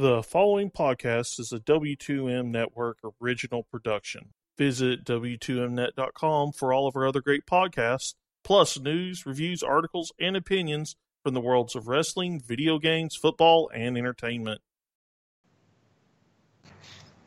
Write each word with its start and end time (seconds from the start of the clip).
The 0.00 0.22
following 0.22 0.70
podcast 0.70 1.40
is 1.40 1.52
a 1.52 1.58
W2M 1.58 2.52
Network 2.52 2.98
original 3.20 3.64
production. 3.64 4.28
Visit 4.56 5.04
W2Mnet.com 5.04 6.52
for 6.52 6.72
all 6.72 6.86
of 6.86 6.94
our 6.94 7.08
other 7.08 7.20
great 7.20 7.46
podcasts, 7.46 8.14
plus 8.44 8.78
news, 8.78 9.26
reviews, 9.26 9.60
articles, 9.60 10.12
and 10.20 10.36
opinions 10.36 10.94
from 11.24 11.34
the 11.34 11.40
worlds 11.40 11.74
of 11.74 11.88
wrestling, 11.88 12.40
video 12.40 12.78
games, 12.78 13.16
football, 13.16 13.72
and 13.74 13.98
entertainment. 13.98 14.60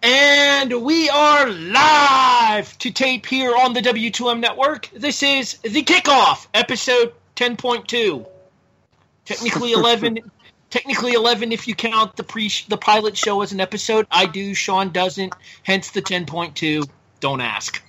And 0.02 0.82
we 0.82 1.10
are 1.10 1.50
live 1.50 2.78
to 2.78 2.92
tape 2.92 3.26
here 3.26 3.54
on 3.54 3.74
the 3.74 3.82
W2M 3.82 4.40
network. 4.40 4.90
This 4.96 5.24
is 5.24 5.58
the 5.58 5.84
kickoff, 5.84 6.48
episode 6.54 7.12
10.2. 7.36 8.26
Technically 9.26 9.72
11 9.74 10.20
technically 10.72 11.14
11 11.14 11.52
if 11.52 11.68
you 11.68 11.76
count 11.76 12.16
the 12.16 12.24
pre 12.24 12.52
the 12.68 12.78
pilot 12.78 13.16
show 13.16 13.42
as 13.42 13.52
an 13.52 13.60
episode. 13.60 14.08
I 14.10 14.26
do, 14.26 14.56
Sean 14.56 14.90
doesn't, 14.90 15.34
hence 15.62 15.92
the 15.92 16.02
10.2. 16.02 16.90
Don't 17.20 17.42
ask. 17.42 17.84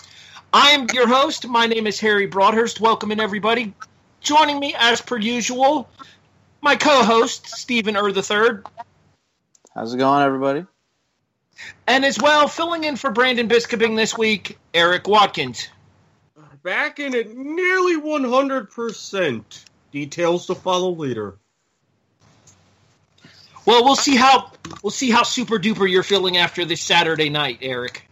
I 0.52 0.72
am 0.72 0.86
your 0.92 1.08
host. 1.08 1.48
My 1.48 1.66
name 1.66 1.86
is 1.86 1.98
Harry 2.00 2.26
Broadhurst. 2.26 2.80
Welcome 2.80 3.10
in 3.10 3.20
everybody. 3.20 3.72
Joining 4.20 4.60
me 4.60 4.74
as 4.78 5.00
per 5.00 5.16
usual, 5.16 5.88
my 6.60 6.76
co-host 6.76 7.48
Stephen 7.48 7.96
Ur 7.96 8.12
the 8.12 8.22
third. 8.22 8.66
How's 9.74 9.94
it 9.94 9.98
going, 9.98 10.22
everybody? 10.22 10.66
And 11.86 12.04
as 12.04 12.18
well, 12.18 12.48
filling 12.48 12.84
in 12.84 12.96
for 12.96 13.10
Brandon 13.10 13.48
Biskuping 13.48 13.96
this 13.96 14.16
week, 14.18 14.58
Erik 14.74 15.08
Watkins. 15.08 15.68
Back 16.62 17.00
in 17.00 17.14
at 17.14 17.34
nearly 17.34 18.00
100%. 18.00 19.64
Details 19.90 20.46
to 20.46 20.54
follow 20.54 20.92
later. 20.92 21.36
Well, 23.64 23.84
we'll 23.84 23.96
see 23.96 24.16
how 24.16 24.50
we'll 24.82 24.90
see 24.90 25.10
how 25.10 25.22
super 25.22 25.58
duper 25.58 25.88
you're 25.90 26.02
feeling 26.02 26.36
after 26.36 26.64
this 26.64 26.80
Saturday 26.80 27.28
night, 27.28 27.58
Erik. 27.62 28.08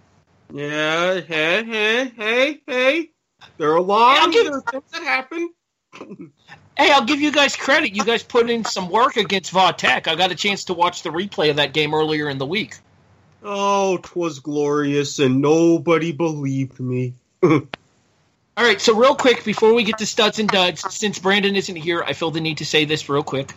Yeah, 0.52 1.20
hey, 1.20 1.64
hey, 1.64 2.12
hey, 2.16 2.60
hey. 2.66 3.10
There 3.56 3.70
are 3.72 3.76
alarms. 3.76 4.18
Hey, 4.18 4.24
I'll 4.24 4.30
give- 4.32 4.44
there 4.44 4.54
are 4.56 4.62
things 4.62 4.90
that 4.92 5.02
happen. 5.02 5.50
Hey, 6.78 6.90
I'll 6.92 7.04
give 7.04 7.20
you 7.20 7.30
guys 7.30 7.56
credit. 7.56 7.94
You 7.94 8.04
guys 8.06 8.22
put 8.22 8.48
in 8.48 8.64
some 8.64 8.88
work 8.88 9.18
against 9.18 9.50
Va 9.50 9.74
Tech. 9.76 10.08
I 10.08 10.14
got 10.14 10.30
a 10.30 10.34
chance 10.34 10.64
to 10.66 10.72
watch 10.72 11.02
the 11.02 11.10
replay 11.10 11.50
of 11.50 11.56
that 11.56 11.74
game 11.74 11.92
earlier 11.92 12.30
in 12.30 12.38
the 12.38 12.46
week. 12.46 12.78
Oh, 13.42 13.98
'twas 13.98 14.38
glorious, 14.38 15.18
and 15.18 15.42
nobody 15.42 16.12
believed 16.12 16.80
me. 16.80 17.12
All 17.42 17.60
right, 18.56 18.80
so 18.80 18.96
real 18.96 19.14
quick 19.14 19.44
before 19.44 19.74
we 19.74 19.82
get 19.84 19.98
to 19.98 20.06
studs 20.06 20.38
and 20.38 20.48
duds, 20.48 20.82
since 20.94 21.18
Brandon 21.18 21.54
isn't 21.54 21.76
here, 21.76 22.02
I 22.02 22.14
feel 22.14 22.30
the 22.30 22.40
need 22.40 22.58
to 22.58 22.64
say 22.64 22.86
this 22.86 23.10
real 23.10 23.22
quick. 23.24 23.52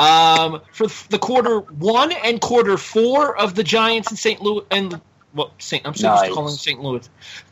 Um, 0.00 0.62
for 0.72 0.86
the 1.10 1.18
quarter 1.18 1.58
one 1.58 2.10
and 2.12 2.40
quarter 2.40 2.78
four 2.78 3.36
of 3.36 3.54
the 3.54 3.62
Giants 3.62 4.08
and 4.08 4.18
St. 4.18 4.40
Louis 4.40 4.64
and 4.70 4.98
well, 5.34 5.52
Saint 5.58 5.86
I'm 5.86 5.94
so 5.94 6.10
used 6.10 6.22
to 6.22 6.26
Nice. 6.28 6.34
calling 6.34 6.54
St. 6.54 6.80
Louis 6.80 7.08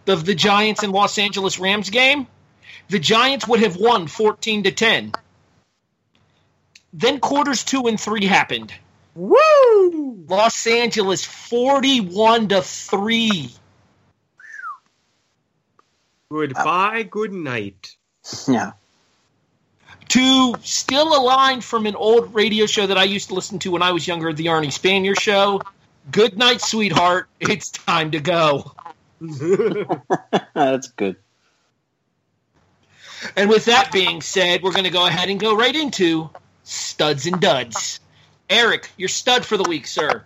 of 0.07 0.25
the 0.25 0.35
Giants 0.35 0.83
and 0.83 0.93
Los 0.93 1.19
Angeles 1.19 1.59
Rams 1.59 1.91
game, 1.91 2.27
the 2.89 2.99
Giants 2.99 3.47
would 3.47 3.61
have 3.61 3.77
won 3.77 4.07
fourteen 4.07 4.63
to 4.63 4.71
ten. 4.73 5.13
Then 6.95 7.21
quarters 7.21 7.65
two 7.65 7.87
and 7.87 8.01
three 8.01 8.25
happened. 8.25 8.73
Woo! 9.15 10.25
Los 10.27 10.67
Angeles 10.67 11.25
forty-one 11.25 12.49
to 12.49 12.63
three. 12.63 13.51
Goodbye, 16.31 17.03
good 17.03 17.33
night. 17.33 17.95
Yeah. 18.47 18.73
To 20.09 20.55
steal 20.63 21.15
a 21.15 21.21
line 21.21 21.61
from 21.61 21.87
an 21.87 21.95
old 21.95 22.35
radio 22.35 22.67
show 22.67 22.87
that 22.87 22.97
I 22.97 23.05
used 23.05 23.29
to 23.29 23.35
listen 23.35 23.59
to 23.61 23.73
when 23.73 23.83
I 23.83 23.93
was 23.93 24.07
younger, 24.07 24.33
the 24.33 24.47
Arnie 24.47 24.69
Spanier 24.69 25.19
show. 25.19 25.61
Good 26.11 26.39
night, 26.39 26.63
sweetheart. 26.63 27.29
It's 27.41 27.71
time 27.71 28.13
to 28.13 28.21
go. 28.21 28.73
That's 30.55 30.89
good. 30.89 31.17
And 33.37 33.51
with 33.51 33.67
that 33.67 33.93
being 33.93 34.23
said, 34.23 34.63
we're 34.63 34.73
going 34.73 34.85
to 34.85 34.91
go 34.91 35.07
ahead 35.07 35.29
and 35.29 35.39
go 35.39 35.55
right 35.55 35.75
into 35.75 36.31
studs 36.63 37.27
and 37.27 37.41
duds. 37.41 38.01
Erik, 38.49 38.91
your 38.97 39.09
stud 39.09 39.45
for 39.45 39.57
the 39.57 39.69
week, 39.69 39.87
sir. 39.87 40.25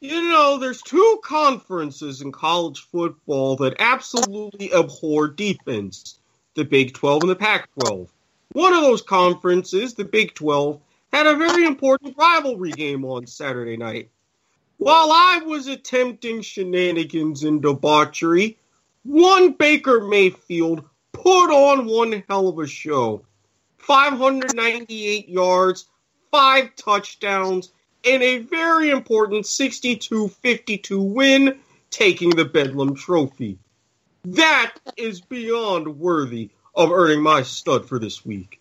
You 0.00 0.20
know, 0.30 0.58
there's 0.58 0.82
two 0.82 1.20
conferences 1.22 2.22
in 2.22 2.32
college 2.32 2.80
football 2.80 3.54
that 3.56 3.76
absolutely 3.78 4.72
abhor 4.74 5.28
defense 5.28 6.18
the 6.54 6.64
Big 6.64 6.92
12 6.92 7.22
and 7.22 7.30
the 7.30 7.36
Pac 7.36 7.68
12. 7.80 8.10
One 8.52 8.74
of 8.74 8.82
those 8.82 9.00
conferences, 9.00 9.94
the 9.94 10.04
Big 10.04 10.34
12, 10.34 10.78
had 11.10 11.26
a 11.26 11.36
very 11.36 11.64
important 11.64 12.16
rivalry 12.18 12.72
game 12.72 13.04
on 13.04 13.26
Saturday 13.26 13.78
night. 13.78 14.10
While 14.76 15.10
I 15.10 15.40
was 15.46 15.68
attempting 15.68 16.42
shenanigans 16.42 17.44
and 17.44 17.62
debauchery, 17.62 18.58
one 19.04 19.52
Baker 19.52 20.02
Mayfield 20.02 20.84
put 21.12 21.50
on 21.50 21.86
one 21.86 22.24
hell 22.28 22.48
of 22.48 22.58
a 22.58 22.66
show. 22.66 23.24
598 23.78 25.28
yards, 25.28 25.86
five 26.30 26.76
touchdowns, 26.76 27.72
and 28.04 28.22
a 28.22 28.38
very 28.38 28.90
important 28.90 29.46
62 29.46 30.28
52 30.28 31.00
win, 31.00 31.58
taking 31.90 32.30
the 32.30 32.44
Bedlam 32.44 32.96
Trophy. 32.96 33.58
That 34.24 34.74
is 34.96 35.20
beyond 35.20 35.98
worthy 35.98 36.50
of 36.74 36.90
earning 36.90 37.22
my 37.22 37.42
stud 37.42 37.86
for 37.86 37.98
this 37.98 38.24
week. 38.24 38.60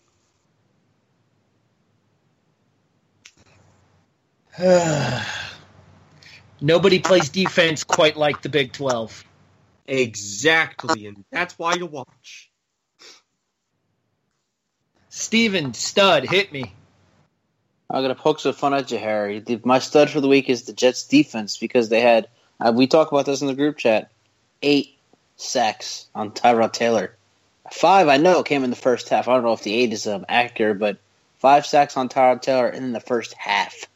Nobody 6.62 7.00
plays 7.00 7.30
defense 7.30 7.84
quite 7.84 8.18
like 8.18 8.42
the 8.42 8.50
Big 8.50 8.74
12. 8.74 9.24
Exactly, 9.88 11.08
and 11.08 11.24
that's 11.32 11.58
why 11.58 11.74
you 11.74 11.86
watch. 11.86 12.52
Stephen, 15.10 15.74
stud, 15.74 16.24
hit 16.30 16.54
me. 16.54 16.74
I'm 17.90 18.02
gonna 18.02 18.16
poke 18.16 18.40
some 18.40 18.54
fun 18.54 18.74
at 18.74 18.92
you, 18.92 18.98
Harry. 18.98 19.40
The, 19.40 19.60
my 19.66 19.80
stud 19.80 20.10
for 20.10 20.22
the 20.22 20.30
week 20.30 20.50
is 20.50 20.64
the 20.64 20.74
Jets 20.74 21.06
defense 21.08 21.58
because 21.58 21.90
they 21.90 22.00
had. 22.00 22.30
Uh, 22.60 22.72
we 22.74 22.88
talked 22.88 23.12
about 23.12 23.26
this 23.26 23.42
in 23.42 23.48
the 23.48 23.54
group 23.54 23.78
chat. 23.78 24.12
Eight 24.62 24.98
sacks 25.36 26.08
on 26.16 26.32
Tyrod 26.32 26.72
Taylor. 26.72 27.18
Five, 27.72 28.10
I 28.10 28.18
know, 28.18 28.44
came 28.44 28.64
in 28.64 28.70
the 28.70 28.76
first 28.76 29.10
half. 29.10 29.28
I 29.28 29.34
don't 29.34 29.44
know 29.44 29.54
if 29.54 29.64
the 29.64 29.74
eight 29.74 29.94
is 29.94 30.06
um, 30.06 30.26
accurate, 30.28 30.78
but 30.78 30.98
five 31.40 31.66
sacks 31.66 31.96
on 31.96 32.10
Tyrod 32.10 32.42
Taylor 32.42 32.70
in 32.70 32.92
the 32.92 33.00
first 33.00 33.34
half, 33.34 33.88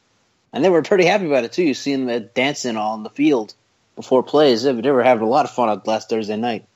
and 0.52 0.64
they 0.64 0.70
were 0.70 0.82
pretty 0.82 1.04
happy 1.04 1.26
about 1.26 1.44
it 1.44 1.52
too. 1.52 1.62
You 1.62 1.74
see 1.74 1.94
them 1.94 2.08
uh, 2.08 2.26
dancing 2.34 2.76
all 2.76 2.94
on 2.94 3.02
the 3.02 3.10
field 3.10 3.54
before 3.94 4.22
plays. 4.22 4.62
They, 4.62 4.72
they 4.72 4.90
were 4.90 5.02
having 5.02 5.26
a 5.26 5.30
lot 5.30 5.44
of 5.44 5.50
fun 5.50 5.68
on 5.68 5.82
last 5.84 6.08
Thursday 6.08 6.36
night. 6.36 6.66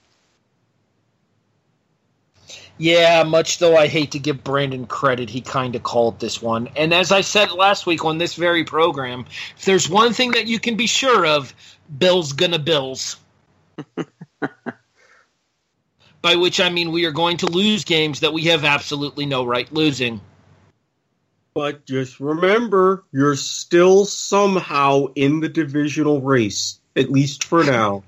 Yeah, 2.76 3.24
much 3.24 3.58
though 3.58 3.76
I 3.76 3.88
hate 3.88 4.12
to 4.12 4.18
give 4.18 4.44
Brandon 4.44 4.86
credit, 4.86 5.28
he 5.28 5.40
kind 5.40 5.74
of 5.74 5.82
called 5.82 6.20
this 6.20 6.40
one. 6.40 6.68
And 6.76 6.94
as 6.94 7.12
I 7.12 7.20
said 7.20 7.50
last 7.52 7.86
week 7.86 8.04
on 8.04 8.18
this 8.18 8.34
very 8.34 8.64
program, 8.64 9.26
if 9.56 9.64
there's 9.64 9.88
one 9.88 10.12
thing 10.12 10.30
that 10.32 10.46
you 10.46 10.58
can 10.58 10.76
be 10.76 10.86
sure 10.86 11.26
of, 11.26 11.54
Bill's 11.98 12.32
gonna 12.32 12.58
Bills. 12.58 13.16
By 16.22 16.36
which 16.36 16.60
I 16.60 16.68
mean 16.68 16.92
we 16.92 17.06
are 17.06 17.12
going 17.12 17.38
to 17.38 17.46
lose 17.46 17.84
games 17.84 18.20
that 18.20 18.32
we 18.32 18.44
have 18.44 18.64
absolutely 18.64 19.26
no 19.26 19.44
right 19.44 19.72
losing. 19.72 20.20
But 21.54 21.86
just 21.86 22.20
remember, 22.20 23.04
you're 23.10 23.36
still 23.36 24.04
somehow 24.04 25.06
in 25.14 25.40
the 25.40 25.48
divisional 25.48 26.20
race, 26.20 26.78
at 26.94 27.10
least 27.10 27.44
for 27.44 27.64
now. 27.64 28.04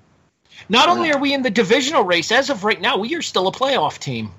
Not 0.68 0.88
only 0.88 1.10
are 1.10 1.18
we 1.18 1.34
in 1.34 1.42
the 1.42 1.50
divisional 1.50 2.04
race, 2.04 2.30
as 2.30 2.50
of 2.50 2.64
right 2.64 2.80
now, 2.80 2.98
we 2.98 3.14
are 3.16 3.22
still 3.22 3.48
a 3.48 3.52
playoff 3.52 3.98
team. 3.98 4.30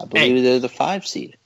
I 0.00 0.06
believe 0.06 0.42
they're 0.42 0.58
the 0.58 0.68
five 0.68 1.06
seed. 1.06 1.36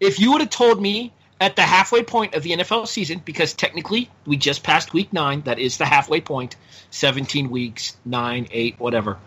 If 0.00 0.18
you 0.18 0.32
would 0.32 0.40
have 0.40 0.50
told 0.50 0.80
me 0.80 1.12
at 1.40 1.56
the 1.56 1.62
halfway 1.62 2.02
point 2.02 2.34
of 2.34 2.42
the 2.42 2.50
NFL 2.50 2.88
season, 2.88 3.22
because 3.24 3.54
technically 3.54 4.10
we 4.26 4.36
just 4.36 4.62
passed 4.62 4.92
week 4.92 5.12
nine, 5.12 5.42
that 5.42 5.58
is 5.58 5.78
the 5.78 5.86
halfway 5.86 6.20
point, 6.20 6.56
17 6.90 7.50
weeks, 7.50 7.96
nine, 8.04 8.48
eight, 8.50 8.78
whatever, 8.78 9.18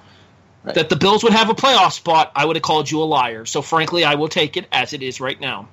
Right. 0.63 0.75
that 0.75 0.90
the 0.90 0.96
Bills 0.96 1.24
would 1.24 1.34
have 1.34 1.50
a 1.50 1.56
playoff 1.56 1.94
spot, 1.94 2.31
I 2.36 2.46
would 2.46 2.56
have 2.56 2.63
called 2.63 2.92
you 2.92 3.02
a 3.02 3.06
liar. 3.06 3.46
So 3.46 3.62
frankly, 3.62 4.04
I 4.04 4.16
will 4.16 4.28
take 4.28 4.58
it 4.58 4.68
as 4.72 4.94
it 4.94 5.02
is 5.02 5.19
right 5.19 5.40
now. 5.40 5.69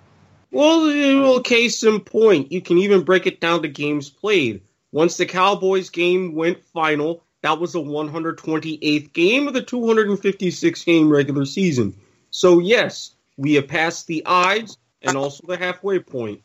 Well, 0.51 1.41
case 1.41 1.83
in 1.83 2.01
point, 2.01 2.53
you 2.53 2.63
can 2.63 2.79
even 2.79 3.03
break 3.03 3.27
it 3.27 3.39
down 3.39 3.63
to 3.63 3.69
games 3.69 4.09
played. 4.09 4.63
Once 4.91 5.19
the 5.19 5.27
Cowboys 5.27 5.91
game 5.91 6.35
went 6.35 6.65
final, 6.73 7.23
that 7.43 7.61
was 7.61 7.75
the 7.75 7.83
128th 7.83 9.13
game 9.13 9.47
of 9.47 9.53
the 9.53 9.63
256 9.63 10.85
game 10.85 11.11
regular 11.11 11.45
season. 11.45 11.95
So, 12.31 12.59
yes, 12.59 13.15
we 13.37 13.55
have 13.55 13.69
passed 13.69 14.07
the 14.07 14.25
odds 14.25 14.79
and 15.03 15.17
also 15.17 15.47
the 15.47 15.57
halfway 15.57 15.99
point. 15.99 16.43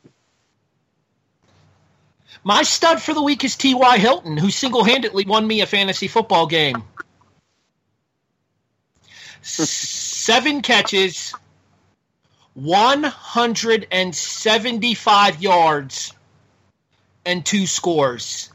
My 2.44 2.64
stud 2.64 3.00
for 3.02 3.14
the 3.14 3.22
week 3.22 3.44
is 3.44 3.56
T.Y. 3.56 3.98
Hilton, 3.98 4.38
who 4.38 4.50
single 4.50 4.84
handedly 4.84 5.26
won 5.26 5.46
me 5.46 5.62
a 5.62 5.66
fantasy 5.66 6.08
football 6.08 6.48
game. 6.48 6.84
Seven 9.42 10.62
catches, 10.62 11.34
175 12.54 15.42
yards, 15.42 16.14
and 17.26 17.46
two 17.46 17.68
scores. 17.68 18.50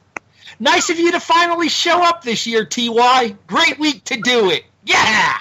Nice 0.60 0.90
of 0.90 0.98
you 0.98 1.12
to 1.12 1.20
finally 1.20 1.68
show 1.68 2.02
up 2.02 2.22
this 2.22 2.46
year, 2.46 2.64
TY. 2.64 3.36
Great 3.46 3.78
week 3.78 4.04
to 4.04 4.20
do 4.20 4.50
it. 4.50 4.64
Yeah! 4.84 5.38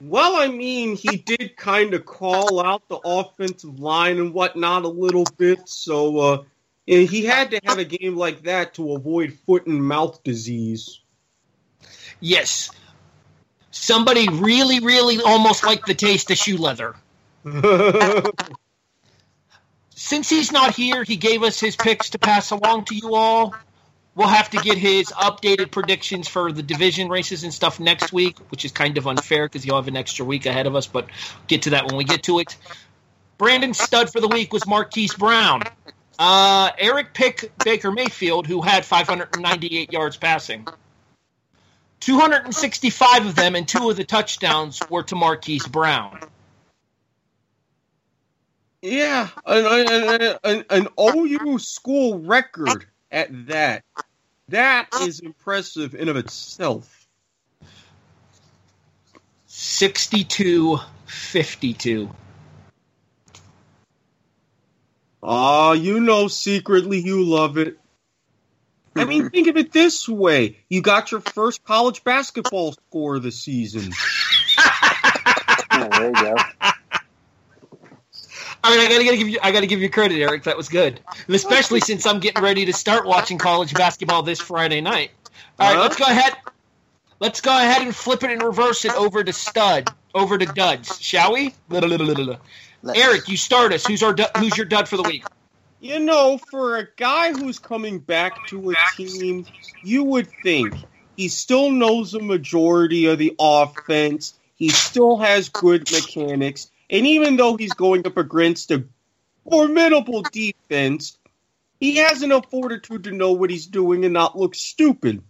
Well, 0.00 0.36
I 0.36 0.48
mean, 0.48 0.94
he 0.96 1.16
did 1.16 1.56
kind 1.56 1.92
of 1.92 2.04
call 2.06 2.64
out 2.64 2.88
the 2.88 2.98
offensive 3.04 3.80
line 3.80 4.18
and 4.18 4.32
whatnot 4.32 4.84
a 4.84 4.88
little 4.88 5.24
bit, 5.36 5.68
so 5.68 6.18
uh, 6.18 6.42
he 6.86 7.24
had 7.24 7.50
to 7.50 7.60
have 7.64 7.78
a 7.78 7.84
game 7.84 8.16
like 8.16 8.44
that 8.44 8.74
to 8.74 8.92
avoid 8.92 9.34
foot 9.46 9.66
and 9.66 9.82
mouth 9.82 10.22
disease. 10.22 11.00
Yes. 12.20 12.70
Somebody 13.70 14.28
really, 14.28 14.80
really 14.80 15.20
almost 15.20 15.64
liked 15.64 15.86
the 15.86 15.94
taste 15.94 16.30
of 16.30 16.38
shoe 16.38 16.56
leather. 16.56 16.94
Since 19.90 20.30
he's 20.30 20.52
not 20.52 20.74
here, 20.74 21.02
he 21.02 21.16
gave 21.16 21.42
us 21.42 21.58
his 21.58 21.74
picks 21.76 22.10
to 22.10 22.18
pass 22.18 22.50
along 22.50 22.84
to 22.86 22.94
you 22.94 23.14
all. 23.14 23.54
We'll 24.18 24.26
have 24.26 24.50
to 24.50 24.56
get 24.56 24.76
his 24.76 25.12
updated 25.12 25.70
predictions 25.70 26.26
for 26.26 26.50
the 26.50 26.60
division 26.60 27.08
races 27.08 27.44
and 27.44 27.54
stuff 27.54 27.78
next 27.78 28.12
week, 28.12 28.36
which 28.50 28.64
is 28.64 28.72
kind 28.72 28.98
of 28.98 29.06
unfair 29.06 29.46
because 29.46 29.64
you'll 29.64 29.76
have 29.76 29.86
an 29.86 29.96
extra 29.96 30.24
week 30.24 30.44
ahead 30.44 30.66
of 30.66 30.74
us, 30.74 30.88
but 30.88 31.06
get 31.46 31.62
to 31.62 31.70
that 31.70 31.86
when 31.86 31.94
we 31.94 32.02
get 32.02 32.24
to 32.24 32.40
it. 32.40 32.56
Brandon 33.38 33.72
stud 33.72 34.10
for 34.10 34.20
the 34.20 34.26
week 34.26 34.52
was 34.52 34.66
Marquise 34.66 35.14
Brown. 35.14 35.62
Uh, 36.18 36.72
Erik 36.78 37.14
picked 37.14 37.64
Baker 37.64 37.92
Mayfield, 37.92 38.48
who 38.48 38.60
had 38.60 38.84
598 38.84 39.92
yards 39.92 40.16
passing. 40.16 40.66
265 42.00 43.24
of 43.26 43.36
them 43.36 43.54
and 43.54 43.68
two 43.68 43.88
of 43.88 43.96
the 43.96 44.02
touchdowns 44.02 44.80
were 44.90 45.04
to 45.04 45.14
Marquise 45.14 45.68
Brown. 45.68 46.18
Yeah, 48.82 49.28
an, 49.46 49.86
an, 49.88 50.38
an, 50.42 50.64
an 50.70 50.88
OU 50.98 51.60
school 51.60 52.18
record 52.18 52.84
at 53.12 53.46
that. 53.46 53.84
That 54.48 54.88
is 55.02 55.20
impressive 55.20 55.94
in 55.94 56.08
of 56.08 56.16
itself. 56.16 57.06
62 59.46 60.78
52. 61.06 62.10
Ah, 65.22 65.72
you 65.72 66.00
know 66.00 66.28
secretly 66.28 67.00
you 67.00 67.24
love 67.24 67.58
it. 67.58 67.78
I 68.96 69.04
mean, 69.04 69.28
think 69.30 69.48
of 69.48 69.56
it 69.56 69.72
this 69.72 70.08
way. 70.08 70.58
You 70.68 70.80
got 70.80 71.10
your 71.10 71.20
first 71.20 71.64
college 71.64 72.04
basketball 72.04 72.72
score 72.72 73.18
this 73.18 73.38
season. 73.40 73.90
Yeah, 75.72 75.88
there 75.88 76.08
you 76.08 76.14
go. 76.14 76.36
I 78.68 78.76
mean, 78.76 78.80
I 78.80 78.88
gotta, 78.88 79.04
gotta 79.04 79.16
give 79.16 79.28
you, 79.28 79.38
I 79.42 79.50
gotta 79.50 79.66
give 79.66 79.80
you 79.80 79.88
credit, 79.90 80.20
Erik. 80.20 80.42
That 80.44 80.56
was 80.56 80.68
good, 80.68 81.00
and 81.26 81.34
especially 81.34 81.80
since 81.80 82.06
I'm 82.06 82.20
getting 82.20 82.42
ready 82.42 82.66
to 82.66 82.72
start 82.72 83.06
watching 83.06 83.38
college 83.38 83.72
basketball 83.74 84.22
this 84.22 84.40
Friday 84.40 84.80
night. 84.80 85.10
All 85.58 85.72
right, 85.72 85.80
let's 85.80 85.96
go 85.96 86.04
ahead. 86.04 86.34
Let's 87.20 87.40
go 87.40 87.50
ahead 87.50 87.82
and 87.82 87.94
flip 87.94 88.22
it 88.22 88.30
and 88.30 88.42
reverse 88.42 88.84
it 88.84 88.94
over 88.94 89.24
to 89.24 89.32
stud, 89.32 89.90
over 90.14 90.38
to 90.38 90.46
duds, 90.46 91.00
shall 91.00 91.32
we? 91.32 91.54
Erik, 92.94 93.28
you 93.28 93.36
start 93.36 93.72
us. 93.72 93.84
Who's 93.84 94.02
our, 94.04 94.12
du- 94.12 94.30
who's 94.36 94.56
your 94.56 94.66
dud 94.66 94.88
for 94.88 94.96
the 94.96 95.02
week? 95.02 95.24
You 95.80 95.98
know, 95.98 96.38
for 96.38 96.76
a 96.76 96.86
guy 96.96 97.32
who's 97.32 97.58
coming 97.58 97.98
back 97.98 98.46
to 98.48 98.70
a 98.70 98.74
team, 98.96 99.46
you 99.82 100.04
would 100.04 100.28
think 100.42 100.74
he 101.16 101.28
still 101.28 101.70
knows 101.70 102.12
the 102.12 102.20
majority 102.20 103.06
of 103.06 103.18
the 103.18 103.34
offense. 103.38 104.34
He 104.56 104.68
still 104.68 105.16
has 105.16 105.48
good 105.48 105.90
mechanics. 105.90 106.70
And 106.90 107.06
even 107.06 107.36
though 107.36 107.56
he's 107.56 107.74
going 107.74 108.06
up 108.06 108.16
against 108.16 108.70
a 108.70 108.84
formidable 109.48 110.22
defense, 110.22 111.18
he 111.80 111.96
has 111.96 112.22
enough 112.22 112.50
fortitude 112.50 113.04
to 113.04 113.12
know 113.12 113.32
what 113.32 113.50
he's 113.50 113.66
doing 113.66 114.04
and 114.04 114.14
not 114.14 114.38
look 114.38 114.54
stupid. 114.54 115.22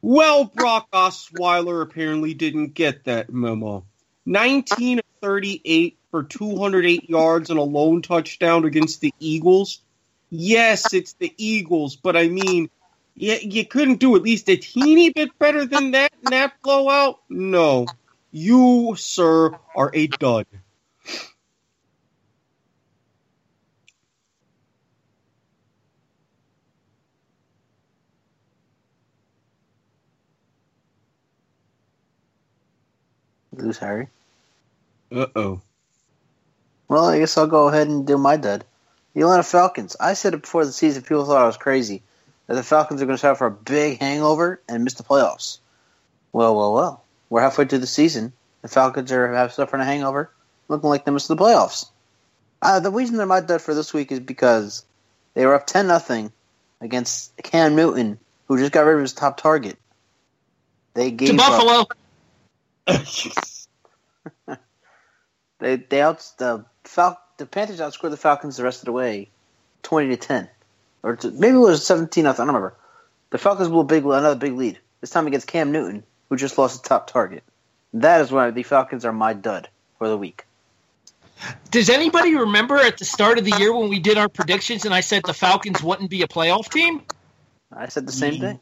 Well, 0.00 0.44
Brock 0.44 0.88
Osweiler 0.92 1.82
apparently 1.82 2.34
didn't 2.34 2.74
get 2.74 3.04
that 3.04 3.32
memo. 3.32 3.84
19 4.26 4.98
of 4.98 5.04
38 5.20 5.98
for 6.10 6.22
208 6.24 7.08
yards 7.08 7.50
and 7.50 7.58
a 7.58 7.62
lone 7.62 8.02
touchdown 8.02 8.64
against 8.64 9.00
the 9.00 9.14
Eagles. 9.18 9.80
Yes, 10.30 10.92
it's 10.92 11.14
the 11.14 11.32
Eagles, 11.36 11.96
but 11.96 12.16
I 12.16 12.28
mean, 12.28 12.70
you, 13.14 13.36
you 13.40 13.66
couldn't 13.66 14.00
do 14.00 14.16
at 14.16 14.22
least 14.22 14.48
a 14.48 14.56
teeny 14.56 15.10
bit 15.10 15.38
better 15.38 15.66
than 15.66 15.92
that 15.92 16.12
in 16.24 16.30
that 16.30 16.54
blowout? 16.62 17.20
No. 17.28 17.86
You, 18.32 18.94
sir, 18.96 19.50
are 19.76 19.90
a 19.92 20.06
dud. 20.06 20.46
Lose 33.52 33.76
Harry. 33.78 34.08
Uh 35.12 35.26
oh. 35.36 35.60
Well, 36.88 37.04
I 37.04 37.18
guess 37.18 37.36
I'll 37.36 37.46
go 37.46 37.68
ahead 37.68 37.88
and 37.88 38.06
do 38.06 38.16
my 38.16 38.38
dud. 38.38 38.64
The 39.14 39.20
Atlanta 39.20 39.42
Falcons. 39.42 39.94
I 40.00 40.14
said 40.14 40.32
it 40.32 40.40
before 40.42 40.64
the 40.64 40.72
season. 40.72 41.02
People 41.02 41.26
thought 41.26 41.42
I 41.42 41.46
was 41.46 41.58
crazy 41.58 42.02
that 42.46 42.54
the 42.54 42.62
Falcons 42.62 43.02
are 43.02 43.06
going 43.06 43.14
to 43.14 43.18
start 43.18 43.36
for 43.36 43.46
a 43.46 43.50
big 43.50 44.00
hangover 44.00 44.62
and 44.68 44.84
miss 44.84 44.94
the 44.94 45.02
playoffs. 45.02 45.58
Well, 46.32 46.56
well, 46.56 46.72
well. 46.72 47.01
We're 47.32 47.40
halfway 47.40 47.64
through 47.64 47.78
the 47.78 47.86
season. 47.86 48.34
The 48.60 48.68
Falcons 48.68 49.10
are 49.10 49.32
have 49.32 49.54
suffering 49.54 49.80
a 49.80 49.86
hangover, 49.86 50.30
looking 50.68 50.90
like 50.90 51.06
they 51.06 51.12
missed 51.12 51.28
the 51.28 51.34
playoffs. 51.34 51.86
Uh, 52.60 52.78
the 52.78 52.90
reason 52.90 53.16
they're 53.16 53.24
my 53.24 53.40
dud 53.40 53.62
for 53.62 53.72
this 53.72 53.94
week 53.94 54.12
is 54.12 54.20
because 54.20 54.84
they 55.32 55.46
were 55.46 55.54
up 55.54 55.66
ten 55.66 55.86
nothing 55.86 56.30
against 56.82 57.34
Cam 57.42 57.74
Newton, 57.74 58.18
who 58.48 58.58
just 58.58 58.70
got 58.70 58.82
rid 58.82 58.96
of 58.96 59.00
his 59.00 59.14
top 59.14 59.38
target. 59.38 59.78
They 60.92 61.10
gave 61.10 61.30
To 61.30 61.42
up- 61.42 61.86
Buffalo. 62.86 63.08
They 65.58 65.76
they 65.76 66.02
out 66.02 66.18
the 66.36 66.66
Fal- 66.84 67.22
the 67.38 67.46
Panthers 67.46 67.80
outscored 67.80 68.10
the 68.10 68.16
Falcons 68.18 68.58
the 68.58 68.64
rest 68.64 68.80
of 68.80 68.86
the 68.86 68.92
way, 68.92 69.30
twenty 69.82 70.08
to 70.08 70.16
ten, 70.18 70.50
or 71.02 71.16
to, 71.16 71.30
maybe 71.30 71.54
it 71.56 71.60
was 71.60 71.86
seventeen. 71.86 72.26
I 72.26 72.32
don't 72.34 72.48
remember. 72.48 72.74
The 73.30 73.38
Falcons 73.38 73.68
blew 73.68 73.80
a 73.80 73.84
big 73.84 74.04
another 74.04 74.34
big 74.34 74.52
lead 74.52 74.78
this 75.00 75.10
time 75.10 75.26
against 75.28 75.46
Cam 75.46 75.70
Newton, 75.72 76.02
who 76.32 76.36
just 76.36 76.56
lost 76.56 76.80
a 76.80 76.88
top 76.88 77.08
target. 77.08 77.44
That 77.92 78.22
is 78.22 78.32
why 78.32 78.50
the 78.52 78.62
Falcons 78.62 79.04
are 79.04 79.12
my 79.12 79.34
dud 79.34 79.68
for 79.98 80.08
the 80.08 80.16
week. 80.16 80.46
Does 81.70 81.90
anybody 81.90 82.34
remember 82.34 82.76
at 82.78 82.96
the 82.96 83.04
start 83.04 83.36
of 83.36 83.44
the 83.44 83.54
year 83.58 83.76
when 83.76 83.90
we 83.90 83.98
did 83.98 84.16
our 84.16 84.30
predictions 84.30 84.86
and 84.86 84.94
I 84.94 85.02
said 85.02 85.24
the 85.26 85.34
Falcons 85.34 85.82
wouldn't 85.82 86.08
be 86.08 86.22
a 86.22 86.26
playoff 86.26 86.72
team? 86.72 87.02
I 87.70 87.88
said 87.88 88.06
the 88.06 88.12
same 88.12 88.40
thing. 88.40 88.60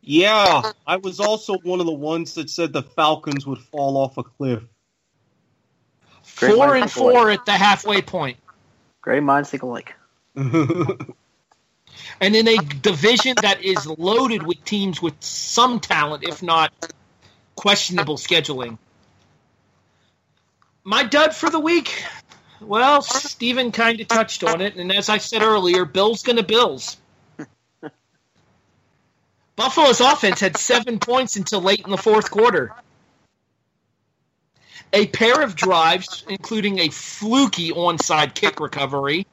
Yeah, 0.00 0.62
I 0.86 0.96
was 0.96 1.20
also 1.20 1.58
one 1.58 1.80
of 1.80 1.84
the 1.84 1.92
ones 1.92 2.36
that 2.36 2.48
said 2.48 2.72
the 2.72 2.82
Falcons 2.82 3.46
would 3.46 3.58
fall 3.58 3.98
off 3.98 4.16
a 4.16 4.22
cliff. 4.22 4.62
Great 6.36 6.54
four 6.54 6.74
and 6.74 6.90
think 6.90 6.96
alike. 6.96 7.14
four 7.14 7.30
at 7.30 7.44
the 7.44 7.52
halfway 7.52 8.00
point. 8.00 8.38
Great 9.02 9.22
minds 9.22 9.50
think 9.50 9.62
alike. 9.62 9.94
And 12.22 12.34
in 12.36 12.48
a 12.48 12.56
division 12.56 13.34
that 13.42 13.62
is 13.62 13.86
loaded 13.86 14.42
with 14.42 14.64
teams 14.64 15.02
with 15.02 15.14
some 15.20 15.80
talent, 15.80 16.24
if 16.26 16.42
not 16.42 16.72
questionable 17.54 18.16
scheduling. 18.16 18.78
My 20.84 21.02
dud 21.02 21.34
for 21.34 21.50
the 21.50 21.60
week. 21.60 22.04
Well, 22.60 23.02
Stephen 23.02 23.72
kind 23.72 24.00
of 24.00 24.08
touched 24.08 24.44
on 24.44 24.60
it, 24.60 24.76
and 24.76 24.92
as 24.92 25.08
I 25.08 25.18
said 25.18 25.42
earlier, 25.42 25.84
Bill's 25.84 26.22
gonna 26.22 26.42
Bills. 26.42 26.96
Buffalo's 29.56 30.00
offense 30.00 30.40
had 30.40 30.56
seven 30.56 30.98
points 30.98 31.36
until 31.36 31.60
late 31.60 31.80
in 31.84 31.90
the 31.90 31.96
fourth 31.96 32.30
quarter. 32.30 32.74
A 34.92 35.06
pair 35.06 35.40
of 35.40 35.54
drives, 35.54 36.24
including 36.28 36.80
a 36.80 36.88
fluky 36.88 37.70
onside 37.70 38.34
kick 38.34 38.58
recovery, 38.58 39.26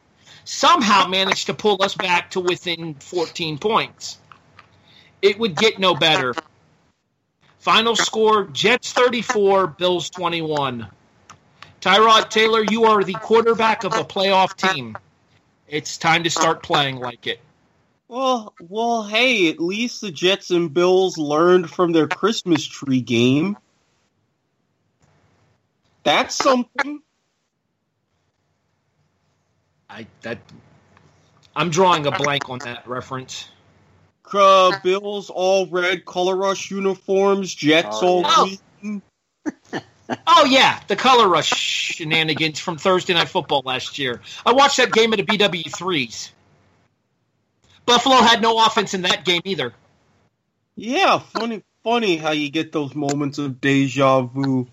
somehow 0.46 1.08
managed 1.08 1.48
to 1.48 1.54
pull 1.54 1.82
us 1.82 1.96
back 1.96 2.32
to 2.32 2.40
within 2.40 2.94
14 2.94 3.58
points. 3.58 4.18
It 5.22 5.40
would 5.40 5.56
get 5.56 5.80
no 5.80 5.96
better. 5.96 6.36
Final 7.68 7.98
score 7.98 8.46
Jets 8.46 8.94
34, 8.94 9.68
Bills 9.68 10.10
21. 10.12 10.88
Tyrod 11.82 12.30
Taylor, 12.30 12.64
you 12.64 12.86
are 12.86 13.04
the 13.04 13.16
quarterback 13.16 13.84
of 13.84 13.94
a 13.94 14.06
playoff 14.06 14.56
team. 14.56 14.98
It's 15.68 15.98
time 15.98 16.24
to 16.24 16.30
start 16.30 16.64
playing 16.64 16.96
like 16.96 17.28
it. 17.28 17.42
Well, 18.08 18.54
well, 18.62 19.04
hey, 19.04 19.50
at 19.50 19.60
least 19.60 20.00
the 20.00 20.12
Jets 20.12 20.50
and 20.50 20.74
Bills 20.74 21.18
learned 21.18 21.70
from 21.70 21.92
their 21.92 22.08
Christmas 22.08 22.66
tree 22.66 23.02
game. 23.02 23.58
That's 26.04 26.36
something. 26.36 27.02
I 29.90 30.08
that 30.22 30.38
I'm 31.54 31.70
drawing 31.70 32.06
a 32.06 32.12
blank 32.12 32.50
on 32.50 32.60
that 32.60 32.88
reference. 32.88 33.50
Uh, 34.34 34.80
Bills 34.84 35.30
all 35.30 35.68
red 35.68 36.06
color 36.06 36.36
rush 36.36 36.70
uniforms, 36.72 37.54
Jets 37.54 37.98
Oh, 38.02 38.24
all 38.24 38.48
yeah. 38.48 38.56
green. 38.82 39.02
Oh 40.26 40.46
yeah, 40.46 40.80
the 40.88 40.96
color 40.96 41.28
rush 41.28 41.50
shenanigans 41.50 42.60
from 42.60 42.78
Thursday 42.78 43.14
Night 43.14 43.28
Football 43.28 43.62
last 43.66 44.00
year. 44.00 44.22
I 44.46 44.54
watched 44.54 44.78
that 44.78 44.94
game 44.94 45.12
at 45.12 45.18
the 45.18 45.26
BW 45.26 45.70
threes. 45.76 46.32
Buffalo 47.86 48.16
had 48.18 48.42
no 48.42 48.58
offense 48.66 48.94
in 48.94 49.02
that 49.02 49.26
game 49.26 49.42
either. 49.44 49.74
Yeah, 50.78 51.20
funny, 51.20 51.62
funny 51.84 52.16
how 52.16 52.32
you 52.32 52.50
get 52.50 52.72
those 52.72 52.96
moments 52.96 53.38
of 53.38 53.60
deja 53.60 54.22
vu. 54.22 54.68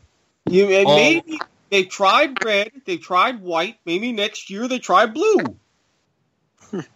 You 0.48 0.66
Oh. 0.86 0.94
maybe 0.94 1.40
they 1.68 1.82
tried 1.82 2.44
red, 2.44 2.70
they 2.84 2.96
tried 2.98 3.40
white. 3.40 3.78
Maybe 3.84 4.12
next 4.12 4.50
year 4.50 4.68
they 4.68 4.78
try 4.78 5.06
blue. 5.06 5.40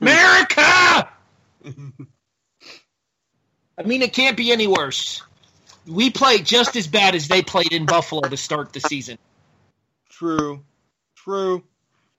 America! 0.01 1.09
I 3.79 3.83
mean, 3.85 4.03
it 4.03 4.13
can't 4.13 4.37
be 4.37 4.51
any 4.51 4.67
worse. 4.67 5.23
We 5.87 6.11
played 6.11 6.45
just 6.45 6.77
as 6.77 6.87
bad 6.87 7.15
as 7.15 7.29
they 7.29 7.43
played 7.43 7.73
in 7.73 7.87
Buffalo 7.87 8.23
to 8.23 8.37
start 8.37 8.73
the 8.73 8.81
season. 8.81 9.19
True, 10.11 10.65
true. 11.15 11.63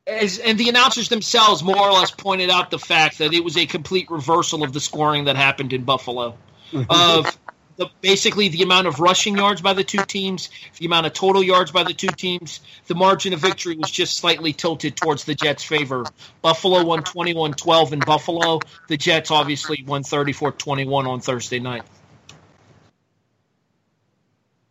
As, 0.07 0.39
and 0.39 0.57
the 0.57 0.69
announcers 0.69 1.09
themselves 1.09 1.61
more 1.61 1.77
or 1.77 1.91
less 1.91 2.09
pointed 2.09 2.49
out 2.49 2.71
the 2.71 2.79
fact 2.79 3.19
that 3.19 3.33
it 3.33 3.43
was 3.43 3.57
a 3.57 3.65
complete 3.65 4.09
reversal 4.09 4.63
of 4.63 4.73
the 4.73 4.79
scoring 4.79 5.25
that 5.25 5.35
happened 5.35 5.73
in 5.73 5.83
Buffalo. 5.83 6.35
Mm-hmm. 6.71 6.89
Of 6.89 7.37
the, 7.79 7.89
basically 8.01 8.49
the 8.49 8.61
amount 8.61 8.87
of 8.87 8.99
rushing 8.99 9.37
yards 9.37 9.61
by 9.61 9.73
the 9.73 9.85
two 9.85 10.03
teams, 10.03 10.49
the 10.77 10.85
amount 10.85 11.05
of 11.07 11.13
total 11.13 11.41
yards 11.41 11.71
by 11.71 11.83
the 11.83 11.93
two 11.93 12.09
teams, 12.09 12.59
the 12.87 12.93
margin 12.93 13.31
of 13.31 13.39
victory 13.39 13.77
was 13.77 13.89
just 13.89 14.17
slightly 14.17 14.51
tilted 14.51 14.97
towards 14.97 15.23
the 15.23 15.33
Jets' 15.33 15.63
favor. 15.63 16.03
Buffalo 16.41 16.83
won 16.83 17.03
21 17.03 17.53
12 17.53 17.93
in 17.93 17.99
Buffalo. 17.99 18.59
The 18.89 18.97
Jets 18.97 19.31
obviously 19.31 19.83
won 19.87 20.03
34 20.03 20.51
21 20.51 21.07
on 21.07 21.21
Thursday 21.21 21.59
night. 21.59 21.83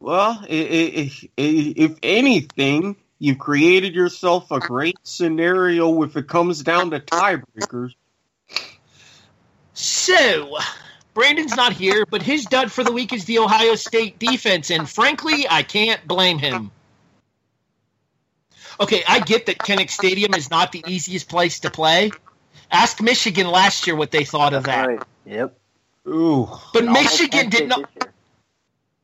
Well, 0.00 0.38
i- 0.42 0.46
i- 0.46 1.00
i- 1.00 1.28
i- 1.38 1.74
if 1.76 1.96
anything, 2.02 2.94
you've 3.18 3.38
created 3.38 3.94
yourself 3.94 4.50
a 4.50 4.60
great 4.60 4.98
scenario 5.02 6.02
if 6.02 6.14
it 6.16 6.28
comes 6.28 6.62
down 6.62 6.90
to 6.90 7.00
tiebreakers. 7.00 7.94
So, 9.72 10.58
Brandon's 11.18 11.56
not 11.56 11.72
here, 11.72 12.06
but 12.06 12.22
his 12.22 12.44
dud 12.44 12.70
for 12.70 12.84
the 12.84 12.92
week 12.92 13.12
is 13.12 13.24
the 13.24 13.40
Ohio 13.40 13.74
State 13.74 14.20
defense, 14.20 14.70
and 14.70 14.88
frankly, 14.88 15.46
I 15.50 15.64
can't 15.64 16.06
blame 16.06 16.38
him. 16.38 16.70
Okay, 18.78 19.02
I 19.08 19.18
get 19.18 19.46
that 19.46 19.58
Kinnick 19.58 19.90
Stadium 19.90 20.32
is 20.34 20.48
not 20.48 20.70
the 20.70 20.84
easiest 20.86 21.28
place 21.28 21.58
to 21.60 21.72
play. 21.72 22.12
Ask 22.70 23.02
Michigan 23.02 23.48
last 23.48 23.88
year 23.88 23.96
what 23.96 24.12
they 24.12 24.22
thought 24.22 24.54
of 24.54 24.62
that. 24.66 24.86
Right. 24.86 25.02
Yep. 25.26 25.58
Ooh, 26.06 26.48
But 26.72 26.86
Almost 26.86 27.20
Michigan 27.20 27.50
did 27.50 27.68
not. 27.68 27.90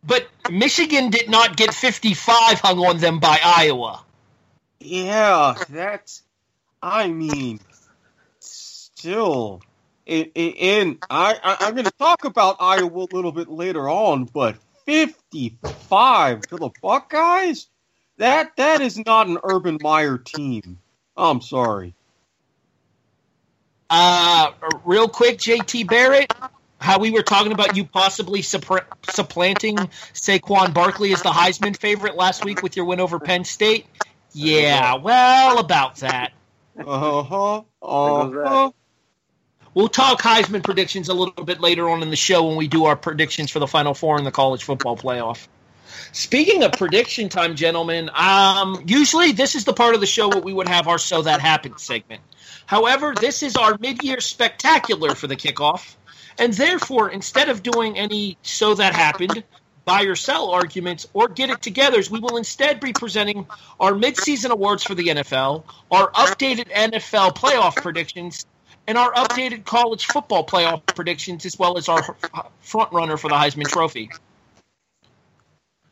But 0.04 0.28
Michigan 0.49 1.11
did 1.11 1.28
not 1.28 1.56
get 1.56 1.75
55 1.75 2.61
hung 2.61 2.78
on 2.78 2.99
them 2.99 3.18
by 3.18 3.40
Iowa. 3.44 4.04
yeah, 4.78 5.56
that's. 5.68 6.23
I 6.80 7.09
mean, 7.09 7.59
still, 8.38 9.62
and, 10.06 10.30
and 10.37 10.99
I, 11.08 11.38
I 11.42 11.56
I'm 11.61 11.75
going 11.75 11.84
to 11.84 11.90
talk 11.92 12.25
about 12.25 12.56
Iowa 12.61 13.06
a 13.11 13.14
little 13.14 13.32
bit 13.32 13.49
later 13.49 13.88
on, 13.88 14.25
but 14.25 14.56
55 14.87 16.46
to 16.49 16.56
the 16.56 16.70
Buckeyes. 16.82 17.68
That 18.18 18.56
that 18.56 18.80
is 18.80 18.99
not 19.04 19.26
an 19.26 19.38
Urban 19.42 19.78
Meyer 19.80 20.18
team. 20.18 20.78
I'm 21.16 21.40
sorry. 21.40 21.94
Uh, 23.90 24.50
real 24.84 25.08
quick, 25.08 25.38
JT 25.38 25.88
Barrett, 25.88 26.32
how 26.80 26.99
we 26.99 27.11
were 27.11 27.23
talking 27.23 27.52
about 27.52 27.76
you 27.76 27.84
possibly 27.84 28.40
suppr- 28.40 28.84
supplanting 29.02 29.76
Saquon 30.12 30.75
Barkley 30.75 31.12
as 31.12 31.23
the 31.23 31.30
Heisman 31.30 31.76
favorite 31.76 32.16
last 32.16 32.44
week 32.44 32.62
with 32.62 32.76
your 32.76 32.87
win 32.87 33.00
over 33.00 33.18
Penn 33.18 33.44
State. 33.44 33.87
Yeah, 34.32 34.94
well, 34.96 35.58
about 35.58 35.96
that. 35.96 36.32
Uh 36.78 37.23
huh. 37.23 37.62
goes. 37.80 38.34
Uh 38.34 38.49
huh. 38.49 38.70
We'll 39.74 39.88
talk 39.88 40.22
Heisman 40.22 40.62
predictions 40.62 41.08
a 41.08 41.14
little 41.14 41.44
bit 41.44 41.60
later 41.60 41.88
on 41.88 42.02
in 42.02 42.10
the 42.10 42.16
show 42.16 42.46
when 42.46 42.56
we 42.56 42.68
do 42.68 42.84
our 42.84 42.94
predictions 42.94 43.50
for 43.50 43.58
the 43.58 43.66
Final 43.66 43.92
Four 43.92 44.18
in 44.18 44.24
the 44.24 44.30
college 44.30 44.62
football 44.62 44.96
playoff. 44.96 45.48
Speaking 46.12 46.62
of 46.62 46.72
prediction 46.72 47.28
time, 47.28 47.56
gentlemen, 47.56 48.08
um, 48.14 48.84
usually 48.86 49.32
this 49.32 49.56
is 49.56 49.64
the 49.64 49.72
part 49.72 49.96
of 49.96 50.00
the 50.00 50.06
show 50.06 50.28
where 50.28 50.40
we 50.40 50.52
would 50.52 50.68
have 50.68 50.86
our 50.86 50.98
So 50.98 51.22
That 51.22 51.40
Happened 51.40 51.80
segment. 51.80 52.22
However, 52.66 53.14
this 53.20 53.42
is 53.42 53.56
our 53.56 53.76
mid 53.80 54.04
year 54.04 54.20
spectacular 54.20 55.16
for 55.16 55.26
the 55.26 55.36
kickoff, 55.36 55.96
and 56.38 56.52
therefore, 56.52 57.10
instead 57.10 57.48
of 57.48 57.64
doing 57.64 57.98
any 57.98 58.38
So 58.42 58.74
That 58.74 58.94
Happened, 58.94 59.42
buy 59.84 60.04
or 60.04 60.14
sell 60.14 60.50
arguments 60.50 61.08
or 61.14 61.28
get 61.28 61.50
it 61.50 61.58
togethers, 61.58 62.08
we 62.08 62.20
will 62.20 62.36
instead 62.36 62.78
be 62.78 62.92
presenting 62.92 63.46
our 63.80 63.92
midseason 63.92 64.50
awards 64.50 64.84
for 64.84 64.94
the 64.94 65.08
NFL, 65.08 65.64
our 65.90 66.12
updated 66.12 66.70
NFL 66.70 67.36
playoff 67.36 67.76
predictions, 67.76 68.46
and 68.86 68.98
our 68.98 69.12
updated 69.12 69.64
college 69.64 70.06
football 70.06 70.46
playoff 70.46 70.84
predictions, 70.86 71.46
as 71.46 71.58
well 71.58 71.78
as 71.78 71.88
our 71.88 72.16
front 72.60 72.92
runner 72.92 73.16
for 73.16 73.28
the 73.28 73.34
Heisman 73.34 73.66
Trophy. 73.66 74.10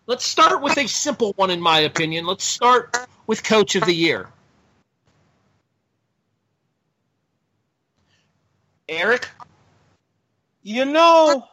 Let's 0.07 0.25
start 0.25 0.63
with 0.63 0.77
a 0.77 0.89
simple 0.89 1.33
one, 1.37 1.51
in 1.51 1.61
my 1.61 1.81
opinion. 1.81 2.27
Let's 2.27 2.45
start 2.45 2.97
with 3.27 3.45
Coach 3.45 3.77
of 3.77 3.85
the 3.85 3.95
Year. 3.95 4.29
Erik? 8.89 9.29
You 10.63 10.85
know, 10.85 11.47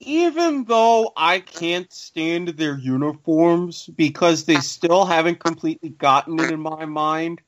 even 0.00 0.64
though 0.64 1.12
I 1.16 1.40
can't 1.40 1.92
stand 1.92 2.48
their 2.48 2.78
uniforms 2.78 3.88
because 3.96 4.44
they 4.44 4.56
still 4.56 5.04
haven't 5.04 5.40
completely 5.40 5.88
gotten 5.88 6.38
it 6.40 6.50
in 6.50 6.60
my 6.60 6.84
mind, 6.84 7.40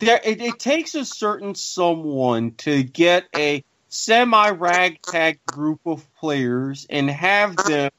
there 0.00 0.20
it, 0.24 0.40
it 0.40 0.58
takes 0.58 0.94
a 0.94 1.04
certain 1.04 1.54
someone 1.54 2.52
to 2.56 2.82
get 2.82 3.26
a 3.36 3.62
semi 3.88 4.50
ragtag 4.50 5.40
group 5.46 5.80
of 5.86 6.12
players 6.14 6.86
and 6.88 7.08
have 7.10 7.56
them, 7.56 7.90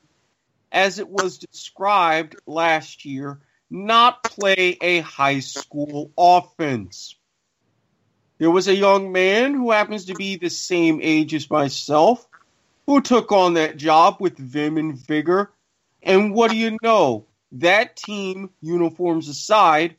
as 0.72 1.00
it 1.00 1.08
was 1.08 1.38
described 1.38 2.36
last 2.46 3.06
year, 3.06 3.40
not 3.70 4.24
play 4.24 4.78
a 4.82 5.00
high 5.00 5.40
school 5.40 6.12
offense. 6.18 7.16
There 8.40 8.52
was 8.52 8.68
a 8.68 8.76
young 8.76 9.12
man 9.12 9.54
who 9.54 9.72
happens 9.72 10.06
to 10.06 10.16
be 10.16 10.36
the 10.36 10.50
same 10.50 11.00
age 11.02 11.34
as 11.36 11.50
myself 11.50 12.28
who 12.88 13.00
took 13.00 13.32
on 13.32 13.54
that 13.54 13.78
job 13.78 14.18
with 14.20 14.38
vim 14.38 14.78
and 14.78 14.98
vigor. 14.98 15.52
And 16.02 16.34
what 16.34 16.50
do 16.50 16.58
you 16.58 16.78
know? 16.82 17.28
That 17.54 17.96
team, 17.96 18.50
uniforms 18.62 19.30
aside, 19.30 19.98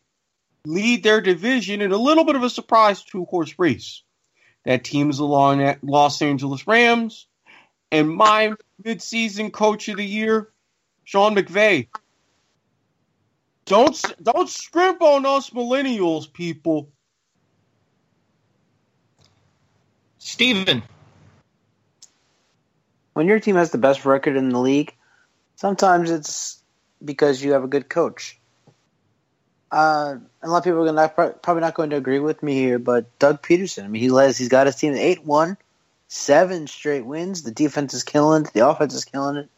lead 0.66 1.02
their 1.02 1.20
division 1.20 1.80
in 1.80 1.92
a 1.92 1.96
little 1.96 2.24
bit 2.24 2.36
of 2.36 2.42
a 2.42 2.50
surprise 2.50 3.02
two 3.04 3.24
horse 3.24 3.54
race. 3.58 4.02
That 4.64 4.84
team 4.84 5.10
is 5.10 5.18
the 5.18 5.24
Lo- 5.24 5.74
Los 5.82 6.22
Angeles 6.22 6.66
Rams. 6.66 7.26
And 7.90 8.08
my 8.08 8.54
midseason 8.82 9.52
coach 9.52 9.88
of 9.88 9.96
the 9.96 10.04
year, 10.04 10.50
Sean 11.04 11.34
McVay. 11.34 11.88
Don't 13.66 14.00
don't 14.22 14.48
scrimp 14.48 15.02
on 15.02 15.26
us 15.26 15.50
millennials, 15.50 16.32
people. 16.32 16.90
Stephen. 20.18 20.82
When 23.14 23.26
your 23.26 23.40
team 23.40 23.56
has 23.56 23.70
the 23.70 23.78
best 23.78 24.06
record 24.06 24.36
in 24.36 24.48
the 24.48 24.58
league, 24.58 24.94
sometimes 25.56 26.10
it's 26.10 26.62
because 27.04 27.42
you 27.42 27.52
have 27.52 27.64
a 27.64 27.68
good 27.68 27.88
coach. 27.88 28.40
Uh, 29.72 30.18
a 30.42 30.48
lot 30.48 30.58
of 30.58 30.64
people 30.64 30.86
are 30.86 30.92
not, 30.92 31.16
probably 31.16 31.62
not 31.62 31.72
going 31.72 31.90
to 31.90 31.96
agree 31.96 32.18
with 32.18 32.42
me 32.42 32.52
here, 32.52 32.78
but 32.78 33.18
Doug 33.18 33.42
Pederson. 33.42 33.84
I 33.84 33.88
mean, 33.88 34.02
he 34.02 34.14
has 34.14 34.36
he's 34.36 34.50
got 34.50 34.66
his 34.66 34.76
team 34.76 34.94
eight 34.94 35.24
one, 35.24 35.56
seven 36.08 36.66
straight 36.66 37.06
wins. 37.06 37.42
The 37.42 37.52
defense 37.52 37.94
is 37.94 38.04
killing 38.04 38.44
it. 38.44 38.52
The 38.52 38.68
offense 38.68 38.92
is 38.92 39.06
killing 39.06 39.36
it. 39.36 39.48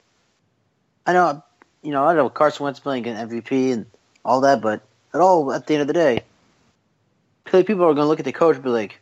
I 1.05 1.15
know, 1.15 1.43
you 1.83 1.91
know, 1.91 2.05
I 2.05 2.15
know 2.15 2.31
Carson 2.31 2.65
Wentz 2.65 2.79
playing 2.79 3.09
an 3.09 3.29
MVP 3.29 3.73
and 3.73 3.87
all 4.25 4.43
that, 4.43 4.61
but 4.63 4.83
at 5.13 5.21
all 5.21 5.53
at 5.53 5.67
the 5.67 5.75
end 5.75 5.83
of 5.83 5.89
the 5.89 5.95
day, 5.95 6.23
people 7.45 7.83
are 7.83 7.95
going 7.95 7.97
to 7.97 8.07
look 8.07 8.21
at 8.21 8.25
the 8.25 8.33
coach 8.33 8.55
and 8.55 8.65
be 8.65 8.71
like, 8.71 9.01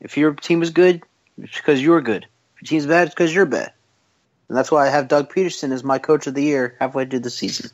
if 0.00 0.16
your 0.16 0.32
team 0.32 0.62
is 0.62 0.70
good, 0.70 1.02
it's 1.38 1.56
because 1.56 1.82
you're 1.82 2.00
good. 2.00 2.26
If 2.56 2.62
your 2.62 2.80
team's 2.80 2.86
bad, 2.86 3.06
it's 3.06 3.14
because 3.14 3.34
you're 3.34 3.46
bad. 3.46 3.72
And 4.48 4.56
that's 4.56 4.70
why 4.70 4.86
I 4.86 4.90
have 4.90 5.08
Doug 5.08 5.32
Pederson 5.32 5.72
as 5.72 5.84
my 5.84 5.98
coach 5.98 6.26
of 6.26 6.34
the 6.34 6.42
year 6.42 6.76
halfway 6.80 7.04
through 7.04 7.20
the 7.20 7.30
season. 7.30 7.70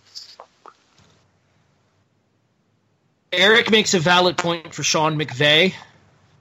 Erik 3.33 3.71
makes 3.71 3.95
a 3.95 3.99
valid 3.99 4.37
point 4.37 4.75
for 4.75 4.83
Sean 4.83 5.19
McVay, 5.19 5.75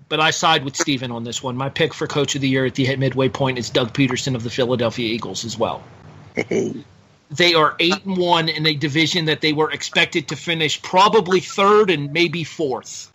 but 0.07 0.19
I 0.19 0.31
side 0.31 0.63
with 0.65 0.75
Stephen 0.75 1.11
on 1.11 1.23
this 1.23 1.43
one. 1.43 1.55
My 1.55 1.69
pick 1.69 1.93
for 1.93 2.07
coach 2.07 2.35
of 2.35 2.41
the 2.41 2.49
year 2.49 2.65
at 2.65 2.75
the 2.75 2.95
midway 2.95 3.29
point 3.29 3.59
is 3.59 3.69
Doug 3.69 3.93
Pederson 3.93 4.35
of 4.35 4.43
the 4.43 4.49
Philadelphia 4.49 5.07
Eagles 5.13 5.45
as 5.45 5.57
well. 5.57 5.83
They 7.31 7.53
are 7.53 7.75
eight 7.79 8.03
and 8.05 8.17
one 8.17 8.49
in 8.49 8.65
a 8.65 8.73
division 8.73 9.25
that 9.25 9.41
they 9.41 9.53
were 9.53 9.69
expected 9.71 10.29
to 10.29 10.35
finish 10.35 10.81
probably 10.81 11.39
third 11.39 11.91
and 11.91 12.11
maybe 12.11 12.43
fourth. 12.43 13.11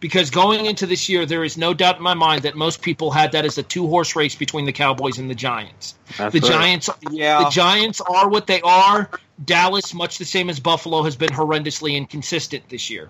Because 0.00 0.30
going 0.30 0.66
into 0.66 0.84
this 0.84 1.08
year, 1.08 1.26
there 1.26 1.44
is 1.44 1.56
no 1.56 1.72
doubt 1.74 1.98
in 1.98 2.02
my 2.02 2.14
mind 2.14 2.42
that 2.42 2.56
most 2.56 2.82
people 2.82 3.12
had 3.12 3.30
that 3.32 3.44
as 3.44 3.56
a 3.56 3.62
two 3.62 3.86
horse 3.86 4.16
race 4.16 4.34
between 4.34 4.64
the 4.64 4.72
Cowboys 4.72 5.18
and 5.18 5.30
the 5.30 5.34
Giants. 5.34 5.94
That's 6.18 6.32
the 6.32 6.40
right. 6.40 6.50
Giants, 6.50 6.90
Yeah. 7.12 7.44
the 7.44 7.50
Giants 7.50 8.00
are 8.00 8.28
what 8.28 8.48
they 8.48 8.60
are. 8.62 9.08
Dallas, 9.44 9.94
much 9.94 10.18
the 10.18 10.24
same 10.24 10.50
as 10.50 10.60
Buffalo, 10.60 11.02
has 11.02 11.16
been 11.16 11.30
horrendously 11.30 11.94
inconsistent 11.94 12.68
this 12.68 12.90
year. 12.90 13.08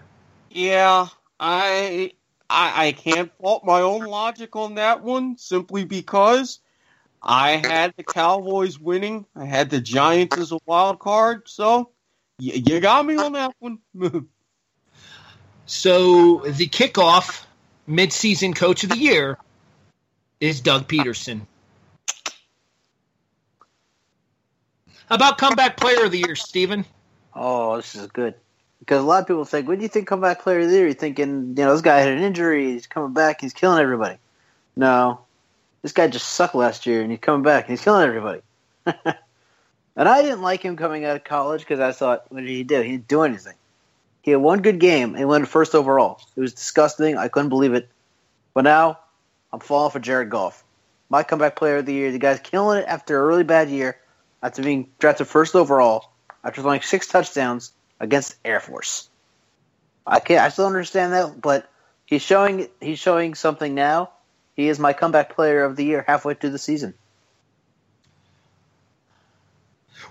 Yeah, 0.51 1.09
I, 1.39 2.13
I 2.49 2.89
I 2.89 2.93
can't 2.93 3.33
fault 3.41 3.65
my 3.65 3.81
own 3.81 4.05
logic 4.05 4.57
on 4.57 4.77
that 4.77 5.03
one 5.03 5.37
simply 5.39 5.85
because 5.85 6.61
I 7.23 7.53
had 7.57 7.95
the 7.97 8.05
Cowboys 8.05 8.79
winning. 8.79 9.27
I 9.37 9.45
had 9.45 9.71
the 9.71 9.81
Giants 9.81 10.37
as 10.37 10.53
a 10.53 10.59
wild 10.67 10.99
card, 10.99 11.43
so 11.47 11.91
y- 12.39 12.63
you 12.67 12.81
got 12.81 13.05
me 13.07 13.17
on 13.17 13.33
that 13.33 13.53
one. 13.59 13.79
So 15.67 16.41
the 16.41 16.67
kickoff 16.67 17.45
midseason 17.89 18.57
coach 18.57 18.83
of 18.83 18.91
the 18.91 18.99
year 18.99 19.39
is 20.41 20.61
Doug 20.61 20.89
Pederson. 20.89 21.43
About 25.11 25.39
comeback 25.39 25.77
player 25.77 26.05
of 26.05 26.13
the 26.13 26.19
year, 26.19 26.37
Stephen? 26.37 26.85
Oh, 27.35 27.77
this 27.77 27.97
is 27.97 28.07
good. 28.09 28.35
Because 28.79 29.03
a 29.03 29.07
lot 29.07 29.23
of 29.23 29.27
people 29.27 29.45
think, 29.45 29.67
when 29.67 29.79
do 29.79 29.83
you 29.83 29.89
think 29.89 30.07
comeback 30.07 30.43
player 30.43 30.61
of 30.61 30.69
the 30.69 30.75
year? 30.75 30.85
You're 30.85 30.95
thinking, 30.95 31.55
you 31.57 31.65
know, 31.65 31.73
this 31.73 31.83
guy 31.83 31.99
had 31.99 32.13
an 32.13 32.23
injury, 32.23 32.73
he's 32.73 32.87
coming 32.87 33.13
back, 33.13 33.41
he's 33.41 33.53
killing 33.53 33.83
everybody. 33.83 34.17
No. 34.77 35.21
This 35.83 35.93
guy 35.93 36.07
just 36.07 36.29
sucked 36.29 36.55
last 36.55 36.87
year 36.87 37.03
and 37.03 37.11
he's 37.11 37.21
coming 37.21 37.43
back 37.43 37.65
and 37.65 37.73
he's 37.73 37.83
killing 37.83 38.07
everybody. 38.07 38.41
and 38.87 40.09
I 40.09 40.23
didn't 40.23 40.43
like 40.43 40.63
him 40.63 40.77
coming 40.77 41.05
out 41.05 41.17
of 41.17 41.25
college 41.25 41.61
because 41.61 41.81
I 41.81 41.91
thought, 41.91 42.31
what 42.31 42.41
did 42.41 42.49
he 42.49 42.63
do? 42.63 42.81
He 42.81 42.93
didn't 42.93 43.09
do 43.09 43.23
anything. 43.23 43.55
He 44.23 44.31
had 44.31 44.41
one 44.41 44.63
good 44.63 44.79
game 44.79 45.17
and 45.17 45.29
went 45.29 45.49
first 45.49 45.75
overall. 45.75 46.21
It 46.37 46.41
was 46.41 46.55
disgusting. 46.55 47.17
I 47.17 47.29
couldn't 47.29 47.49
believe 47.49 47.75
it. 47.75 47.89
But 48.55 48.63
now 48.63 49.01
I'm 49.53 49.61
falling 49.61 49.91
for 49.91 49.99
Jared 49.99 50.31
Goff. 50.31 50.63
My 51.09 51.25
comeback 51.25 51.57
player 51.57 51.79
of 51.79 51.87
the 51.87 51.95
year. 51.95 52.13
The 52.13 52.19
guy's 52.19 52.39
killing 52.39 52.81
it 52.83 52.87
after 52.87 53.21
a 53.21 53.27
really 53.27 53.45
bad 53.45 53.71
year, 53.71 53.99
after 54.43 54.63
being 54.63 54.91
drafted 54.99 55.27
first 55.27 55.55
overall, 55.55 56.11
after 56.43 56.63
throwing 56.63 56.81
six 56.81 57.07
touchdowns 57.07 57.73
against 57.99 58.37
Air 58.45 58.61
Force. 58.61 59.09
I 60.07 60.21
can't. 60.21 60.41
I 60.41 60.49
still 60.49 60.67
understand 60.67 61.13
that, 61.13 61.41
but 61.41 61.71
he's 62.07 62.23
showing 62.23 62.69
he's 62.81 62.99
showing 62.99 63.35
something 63.35 63.75
now. 63.75 64.11
He 64.57 64.69
is 64.69 64.79
my 64.79 64.93
comeback 64.93 65.35
player 65.35 65.65
of 65.65 65.77
the 65.77 65.85
year 65.85 66.05
halfway 66.07 66.35
through 66.35 66.51
the 66.51 66.59
season. 66.59 66.95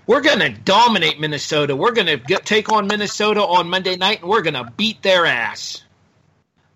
We're 0.06 0.22
going 0.22 0.40
to 0.40 0.48
dominate 0.48 1.20
Minnesota. 1.20 1.76
We're 1.76 1.92
going 1.92 2.06
to 2.06 2.18
take 2.38 2.72
on 2.72 2.86
Minnesota 2.86 3.42
on 3.42 3.68
Monday 3.68 3.96
night, 3.96 4.22
and 4.22 4.30
we're 4.30 4.42
going 4.42 4.54
to 4.54 4.72
beat 4.76 5.02
their 5.02 5.26
ass. 5.26 5.84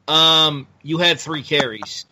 Um, 0.07 0.67
you 0.83 0.99
had 0.99 1.19
three 1.19 1.43
carries, 1.43 2.05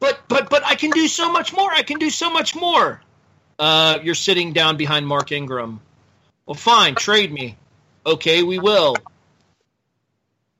but 0.00 0.20
but 0.28 0.50
but 0.50 0.64
I 0.64 0.74
can 0.74 0.90
do 0.90 1.08
so 1.08 1.32
much 1.32 1.52
more. 1.52 1.70
I 1.70 1.82
can 1.82 1.98
do 1.98 2.10
so 2.10 2.30
much 2.30 2.54
more. 2.54 3.00
Uh, 3.58 3.98
you're 4.02 4.14
sitting 4.14 4.52
down 4.52 4.76
behind 4.76 5.06
Mark 5.06 5.32
Ingram. 5.32 5.80
Well, 6.44 6.54
fine, 6.54 6.94
trade 6.94 7.32
me. 7.32 7.56
Okay, 8.04 8.42
we 8.42 8.58
will. 8.58 8.96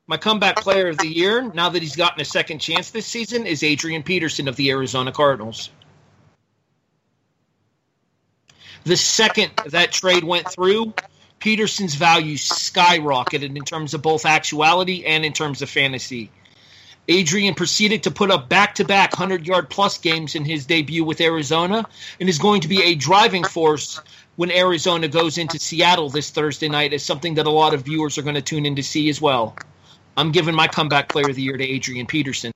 My 0.07 0.17
comeback 0.17 0.57
player 0.57 0.87
of 0.87 0.97
the 0.97 1.07
year, 1.07 1.41
now 1.41 1.69
that 1.69 1.81
he's 1.81 1.95
gotten 1.95 2.21
a 2.21 2.25
second 2.25 2.59
chance 2.59 2.91
this 2.91 3.05
season, 3.05 3.45
is 3.45 3.61
Adrian 3.61 4.03
Peterson 4.03 4.47
of 4.47 4.55
the 4.55 4.71
Arizona 4.71 5.11
Cardinals. 5.11 5.69
The 8.85 8.95
second 8.95 9.51
that 9.65 9.91
trade 9.91 10.23
went 10.23 10.49
through, 10.49 10.93
Peterson's 11.39 11.95
value 11.95 12.35
skyrocketed 12.37 13.55
in 13.55 13.63
terms 13.63 13.93
of 13.93 14.01
both 14.01 14.25
actuality 14.25 15.05
and 15.05 15.25
in 15.25 15.33
terms 15.33 15.61
of 15.61 15.69
fantasy. 15.69 16.31
Adrian 17.07 17.55
proceeded 17.55 18.03
to 18.03 18.11
put 18.11 18.31
up 18.31 18.49
back 18.49 18.75
to 18.75 18.85
back 18.85 19.13
100 19.13 19.47
yard 19.47 19.69
plus 19.69 19.97
games 19.97 20.35
in 20.35 20.43
his 20.43 20.65
debut 20.65 21.03
with 21.03 21.21
Arizona 21.21 21.85
and 22.19 22.27
is 22.27 22.37
going 22.37 22.61
to 22.61 22.67
be 22.67 22.83
a 22.83 22.95
driving 22.95 23.43
force 23.43 24.01
when 24.35 24.51
Arizona 24.51 25.07
goes 25.07 25.37
into 25.37 25.59
Seattle 25.59 26.09
this 26.09 26.29
Thursday 26.29 26.69
night, 26.69 26.93
is 26.93 27.03
something 27.03 27.35
that 27.35 27.47
a 27.47 27.51
lot 27.51 27.73
of 27.73 27.81
viewers 27.81 28.17
are 28.17 28.21
going 28.21 28.35
to 28.35 28.41
tune 28.41 28.65
in 28.65 28.75
to 28.75 28.83
see 28.83 29.09
as 29.09 29.19
well. 29.19 29.55
I'm 30.15 30.31
giving 30.31 30.55
my 30.55 30.67
comeback 30.67 31.09
player 31.09 31.29
of 31.29 31.35
the 31.35 31.41
year 31.41 31.57
to 31.57 31.63
Adrian 31.63 32.05
Peterson. 32.05 32.51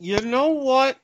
you 0.00 0.20
know 0.20 0.50
what? 0.50 0.98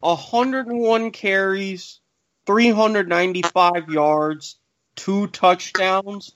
101 0.00 1.12
carries, 1.12 2.00
395 2.46 3.88
yards, 3.88 4.56
two 4.96 5.26
touchdowns 5.28 6.34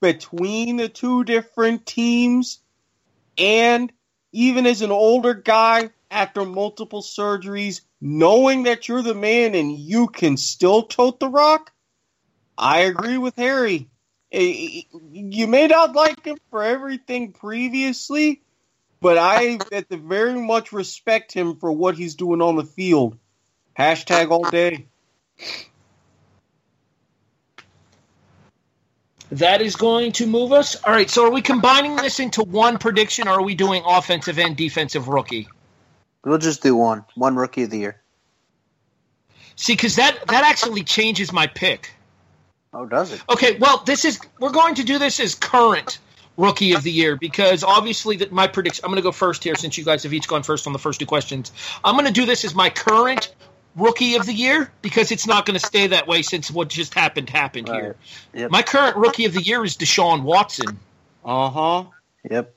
between 0.00 0.76
the 0.76 0.88
two 0.88 1.24
different 1.24 1.86
teams. 1.86 2.59
And 3.40 3.92
even 4.32 4.66
as 4.66 4.82
an 4.82 4.90
older 4.92 5.34
guy, 5.34 5.90
after 6.10 6.44
multiple 6.44 7.02
surgeries, 7.02 7.80
knowing 8.00 8.64
that 8.64 8.88
you're 8.88 9.02
the 9.02 9.14
man 9.14 9.54
and 9.54 9.72
you 9.72 10.08
can 10.08 10.36
still 10.36 10.82
tote 10.82 11.18
the 11.20 11.28
rock, 11.28 11.72
I 12.58 12.80
agree 12.80 13.18
with 13.18 13.36
Harry. 13.36 13.88
Eh, 14.30 14.82
You 15.12 15.46
may 15.46 15.66
not 15.66 15.94
like 15.94 16.24
him 16.24 16.38
for 16.50 16.62
everything 16.62 17.32
previously, 17.32 18.42
but 19.00 19.16
I 19.16 19.58
at 19.72 19.88
the 19.88 19.96
very 19.96 20.38
much 20.38 20.72
respect 20.72 21.32
him 21.32 21.56
for 21.56 21.72
what 21.72 21.96
he's 21.96 22.14
doing 22.16 22.42
on 22.42 22.56
the 22.56 22.64
field. 22.64 23.18
Hashtag 23.78 24.30
all 24.30 24.50
day. 24.50 24.86
That 29.32 29.62
is 29.62 29.76
going 29.76 30.12
to 30.12 30.26
move 30.26 30.52
us. 30.52 30.76
All 30.82 30.92
right, 30.92 31.08
so 31.08 31.24
are 31.26 31.30
we 31.30 31.42
combining 31.42 31.96
this 31.96 32.18
into 32.18 32.42
one 32.42 32.78
prediction 32.78 33.28
or 33.28 33.32
are 33.32 33.42
we 33.42 33.54
doing 33.54 33.82
offensive 33.86 34.38
and 34.38 34.56
defensive 34.56 35.08
rookie? 35.08 35.48
We'll 36.24 36.38
just 36.38 36.62
do 36.62 36.74
one, 36.76 37.04
one 37.14 37.36
rookie 37.36 37.62
of 37.62 37.70
the 37.70 37.78
year. 37.78 38.00
See, 39.56 39.74
because 39.74 39.96
that, 39.96 40.26
that 40.26 40.44
actually 40.44 40.82
changes 40.82 41.32
my 41.32 41.46
pick. 41.46 41.92
Oh, 42.72 42.86
does 42.86 43.12
it? 43.12 43.22
Okay, 43.28 43.56
well, 43.58 43.82
this 43.84 44.04
is 44.04 44.20
we're 44.38 44.50
going 44.50 44.76
to 44.76 44.84
do 44.84 44.98
this 44.98 45.18
as 45.18 45.34
current 45.34 45.98
rookie 46.36 46.72
of 46.72 46.82
the 46.82 46.90
year 46.90 47.16
because 47.16 47.64
obviously 47.64 48.16
that 48.18 48.32
my 48.32 48.46
prediction. 48.46 48.84
I'm 48.84 48.90
going 48.90 48.96
to 48.96 49.02
go 49.02 49.12
first 49.12 49.42
here 49.44 49.54
since 49.56 49.76
you 49.76 49.84
guys 49.84 50.02
have 50.04 50.12
each 50.12 50.28
gone 50.28 50.42
first 50.42 50.66
on 50.66 50.72
the 50.72 50.78
first 50.78 51.00
two 51.00 51.06
questions. 51.06 51.52
I'm 51.84 51.94
going 51.94 52.06
to 52.06 52.12
do 52.12 52.26
this 52.26 52.44
as 52.44 52.54
my 52.54 52.70
current 52.70 53.34
rookie 53.76 54.16
of 54.16 54.26
the 54.26 54.32
year 54.32 54.70
because 54.82 55.12
it's 55.12 55.26
not 55.26 55.46
going 55.46 55.58
to 55.58 55.64
stay 55.64 55.88
that 55.88 56.06
way 56.06 56.22
since 56.22 56.50
what 56.50 56.68
just 56.68 56.94
happened 56.94 57.30
happened 57.30 57.68
here. 57.68 57.96
Yep. 58.34 58.50
My 58.50 58.62
current 58.62 58.96
rookie 58.96 59.24
of 59.26 59.34
the 59.34 59.42
year 59.42 59.64
is 59.64 59.76
Deshaun 59.76 60.22
Watson. 60.22 60.78
Uh 61.24 61.50
huh. 61.50 61.84
Yep. 62.28 62.54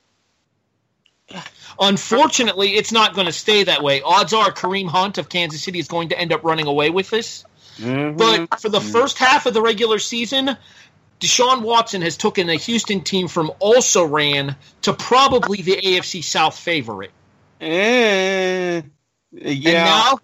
Unfortunately, 1.80 2.76
it's 2.76 2.91
not 2.91 3.15
going 3.15 3.28
to 3.28 3.34
stay 3.34 3.63
that 3.63 3.82
way. 3.82 4.02
Odds 4.02 4.34
are 4.34 4.52
Kareem 4.52 4.88
Hunt 4.88 5.17
of 5.17 5.30
Kansas 5.30 5.63
City 5.63 5.80
is 5.80 5.88
going 5.88 6.10
to 6.10 6.19
end 6.19 6.32
up 6.32 6.43
running 6.43 6.67
away 6.67 6.89
with 6.89 7.10
this. 7.10 7.43
Mm-hmm. 7.78 8.17
But 8.17 8.60
for 8.60 8.69
the 8.69 8.82
first 8.82 9.17
half 9.17 9.45
of 9.45 9.54
the 9.54 9.62
regular 9.62 9.97
season, 9.97 10.56
Deshaun 11.19 11.62
Watson 11.62 12.02
has 12.02 12.17
taken 12.17 12.49
a 12.49 12.56
Houston 12.56 13.02
team 13.02 13.28
from 13.28 13.52
also 13.60 14.06
ran 14.06 14.56
to 14.84 14.93
probably 14.93 15.62
the 15.62 15.78
AFC 15.78 16.23
South 16.23 16.58
favorite. 16.58 17.12
Eh, 17.62 18.82
And 18.82 18.91
yeah. 19.32 19.84
now 19.86 20.19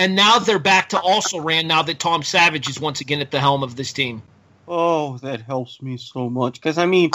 and 0.00 0.14
now 0.14 0.38
they're 0.38 0.58
back 0.58 0.88
to 0.88 0.98
also 0.98 1.40
ran 1.40 1.68
now 1.68 1.82
that 1.82 1.98
Tom 1.98 2.22
Savage 2.22 2.70
is 2.70 2.80
once 2.80 3.02
again 3.02 3.20
at 3.20 3.30
the 3.30 3.38
helm 3.38 3.62
of 3.62 3.76
this 3.76 3.92
team. 3.92 4.22
oh, 4.66 5.18
that 5.18 5.42
helps 5.42 5.82
me 5.82 5.98
so 5.98 6.30
much. 6.30 6.54
Because, 6.54 6.78
I 6.78 6.86
mean, 6.86 7.10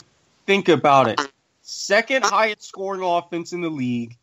think 0.45 0.69
about 0.69 1.07
it. 1.07 1.19
Second 1.63 2.25
highest 2.25 2.61
scoring 2.61 3.01
offense 3.01 3.53
in 3.53 3.61
the 3.61 3.69
league, 3.69 4.17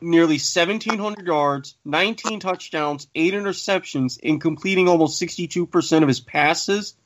nearly 0.00 0.34
1,700 0.34 1.24
yards, 1.24 1.76
19 1.84 2.40
touchdowns, 2.40 3.06
8 3.14 3.34
interceptions, 3.34 4.18
and 4.20 4.40
completing 4.40 4.88
almost 4.88 5.22
62% 5.22 6.02
of 6.02 6.08
his 6.08 6.18
passes. 6.18 6.96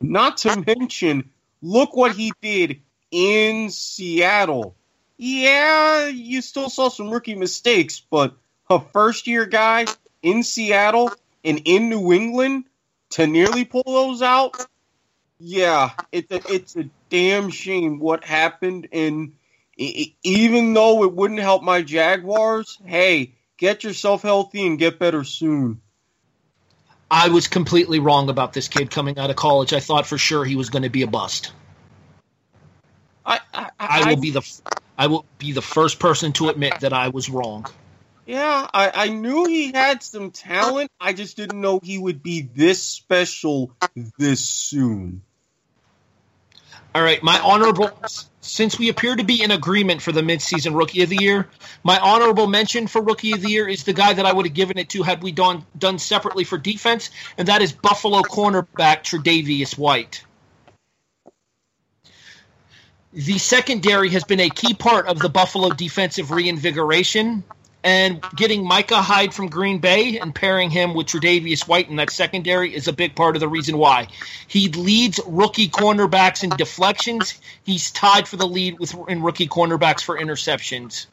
Not 0.00 0.38
to 0.38 0.64
mention, 0.66 1.30
look 1.62 1.94
what 1.94 2.16
he 2.16 2.32
did 2.42 2.80
in 3.12 3.70
Seattle. 3.70 4.74
Yeah, 5.18 6.08
you 6.08 6.42
still 6.42 6.68
saw 6.68 6.88
some 6.88 7.10
rookie 7.10 7.36
mistakes, 7.36 8.00
but 8.00 8.34
a 8.70 8.80
first 8.80 9.26
year 9.26 9.46
guy 9.46 9.86
in 10.22 10.42
Seattle 10.42 11.12
and 11.44 11.62
in 11.64 11.90
New 11.90 12.12
England 12.12 12.64
to 13.10 13.26
nearly 13.26 13.64
pull 13.64 13.82
those 13.84 14.22
out, 14.22 14.56
yeah, 15.38 15.90
it's 16.12 16.30
a, 16.30 16.52
it's 16.52 16.76
a 16.76 16.84
damn 17.08 17.50
shame 17.50 17.98
what 17.98 18.24
happened. 18.24 18.88
And 18.92 19.32
even 19.76 20.74
though 20.74 21.02
it 21.04 21.12
wouldn't 21.12 21.40
help 21.40 21.62
my 21.62 21.82
Jaguars, 21.82 22.78
hey, 22.84 23.34
get 23.56 23.84
yourself 23.84 24.22
healthy 24.22 24.66
and 24.66 24.78
get 24.78 24.98
better 24.98 25.24
soon. 25.24 25.80
I 27.10 27.28
was 27.30 27.48
completely 27.48 27.98
wrong 27.98 28.30
about 28.30 28.52
this 28.52 28.68
kid 28.68 28.90
coming 28.90 29.18
out 29.18 29.30
of 29.30 29.36
college. 29.36 29.72
I 29.72 29.80
thought 29.80 30.06
for 30.06 30.16
sure 30.16 30.44
he 30.44 30.54
was 30.54 30.70
going 30.70 30.84
to 30.84 30.90
be 30.90 31.02
a 31.02 31.08
bust. 31.08 31.52
I, 33.26 33.40
I, 33.52 33.70
I 33.78 34.08
will 34.08 34.20
be 34.20 34.30
the 34.30 34.60
I 34.96 35.06
will 35.08 35.24
be 35.38 35.52
the 35.52 35.62
first 35.62 35.98
person 35.98 36.32
to 36.34 36.50
admit 36.50 36.80
that 36.80 36.92
I 36.92 37.08
was 37.08 37.28
wrong. 37.28 37.66
Yeah, 38.30 38.70
I, 38.72 38.92
I 38.94 39.08
knew 39.08 39.44
he 39.46 39.72
had 39.72 40.04
some 40.04 40.30
talent. 40.30 40.92
I 41.00 41.14
just 41.14 41.36
didn't 41.36 41.60
know 41.60 41.80
he 41.82 41.98
would 41.98 42.22
be 42.22 42.42
this 42.42 42.80
special 42.80 43.74
this 44.20 44.48
soon. 44.48 45.22
All 46.94 47.02
right, 47.02 47.20
my 47.24 47.40
honorable 47.40 47.90
since 48.40 48.78
we 48.78 48.88
appear 48.88 49.16
to 49.16 49.24
be 49.24 49.42
in 49.42 49.50
agreement 49.50 50.00
for 50.00 50.12
the 50.12 50.20
midseason 50.20 50.78
rookie 50.78 51.02
of 51.02 51.08
the 51.08 51.16
year, 51.20 51.48
my 51.82 51.98
honorable 51.98 52.46
mention 52.46 52.86
for 52.86 53.02
rookie 53.02 53.32
of 53.32 53.40
the 53.40 53.50
year 53.50 53.66
is 53.66 53.82
the 53.82 53.92
guy 53.92 54.12
that 54.12 54.24
I 54.24 54.32
would 54.32 54.46
have 54.46 54.54
given 54.54 54.78
it 54.78 54.90
to 54.90 55.02
had 55.02 55.24
we 55.24 55.32
done 55.32 55.66
done 55.76 55.98
separately 55.98 56.44
for 56.44 56.56
defense, 56.56 57.10
and 57.36 57.48
that 57.48 57.62
is 57.62 57.72
Buffalo 57.72 58.20
cornerback 58.20 59.02
Tre'Davious 59.02 59.76
White. 59.76 60.24
The 63.12 63.38
secondary 63.38 64.10
has 64.10 64.22
been 64.22 64.38
a 64.38 64.50
key 64.50 64.72
part 64.72 65.08
of 65.08 65.18
the 65.18 65.28
Buffalo 65.28 65.70
defensive 65.70 66.30
reinvigoration, 66.30 67.42
and 67.82 68.22
getting 68.36 68.66
Micah 68.66 69.00
Hyde 69.00 69.32
from 69.32 69.48
Green 69.48 69.78
Bay 69.78 70.18
and 70.18 70.34
pairing 70.34 70.70
him 70.70 70.94
with 70.94 71.06
Tre'Davious 71.06 71.66
White 71.66 71.88
in 71.88 71.96
that 71.96 72.10
secondary 72.10 72.74
is 72.74 72.88
a 72.88 72.92
big 72.92 73.14
part 73.14 73.36
of 73.36 73.40
the 73.40 73.48
reason 73.48 73.78
why. 73.78 74.08
He 74.46 74.68
leads 74.68 75.20
rookie 75.26 75.68
cornerbacks 75.68 76.44
in 76.44 76.50
deflections. 76.50 77.40
He's 77.62 77.90
tied 77.90 78.28
for 78.28 78.36
the 78.36 78.46
lead 78.46 78.78
with 78.78 78.94
in 79.08 79.22
rookie 79.22 79.48
cornerbacks 79.48 80.02
for 80.02 80.18
interceptions. 80.18 81.06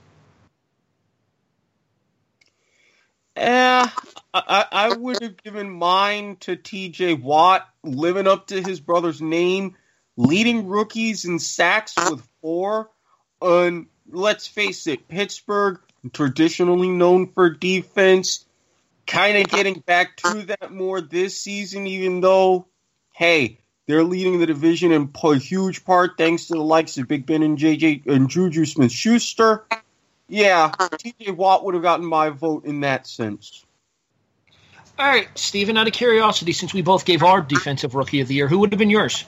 Yeah, 3.37 3.89
I, 4.33 4.65
I 4.71 4.95
would 4.95 5.21
have 5.21 5.37
given 5.43 5.69
mine 5.69 6.37
to 6.41 6.55
T.J. 6.55 7.13
Watt, 7.13 7.69
living 7.83 8.27
up 8.27 8.47
to 8.47 8.61
his 8.61 8.79
brother's 8.79 9.21
name, 9.21 9.75
leading 10.15 10.67
rookies 10.67 11.23
in 11.23 11.37
sacks 11.37 11.93
with 12.09 12.27
four. 12.41 12.89
And 13.39 13.85
let's 14.09 14.47
face 14.47 14.87
it, 14.87 15.07
Pittsburgh 15.07 15.79
traditionally 16.13 16.89
known 16.89 17.27
for 17.27 17.49
defense, 17.49 18.45
kind 19.05 19.37
of 19.37 19.49
getting 19.49 19.79
back 19.79 20.17
to 20.17 20.43
that 20.43 20.71
more 20.71 21.01
this 21.01 21.39
season, 21.39 21.87
even 21.87 22.21
though, 22.21 22.67
hey, 23.13 23.59
they're 23.87 24.03
leading 24.03 24.39
the 24.39 24.45
division 24.45 24.91
in 24.91 25.09
a 25.23 25.35
huge 25.35 25.85
part 25.85 26.17
thanks 26.17 26.47
to 26.47 26.53
the 26.53 26.61
likes 26.61 26.97
of 26.97 27.07
Big 27.07 27.25
Ben 27.25 27.41
and 27.41 27.57
JJ 27.57 28.05
and 28.07 28.29
Juju 28.29 28.65
Smith 28.65 28.91
Schuster. 28.91 29.65
Yeah, 30.27 30.71
TJ 30.77 31.35
Watt 31.35 31.63
would 31.63 31.73
have 31.73 31.83
gotten 31.83 32.05
my 32.05 32.29
vote 32.29 32.65
in 32.65 32.81
that 32.81 33.07
sense. 33.07 33.65
All 34.99 35.05
right, 35.05 35.29
Stephen, 35.35 35.77
out 35.77 35.87
of 35.87 35.93
curiosity, 35.93 36.51
since 36.53 36.73
we 36.73 36.81
both 36.81 37.05
gave 37.05 37.23
our 37.23 37.41
defensive 37.41 37.95
rookie 37.95 38.19
of 38.19 38.27
the 38.27 38.33
year, 38.33 38.47
who 38.47 38.59
would 38.59 38.73
have 38.73 38.79
been 38.79 38.89
yours? 38.89 39.23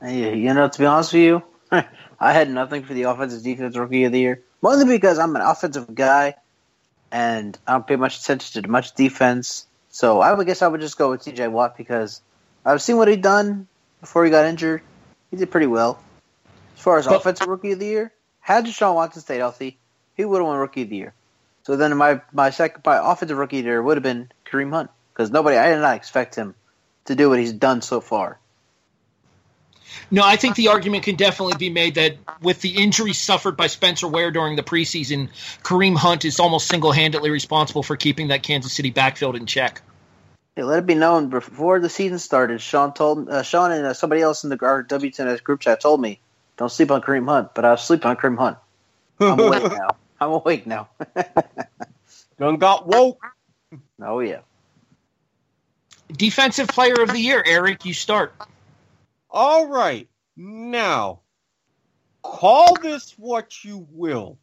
Hey, 0.00 0.36
you 0.36 0.54
know, 0.54 0.68
to 0.68 0.78
be 0.78 0.86
honest 0.86 1.12
with 1.12 1.22
you, 1.22 1.42
I 2.20 2.32
had 2.32 2.50
nothing 2.50 2.84
for 2.84 2.94
the 2.94 3.02
offensive 3.04 3.42
defense 3.42 3.76
rookie 3.76 4.04
of 4.04 4.12
the 4.12 4.18
year. 4.18 4.42
Mostly 4.60 4.86
because 4.86 5.18
I'm 5.18 5.34
an 5.36 5.42
offensive 5.42 5.94
guy 5.94 6.34
and 7.12 7.58
I 7.66 7.72
don't 7.72 7.86
pay 7.86 7.96
much 7.96 8.18
attention 8.20 8.62
to 8.62 8.68
much 8.68 8.94
defense. 8.94 9.66
So 9.90 10.20
I 10.20 10.32
would 10.32 10.46
guess 10.46 10.62
I 10.62 10.68
would 10.68 10.80
just 10.80 10.98
go 10.98 11.10
with 11.10 11.22
TJ 11.22 11.50
Watt 11.50 11.76
because 11.76 12.20
I've 12.64 12.82
seen 12.82 12.96
what 12.96 13.08
he 13.08 13.16
done 13.16 13.66
before 14.00 14.24
he 14.24 14.30
got 14.30 14.46
injured. 14.46 14.82
He 15.30 15.36
did 15.36 15.50
pretty 15.50 15.66
well. 15.66 16.02
As 16.76 16.82
far 16.82 16.98
as 16.98 17.06
but, 17.06 17.16
offensive 17.16 17.48
rookie 17.48 17.72
of 17.72 17.78
the 17.78 17.86
year, 17.86 18.12
had 18.40 18.66
Deshaun 18.66 18.94
Watson 18.94 19.22
stayed 19.22 19.38
healthy, 19.38 19.78
he 20.14 20.24
would 20.24 20.38
have 20.38 20.46
won 20.46 20.58
rookie 20.58 20.82
of 20.82 20.90
the 20.90 20.96
year. 20.96 21.14
So 21.64 21.76
then 21.76 21.96
my 21.96 22.20
my 22.32 22.50
second 22.50 22.82
my 22.84 23.12
offensive 23.12 23.36
rookie 23.36 23.58
of 23.58 23.64
the 23.64 23.70
year 23.70 23.82
would 23.82 23.96
have 23.96 24.02
been 24.02 24.30
Kareem 24.46 24.70
Hunt 24.70 24.90
because 25.12 25.30
nobody 25.30 25.56
I 25.56 25.70
did 25.70 25.80
not 25.80 25.96
expect 25.96 26.34
him 26.34 26.54
to 27.06 27.14
do 27.14 27.28
what 27.28 27.38
he's 27.38 27.52
done 27.52 27.82
so 27.82 28.00
far. 28.00 28.38
No, 30.10 30.22
I 30.24 30.36
think 30.36 30.56
the 30.56 30.68
argument 30.68 31.04
can 31.04 31.16
definitely 31.16 31.56
be 31.58 31.70
made 31.70 31.96
that 31.96 32.16
with 32.40 32.60
the 32.60 32.82
injury 32.82 33.12
suffered 33.12 33.56
by 33.56 33.66
Spencer 33.66 34.08
Ware 34.08 34.30
during 34.30 34.56
the 34.56 34.62
preseason, 34.62 35.28
Kareem 35.62 35.96
Hunt 35.96 36.24
is 36.24 36.40
almost 36.40 36.68
single 36.68 36.92
handedly 36.92 37.30
responsible 37.30 37.82
for 37.82 37.96
keeping 37.96 38.28
that 38.28 38.42
Kansas 38.42 38.72
City 38.72 38.90
backfield 38.90 39.36
in 39.36 39.46
check. 39.46 39.82
Hey, 40.56 40.64
let 40.64 40.80
it 40.80 40.86
be 40.86 40.94
known 40.94 41.28
before 41.28 41.78
the 41.78 41.88
season 41.88 42.18
started. 42.18 42.60
Sean 42.60 42.92
told 42.92 43.28
uh, 43.28 43.42
Sean 43.42 43.70
and 43.70 43.86
uh, 43.86 43.94
somebody 43.94 44.22
else 44.22 44.44
in 44.44 44.50
the 44.50 44.58
our 44.64 44.82
W10S 44.82 45.42
group 45.42 45.60
chat 45.60 45.80
told 45.80 46.00
me 46.00 46.20
don't 46.56 46.70
sleep 46.70 46.90
on 46.90 47.00
Kareem 47.00 47.28
Hunt, 47.28 47.54
but 47.54 47.64
I 47.64 47.70
was 47.70 47.82
sleeping 47.82 48.08
on 48.08 48.16
Kareem 48.16 48.36
Hunt. 48.38 48.58
I'm 49.20 49.38
awake 49.38 49.62
now. 49.72 49.88
I'm 50.20 50.30
awake 50.30 50.66
now. 50.66 50.88
Done 52.38 52.56
got 52.56 52.86
woke. 52.86 53.24
Oh 54.02 54.20
yeah. 54.20 54.40
Defensive 56.10 56.68
Player 56.68 57.02
of 57.02 57.10
the 57.10 57.20
Year, 57.20 57.42
Erik. 57.44 57.84
You 57.84 57.94
start. 57.94 58.34
All 59.30 59.66
right. 59.68 60.08
Now, 60.36 61.20
call 62.22 62.74
this 62.80 63.12
what 63.18 63.64
you 63.64 63.86
will. 63.90 64.38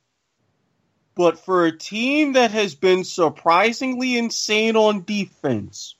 But 1.15 1.39
for 1.39 1.65
a 1.65 1.77
team 1.77 2.33
that 2.33 2.51
has 2.51 2.75
been 2.75 3.05
surprisingly 3.05 4.17
insane 4.17 4.75
on 4.75 5.05
defense, 5.05 5.95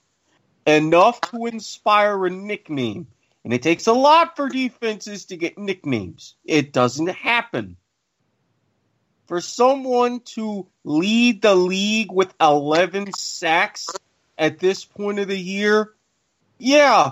enough 0.67 1.21
to 1.31 1.45
inspire 1.45 2.25
a 2.25 2.29
nickname, 2.29 3.07
and 3.43 3.53
it 3.53 3.61
takes 3.61 3.87
a 3.87 3.93
lot 3.93 4.35
for 4.35 4.49
defenses 4.49 5.25
to 5.25 5.37
get 5.37 5.57
nicknames, 5.57 6.35
it 6.43 6.73
doesn't 6.73 7.09
happen. 7.09 7.77
For 9.27 9.39
someone 9.39 10.19
to 10.35 10.67
lead 10.83 11.41
the 11.41 11.55
league 11.55 12.11
with 12.11 12.33
11 12.39 13.13
sacks 13.13 13.87
at 14.37 14.59
this 14.59 14.83
point 14.83 15.19
of 15.19 15.29
the 15.29 15.39
year, 15.39 15.93
yeah, 16.57 17.11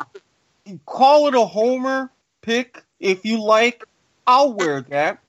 call 0.85 1.27
it 1.27 1.35
a 1.35 1.45
homer 1.45 2.11
pick 2.41 2.83
if 2.99 3.25
you 3.25 3.41
like. 3.43 3.83
I'll 4.25 4.53
wear 4.53 4.81
that 4.81 5.19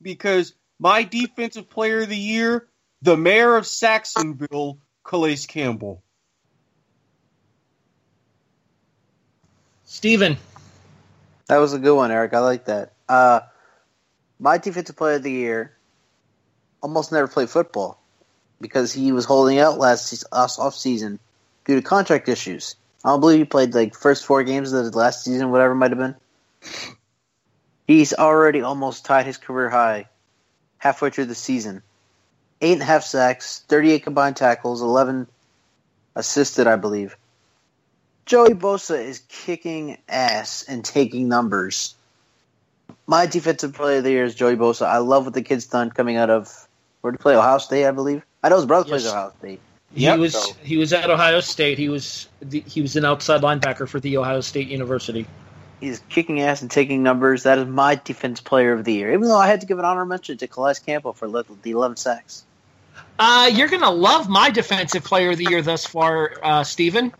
because 0.00 0.54
my 0.78 1.04
defensive 1.04 1.70
player 1.70 2.02
of 2.02 2.08
the 2.08 2.16
year, 2.16 2.66
the 3.00 3.16
mayor 3.16 3.56
of 3.56 3.66
Sacksonville, 3.66 4.78
Calais 5.04 5.36
Campbell. 5.48 6.02
Stephen. 9.84 10.36
That 11.48 11.58
was 11.58 11.72
a 11.72 11.78
good 11.78 11.94
one, 11.94 12.10
Erik. 12.10 12.34
I 12.34 12.38
like 12.40 12.66
that. 12.66 12.92
Uh, 13.08 13.40
my 14.38 14.58
defensive 14.58 14.96
player 14.96 15.16
of 15.16 15.22
the 15.22 15.30
year 15.30 15.76
almost 16.80 17.12
never 17.12 17.28
played 17.28 17.50
football 17.50 18.00
because 18.60 18.92
he 18.92 19.12
was 19.12 19.24
holding 19.24 19.58
out 19.58 19.78
last 19.78 20.24
off 20.32 20.74
season 20.74 21.18
due 21.64 21.76
to 21.76 21.82
contract 21.82 22.28
issues. 22.28 22.76
I 23.04 23.10
don't 23.10 23.20
believe 23.20 23.38
he 23.38 23.44
played 23.44 23.74
like 23.74 23.94
first 23.94 24.24
four 24.24 24.44
games 24.44 24.72
of 24.72 24.90
the 24.90 24.96
last 24.96 25.24
season, 25.24 25.50
whatever 25.50 25.72
it 25.72 25.76
might 25.76 25.90
have 25.90 25.98
been. 25.98 26.16
He's 27.86 28.14
already 28.14 28.62
almost 28.62 29.04
tied 29.04 29.26
his 29.26 29.38
career 29.38 29.68
high 29.68 30.08
halfway 30.78 31.10
through 31.10 31.26
the 31.26 31.34
season. 31.34 31.82
Eight 32.60 32.74
and 32.74 32.82
a 32.82 32.84
half 32.84 33.02
sacks, 33.02 33.64
38 33.68 34.04
combined 34.04 34.36
tackles, 34.36 34.82
11 34.82 35.26
assisted, 36.14 36.66
I 36.68 36.76
believe. 36.76 37.16
Joey 38.24 38.54
Bosa 38.54 39.04
is 39.04 39.22
kicking 39.28 39.98
ass 40.08 40.64
and 40.68 40.84
taking 40.84 41.28
numbers. 41.28 41.96
My 43.06 43.26
defensive 43.26 43.74
player 43.74 43.98
of 43.98 44.04
the 44.04 44.10
year 44.10 44.24
is 44.24 44.36
Joey 44.36 44.54
Bosa. 44.54 44.86
I 44.86 44.98
love 44.98 45.24
what 45.24 45.34
the 45.34 45.42
kid's 45.42 45.66
done 45.66 45.90
coming 45.90 46.16
out 46.16 46.30
of 46.30 46.68
where 47.00 47.12
to 47.12 47.18
play 47.18 47.36
Ohio 47.36 47.58
State, 47.58 47.84
I 47.84 47.90
believe. 47.90 48.22
I 48.44 48.48
know 48.48 48.56
his 48.56 48.66
brother 48.66 48.88
yes. 48.88 49.02
plays 49.02 49.12
Ohio 49.12 49.32
State. 49.38 49.60
He 49.94 50.04
yep. 50.04 50.18
was 50.18 50.32
so. 50.32 50.54
he 50.62 50.78
was 50.78 50.92
at 50.92 51.10
Ohio 51.10 51.40
State. 51.40 51.78
He 51.78 51.88
was 51.88 52.28
the, 52.40 52.60
he 52.60 52.80
was 52.80 52.96
an 52.96 53.04
outside 53.04 53.42
linebacker 53.42 53.86
for 53.86 54.00
the 54.00 54.16
Ohio 54.16 54.40
State 54.40 54.68
University. 54.68 55.26
He's 55.80 56.00
kicking 56.08 56.40
ass 56.40 56.62
and 56.62 56.70
taking 56.70 57.02
numbers. 57.02 57.42
That 57.42 57.58
is 57.58 57.66
my 57.66 57.96
defense 57.96 58.40
player 58.40 58.72
of 58.72 58.84
the 58.84 58.92
year. 58.92 59.12
Even 59.12 59.28
though 59.28 59.36
I 59.36 59.48
had 59.48 59.60
to 59.60 59.66
give 59.66 59.78
an 59.78 59.84
honor 59.84 60.06
mention 60.06 60.38
to 60.38 60.46
Calais 60.46 60.76
Campbell 60.86 61.12
for 61.12 61.28
the 61.28 61.70
11 61.70 61.96
sacks. 61.96 62.44
Uh, 63.18 63.50
you're 63.52 63.68
gonna 63.68 63.90
love 63.90 64.28
my 64.28 64.50
defensive 64.50 65.04
player 65.04 65.30
of 65.32 65.38
the 65.38 65.44
year 65.44 65.60
thus 65.60 65.84
far, 65.84 66.32
uh, 66.42 66.64
Stephen. 66.64 67.12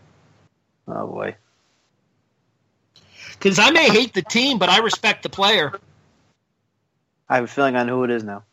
Oh 0.87 1.07
boy. 1.07 1.35
Because 3.33 3.59
I 3.59 3.69
may 3.71 3.89
hate 3.89 4.13
the 4.13 4.21
team, 4.21 4.57
but 4.57 4.69
I 4.69 4.79
respect 4.79 5.23
the 5.23 5.29
player. 5.29 5.79
I 7.29 7.35
have 7.35 7.43
a 7.43 7.47
feeling 7.47 7.75
on 7.75 7.87
who 7.87 8.03
it 8.03 8.09
is 8.09 8.23
now. 8.23 8.43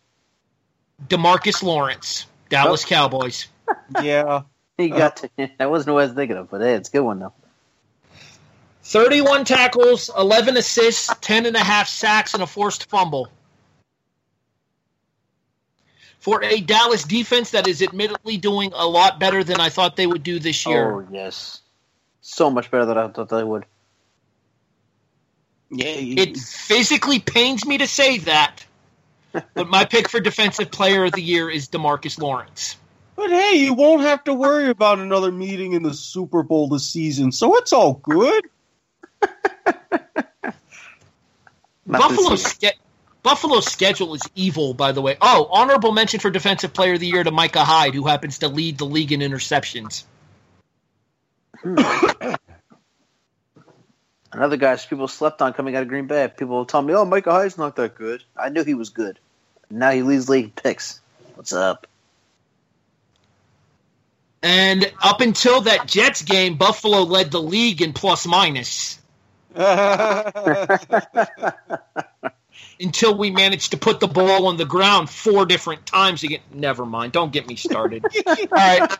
Demarcus 1.08 1.62
Lawrence, 1.62 2.26
Dallas 2.50 2.84
oh. 2.84 2.88
Cowboys 2.88 3.46
yeah. 4.02 4.42
He 4.76 4.88
got 4.88 5.16
to, 5.18 5.30
that 5.58 5.70
wasn't 5.70 5.92
what 5.92 6.04
I 6.04 6.06
was 6.06 6.14
thinking 6.14 6.38
of, 6.38 6.48
but 6.48 6.62
hey, 6.62 6.72
it's 6.72 6.88
a 6.88 6.92
good 6.92 7.02
one 7.02 7.18
though. 7.18 7.34
31 8.84 9.44
tackles, 9.44 10.10
11 10.16 10.56
assists, 10.56 11.14
10 11.20 11.44
and 11.44 11.54
a 11.54 11.60
half 11.60 11.86
sacks, 11.86 12.32
and 12.32 12.42
a 12.42 12.46
forced 12.46 12.88
fumble. 12.88 13.28
For 16.18 16.42
a 16.42 16.60
Dallas 16.60 17.04
defense 17.04 17.50
that 17.50 17.68
is 17.68 17.82
admittedly 17.82 18.36
doing 18.36 18.72
a 18.74 18.86
lot 18.86 19.20
better 19.20 19.44
than 19.44 19.60
I 19.60 19.68
thought 19.68 19.96
they 19.96 20.06
would 20.06 20.22
do 20.22 20.38
this 20.38 20.66
year. 20.66 20.92
Oh, 20.92 21.06
yes. 21.12 21.60
So 22.20 22.50
much 22.50 22.70
better 22.70 22.86
than 22.86 22.98
I 22.98 23.08
thought 23.08 23.28
they 23.28 23.44
would. 23.44 23.64
Yeah, 25.70 25.86
it 25.86 26.36
physically 26.36 27.20
pains 27.20 27.64
me 27.64 27.78
to 27.78 27.86
say 27.86 28.18
that, 28.18 28.64
but 29.32 29.68
my 29.68 29.84
pick 29.84 30.08
for 30.08 30.20
defensive 30.20 30.70
player 30.70 31.04
of 31.04 31.12
the 31.12 31.22
year 31.22 31.48
is 31.48 31.68
Demarcus 31.68 32.18
Lawrence. 32.18 32.76
But 33.16 33.30
hey, 33.30 33.56
you 33.56 33.74
won't 33.74 34.02
have 34.02 34.24
to 34.24 34.34
worry 34.34 34.70
about 34.70 34.98
another 34.98 35.30
meeting 35.30 35.72
in 35.72 35.82
the 35.82 35.92
Super 35.92 36.42
Bowl 36.42 36.68
this 36.68 36.88
season, 36.88 37.32
so 37.32 37.56
it's 37.56 37.72
all 37.72 37.94
good. 37.94 38.44
Not 41.86 42.02
Buffalo's, 42.02 42.42
ske- 42.42 42.78
Buffalo's 43.22 43.66
schedule 43.66 44.14
is 44.14 44.22
evil, 44.34 44.74
by 44.74 44.92
the 44.92 45.02
way. 45.02 45.16
Oh, 45.20 45.48
honorable 45.50 45.92
mention 45.92 46.20
for 46.20 46.30
Defensive 46.30 46.72
Player 46.72 46.94
of 46.94 47.00
the 47.00 47.06
Year 47.06 47.24
to 47.24 47.30
Micah 47.30 47.64
Hyde, 47.64 47.94
who 47.94 48.06
happens 48.06 48.38
to 48.38 48.48
lead 48.48 48.78
the 48.78 48.86
league 48.86 49.12
in 49.12 49.20
interceptions. 49.20 50.04
Hmm. 51.62 51.76
Another 54.32 54.56
guy 54.56 54.76
people 54.76 55.08
slept 55.08 55.42
on 55.42 55.52
coming 55.52 55.74
out 55.74 55.82
of 55.82 55.88
Green 55.88 56.06
Bay. 56.06 56.28
People 56.28 56.56
will 56.56 56.64
tell 56.64 56.82
me, 56.82 56.94
"Oh, 56.94 57.04
Micah 57.04 57.32
Hyde's 57.32 57.58
not 57.58 57.76
that 57.76 57.96
good." 57.96 58.22
I 58.36 58.48
knew 58.48 58.62
he 58.62 58.74
was 58.74 58.90
good. 58.90 59.18
Now 59.68 59.90
he 59.90 60.02
leads 60.02 60.28
league 60.28 60.54
picks. 60.54 61.00
What's 61.34 61.52
up? 61.52 61.86
And 64.42 64.90
up 65.02 65.20
until 65.20 65.62
that 65.62 65.86
Jets 65.86 66.22
game, 66.22 66.56
Buffalo 66.56 67.02
led 67.02 67.30
the 67.30 67.42
league 67.42 67.82
in 67.82 67.92
plus 67.92 68.26
minus 68.26 68.98
until 72.80 73.16
we 73.16 73.30
managed 73.30 73.72
to 73.72 73.76
put 73.76 74.00
the 74.00 74.08
ball 74.08 74.46
on 74.46 74.56
the 74.56 74.64
ground 74.64 75.10
four 75.10 75.44
different 75.44 75.84
times 75.84 76.22
again. 76.22 76.40
Never 76.52 76.86
mind. 76.86 77.12
Don't 77.12 77.32
get 77.32 77.46
me 77.46 77.56
started. 77.56 78.04
All 78.26 78.36
right. 78.50 78.98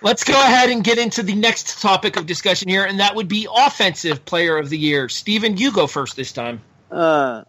Let's 0.00 0.24
go 0.24 0.34
ahead 0.34 0.70
and 0.70 0.82
get 0.82 0.98
into 0.98 1.22
the 1.22 1.34
next 1.34 1.80
topic 1.80 2.16
of 2.16 2.26
discussion 2.26 2.68
here, 2.68 2.84
and 2.84 3.00
that 3.00 3.14
would 3.14 3.28
be 3.28 3.46
Offensive 3.52 4.24
Player 4.24 4.58
of 4.58 4.68
the 4.68 4.78
Year. 4.78 5.08
Stephen, 5.08 5.56
you 5.56 5.72
go 5.72 5.86
first 5.86 6.16
this 6.16 6.32
time. 6.32 6.60
Uh, 6.90 7.44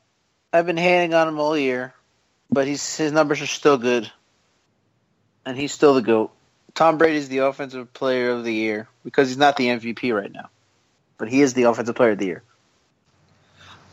I've 0.51 0.67
been 0.67 0.77
hating 0.77 1.15
on 1.15 1.27
him 1.27 1.39
all 1.39 1.57
year, 1.57 1.93
but 2.51 2.67
he's 2.67 2.95
his 2.95 3.11
numbers 3.11 3.41
are 3.41 3.47
still 3.47 3.79
good, 3.79 4.11
and 5.45 5.57
he's 5.57 5.71
still 5.71 5.95
the 5.95 6.03
goat. 6.03 6.31
Tom 6.75 6.97
Brady's 6.97 7.29
the 7.29 7.39
offensive 7.39 7.93
player 7.93 8.31
of 8.31 8.43
the 8.43 8.53
year 8.53 8.87
because 9.03 9.27
he's 9.27 9.37
not 9.37 9.57
the 9.57 9.67
MVP 9.67 10.15
right 10.15 10.31
now, 10.31 10.49
but 11.17 11.29
he 11.29 11.41
is 11.41 11.53
the 11.53 11.63
offensive 11.63 11.95
player 11.95 12.11
of 12.11 12.17
the 12.17 12.25
year. 12.25 12.43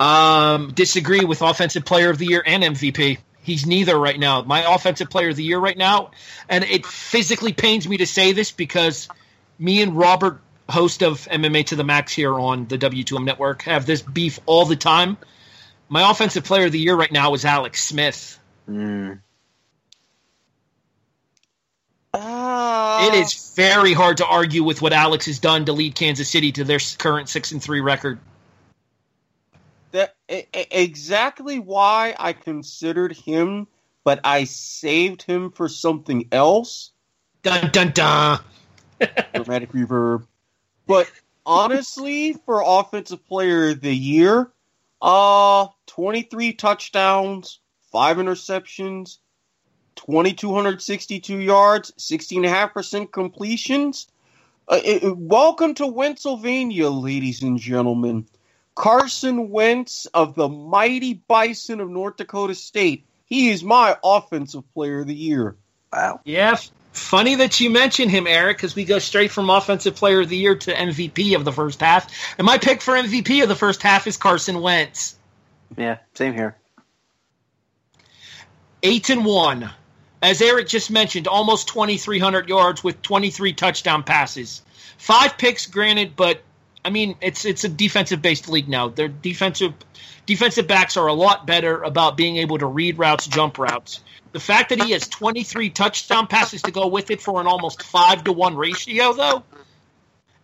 Um, 0.00 0.72
disagree 0.72 1.26
with 1.26 1.42
Offensive 1.42 1.84
Player 1.84 2.08
of 2.08 2.16
the 2.16 2.24
Year 2.24 2.42
and 2.44 2.62
MVP. 2.62 3.18
He's 3.42 3.66
neither 3.66 3.98
right 3.98 4.18
now. 4.18 4.40
My 4.42 4.74
Offensive 4.74 5.10
Player 5.10 5.28
of 5.28 5.36
the 5.36 5.44
Year 5.44 5.58
right 5.58 5.76
now, 5.76 6.12
and 6.48 6.64
it 6.64 6.86
physically 6.86 7.52
pains 7.52 7.86
me 7.86 7.98
to 7.98 8.06
say 8.06 8.32
this 8.32 8.50
because 8.50 9.08
me 9.58 9.82
and 9.82 9.94
Robert, 9.94 10.40
host 10.70 11.02
of 11.02 11.28
MMA 11.30 11.66
to 11.66 11.76
the 11.76 11.84
Max 11.84 12.14
here 12.14 12.32
on 12.32 12.66
the 12.66 12.78
W2M 12.78 13.24
network, 13.24 13.62
have 13.62 13.84
this 13.84 14.00
beef 14.00 14.40
all 14.46 14.64
the 14.64 14.76
time. 14.76 15.18
My 15.90 16.10
Offensive 16.10 16.44
Player 16.44 16.66
of 16.66 16.72
the 16.72 16.78
Year 16.78 16.96
right 16.96 17.12
now 17.12 17.34
is 17.34 17.44
Alex 17.44 17.84
Smith. 17.84 18.38
Mm. 18.66 19.20
It 22.12 23.14
is 23.14 23.54
very 23.54 23.92
hard 23.92 24.16
to 24.18 24.26
argue 24.26 24.64
with 24.64 24.82
what 24.82 24.92
Alex 24.92 25.26
has 25.26 25.38
done 25.38 25.64
to 25.66 25.72
lead 25.72 25.94
Kansas 25.94 26.28
City 26.28 26.50
to 26.52 26.64
their 26.64 26.80
current 26.98 27.28
six 27.28 27.52
and 27.52 27.62
three 27.62 27.80
record. 27.80 28.18
that 29.92 30.16
exactly 30.28 31.58
why 31.58 32.14
I 32.18 32.32
considered 32.32 33.12
him, 33.16 33.68
but 34.04 34.20
I 34.24 34.44
saved 34.44 35.22
him 35.22 35.50
for 35.50 35.68
something 35.68 36.28
else. 36.32 36.90
Dun 37.42 37.70
dun 37.70 37.92
dun. 37.92 38.40
Dramatic 39.34 39.72
reverb. 39.72 40.26
But 40.86 41.10
honestly, 41.46 42.32
for 42.32 42.62
offensive 42.64 43.24
player 43.26 43.70
of 43.70 43.80
the 43.80 43.94
year, 43.94 44.50
uh, 45.00 45.68
23 45.86 46.52
touchdowns, 46.54 47.60
five 47.92 48.16
interceptions, 48.18 49.18
2,262 50.06 51.38
yards, 51.38 51.92
16.5% 51.98 53.12
completions. 53.12 54.08
Uh, 54.68 54.80
it- 54.84 55.02
it- 55.02 55.16
welcome 55.16 55.74
to 55.74 55.92
Pennsylvania, 55.92 56.88
ladies 56.88 57.42
and 57.42 57.58
gentlemen. 57.58 58.26
Carson 58.74 59.50
Wentz 59.50 60.06
of 60.06 60.34
the 60.34 60.48
mighty 60.48 61.14
Bison 61.14 61.80
of 61.80 61.90
North 61.90 62.16
Dakota 62.16 62.54
State. 62.54 63.04
He 63.26 63.50
is 63.50 63.62
my 63.62 63.96
offensive 64.02 64.62
player 64.74 65.00
of 65.00 65.06
the 65.06 65.14
year. 65.14 65.56
Wow. 65.92 66.20
Yeah, 66.24 66.56
funny 66.92 67.34
that 67.36 67.60
you 67.60 67.70
mention 67.70 68.08
him, 68.08 68.26
Erik, 68.26 68.56
because 68.56 68.74
we 68.74 68.84
go 68.84 68.98
straight 68.98 69.30
from 69.30 69.50
Offensive 69.50 69.96
Player 69.96 70.20
of 70.20 70.28
the 70.28 70.36
Year 70.36 70.56
to 70.56 70.72
MVP 70.72 71.34
of 71.34 71.44
the 71.44 71.52
first 71.52 71.80
half. 71.80 72.10
And 72.38 72.46
my 72.46 72.58
pick 72.58 72.80
for 72.80 72.94
MVP 72.94 73.42
of 73.42 73.48
the 73.48 73.56
first 73.56 73.82
half 73.82 74.06
is 74.06 74.16
Carson 74.16 74.60
Wentz. 74.60 75.16
Yeah, 75.76 75.98
same 76.14 76.34
here. 76.34 76.56
Eight 78.82 79.10
and 79.10 79.24
one. 79.24 79.70
As 80.22 80.42
Erik 80.42 80.68
just 80.68 80.90
mentioned, 80.90 81.26
almost 81.26 81.68
2,300 81.68 82.48
yards 82.48 82.85
with 82.85 83.00
23 83.02 83.52
touchdown 83.54 84.02
passes. 84.02 84.62
Five 84.98 85.38
picks, 85.38 85.66
granted, 85.66 86.14
but 86.14 86.42
I 86.85 86.90
mean 86.90 87.16
it's 87.20 87.44
it's 87.44 87.64
a 87.64 87.68
defensive 87.68 88.20
based 88.20 88.48
league 88.48 88.68
now. 88.68 88.88
Their 88.88 89.09
defensive 89.09 89.74
defensive 90.26 90.66
backs 90.66 90.96
are 90.96 91.06
a 91.06 91.14
lot 91.14 91.46
better 91.46 91.83
about 91.83 92.16
being 92.16 92.37
able 92.37 92.59
to 92.59 92.66
read 92.66 92.98
routes, 92.98 93.26
jump 93.26 93.59
routes. 93.59 94.00
The 94.33 94.40
fact 94.40 94.68
that 94.68 94.83
he 94.83 94.92
has 94.92 95.09
23 95.09 95.70
touchdown 95.70 96.26
passes 96.26 96.62
to 96.62 96.70
go 96.70 96.87
with 96.87 97.11
it 97.11 97.20
for 97.20 97.40
an 97.40 97.46
almost 97.46 97.83
five 97.83 98.24
to 98.24 98.33
one 98.33 98.56
ratio, 98.56 99.12
though, 99.12 99.42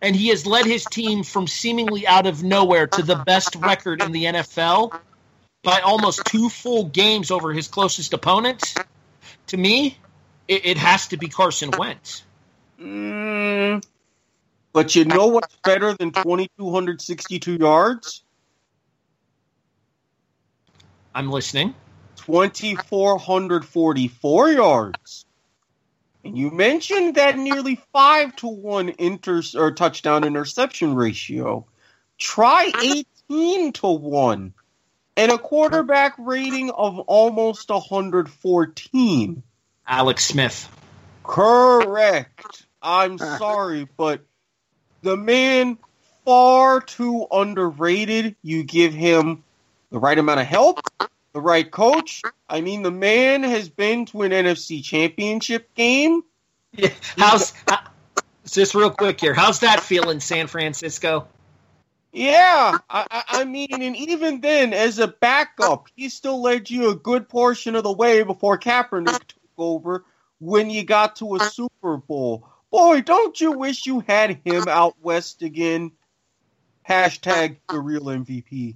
and 0.01 0.15
he 0.15 0.27
has 0.29 0.45
led 0.45 0.65
his 0.65 0.83
team 0.85 1.23
from 1.23 1.47
seemingly 1.47 2.05
out 2.05 2.27
of 2.27 2.43
nowhere 2.43 2.87
to 2.87 3.01
the 3.01 3.15
best 3.15 3.55
record 3.55 4.01
in 4.01 4.11
the 4.11 4.25
NFL 4.25 4.99
by 5.63 5.79
almost 5.79 6.25
two 6.25 6.49
full 6.49 6.85
games 6.85 7.31
over 7.31 7.53
his 7.53 7.67
closest 7.67 8.13
opponents. 8.13 8.75
To 9.47 9.57
me, 9.57 9.97
it, 10.47 10.65
it 10.65 10.77
has 10.77 11.07
to 11.07 11.17
be 11.17 11.27
Carson 11.27 11.71
Wentz. 11.77 12.23
Mm, 12.79 13.83
but 14.73 14.95
you 14.95 15.05
know 15.05 15.27
what's 15.27 15.55
better 15.63 15.93
than 15.93 16.11
2,262 16.11 17.55
yards? 17.55 18.23
I'm 21.15 21.31
listening. 21.31 21.73
2,444 22.17 24.51
yards. 24.51 25.25
And 26.23 26.37
you 26.37 26.51
mentioned 26.51 27.15
that 27.15 27.37
nearly 27.37 27.81
5 27.93 28.35
to 28.37 28.47
1 28.47 28.89
inter- 28.99 29.41
or 29.55 29.71
touchdown 29.71 30.23
interception 30.25 30.93
ratio. 30.93 31.65
Try 32.17 32.71
18 33.29 33.71
to 33.73 33.87
1. 33.87 34.53
And 35.17 35.31
a 35.31 35.37
quarterback 35.37 36.13
rating 36.19 36.69
of 36.69 36.99
almost 36.99 37.69
114. 37.69 39.43
Alex 39.87 40.25
Smith. 40.25 40.69
Correct. 41.23 42.67
I'm 42.81 43.17
ah. 43.19 43.37
sorry, 43.37 43.87
but 43.97 44.21
the 45.01 45.17
man 45.17 45.77
far 46.23 46.81
too 46.81 47.25
underrated. 47.31 48.35
You 48.43 48.63
give 48.63 48.93
him 48.93 49.43
the 49.89 49.99
right 49.99 50.17
amount 50.17 50.39
of 50.39 50.45
help, 50.45 50.81
the 51.33 51.41
right 51.41 51.69
coach. 51.69 52.21
I 52.47 52.61
mean, 52.61 52.83
the 52.83 52.91
man 52.91 53.43
has 53.43 53.69
been 53.69 54.05
to 54.07 54.21
an 54.21 54.31
NFC 54.31 54.83
championship 54.83 55.73
game. 55.73 56.23
Yeah. 56.73 56.89
How's 57.17 57.53
how, 57.67 57.79
just 58.45 58.75
real 58.75 58.91
quick 58.91 59.19
here? 59.19 59.33
How's 59.33 59.61
that 59.61 59.79
feeling, 59.79 60.19
San 60.19 60.47
Francisco? 60.47 61.27
Yeah, 62.13 62.77
I, 62.89 63.05
I- 63.11 63.23
I 63.41 63.43
mean, 63.43 63.81
and 63.81 63.95
even 63.95 64.41
then, 64.41 64.73
as 64.73 64.97
a 64.99 65.07
backup, 65.07 65.87
he 65.95 66.09
still 66.09 66.41
led 66.41 66.69
you 66.69 66.89
a 66.89 66.95
good 66.95 67.29
portion 67.29 67.75
of 67.75 67.83
the 67.83 67.91
way 67.91 68.23
before 68.23 68.57
Kaepernick 68.57 69.19
took 69.27 69.39
over 69.57 70.05
when 70.39 70.69
you 70.69 70.83
got 70.83 71.17
to 71.17 71.35
a 71.35 71.39
Super 71.41 71.97
Bowl. 71.97 72.47
Boy, 72.71 73.01
don't 73.01 73.39
you 73.39 73.51
wish 73.53 73.85
you 73.85 73.99
had 73.99 74.39
him 74.43 74.67
out 74.67 74.95
west 75.01 75.41
again? 75.41 75.91
Hashtag 76.87 77.57
the 77.69 77.79
real 77.79 78.03
MVP. 78.03 78.75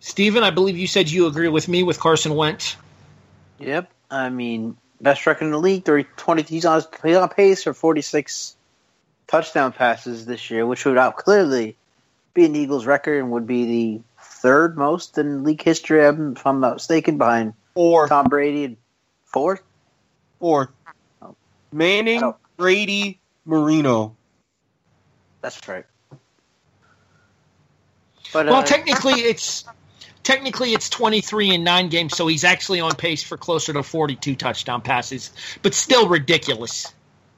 Stephen, 0.00 0.42
I 0.42 0.50
believe 0.50 0.76
you 0.76 0.86
said 0.86 1.10
you 1.10 1.26
agree 1.26 1.48
with 1.48 1.68
me 1.68 1.82
with 1.82 2.00
Carson 2.00 2.34
Wentz. 2.34 2.76
Yep. 3.58 3.90
I 4.10 4.30
mean, 4.30 4.76
best 5.00 5.26
record 5.26 5.44
in 5.44 5.50
the 5.50 5.58
league. 5.58 5.84
30, 5.84 6.08
20, 6.16 6.42
he's 6.42 6.64
on 6.64 6.82
he's 7.04 7.16
on 7.16 7.28
pace 7.28 7.62
for 7.62 7.74
46 7.74 8.56
touchdown 9.30 9.72
passes 9.72 10.26
this 10.26 10.50
year, 10.50 10.66
which 10.66 10.84
would 10.84 10.98
out 10.98 11.16
clearly 11.16 11.76
be 12.34 12.44
an 12.44 12.56
Eagles 12.56 12.84
record 12.84 13.18
and 13.18 13.30
would 13.30 13.46
be 13.46 13.64
the 13.64 14.02
third 14.20 14.76
most 14.76 15.16
in 15.18 15.44
league 15.44 15.62
history, 15.62 16.04
if 16.04 16.46
I'm 16.46 16.60
not 16.60 16.74
mistaken, 16.74 17.16
behind 17.16 17.54
Or 17.74 18.08
Tom 18.08 18.26
Brady 18.28 18.64
and 18.64 18.76
fourth. 19.26 19.62
fourth, 20.40 20.70
Manning, 21.72 22.24
Oh. 22.24 22.36
Brady, 22.56 23.20
Marino. 23.44 24.16
That's 25.40 25.66
right. 25.68 25.86
But 28.32 28.46
Well, 28.46 28.56
uh, 28.56 28.64
technically 28.64 29.14
it's 29.14 29.64
technically 30.22 30.72
it's 30.74 30.88
23 30.88 31.54
in 31.54 31.64
9 31.64 31.88
games, 31.88 32.16
so 32.16 32.26
he's 32.26 32.44
actually 32.44 32.80
on 32.80 32.94
pace 32.94 33.22
for 33.22 33.36
closer 33.36 33.72
to 33.72 33.82
42 33.82 34.34
touchdown 34.34 34.82
passes, 34.82 35.30
but 35.62 35.74
still 35.74 36.08
ridiculous. 36.08 36.92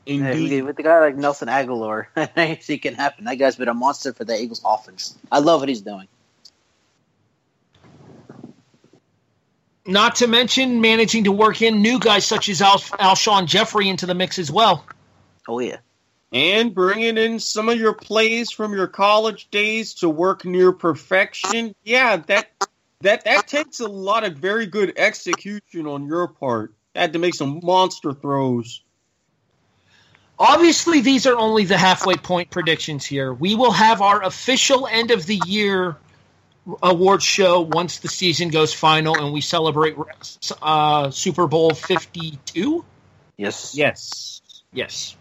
Yeah, 0.06 0.32
Indeed. 0.32 0.64
with 0.64 0.78
a 0.78 0.82
guy 0.82 0.98
like 1.00 1.16
Nelson 1.16 1.48
Agholor, 1.48 2.06
anything 2.36 2.80
can 2.80 2.94
happen. 2.94 3.24
That 3.24 3.36
guy's 3.36 3.56
been 3.56 3.68
a 3.68 3.74
monster 3.74 4.12
for 4.12 4.24
the 4.24 4.36
Eagles 4.40 4.60
offense. 4.64 5.16
I 5.30 5.38
love 5.38 5.60
what 5.60 5.68
he's 5.68 5.82
doing. 5.82 6.08
Not 9.86 10.16
to 10.16 10.28
mention 10.28 10.80
managing 10.80 11.24
to 11.24 11.32
work 11.32 11.60
in 11.60 11.82
new 11.82 11.98
guys 11.98 12.24
such 12.24 12.48
as 12.48 12.62
Al- 12.62 12.78
Alshon 12.78 13.46
Jeffery 13.46 13.88
into 13.88 14.06
the 14.06 14.14
mix 14.14 14.38
as 14.38 14.50
well. 14.50 14.84
Oh 15.48 15.58
yeah. 15.58 15.78
and 16.32 16.72
bringing 16.72 17.18
in 17.18 17.40
some 17.40 17.68
of 17.68 17.76
your 17.78 17.92
plays 17.94 18.52
from 18.52 18.72
your 18.74 18.86
college 18.86 19.50
days 19.50 19.94
to 19.94 20.08
work 20.08 20.44
near 20.44 20.72
perfection. 20.72 21.74
Yeah, 21.82 22.18
that 22.28 22.48
that 23.00 23.24
that 23.24 23.48
takes 23.48 23.80
a 23.80 23.88
lot 23.88 24.22
of 24.22 24.36
very 24.36 24.66
good 24.66 24.92
execution 24.96 25.86
on 25.88 26.06
your 26.06 26.28
part. 26.28 26.72
Had 26.94 27.14
to 27.14 27.18
make 27.18 27.34
some 27.34 27.58
monster 27.62 28.12
throws. 28.12 28.82
Obviously, 30.42 31.00
these 31.02 31.24
are 31.28 31.38
only 31.38 31.66
the 31.66 31.78
halfway 31.78 32.16
point 32.16 32.50
predictions 32.50 33.06
here. 33.06 33.32
We 33.32 33.54
will 33.54 33.70
have 33.70 34.02
our 34.02 34.24
official 34.24 34.88
end 34.88 35.12
of 35.12 35.24
the 35.24 35.40
year 35.46 35.96
award 36.82 37.22
show 37.22 37.60
once 37.60 37.98
the 37.98 38.08
season 38.08 38.48
goes 38.48 38.74
final 38.74 39.16
and 39.16 39.32
we 39.32 39.40
celebrate 39.40 39.94
uh, 40.60 41.12
Super 41.12 41.46
Bowl 41.46 41.70
52. 41.74 42.84
Yes. 43.36 43.76
Yes. 43.76 44.42
Yes. 44.72 45.16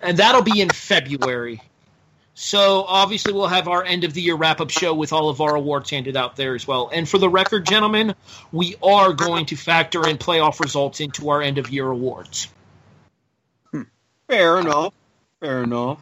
And 0.00 0.16
that'll 0.16 0.40
be 0.40 0.62
in 0.62 0.70
February. 0.70 1.60
So 2.32 2.84
obviously 2.88 3.34
we'll 3.34 3.48
have 3.48 3.68
our 3.68 3.84
end 3.84 4.04
of 4.04 4.14
the 4.14 4.22
year 4.22 4.34
wrap 4.34 4.62
up 4.62 4.70
show 4.70 4.94
with 4.94 5.12
all 5.12 5.28
of 5.28 5.42
our 5.42 5.56
awards 5.56 5.90
handed 5.90 6.16
out 6.16 6.36
there 6.36 6.54
as 6.54 6.66
well. 6.66 6.88
And 6.90 7.06
for 7.06 7.18
the 7.18 7.28
record, 7.28 7.66
gentlemen, 7.66 8.14
we 8.50 8.76
are 8.82 9.12
going 9.12 9.44
to 9.46 9.56
factor 9.56 10.08
in 10.08 10.16
playoff 10.16 10.58
results 10.58 11.00
into 11.00 11.28
our 11.28 11.42
end 11.42 11.58
of 11.58 11.68
year 11.68 11.90
awards. 11.90 12.48
Fair 14.28 14.58
enough. 14.58 14.92
Fair 15.40 15.64
enough. 15.64 15.98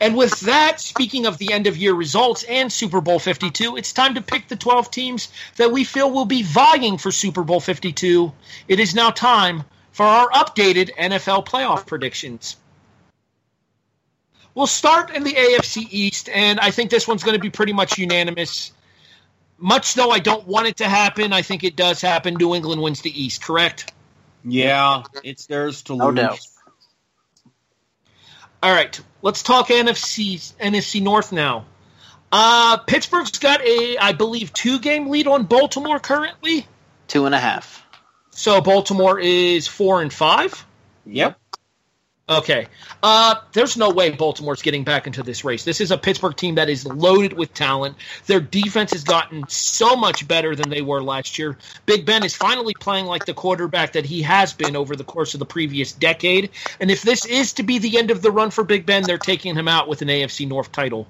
And 0.00 0.16
with 0.16 0.38
that, 0.40 0.80
speaking 0.80 1.26
of 1.26 1.38
the 1.38 1.52
end 1.52 1.66
of 1.66 1.76
year 1.76 1.92
results 1.94 2.44
and 2.44 2.72
Super 2.72 3.00
Bowl 3.00 3.18
52, 3.18 3.76
it's 3.76 3.92
time 3.92 4.14
to 4.14 4.22
pick 4.22 4.46
the 4.46 4.54
12 4.56 4.90
teams 4.90 5.28
that 5.56 5.72
we 5.72 5.82
feel 5.82 6.10
will 6.10 6.24
be 6.24 6.42
vying 6.42 6.98
for 6.98 7.10
Super 7.10 7.42
Bowl 7.42 7.58
52. 7.58 8.32
It 8.68 8.78
is 8.78 8.94
now 8.94 9.10
time 9.10 9.64
for 9.90 10.04
our 10.06 10.28
updated 10.30 10.94
NFL 10.96 11.46
playoff 11.46 11.86
predictions. 11.86 12.56
We'll 14.54 14.66
start 14.68 15.10
in 15.10 15.24
the 15.24 15.32
AFC 15.32 15.88
East, 15.90 16.28
and 16.28 16.60
I 16.60 16.70
think 16.70 16.90
this 16.90 17.08
one's 17.08 17.24
going 17.24 17.36
to 17.36 17.40
be 17.40 17.50
pretty 17.50 17.72
much 17.72 17.98
unanimous. 17.98 18.72
Much 19.58 19.94
though 19.94 20.10
I 20.10 20.20
don't 20.20 20.46
want 20.46 20.68
it 20.68 20.76
to 20.76 20.88
happen, 20.88 21.32
I 21.32 21.42
think 21.42 21.64
it 21.64 21.74
does 21.74 22.00
happen. 22.00 22.34
New 22.34 22.54
England 22.54 22.80
wins 22.82 23.00
the 23.00 23.20
East, 23.22 23.42
correct? 23.42 23.92
Yeah, 24.44 25.02
it's 25.24 25.46
theirs 25.46 25.82
to 25.84 25.96
No 25.96 26.08
lose. 26.10 26.16
doubt. 26.16 26.38
All 28.62 28.72
right, 28.72 29.00
let's 29.22 29.42
talk 29.42 29.68
NFC 29.68 30.52
NFC 30.58 31.02
North 31.02 31.32
now. 31.32 31.66
Uh, 32.30 32.78
Pittsburgh's 32.78 33.38
got 33.38 33.62
a, 33.62 33.96
I 33.98 34.12
believe, 34.12 34.52
two 34.52 34.78
game 34.80 35.08
lead 35.08 35.26
on 35.26 35.44
Baltimore 35.44 35.98
currently. 35.98 36.66
Two 37.06 37.26
and 37.26 37.34
a 37.34 37.38
half. 37.38 37.84
So 38.30 38.60
Baltimore 38.60 39.18
is 39.18 39.66
four 39.66 40.02
and 40.02 40.12
five. 40.12 40.64
Yep. 41.06 41.38
Okay. 42.28 42.66
Uh, 43.02 43.36
there's 43.52 43.78
no 43.78 43.90
way 43.90 44.10
Baltimore's 44.10 44.60
getting 44.60 44.84
back 44.84 45.06
into 45.06 45.22
this 45.22 45.44
race. 45.44 45.64
This 45.64 45.80
is 45.80 45.90
a 45.90 45.96
Pittsburgh 45.96 46.36
team 46.36 46.56
that 46.56 46.68
is 46.68 46.84
loaded 46.84 47.32
with 47.32 47.54
talent. 47.54 47.96
Their 48.26 48.40
defense 48.40 48.92
has 48.92 49.02
gotten 49.02 49.48
so 49.48 49.96
much 49.96 50.28
better 50.28 50.54
than 50.54 50.68
they 50.68 50.82
were 50.82 51.02
last 51.02 51.38
year. 51.38 51.56
Big 51.86 52.04
Ben 52.04 52.22
is 52.24 52.36
finally 52.36 52.74
playing 52.78 53.06
like 53.06 53.24
the 53.24 53.32
quarterback 53.32 53.92
that 53.94 54.04
he 54.04 54.20
has 54.22 54.52
been 54.52 54.76
over 54.76 54.94
the 54.94 55.04
course 55.04 55.32
of 55.32 55.40
the 55.40 55.46
previous 55.46 55.92
decade. 55.92 56.50
And 56.80 56.90
if 56.90 57.00
this 57.00 57.24
is 57.24 57.54
to 57.54 57.62
be 57.62 57.78
the 57.78 57.96
end 57.96 58.10
of 58.10 58.20
the 58.20 58.30
run 58.30 58.50
for 58.50 58.62
Big 58.62 58.84
Ben, 58.84 59.04
they're 59.04 59.16
taking 59.16 59.54
him 59.54 59.68
out 59.68 59.88
with 59.88 60.02
an 60.02 60.08
AFC 60.08 60.46
North 60.46 60.70
title. 60.70 61.06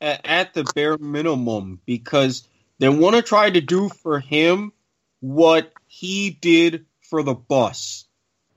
At, 0.00 0.54
the 0.54 0.64
bare 0.74 0.96
minimum, 0.96 1.80
because 1.84 2.46
they 2.78 2.88
want 2.88 3.16
to 3.16 3.22
try 3.22 3.50
to 3.50 3.60
do 3.60 3.88
for 3.88 4.18
him 4.18 4.72
what 5.20 5.72
he 5.86 6.30
did 6.30 6.86
for 7.02 7.22
the 7.22 7.34
bus. 7.34 8.05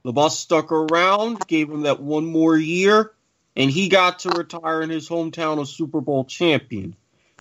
The 0.03 0.13
bus 0.13 0.39
stuck 0.39 0.71
around, 0.71 1.45
gave 1.47 1.69
him 1.69 1.81
that 1.81 2.01
one 2.01 2.25
more 2.25 2.57
year, 2.57 3.11
and 3.55 3.69
he 3.69 3.89
got 3.89 4.19
to 4.19 4.29
retire 4.29 4.81
in 4.81 4.89
his 4.89 5.09
hometown 5.09 5.61
a 5.61 5.65
Super 5.65 6.01
Bowl 6.01 6.23
champion. 6.23 6.95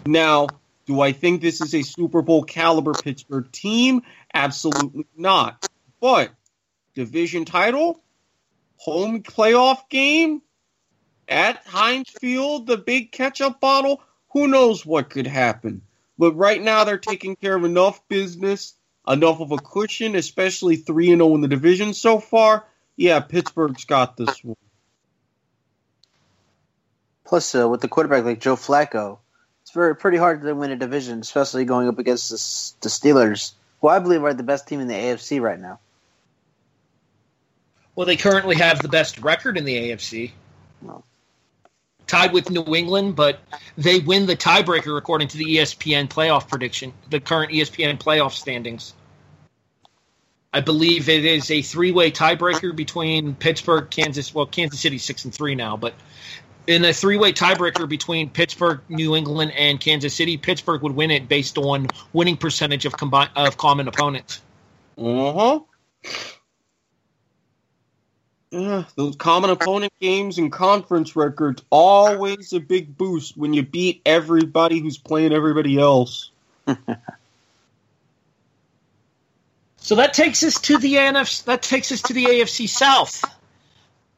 Now, 0.04 0.48
do 0.86 1.00
I 1.00 1.12
think 1.12 1.40
this 1.40 1.60
is 1.60 1.74
a 1.74 1.82
Super 1.82 2.22
Bowl 2.22 2.42
caliber 2.42 2.94
Pittsburgh 2.94 3.50
team? 3.52 4.02
Absolutely 4.34 5.06
not. 5.16 5.68
But 6.00 6.30
division 6.94 7.44
title, 7.44 8.02
home 8.76 9.22
playoff 9.22 9.88
game 9.88 10.42
at 11.28 11.64
Heinz 11.66 12.08
Field, 12.08 12.66
the 12.66 12.78
big 12.78 13.12
catch-up 13.12 13.60
bottle, 13.60 14.02
who 14.30 14.48
knows 14.48 14.84
what 14.84 15.10
could 15.10 15.26
happen. 15.26 15.82
But 16.18 16.32
right 16.32 16.60
now 16.60 16.84
they're 16.84 16.98
taking 16.98 17.36
care 17.36 17.54
of 17.54 17.64
enough 17.64 18.06
business 18.08 18.74
enough 19.08 19.40
of 19.40 19.52
a 19.52 19.56
cushion, 19.56 20.14
especially 20.14 20.76
3 20.76 21.06
0 21.06 21.34
in 21.34 21.40
the 21.40 21.48
division 21.48 21.94
so 21.94 22.20
far. 22.20 22.64
Yeah, 22.96 23.20
Pittsburgh's 23.20 23.84
got 23.84 24.16
this 24.16 24.42
one. 24.44 24.56
Plus, 27.24 27.54
uh, 27.54 27.68
with 27.68 27.80
the 27.80 27.88
quarterback 27.88 28.24
like 28.24 28.40
Joe 28.40 28.56
Flacco, 28.56 29.18
it's 29.62 29.70
very 29.70 29.94
pretty 29.94 30.16
hard 30.16 30.42
to 30.42 30.54
win 30.54 30.70
a 30.70 30.76
division, 30.76 31.20
especially 31.20 31.64
going 31.66 31.88
up 31.88 31.98
against 31.98 32.30
the, 32.30 32.36
the 32.80 32.88
Steelers, 32.88 33.52
who 33.80 33.88
I 33.88 33.98
believe 33.98 34.24
are 34.24 34.32
the 34.32 34.42
best 34.42 34.66
team 34.66 34.80
in 34.80 34.88
the 34.88 34.94
AFC 34.94 35.40
right 35.40 35.60
now. 35.60 35.78
Well, 37.94 38.06
they 38.06 38.16
currently 38.16 38.56
have 38.56 38.80
the 38.80 38.88
best 38.88 39.18
record 39.18 39.58
in 39.58 39.64
the 39.64 39.74
AFC. 39.74 40.30
Well. 40.80 41.04
Tied 42.06 42.32
with 42.32 42.48
New 42.48 42.74
England, 42.74 43.16
but 43.16 43.40
they 43.76 43.98
win 43.98 44.24
the 44.24 44.36
tiebreaker 44.36 44.96
according 44.96 45.28
to 45.28 45.36
the 45.36 45.56
ESPN 45.56 46.08
playoff 46.08 46.48
prediction, 46.48 46.94
the 47.10 47.20
current 47.20 47.52
ESPN 47.52 47.98
playoff 47.98 48.32
standings. 48.32 48.94
I 50.52 50.60
believe 50.60 51.08
it 51.08 51.24
is 51.24 51.50
a 51.50 51.60
three-way 51.60 52.10
tiebreaker 52.10 52.74
between 52.74 53.34
Pittsburgh, 53.34 53.88
Kansas. 53.90 54.34
Well, 54.34 54.46
Kansas 54.46 54.80
City 54.80 54.98
six 54.98 55.24
and 55.24 55.34
three 55.34 55.54
now, 55.54 55.76
but 55.76 55.94
in 56.66 56.84
a 56.84 56.92
three-way 56.92 57.32
tiebreaker 57.32 57.88
between 57.88 58.30
Pittsburgh, 58.30 58.80
New 58.88 59.14
England, 59.14 59.52
and 59.56 59.78
Kansas 59.78 60.14
City, 60.14 60.36
Pittsburgh 60.36 60.82
would 60.82 60.94
win 60.94 61.10
it 61.10 61.28
based 61.28 61.58
on 61.58 61.88
winning 62.12 62.36
percentage 62.36 62.86
of 62.86 62.94
combi- 62.94 63.30
of 63.36 63.56
common 63.56 63.88
opponents. 63.88 64.40
Uh 64.96 65.32
huh. 65.32 65.60
Yeah, 68.50 68.84
those 68.96 69.16
common 69.16 69.50
opponent 69.50 69.92
games 70.00 70.38
and 70.38 70.50
conference 70.50 71.14
records 71.14 71.62
always 71.68 72.54
a 72.54 72.60
big 72.60 72.96
boost 72.96 73.36
when 73.36 73.52
you 73.52 73.62
beat 73.62 74.00
everybody 74.06 74.80
who's 74.80 74.96
playing 74.96 75.34
everybody 75.34 75.78
else. 75.78 76.30
So 79.88 79.94
that 79.94 80.12
takes 80.12 80.42
us 80.42 80.60
to 80.60 80.76
the 80.76 80.96
NFC. 80.96 81.44
That 81.44 81.62
takes 81.62 81.90
us 81.92 82.02
to 82.02 82.12
the 82.12 82.26
AFC 82.26 82.68
South. 82.68 83.24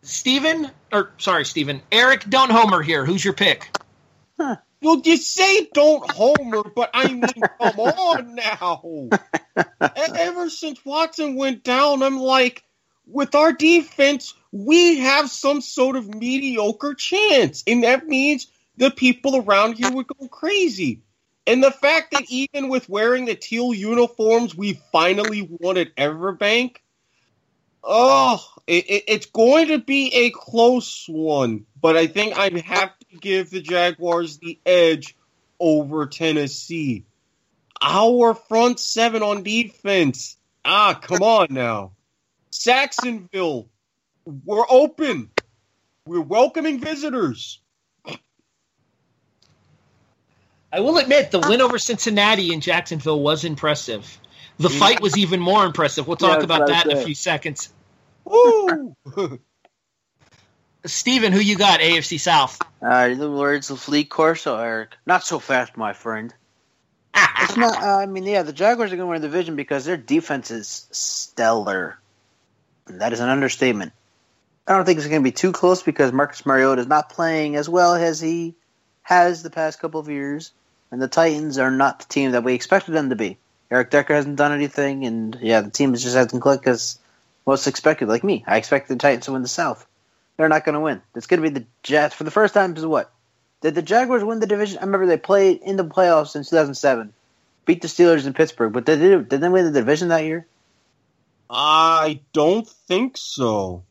Stephen, 0.02 0.68
or 0.92 1.12
sorry, 1.18 1.44
Stephen, 1.44 1.80
Erik, 1.92 2.28
don't 2.28 2.50
homer 2.50 2.82
here. 2.82 3.04
Who's 3.06 3.24
your 3.24 3.34
pick? 3.34 3.70
Well, 4.36 5.00
you 5.04 5.16
say 5.16 5.68
don't 5.72 6.10
homer, 6.10 6.64
but 6.74 6.90
I 6.92 7.12
mean, 7.12 7.22
come 7.22 7.78
on 7.78 8.34
now. 8.34 9.10
Ever 9.94 10.50
since 10.50 10.84
Watson 10.84 11.36
went 11.36 11.62
down, 11.62 12.02
I'm 12.02 12.18
like, 12.18 12.64
with 13.06 13.36
our 13.36 13.52
defense, 13.52 14.34
we 14.50 14.98
have 14.98 15.30
some 15.30 15.60
sort 15.60 15.94
of 15.94 16.12
mediocre 16.12 16.94
chance. 16.94 17.62
And 17.64 17.84
that 17.84 18.08
means 18.08 18.48
the 18.76 18.90
people 18.90 19.36
around 19.36 19.74
here 19.74 19.92
would 19.92 20.08
go 20.08 20.26
crazy. 20.26 21.02
And 21.50 21.64
the 21.64 21.72
fact 21.72 22.12
that 22.12 22.26
even 22.28 22.68
with 22.68 22.88
wearing 22.88 23.24
the 23.24 23.34
teal 23.34 23.74
uniforms, 23.74 24.54
we 24.54 24.74
finally 24.92 25.42
won 25.50 25.78
at 25.78 25.96
Everbank, 25.96 26.76
oh, 27.82 28.40
it, 28.68 28.88
it, 28.88 29.04
it's 29.08 29.26
going 29.26 29.66
to 29.66 29.78
be 29.80 30.14
a 30.14 30.30
close 30.30 31.06
one. 31.08 31.66
But 31.80 31.96
I 31.96 32.06
think 32.06 32.38
I 32.38 32.56
have 32.64 32.96
to 33.00 33.16
give 33.16 33.50
the 33.50 33.60
Jaguars 33.60 34.38
the 34.38 34.60
edge 34.64 35.16
over 35.58 36.06
Tennessee. 36.06 37.04
Our 37.82 38.34
front 38.34 38.78
seven 38.78 39.24
on 39.24 39.42
defense. 39.42 40.36
Ah, 40.64 40.94
come 41.02 41.24
on 41.24 41.48
now. 41.50 41.94
Sacksonville, 42.50 43.68
we're 44.24 44.66
open. 44.70 45.32
We're 46.06 46.20
welcoming 46.20 46.78
visitors. 46.78 47.60
I 50.72 50.80
will 50.80 50.98
admit 50.98 51.30
the 51.30 51.40
win 51.40 51.60
over 51.60 51.78
Cincinnati 51.78 52.52
in 52.52 52.60
Jacksonville 52.60 53.20
was 53.20 53.44
impressive. 53.44 54.18
The 54.58 54.70
fight 54.70 55.00
was 55.00 55.16
even 55.18 55.40
more 55.40 55.64
impressive. 55.64 56.06
We'll 56.06 56.16
talk 56.16 56.38
Yeah, 56.38 56.44
about 56.44 56.66
that 56.66 56.86
in 56.86 56.92
a 56.92 56.96
few 56.96 57.14
seconds. 57.14 57.72
Woo! 58.24 58.94
Stephen, 60.86 61.32
who 61.32 61.40
you 61.40 61.56
got? 61.56 61.80
AFC 61.80 62.18
South. 62.20 62.58
Uh, 62.82 63.14
the 63.14 63.30
words 63.30 63.70
of 63.70 63.86
Lee 63.88 64.04
Corso, 64.04 64.56
Erik. 64.56 64.96
Not 65.06 65.24
so 65.24 65.38
fast, 65.38 65.76
my 65.76 65.92
friend. 65.92 66.32
It's 67.42 67.56
not. 67.56 67.82
Uh, 67.82 67.96
I 67.96 68.06
mean, 68.06 68.24
yeah, 68.24 68.42
the 68.42 68.52
Jaguars 68.52 68.92
are 68.92 68.96
going 68.96 69.06
to 69.06 69.10
win 69.10 69.22
the 69.22 69.28
division 69.28 69.56
because 69.56 69.84
their 69.84 69.96
defense 69.96 70.50
is 70.50 70.86
stellar. 70.92 71.98
And 72.86 73.00
that 73.00 73.12
is 73.12 73.20
an 73.20 73.28
understatement. 73.28 73.92
I 74.66 74.74
don't 74.74 74.84
think 74.84 74.98
it's 74.98 75.08
going 75.08 75.22
to 75.22 75.24
be 75.24 75.32
too 75.32 75.52
close 75.52 75.82
because 75.82 76.12
Marcus 76.12 76.46
Mariota 76.46 76.82
is 76.82 76.86
not 76.86 77.08
playing 77.10 77.56
as 77.56 77.68
well 77.68 77.94
as 77.94 78.20
he 78.20 78.54
has 79.02 79.42
the 79.42 79.50
past 79.50 79.80
couple 79.80 80.00
of 80.00 80.08
years, 80.08 80.52
and 80.90 81.00
the 81.00 81.08
Titans 81.08 81.58
are 81.58 81.70
not 81.70 82.00
the 82.00 82.06
team 82.06 82.32
that 82.32 82.44
we 82.44 82.54
expected 82.54 82.92
them 82.92 83.10
to 83.10 83.16
be. 83.16 83.38
Eric 83.70 83.90
Decker 83.90 84.14
hasn't 84.14 84.36
done 84.36 84.52
anything, 84.52 85.04
and 85.04 85.38
yeah, 85.40 85.60
the 85.60 85.70
team 85.70 85.94
just 85.94 86.14
hasn't 86.14 86.42
clicked 86.42 86.66
as 86.66 86.98
most 87.46 87.66
expected. 87.66 88.08
Like 88.08 88.24
me, 88.24 88.44
I 88.46 88.56
expected 88.56 88.94
the 88.94 89.02
Titans 89.02 89.26
to 89.26 89.32
win 89.32 89.42
the 89.42 89.48
South. 89.48 89.86
They're 90.36 90.48
not 90.48 90.64
going 90.64 90.74
to 90.74 90.80
win. 90.80 91.02
It's 91.14 91.26
going 91.26 91.42
to 91.42 91.48
be 91.48 91.58
the 91.60 91.66
Jets 91.82 92.14
for 92.14 92.24
the 92.24 92.30
first 92.30 92.54
time. 92.54 92.76
Is 92.76 92.84
what 92.84 93.12
did 93.60 93.74
the 93.74 93.82
Jaguars 93.82 94.24
win 94.24 94.40
the 94.40 94.46
division? 94.46 94.78
I 94.78 94.82
remember 94.82 95.06
they 95.06 95.16
played 95.16 95.60
in 95.62 95.76
the 95.76 95.84
playoffs 95.84 96.34
in 96.34 96.42
2007, 96.42 97.12
beat 97.64 97.82
the 97.82 97.88
Steelers 97.88 98.26
in 98.26 98.32
Pittsburgh, 98.32 98.72
but 98.72 98.86
did 98.86 99.00
they, 99.00 99.08
did 99.22 99.40
they 99.40 99.48
win 99.48 99.66
the 99.66 99.78
division 99.78 100.08
that 100.08 100.24
year? 100.24 100.46
I 101.48 102.20
don't 102.32 102.66
think 102.66 103.16
so. 103.16 103.84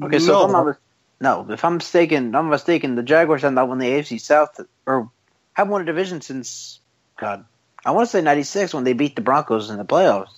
Okay, 0.00 0.20
so 0.20 0.40
if 0.40 0.46
I'm 0.46 0.52
not, 0.52 0.78
no, 1.20 1.46
if 1.50 1.64
I'm 1.64 1.76
mistaken, 1.76 2.34
I'm 2.34 2.48
mistaken. 2.48 2.94
The 2.94 3.02
Jaguars 3.02 3.42
have 3.42 3.52
not 3.52 3.68
won 3.68 3.78
the 3.78 3.86
AFC 3.86 4.20
South 4.20 4.60
or 4.86 5.10
have 5.58 5.68
won 5.68 5.82
a 5.82 5.84
division 5.84 6.20
since 6.20 6.80
God. 7.18 7.44
I 7.84 7.90
want 7.90 8.06
to 8.06 8.10
say 8.10 8.22
'96 8.22 8.72
when 8.74 8.84
they 8.84 8.92
beat 8.92 9.16
the 9.16 9.22
Broncos 9.22 9.70
in 9.70 9.76
the 9.76 9.84
playoffs. 9.84 10.30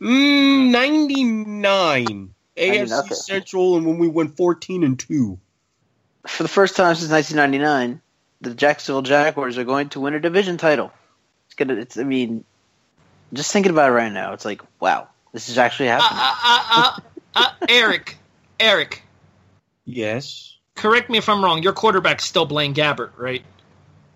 Mm, 0.00 0.70
99 0.70 2.34
AFC 2.56 2.98
okay. 3.00 3.14
Central, 3.14 3.76
and 3.76 3.86
when 3.86 3.98
we 3.98 4.08
went 4.08 4.36
14 4.36 4.84
and 4.84 4.98
two. 4.98 5.38
For 6.26 6.42
the 6.42 6.48
first 6.48 6.76
time 6.76 6.94
since 6.94 7.10
1999, 7.10 8.00
the 8.40 8.54
Jacksonville 8.54 9.02
Jaguars 9.02 9.58
are 9.58 9.64
going 9.64 9.88
to 9.90 10.00
win 10.00 10.14
a 10.14 10.20
division 10.20 10.56
title. 10.56 10.92
It's 11.46 11.54
gonna. 11.54 11.74
It's. 11.74 11.98
I 11.98 12.04
mean, 12.04 12.44
just 13.32 13.52
thinking 13.52 13.70
about 13.70 13.90
it 13.90 13.94
right 13.94 14.12
now, 14.12 14.32
it's 14.32 14.44
like, 14.44 14.62
wow, 14.80 15.08
this 15.32 15.48
is 15.48 15.58
actually 15.58 15.88
Uh, 15.90 16.00
happening. 16.00 16.20
uh, 16.22 16.36
uh, 16.44 17.00
uh, 17.34 17.46
uh, 17.46 17.66
Erik, 17.68 18.16
Erik, 18.60 19.02
Yes. 19.84 20.56
correct 20.76 21.10
me 21.10 21.18
if 21.18 21.28
I'm 21.28 21.42
wrong. 21.44 21.62
Your 21.62 21.72
quarterback's 21.72 22.24
still 22.24 22.46
Blaine 22.46 22.74
Gabbert, 22.74 23.10
right? 23.16 23.42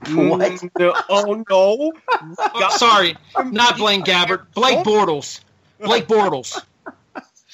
What? 0.01 0.41
Mm, 0.41 0.71
no, 0.79 0.95
oh 1.09 1.45
no. 1.49 1.93
Oh, 2.39 2.69
sorry, 2.77 3.17
not 3.45 3.77
Blaine 3.79 4.03
Gabbert. 4.03 4.47
Blake 4.55 4.79
Bortles. 4.79 5.41
Blake 5.81 6.07
Bortles. 6.07 6.61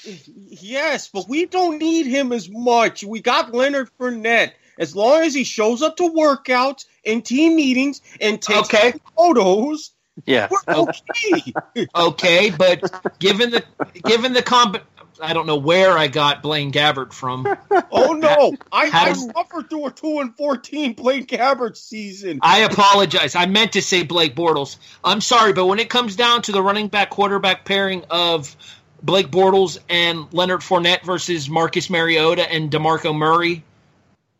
Yes, 0.04 1.08
but 1.08 1.28
we 1.28 1.46
don't 1.46 1.78
need 1.78 2.06
him 2.06 2.32
as 2.32 2.48
much. 2.50 3.02
We 3.02 3.20
got 3.20 3.54
Leonard 3.54 3.88
Fournette. 3.98 4.52
As 4.78 4.94
long 4.94 5.22
as 5.22 5.34
he 5.34 5.44
shows 5.44 5.82
up 5.82 5.96
to 5.98 6.02
workouts 6.10 6.84
and 7.06 7.24
team 7.24 7.56
meetings 7.56 8.02
and 8.20 8.42
takes 8.42 8.74
Okay. 8.74 8.94
photos, 9.16 9.92
yeah. 10.26 10.48
we're 10.50 10.74
okay. 10.74 11.54
Okay, 11.94 12.50
but 12.50 13.18
given 13.18 13.50
the 13.50 13.64
given 14.04 14.32
the 14.32 14.42
comp, 14.42 14.78
I 15.20 15.32
don't 15.32 15.46
know 15.46 15.56
where 15.56 15.96
I 15.96 16.08
got 16.08 16.42
Blaine 16.42 16.72
Gabbert 16.72 17.12
from. 17.12 17.46
oh 17.90 18.12
no, 18.12 18.56
I, 18.72 18.90
I 18.92 19.12
suffered 19.12 19.70
through 19.70 19.86
a 19.86 19.90
two 19.90 20.18
and 20.20 20.36
fourteen 20.36 20.94
Blake 20.94 21.28
Gabbert 21.28 21.76
season. 21.76 22.40
I 22.42 22.60
apologize. 22.60 23.34
I 23.34 23.46
meant 23.46 23.72
to 23.72 23.82
say 23.82 24.02
Blake 24.02 24.34
Bortles. 24.34 24.76
I'm 25.02 25.20
sorry, 25.20 25.52
but 25.52 25.66
when 25.66 25.78
it 25.78 25.88
comes 25.88 26.16
down 26.16 26.42
to 26.42 26.52
the 26.52 26.62
running 26.62 26.88
back 26.88 27.10
quarterback 27.10 27.64
pairing 27.64 28.04
of 28.10 28.56
Blake 29.02 29.30
Bortles 29.30 29.78
and 29.88 30.32
Leonard 30.32 30.60
Fournette 30.60 31.04
versus 31.04 31.48
Marcus 31.48 31.90
Mariota 31.90 32.50
and 32.50 32.70
DeMarco 32.70 33.14
Murray, 33.16 33.62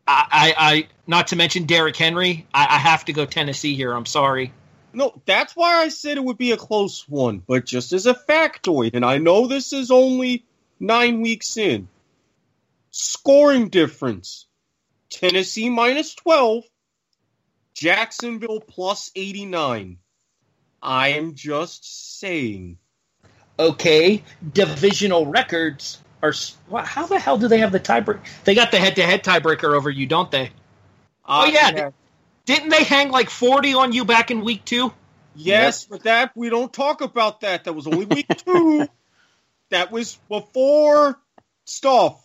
I, 0.06 0.26
I, 0.30 0.54
I 0.58 0.88
not 1.06 1.28
to 1.28 1.36
mention 1.36 1.66
Derrick 1.66 1.96
Henry, 1.96 2.46
I, 2.52 2.66
I 2.70 2.78
have 2.78 3.04
to 3.06 3.12
go 3.12 3.26
Tennessee 3.26 3.74
here. 3.74 3.92
I'm 3.92 4.06
sorry. 4.06 4.52
No, 4.92 5.20
that's 5.26 5.56
why 5.56 5.82
I 5.82 5.88
said 5.88 6.16
it 6.16 6.24
would 6.24 6.38
be 6.38 6.52
a 6.52 6.56
close 6.56 7.08
one. 7.08 7.42
But 7.46 7.66
just 7.66 7.92
as 7.92 8.06
a 8.06 8.14
factoid, 8.14 8.94
and 8.94 9.04
I 9.04 9.18
know 9.18 9.46
this 9.46 9.72
is 9.72 9.90
only 9.90 10.44
nine 10.84 11.20
weeks 11.22 11.56
in, 11.56 11.88
scoring 12.90 13.68
difference 13.68 14.46
Tennessee 15.10 15.68
minus 15.70 16.14
12, 16.14 16.64
Jacksonville 17.74 18.60
plus 18.60 19.10
89. 19.14 19.98
I 20.82 21.08
am 21.08 21.34
just 21.34 22.18
saying. 22.20 22.78
Okay, 23.58 24.22
divisional 24.52 25.26
records 25.26 26.00
are. 26.22 26.34
what- 26.68 26.84
How 26.86 27.06
the 27.06 27.18
hell 27.18 27.38
do 27.38 27.48
they 27.48 27.58
have 27.58 27.72
the 27.72 27.80
tiebreaker? 27.80 28.20
They 28.44 28.54
got 28.54 28.70
the 28.70 28.78
head-to-head 28.78 29.22
tiebreaker 29.24 29.74
over 29.76 29.88
you, 29.88 30.06
don't 30.06 30.30
they? 30.30 30.46
Uh, 30.46 30.48
oh, 31.26 31.44
I 31.44 31.48
yeah, 31.48 31.90
Didn't 32.44 32.68
they 32.68 32.84
hang 32.84 33.10
like 33.10 33.30
40 33.30 33.74
on 33.74 33.92
you 33.92 34.04
back 34.04 34.30
in 34.30 34.44
week 34.44 34.64
two? 34.64 34.92
Yes, 35.36 35.84
but 35.86 36.02
that 36.02 36.32
we 36.36 36.50
don't 36.50 36.72
talk 36.72 37.00
about 37.00 37.40
that. 37.40 37.64
That 37.64 37.72
was 37.72 37.86
only 37.86 38.04
week 38.04 38.26
two. 38.36 38.88
that 39.70 39.90
was 39.90 40.18
before 40.28 41.18
stuff 41.64 42.20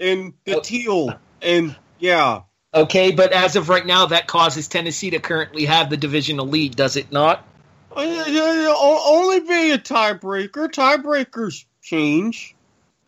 and 0.00 0.34
the 0.44 0.56
Oh. 0.56 0.60
teal 0.60 1.18
and 1.42 1.76
yeah. 1.98 2.42
Okay, 2.72 3.10
but 3.10 3.32
as 3.32 3.56
of 3.56 3.68
right 3.68 3.84
now, 3.84 4.06
that 4.06 4.26
causes 4.28 4.68
Tennessee 4.68 5.10
to 5.10 5.18
currently 5.18 5.64
have 5.64 5.90
the 5.90 5.96
divisional 5.96 6.46
lead, 6.46 6.76
does 6.76 6.96
it 6.96 7.10
not? 7.10 7.44
Uh, 7.94 8.00
Only 8.00 9.40
be 9.40 9.72
a 9.72 9.78
tiebreaker. 9.78 10.68
Tiebreakers 10.70 11.64
change 11.82 12.54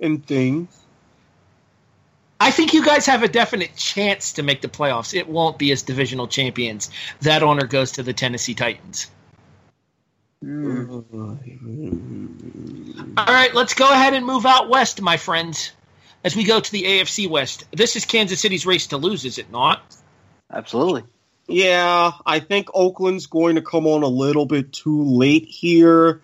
and 0.00 0.26
things. 0.26 0.76
I 2.40 2.50
think 2.50 2.74
you 2.74 2.84
guys 2.84 3.06
have 3.06 3.22
a 3.22 3.28
definite 3.28 3.76
chance 3.76 4.32
to 4.32 4.42
make 4.42 4.62
the 4.62 4.68
playoffs. 4.68 5.14
It 5.14 5.28
won't 5.28 5.58
be 5.58 5.70
as 5.70 5.82
divisional 5.82 6.26
champions. 6.26 6.90
That 7.20 7.44
honor 7.44 7.66
goes 7.68 7.92
to 7.92 8.02
the 8.02 8.12
Tennessee 8.12 8.54
Titans. 8.54 9.08
All 13.16 13.26
right, 13.26 13.54
let's 13.54 13.74
go 13.74 13.88
ahead 13.90 14.14
and 14.14 14.26
move 14.26 14.44
out 14.44 14.68
west, 14.68 15.00
my 15.00 15.16
friends, 15.16 15.72
as 16.24 16.34
we 16.34 16.44
go 16.44 16.58
to 16.58 16.72
the 16.72 16.82
AFC 16.82 17.30
West. 17.30 17.64
This 17.70 17.94
is 17.94 18.04
Kansas 18.06 18.40
City's 18.40 18.66
race 18.66 18.88
to 18.88 18.96
lose, 18.96 19.24
is 19.24 19.38
it 19.38 19.52
not? 19.52 19.82
Absolutely. 20.52 21.04
Yeah, 21.46 22.12
I 22.26 22.40
think 22.40 22.68
Oakland's 22.74 23.26
going 23.26 23.54
to 23.54 23.62
come 23.62 23.86
on 23.86 24.02
a 24.02 24.08
little 24.08 24.46
bit 24.46 24.72
too 24.72 25.04
late 25.04 25.46
here. 25.46 26.22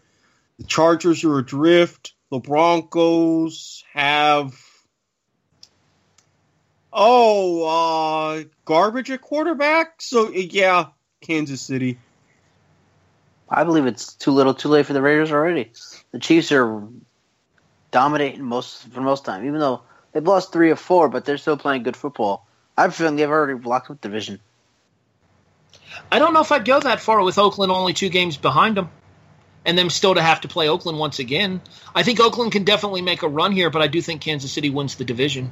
The 0.58 0.64
Chargers 0.64 1.24
are 1.24 1.38
adrift. 1.38 2.14
The 2.30 2.38
Broncos 2.38 3.84
have 3.92 4.54
oh 6.92 8.38
uh 8.38 8.44
garbage 8.64 9.10
at 9.10 9.20
quarterback. 9.20 10.02
So 10.02 10.30
yeah, 10.30 10.86
Kansas 11.20 11.60
City. 11.60 11.98
I 13.50 13.64
believe 13.64 13.86
it's 13.86 14.14
too 14.14 14.32
little, 14.32 14.54
too 14.54 14.68
late 14.68 14.86
for 14.86 14.92
the 14.92 15.02
Raiders 15.02 15.32
already. 15.32 15.72
The 16.12 16.18
Chiefs 16.18 16.52
are 16.52 16.86
dominating 17.90 18.42
most 18.42 18.82
for 18.88 19.00
most 19.00 19.24
time, 19.24 19.46
even 19.46 19.60
though 19.60 19.82
they've 20.12 20.26
lost 20.26 20.52
three 20.52 20.70
or 20.70 20.76
four, 20.76 21.08
but 21.08 21.24
they're 21.24 21.38
still 21.38 21.56
playing 21.56 21.82
good 21.82 21.96
football. 21.96 22.46
I'm 22.76 22.90
feeling 22.90 23.16
they've 23.16 23.28
already 23.28 23.58
blocked 23.58 23.90
up 23.90 24.00
division. 24.00 24.40
I 26.12 26.18
don't 26.18 26.34
know 26.34 26.40
if 26.40 26.52
I'd 26.52 26.64
go 26.64 26.78
that 26.78 27.00
far 27.00 27.22
with 27.22 27.38
Oakland 27.38 27.72
only 27.72 27.94
two 27.94 28.08
games 28.08 28.36
behind 28.36 28.76
them, 28.76 28.90
and 29.64 29.76
them 29.76 29.90
still 29.90 30.14
to 30.14 30.22
have 30.22 30.42
to 30.42 30.48
play 30.48 30.68
Oakland 30.68 30.98
once 30.98 31.18
again. 31.18 31.60
I 31.94 32.02
think 32.02 32.20
Oakland 32.20 32.52
can 32.52 32.64
definitely 32.64 33.02
make 33.02 33.22
a 33.22 33.28
run 33.28 33.52
here, 33.52 33.70
but 33.70 33.82
I 33.82 33.86
do 33.86 34.00
think 34.00 34.20
Kansas 34.20 34.52
City 34.52 34.70
wins 34.70 34.94
the 34.96 35.04
division. 35.04 35.50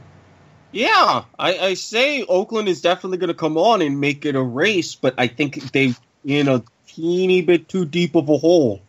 Yeah, 0.71 1.25
I, 1.39 1.59
I 1.59 1.75
say 1.75 2.23
Oakland 2.23 2.69
is 2.69 2.83
definitely 2.83 3.19
going 3.19 3.29
to 3.29 3.35
come 3.35 3.57
on 3.57 3.81
and 3.81 3.99
make 3.99 4.27
it 4.27 4.37
a 4.37 4.43
race, 4.43 4.95
but 4.95 5.15
I 5.17 5.27
think 5.27 5.73
they, 5.73 5.95
you 6.25 6.49
a 6.49 6.63
teeny 6.97 7.43
bit 7.43 7.69
too 7.69 7.85
deep 7.85 8.15
of 8.15 8.29
a 8.29 8.39
hole. 8.39 8.81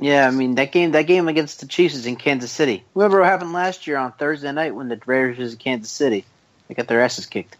Yeah, 0.00 0.28
I 0.28 0.30
mean 0.30 0.54
that 0.54 0.70
game. 0.70 0.92
That 0.92 1.02
game 1.02 1.26
against 1.28 1.60
the 1.60 1.66
Chiefs 1.66 1.96
is 1.96 2.06
in 2.06 2.16
Kansas 2.16 2.52
City. 2.52 2.84
Remember 2.94 3.20
what 3.20 3.28
happened 3.28 3.52
last 3.52 3.86
year 3.86 3.96
on 3.96 4.12
Thursday 4.12 4.52
night 4.52 4.74
when 4.74 4.88
the 4.88 5.00
Raiders 5.04 5.38
was 5.38 5.52
in 5.54 5.58
Kansas 5.58 5.90
City? 5.90 6.24
They 6.68 6.74
got 6.74 6.86
their 6.86 7.02
asses 7.02 7.26
kicked. 7.26 7.56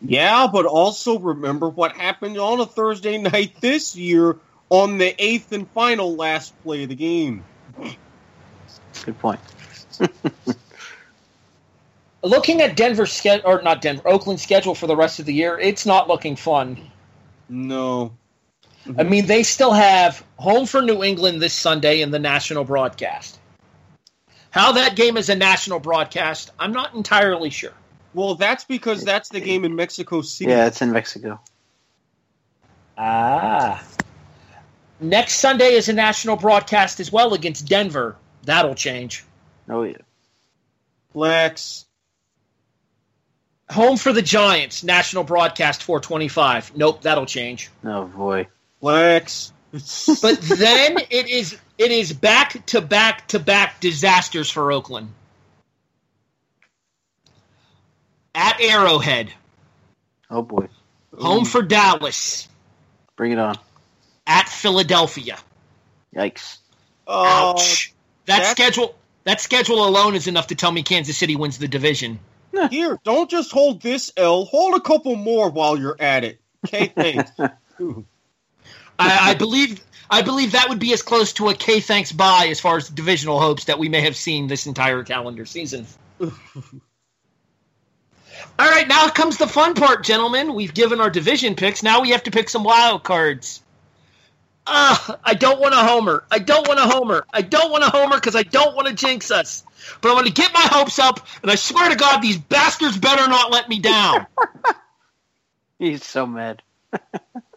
Yeah, 0.00 0.46
but 0.52 0.66
also 0.66 1.18
remember 1.18 1.68
what 1.68 1.92
happened 1.92 2.38
on 2.38 2.60
a 2.60 2.66
Thursday 2.66 3.18
night 3.18 3.54
this 3.60 3.96
year 3.96 4.36
on 4.70 4.98
the 4.98 5.14
eighth 5.18 5.52
and 5.52 5.68
final 5.70 6.14
last 6.14 6.54
play 6.62 6.84
of 6.84 6.88
the 6.88 6.94
game. 6.94 7.44
Good 9.04 9.18
point. 9.18 9.40
Looking 12.22 12.60
at 12.60 12.76
Denver's 12.76 13.12
schedule, 13.12 13.48
or 13.48 13.62
not 13.62 13.80
Denver, 13.80 14.06
Oakland's 14.06 14.42
schedule 14.42 14.74
for 14.74 14.86
the 14.86 14.94
rest 14.96 15.18
of 15.18 15.26
the 15.26 15.34
year, 15.34 15.58
it's 15.58 15.86
not 15.86 16.06
looking 16.06 16.36
fun. 16.36 16.78
No. 17.48 18.12
I 18.98 19.02
mean, 19.02 19.26
they 19.26 19.42
still 19.42 19.72
have 19.72 20.24
home 20.36 20.66
for 20.66 20.80
New 20.80 21.04
England 21.04 21.42
this 21.42 21.52
Sunday 21.52 22.00
in 22.00 22.10
the 22.10 22.18
national 22.18 22.64
broadcast. 22.64 23.38
How 24.50 24.72
that 24.72 24.96
game 24.96 25.16
is 25.16 25.28
a 25.28 25.36
national 25.36 25.80
broadcast, 25.80 26.50
I'm 26.58 26.72
not 26.72 26.94
entirely 26.94 27.50
sure. 27.50 27.74
Well, 28.14 28.34
that's 28.34 28.64
because 28.64 29.04
that's 29.04 29.28
the 29.28 29.40
game 29.40 29.64
in 29.64 29.76
Mexico 29.76 30.22
City. 30.22 30.50
Yeah, 30.50 30.66
it's 30.66 30.82
in 30.82 30.90
Mexico. 30.90 31.40
Ah. 32.98 33.82
Next 35.00 35.34
Sunday 35.34 35.74
is 35.74 35.88
a 35.88 35.92
national 35.92 36.36
broadcast 36.36 37.00
as 37.00 37.12
well 37.12 37.34
against 37.34 37.66
Denver. 37.66 38.16
That'll 38.44 38.74
change. 38.74 39.24
Oh 39.68 39.84
yeah. 39.84 39.96
Lex. 41.14 41.86
Home 43.70 43.96
for 43.96 44.12
the 44.12 44.22
Giants, 44.22 44.82
national 44.82 45.22
broadcast 45.22 45.84
425. 45.84 46.76
Nope, 46.76 47.02
that'll 47.02 47.26
change. 47.26 47.70
Oh 47.84 48.04
boy. 48.06 48.48
Lex. 48.80 49.52
But 49.72 50.40
then 50.40 50.96
it 51.10 51.28
is 51.28 51.56
it 51.78 51.90
is 51.92 52.12
back 52.12 52.66
to 52.66 52.80
back 52.80 53.28
to 53.28 53.38
back 53.38 53.80
disasters 53.80 54.50
for 54.50 54.72
Oakland. 54.72 55.12
At 58.34 58.60
Arrowhead, 58.60 59.32
Oh 60.30 60.42
boy. 60.42 60.68
home 61.18 61.44
for 61.44 61.62
Dallas, 61.62 62.48
Bring 63.16 63.32
it 63.32 63.38
on. 63.38 63.56
at 64.26 64.48
Philadelphia, 64.48 65.36
Yikes. 66.14 66.58
Uh, 67.06 67.52
Ouch. 67.56 67.92
That 68.26 68.36
that's- 68.38 68.50
schedule 68.52 68.94
that 69.24 69.40
schedule 69.40 69.86
alone 69.86 70.14
is 70.14 70.26
enough 70.26 70.46
to 70.48 70.54
tell 70.54 70.70
me 70.72 70.82
Kansas 70.82 71.16
City 71.16 71.36
wins 71.36 71.58
the 71.58 71.68
division. 71.68 72.18
here, 72.70 72.98
don't 73.04 73.30
just 73.30 73.52
hold 73.52 73.82
this 73.82 74.12
L. 74.16 74.44
Hold 74.46 74.74
a 74.74 74.80
couple 74.80 75.14
more 75.16 75.50
while 75.50 75.76
you're 75.78 75.96
at 76.00 76.24
it. 76.24 76.40
Okay, 76.66 76.86
thanks. 76.88 77.30
I, 79.00 79.30
I 79.30 79.34
believe 79.34 79.82
I 80.10 80.22
believe 80.22 80.52
that 80.52 80.68
would 80.68 80.78
be 80.78 80.92
as 80.92 81.02
close 81.02 81.32
to 81.34 81.48
a 81.48 81.54
K 81.54 81.80
thanks 81.80 82.12
bye 82.12 82.48
as 82.50 82.60
far 82.60 82.76
as 82.76 82.88
divisional 82.88 83.40
hopes 83.40 83.64
that 83.64 83.78
we 83.78 83.88
may 83.88 84.02
have 84.02 84.16
seen 84.16 84.46
this 84.46 84.66
entire 84.66 85.02
calendar 85.04 85.46
season. 85.46 85.86
All 86.20 86.30
right, 88.58 88.86
now 88.88 89.08
comes 89.08 89.38
the 89.38 89.46
fun 89.46 89.74
part, 89.74 90.04
gentlemen. 90.04 90.54
We've 90.54 90.74
given 90.74 91.00
our 91.00 91.10
division 91.10 91.54
picks. 91.54 91.82
Now 91.82 92.00
we 92.02 92.10
have 92.10 92.24
to 92.24 92.30
pick 92.30 92.48
some 92.48 92.64
wild 92.64 93.02
cards. 93.04 93.62
Uh, 94.66 95.16
I 95.24 95.34
don't 95.34 95.60
want 95.60 95.74
a 95.74 95.78
homer. 95.78 96.24
I 96.30 96.38
don't 96.38 96.68
want 96.68 96.78
a 96.78 96.84
homer. 96.84 97.26
I 97.32 97.42
don't 97.42 97.70
want 97.70 97.84
a 97.84 97.88
homer 97.88 98.16
because 98.16 98.36
I 98.36 98.42
don't 98.42 98.76
want 98.76 98.88
to 98.88 98.94
jinx 98.94 99.30
us. 99.30 99.64
But 100.00 100.10
I'm 100.10 100.14
going 100.14 100.26
to 100.26 100.32
get 100.32 100.52
my 100.52 100.60
hopes 100.60 100.98
up, 100.98 101.26
and 101.42 101.50
I 101.50 101.54
swear 101.54 101.88
to 101.88 101.96
God, 101.96 102.20
these 102.20 102.38
bastards 102.38 102.98
better 102.98 103.26
not 103.28 103.50
let 103.50 103.68
me 103.68 103.78
down. 103.78 104.26
He's 105.78 106.04
so 106.04 106.26
mad. 106.26 106.62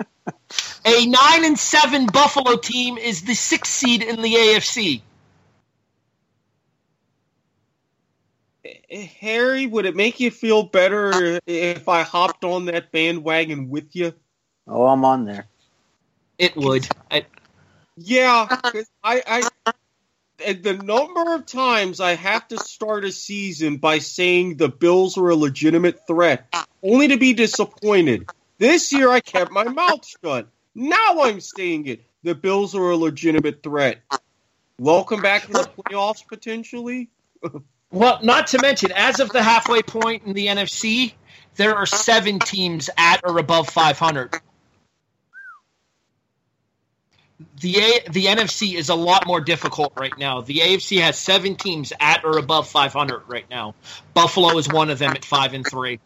A 0.85 1.05
nine 1.05 1.45
and 1.45 1.57
seven 1.57 2.07
Buffalo 2.07 2.57
team 2.57 2.97
is 2.97 3.21
the 3.21 3.35
sixth 3.35 3.71
seed 3.71 4.03
in 4.03 4.21
the 4.21 4.33
AFC. 4.33 5.01
Harry, 9.19 9.65
would 9.67 9.85
it 9.85 9.95
make 9.95 10.19
you 10.19 10.31
feel 10.31 10.63
better 10.63 11.35
uh, 11.35 11.39
if 11.45 11.89
I 11.89 12.03
hopped 12.03 12.43
on 12.43 12.65
that 12.65 12.91
bandwagon 12.91 13.69
with 13.69 13.95
you? 13.95 14.13
Oh, 14.67 14.85
I'm 14.87 15.03
on 15.03 15.25
there. 15.25 15.45
It 16.37 16.55
would. 16.55 16.87
I, 17.11 17.25
Yeah, 17.97 18.47
'cause 18.47 18.89
I, 19.03 19.49
I, 20.45 20.53
the 20.53 20.73
number 20.73 21.35
of 21.35 21.45
times 21.45 21.99
I 21.99 22.15
have 22.15 22.47
to 22.49 22.57
start 22.57 23.05
a 23.05 23.11
season 23.11 23.77
by 23.77 23.99
saying 23.99 24.57
the 24.57 24.69
Bills 24.69 25.17
are 25.17 25.29
a 25.29 25.35
legitimate 25.35 26.07
threat, 26.07 26.53
only 26.81 27.09
to 27.09 27.17
be 27.17 27.33
disappointed. 27.33 28.27
This 28.57 28.91
year 28.91 29.09
I 29.09 29.19
kept 29.19 29.51
my 29.51 29.65
mouth 29.65 30.05
shut. 30.23 30.47
Now 30.75 31.21
I'm 31.21 31.39
saying 31.39 31.87
it. 31.87 32.05
The 32.23 32.35
Bills 32.35 32.73
are 32.75 32.91
a 32.91 32.97
legitimate 32.97 33.61
threat. 33.61 34.01
Welcome 34.79 35.21
back 35.21 35.43
to 35.43 35.53
the 35.53 35.69
playoffs 35.77 36.25
potentially. 36.27 37.09
well, 37.91 38.19
not 38.23 38.47
to 38.47 38.61
mention, 38.61 38.91
as 38.91 39.19
of 39.19 39.29
the 39.29 39.43
halfway 39.43 39.83
point 39.83 40.23
in 40.23 40.33
the 40.33 40.47
NFC, 40.47 41.13
there 41.55 41.75
are 41.75 41.85
seven 41.85 42.39
teams 42.39 42.89
at 42.97 43.21
or 43.23 43.37
above 43.37 43.69
500. 43.69 44.39
The 47.59 47.77
A, 47.77 48.09
the 48.09 48.25
NFC 48.25 48.73
is 48.73 48.89
a 48.89 48.95
lot 48.95 49.27
more 49.27 49.41
difficult 49.41 49.93
right 49.97 50.17
now. 50.17 50.41
The 50.41 50.57
AFC 50.57 51.01
has 51.01 51.17
seven 51.17 51.55
teams 51.55 51.93
at 51.99 52.23
or 52.25 52.37
above 52.37 52.67
500 52.67 53.23
right 53.27 53.49
now. 53.49 53.75
Buffalo 54.13 54.57
is 54.57 54.67
one 54.67 54.89
of 54.89 54.97
them 54.97 55.11
at 55.11 55.23
five 55.23 55.53
and 55.53 55.65
three. 55.65 55.99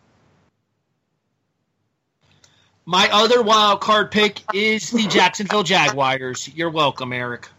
My 2.89 3.09
other 3.11 3.41
wild 3.43 3.81
card 3.81 4.11
pick 4.11 4.41
is 4.53 4.91
the 4.91 5.05
Jacksonville 5.07 5.63
Jaguars. 5.63 6.47
You're 6.47 6.69
welcome, 6.69 7.11
Erik. 7.11 7.49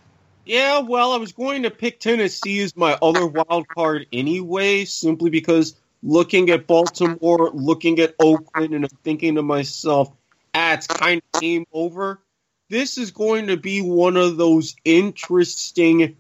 Yeah, 0.47 0.79
well, 0.79 1.13
I 1.13 1.19
was 1.19 1.33
going 1.33 1.65
to 1.65 1.71
pick 1.71 2.01
Tennessee 2.01 2.63
as 2.63 2.75
my 2.75 2.95
other 3.03 3.27
wild 3.27 3.69
card 3.69 4.07
anyway, 4.11 4.87
simply 4.87 5.29
because 5.29 5.77
looking 6.03 6.49
at 6.49 6.67
Baltimore, 6.67 7.51
looking 7.53 8.01
at 8.01 8.15
Oakland, 8.19 8.73
and 8.73 8.87
I'm 8.87 8.99
thinking 9.05 9.35
to 9.35 9.43
myself, 9.43 10.11
ah, 10.55 10.73
it's 10.73 10.87
kind 10.87 11.21
of 11.35 11.43
game 11.43 11.67
over. 11.75 12.23
This 12.71 12.97
is 12.97 13.11
going 13.11 13.49
to 13.49 13.59
be 13.59 13.83
one 13.83 14.17
of 14.17 14.39
those 14.39 14.77
interesting 14.83 16.17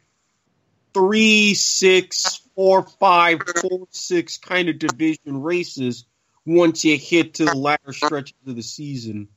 three, 0.92 1.54
six, 1.54 2.42
four, 2.54 2.82
five, 2.82 3.40
four, 3.62 3.88
six 3.90 4.36
kind 4.36 4.68
of 4.68 4.78
division 4.78 5.40
races 5.40 6.04
once 6.48 6.84
you 6.84 6.96
hit 6.96 7.34
to 7.34 7.44
the 7.44 7.54
latter 7.54 7.92
stretches 7.92 8.34
of 8.46 8.56
the 8.56 8.62
season. 8.62 9.28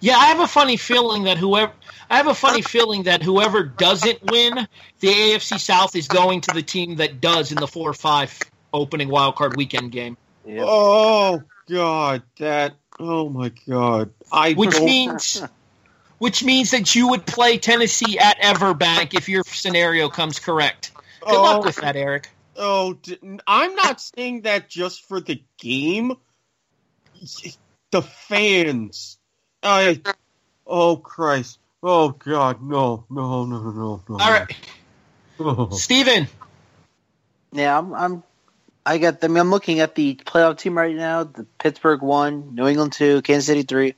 Yeah, 0.00 0.16
I 0.16 0.26
have 0.26 0.40
a 0.40 0.48
funny 0.48 0.76
feeling 0.76 1.24
that 1.24 1.38
whoever 1.38 1.72
I 2.10 2.16
have 2.16 2.26
a 2.26 2.34
funny 2.34 2.62
feeling 2.62 3.04
that 3.04 3.22
whoever 3.22 3.62
doesn't 3.62 4.18
win 4.30 4.66
the 5.00 5.08
AFC 5.08 5.60
South 5.60 5.94
is 5.94 6.08
going 6.08 6.40
to 6.42 6.54
the 6.54 6.62
team 6.62 6.96
that 6.96 7.20
does 7.20 7.52
in 7.52 7.58
the 7.58 7.68
four 7.68 7.88
or 7.88 7.94
five 7.94 8.36
opening 8.72 9.08
wild 9.08 9.36
card 9.36 9.56
weekend 9.56 9.92
game. 9.92 10.16
Yep. 10.44 10.64
Oh 10.66 11.42
God, 11.68 12.22
that! 12.38 12.74
Oh 12.98 13.28
my 13.28 13.52
God, 13.68 14.10
I 14.32 14.54
Which 14.54 14.70
don't. 14.72 14.84
means 14.84 15.42
which 16.18 16.42
means 16.42 16.72
that 16.72 16.94
you 16.94 17.08
would 17.10 17.24
play 17.24 17.58
Tennessee 17.58 18.18
at 18.18 18.40
Everbank 18.40 19.14
if 19.14 19.28
your 19.28 19.44
scenario 19.46 20.08
comes 20.08 20.40
correct. 20.40 20.92
Good 21.20 21.34
oh, 21.34 21.42
luck 21.42 21.64
with 21.64 21.76
that, 21.76 21.94
Erik. 21.94 22.28
Oh, 22.58 22.94
d- 22.94 23.18
I'm 23.46 23.74
not 23.74 24.00
saying 24.00 24.42
that 24.42 24.68
just 24.68 25.06
for 25.06 25.20
the 25.20 25.42
game. 25.58 26.12
The 27.92 28.02
fans. 28.02 29.18
I. 29.62 30.02
Oh 30.66 30.96
Christ. 30.96 31.58
Oh 31.82 32.10
God. 32.10 32.62
No. 32.62 33.06
No. 33.10 33.44
No. 33.44 33.58
No. 33.62 33.72
No. 33.72 34.04
no. 34.08 34.16
All 34.18 34.32
right, 34.32 34.56
Oh. 35.38 35.70
Stephen. 35.70 36.28
Yeah, 37.52 37.78
I'm. 37.78 37.94
I'm 37.94 38.22
I 38.84 38.98
got. 38.98 39.22
I 39.24 39.28
mean, 39.28 39.38
I'm 39.38 39.50
looking 39.50 39.80
at 39.80 39.94
the 39.94 40.14
playoff 40.16 40.58
team 40.58 40.76
right 40.78 40.94
now. 40.94 41.24
The 41.24 41.46
Pittsburgh 41.58 42.02
one, 42.02 42.54
New 42.54 42.66
England 42.66 42.92
two, 42.92 43.22
Kansas 43.22 43.46
City 43.46 43.62
three. 43.62 43.94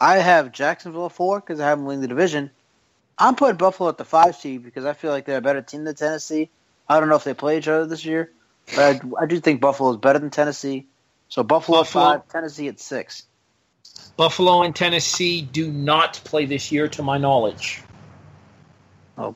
I 0.00 0.18
have 0.18 0.52
Jacksonville 0.52 1.08
four 1.08 1.40
because 1.40 1.60
I 1.60 1.68
have 1.68 1.78
them 1.78 1.86
winning 1.86 2.02
the 2.02 2.08
division. 2.08 2.50
I'm 3.18 3.36
putting 3.36 3.56
Buffalo 3.56 3.88
at 3.88 3.98
the 3.98 4.04
five 4.04 4.36
seed 4.36 4.64
because 4.64 4.84
I 4.84 4.94
feel 4.94 5.10
like 5.12 5.26
they're 5.26 5.38
a 5.38 5.42
better 5.42 5.62
team 5.62 5.84
than 5.84 5.94
Tennessee. 5.94 6.50
I 6.88 7.00
don't 7.00 7.08
know 7.08 7.16
if 7.16 7.24
they 7.24 7.34
play 7.34 7.58
each 7.58 7.68
other 7.68 7.86
this 7.86 8.04
year, 8.04 8.30
but 8.74 8.78
I, 8.78 9.22
I 9.22 9.26
do 9.26 9.40
think 9.40 9.60
Buffalo 9.60 9.90
is 9.90 9.96
better 9.96 10.18
than 10.18 10.30
Tennessee. 10.30 10.86
So 11.28 11.42
Buffalo, 11.42 11.78
at 11.78 11.84
Buffalo. 11.84 12.04
five, 12.04 12.28
Tennessee 12.28 12.68
at 12.68 12.80
six. 12.80 13.26
Buffalo 14.16 14.62
and 14.62 14.76
Tennessee 14.76 15.42
do 15.42 15.70
not 15.70 16.20
play 16.24 16.44
this 16.44 16.70
year, 16.70 16.88
to 16.88 17.02
my 17.02 17.18
knowledge. 17.18 17.82
Oh, 19.16 19.34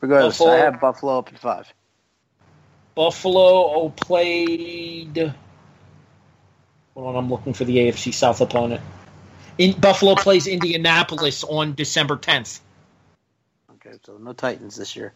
regardless, 0.00 0.38
Buffalo. 0.38 0.56
I 0.56 0.58
have 0.58 0.80
Buffalo 0.80 1.18
up 1.18 1.28
at 1.32 1.38
five. 1.38 1.72
Buffalo 2.94 3.88
played. 3.90 5.32
Hold 6.94 7.06
on, 7.06 7.16
I'm 7.16 7.30
looking 7.30 7.52
for 7.54 7.64
the 7.64 7.76
AFC 7.76 8.12
South 8.12 8.40
opponent. 8.40 8.82
In, 9.56 9.78
Buffalo 9.78 10.14
plays 10.14 10.46
Indianapolis 10.46 11.44
on 11.44 11.74
December 11.74 12.16
10th. 12.16 12.60
Okay, 13.74 13.96
so 14.04 14.18
no 14.18 14.32
Titans 14.32 14.76
this 14.76 14.96
year. 14.96 15.12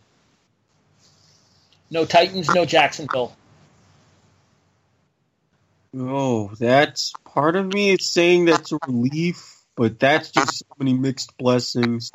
No 1.92 2.06
Titans, 2.06 2.48
no 2.48 2.64
Jacksonville. 2.64 3.36
Oh, 5.94 6.50
that's 6.58 7.12
part 7.26 7.54
of 7.54 7.66
me 7.66 7.90
is 7.90 8.06
saying 8.06 8.46
that's 8.46 8.72
a 8.72 8.78
relief, 8.86 9.60
but 9.76 10.00
that's 10.00 10.30
just 10.30 10.60
so 10.60 10.64
many 10.78 10.94
mixed 10.94 11.36
blessings. 11.36 12.10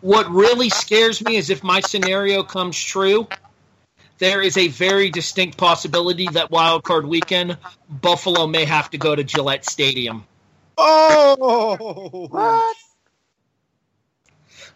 What 0.00 0.30
really 0.30 0.68
scares 0.68 1.20
me 1.24 1.34
is 1.34 1.50
if 1.50 1.64
my 1.64 1.80
scenario 1.80 2.44
comes 2.44 2.80
true, 2.80 3.26
there 4.18 4.40
is 4.40 4.56
a 4.56 4.68
very 4.68 5.10
distinct 5.10 5.58
possibility 5.58 6.28
that 6.28 6.52
wild 6.52 6.84
card 6.84 7.04
weekend, 7.04 7.58
Buffalo 7.90 8.46
may 8.46 8.64
have 8.64 8.90
to 8.90 8.98
go 8.98 9.12
to 9.12 9.24
Gillette 9.24 9.68
Stadium. 9.68 10.24
Oh, 10.78 12.28
What? 12.30 12.76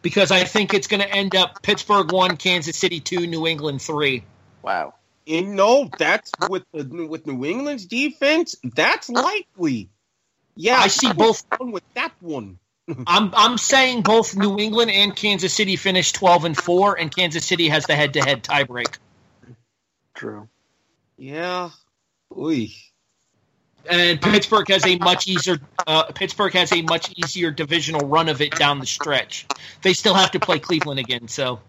Because 0.06 0.30
I 0.30 0.44
think 0.44 0.72
it's 0.72 0.86
going 0.86 1.00
to 1.00 1.12
end 1.12 1.34
up 1.34 1.62
Pittsburgh 1.62 2.12
1, 2.12 2.36
Kansas 2.36 2.76
City 2.76 3.00
2, 3.00 3.26
New 3.26 3.44
England 3.44 3.82
3. 3.82 4.22
Wow. 4.62 4.94
And 5.26 5.56
no, 5.56 5.90
that's 5.98 6.30
with 6.48 6.62
the 6.72 7.08
with 7.08 7.26
New 7.26 7.44
England's 7.44 7.86
defense. 7.86 8.54
That's 8.62 9.08
likely. 9.08 9.90
Yeah, 10.54 10.76
I 10.76 10.86
see 10.86 11.12
both 11.12 11.44
with 11.58 11.82
that 11.94 12.12
one. 12.20 12.60
I'm 13.08 13.32
I'm 13.34 13.58
saying 13.58 14.02
both 14.02 14.36
New 14.36 14.60
England 14.60 14.92
and 14.92 15.16
Kansas 15.16 15.52
City 15.52 15.74
finished 15.74 16.14
12 16.14 16.44
and 16.44 16.56
4 16.56 17.00
and 17.00 17.12
Kansas 17.12 17.44
City 17.44 17.68
has 17.68 17.86
the 17.86 17.96
head-to-head 17.96 18.44
tiebreak. 18.44 18.98
True. 20.14 20.48
Yeah. 21.18 21.70
Oy. 22.38 22.68
And 23.88 24.20
Pittsburgh 24.20 24.68
has 24.68 24.84
a 24.86 24.96
much 24.98 25.28
easier 25.28 25.58
uh, 25.86 26.04
Pittsburgh 26.04 26.52
has 26.54 26.72
a 26.72 26.82
much 26.82 27.12
easier 27.16 27.50
divisional 27.50 28.06
run 28.08 28.28
of 28.28 28.40
it 28.40 28.52
down 28.52 28.80
the 28.80 28.86
stretch. 28.86 29.46
They 29.82 29.92
still 29.92 30.14
have 30.14 30.32
to 30.32 30.40
play 30.40 30.58
Cleveland 30.58 31.00
again, 31.00 31.28
so 31.28 31.60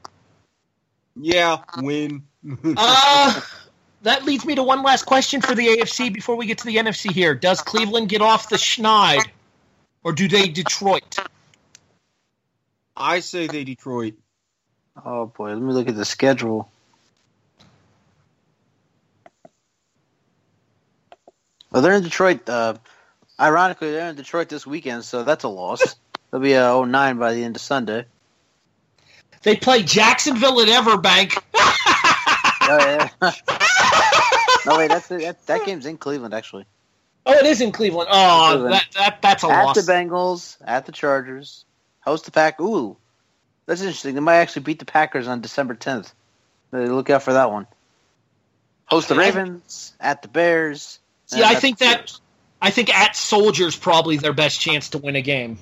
Yeah, 1.16 1.60
win. 1.78 2.24
uh 2.78 3.42
that 4.04 4.26
leads 4.26 4.46
me 4.46 4.56
to 4.56 4.64
one 4.64 4.84
last 4.84 5.06
question 5.06 5.42
for 5.42 5.56
the 5.56 5.68
AFC 5.68 6.14
before 6.14 6.36
we 6.36 6.46
get 6.46 6.60
to 6.60 6.66
the 6.66 6.78
NFC 6.78 7.12
here. 7.12 7.34
Does 7.36 7.62
Cleveland 7.62 8.10
get 8.10 8.22
off 8.22 8.50
the 8.50 8.56
schneid 8.56 9.26
or 10.04 10.14
do 10.14 10.28
they 10.28 10.48
Detroit? 10.48 11.18
I 12.96 13.20
say 13.20 13.48
they 13.48 13.64
Detroit. 13.64 14.16
Oh 15.06 15.28
boy, 15.28 15.50
let 15.50 15.62
me 15.62 15.74
look 15.74 15.90
at 15.90 15.96
the 15.96 16.06
schedule. 16.06 16.72
Well, 21.72 21.82
they're 21.82 21.94
in 21.94 22.04
Detroit. 22.04 22.48
Uh, 22.50 22.76
ironically, 23.40 23.92
they're 23.92 24.10
in 24.10 24.16
Detroit 24.16 24.50
this 24.50 24.66
weekend, 24.66 25.04
so 25.04 25.24
that's 25.24 25.44
a 25.44 25.50
loss. 25.50 25.96
They'll 26.32 26.42
be 26.42 26.56
uh, 26.56 26.84
09 26.84 27.18
by 27.20 27.34
the 27.34 27.44
end 27.44 27.56
of 27.56 27.62
Sunday. 27.62 28.06
They 29.44 29.56
play 29.56 29.84
Jacksonville 29.84 30.60
at 30.62 30.68
Everbank. 30.68 31.42
Oh, 32.70 32.78
yeah. 33.22 33.32
no, 34.66 34.78
wait, 34.78 34.90
that's 34.90 35.08
that, 35.08 35.46
that 35.46 35.66
game's 35.66 35.86
in 35.86 35.98
Cleveland 35.98 36.34
actually. 36.34 36.66
Oh, 37.26 37.32
it 37.32 37.46
is 37.46 37.62
in 37.62 37.72
Cleveland. 37.72 38.10
Oh, 38.12 38.50
Cleveland. 38.50 38.74
that, 38.74 38.86
that 38.96 39.22
that's 39.22 39.44
a 39.46 39.48
at 39.48 39.64
loss. 39.64 39.86
the 39.86 39.90
Bengals, 39.90 40.58
at 40.60 40.86
the 40.86 40.92
Chargers, 40.92 41.64
host 42.02 42.26
the 42.26 42.32
Pack. 42.32 42.60
Ooh, 42.60 42.98
that's 43.66 43.80
interesting. 43.80 44.16
They 44.16 44.20
might 44.20 44.40
actually 44.40 44.64
beat 44.64 44.80
the 44.80 44.86
Packers 44.86 45.30
on 45.30 45.40
December 45.40 45.76
10th. 45.76 46.12
Uh, 46.74 46.80
Look 46.80 47.10
out 47.10 47.24
for 47.24 47.32
that 47.32 47.54
one. 47.54 47.68
Host 48.86 49.08
the 49.08 49.16
Ravens, 49.16 49.94
at 50.02 50.22
the 50.22 50.28
Bears. 50.28 51.00
See, 51.28 51.44
I 51.44 51.56
think 51.56 51.78
that- 51.80 52.20
I 52.62 52.72
think 52.72 52.94
at 52.94 53.16
Soldiers 53.16 53.76
probably 53.76 54.18
their 54.18 54.34
best 54.34 54.60
chance 54.60 54.90
to 54.90 54.98
win 54.98 55.16
a 55.16 55.22
game. 55.22 55.60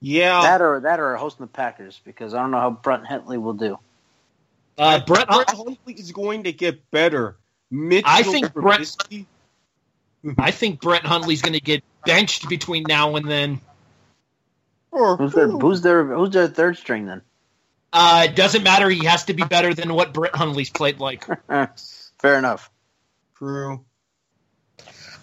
Yeah. 0.00 0.42
that 0.42 0.62
or 0.62 0.80
that 0.80 1.00
or 1.00 1.16
hosting 1.16 1.44
the 1.44 1.52
Packers 1.52 2.00
because 2.04 2.32
I 2.32 2.40
don't 2.40 2.52
know 2.52 2.60
how 2.60 2.70
Brent 2.70 3.06
Hentley 3.06 3.38
will 3.38 3.54
do. 3.54 3.78
Uh, 4.78 5.00
Brett, 5.00 5.26
Brett 5.28 5.50
Hundley 5.50 5.78
is 5.88 6.12
going 6.12 6.44
to 6.44 6.52
get 6.52 6.90
better. 6.90 7.36
Mitchell 7.70 8.08
I 8.10 8.22
think 8.22 8.54
Brett- 8.54 8.80
Trubisky- 8.80 9.26
I 10.38 10.50
think 10.52 10.80
Brett 10.80 11.04
Hundley's 11.04 11.42
going 11.42 11.52
to 11.54 11.60
get 11.60 11.82
benched 12.06 12.48
between 12.48 12.84
now 12.88 13.16
and 13.16 13.28
then. 13.28 13.60
or 14.90 15.16
Who's 15.16 15.32
their 15.32 15.48
who's 15.48 15.82
their 15.82 16.04
who's 16.04 16.30
their 16.30 16.48
third 16.48 16.76
string 16.78 17.06
then? 17.06 17.22
Uh, 17.92 18.26
it 18.28 18.36
doesn't 18.36 18.62
matter. 18.62 18.88
He 18.88 19.04
has 19.06 19.24
to 19.24 19.34
be 19.34 19.42
better 19.42 19.74
than 19.74 19.92
what 19.94 20.14
Brett 20.14 20.34
Hundley's 20.34 20.70
played 20.70 20.98
like. 21.00 21.24
Fair 22.18 22.38
enough. 22.38 22.70
True. 23.36 23.84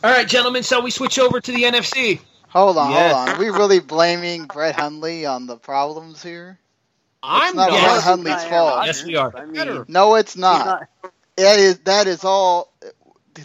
All 0.04 0.12
right, 0.12 0.28
gentlemen. 0.28 0.64
So 0.64 0.82
we 0.82 0.92
switch 0.92 1.20
over 1.20 1.42
to 1.42 1.52
the 1.52 1.64
NFC. 1.64 2.22
Hold 2.50 2.78
on, 2.78 2.92
Yes. 2.92 3.14
hold 3.16 3.30
on. 3.30 3.36
Are 3.36 3.40
we 3.40 3.50
really 3.50 3.80
blaming 3.80 4.46
Brett 4.46 4.76
Hundley 4.76 5.26
on 5.26 5.48
the 5.48 5.58
problems 5.58 6.24
here? 6.24 6.58
I'm 7.24 7.56
not 7.56 7.70
Brett 7.70 7.84
Brett 7.84 8.04
Hundley's 8.04 8.44
fault. 8.46 8.86
Yes, 8.86 9.04
we 9.04 9.16
are. 9.16 9.34
I 9.36 9.46
mean, 9.46 9.86
No, 9.88 10.16
it's 10.16 10.38
not. 10.38 10.66
not- 10.66 11.12
That 11.36 11.60
is 11.60 11.80
that 11.80 12.08
is 12.08 12.24
all. 12.24 12.74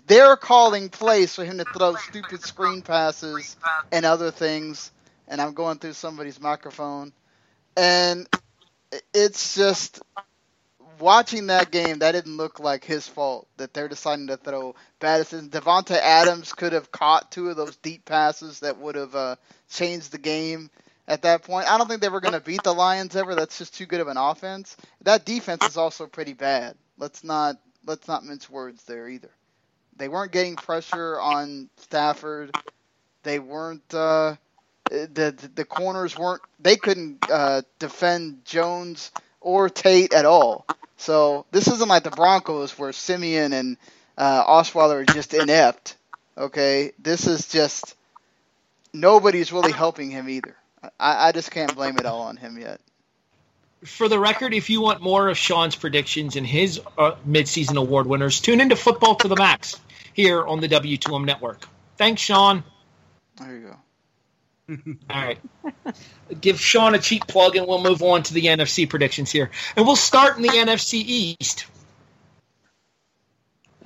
They're 0.06 0.36
calling 0.36 0.88
plays 0.88 1.34
for 1.34 1.44
him 1.44 1.58
to 1.58 1.64
throw 1.64 1.96
stupid 1.96 2.42
screen 2.42 2.80
passes 2.82 3.56
and 3.90 4.06
other 4.06 4.30
things. 4.30 4.90
And 5.28 5.40
I'm 5.40 5.52
going 5.54 5.78
through 5.78 5.92
somebody's 5.94 6.40
microphone, 6.40 7.12
and 7.76 8.26
it's 9.14 9.54
just 9.54 10.00
watching 10.98 11.48
that 11.48 11.70
game. 11.70 11.98
That 12.00 12.12
didn't 12.12 12.36
look 12.36 12.60
like 12.60 12.84
his 12.84 13.06
fault 13.06 13.48
that 13.56 13.74
they're 13.74 13.88
deciding 13.88 14.28
to 14.28 14.36
throw 14.36 14.74
bad 15.00 15.18
decisions. 15.18 15.50
Davante 15.50 15.96
Adams 15.96 16.52
could 16.52 16.72
have 16.72 16.90
caught 16.92 17.30
two 17.30 17.48
of 17.50 17.56
those 17.56 17.76
deep 17.76 18.04
passes 18.04 18.60
that 18.60 18.78
would 18.78 18.94
have 18.94 19.14
uh, 19.14 19.36
changed 19.70 20.12
the 20.12 20.18
game 20.18 20.70
at 21.08 21.22
that 21.22 21.42
point. 21.42 21.70
I 21.70 21.78
don't 21.78 21.88
think 21.88 22.00
they 22.00 22.08
were 22.08 22.20
going 22.20 22.34
to 22.34 22.40
beat 22.40 22.62
the 22.62 22.74
Lions 22.74 23.16
ever. 23.16 23.34
That's 23.34 23.58
just 23.58 23.74
too 23.74 23.86
good 23.86 24.00
of 24.00 24.08
an 24.08 24.16
offense. 24.16 24.76
That 25.02 25.24
defense 25.24 25.64
is 25.66 25.76
also 25.76 26.06
pretty 26.06 26.34
bad. 26.34 26.76
Let's 26.98 27.24
not 27.24 27.56
let's 27.84 28.08
not 28.08 28.24
mince 28.24 28.48
words 28.48 28.84
there 28.84 29.08
either. 29.08 29.30
They 29.96 30.08
weren't 30.08 30.32
getting 30.32 30.56
pressure 30.56 31.20
on 31.20 31.68
Stafford. 31.76 32.54
They 33.22 33.38
weren't 33.38 33.94
uh, 33.94 34.36
the 34.88 35.50
the 35.54 35.64
corners 35.64 36.16
weren't 36.18 36.42
they 36.60 36.76
couldn't 36.76 37.18
uh, 37.30 37.62
defend 37.78 38.44
Jones 38.44 39.10
or 39.42 39.68
Tate 39.68 40.12
at 40.12 40.24
all. 40.24 40.66
So 40.96 41.46
this 41.50 41.68
isn't 41.68 41.88
like 41.88 42.04
the 42.04 42.10
Broncos 42.10 42.78
where 42.78 42.92
Siemian 42.92 43.52
and 43.52 43.76
uh, 44.16 44.44
Osweiler 44.44 45.02
are 45.02 45.12
just 45.12 45.34
inept. 45.34 45.96
Okay, 46.38 46.92
this 46.98 47.26
is 47.26 47.48
just 47.48 47.96
nobody's 48.92 49.52
really 49.52 49.72
helping 49.72 50.10
him 50.10 50.28
either. 50.28 50.56
I, 50.98 51.28
I 51.28 51.32
just 51.32 51.50
can't 51.50 51.74
blame 51.74 51.98
it 51.98 52.06
all 52.06 52.22
on 52.22 52.36
him 52.36 52.58
yet. 52.58 52.80
For 53.84 54.08
the 54.08 54.18
record, 54.18 54.54
if 54.54 54.70
you 54.70 54.80
want 54.80 55.02
more 55.02 55.28
of 55.28 55.36
Sean's 55.36 55.74
predictions 55.74 56.36
and 56.36 56.46
his 56.46 56.80
uh, 56.96 57.16
midseason 57.28 57.76
award 57.76 58.06
winners, 58.06 58.40
tune 58.40 58.60
into 58.60 58.76
Football 58.76 59.16
to 59.16 59.28
the 59.28 59.36
Max 59.36 59.80
here 60.14 60.46
on 60.46 60.60
the 60.60 60.68
W2M 60.68 61.24
Network. 61.24 61.66
Thanks, 61.96 62.22
Sean. 62.22 62.62
There 63.40 63.56
you 63.56 63.66
go. 63.66 63.76
All 64.68 64.76
right. 65.10 65.38
Give 66.40 66.58
Sean 66.58 66.94
a 66.94 66.98
cheap 66.98 67.26
plug 67.26 67.56
and 67.56 67.66
we'll 67.66 67.82
move 67.82 68.02
on 68.02 68.22
to 68.24 68.34
the 68.34 68.46
NFC 68.46 68.88
predictions 68.88 69.30
here. 69.30 69.50
And 69.76 69.86
we'll 69.86 69.96
start 69.96 70.36
in 70.36 70.42
the 70.42 70.48
NFC 70.48 70.94
East. 71.04 71.66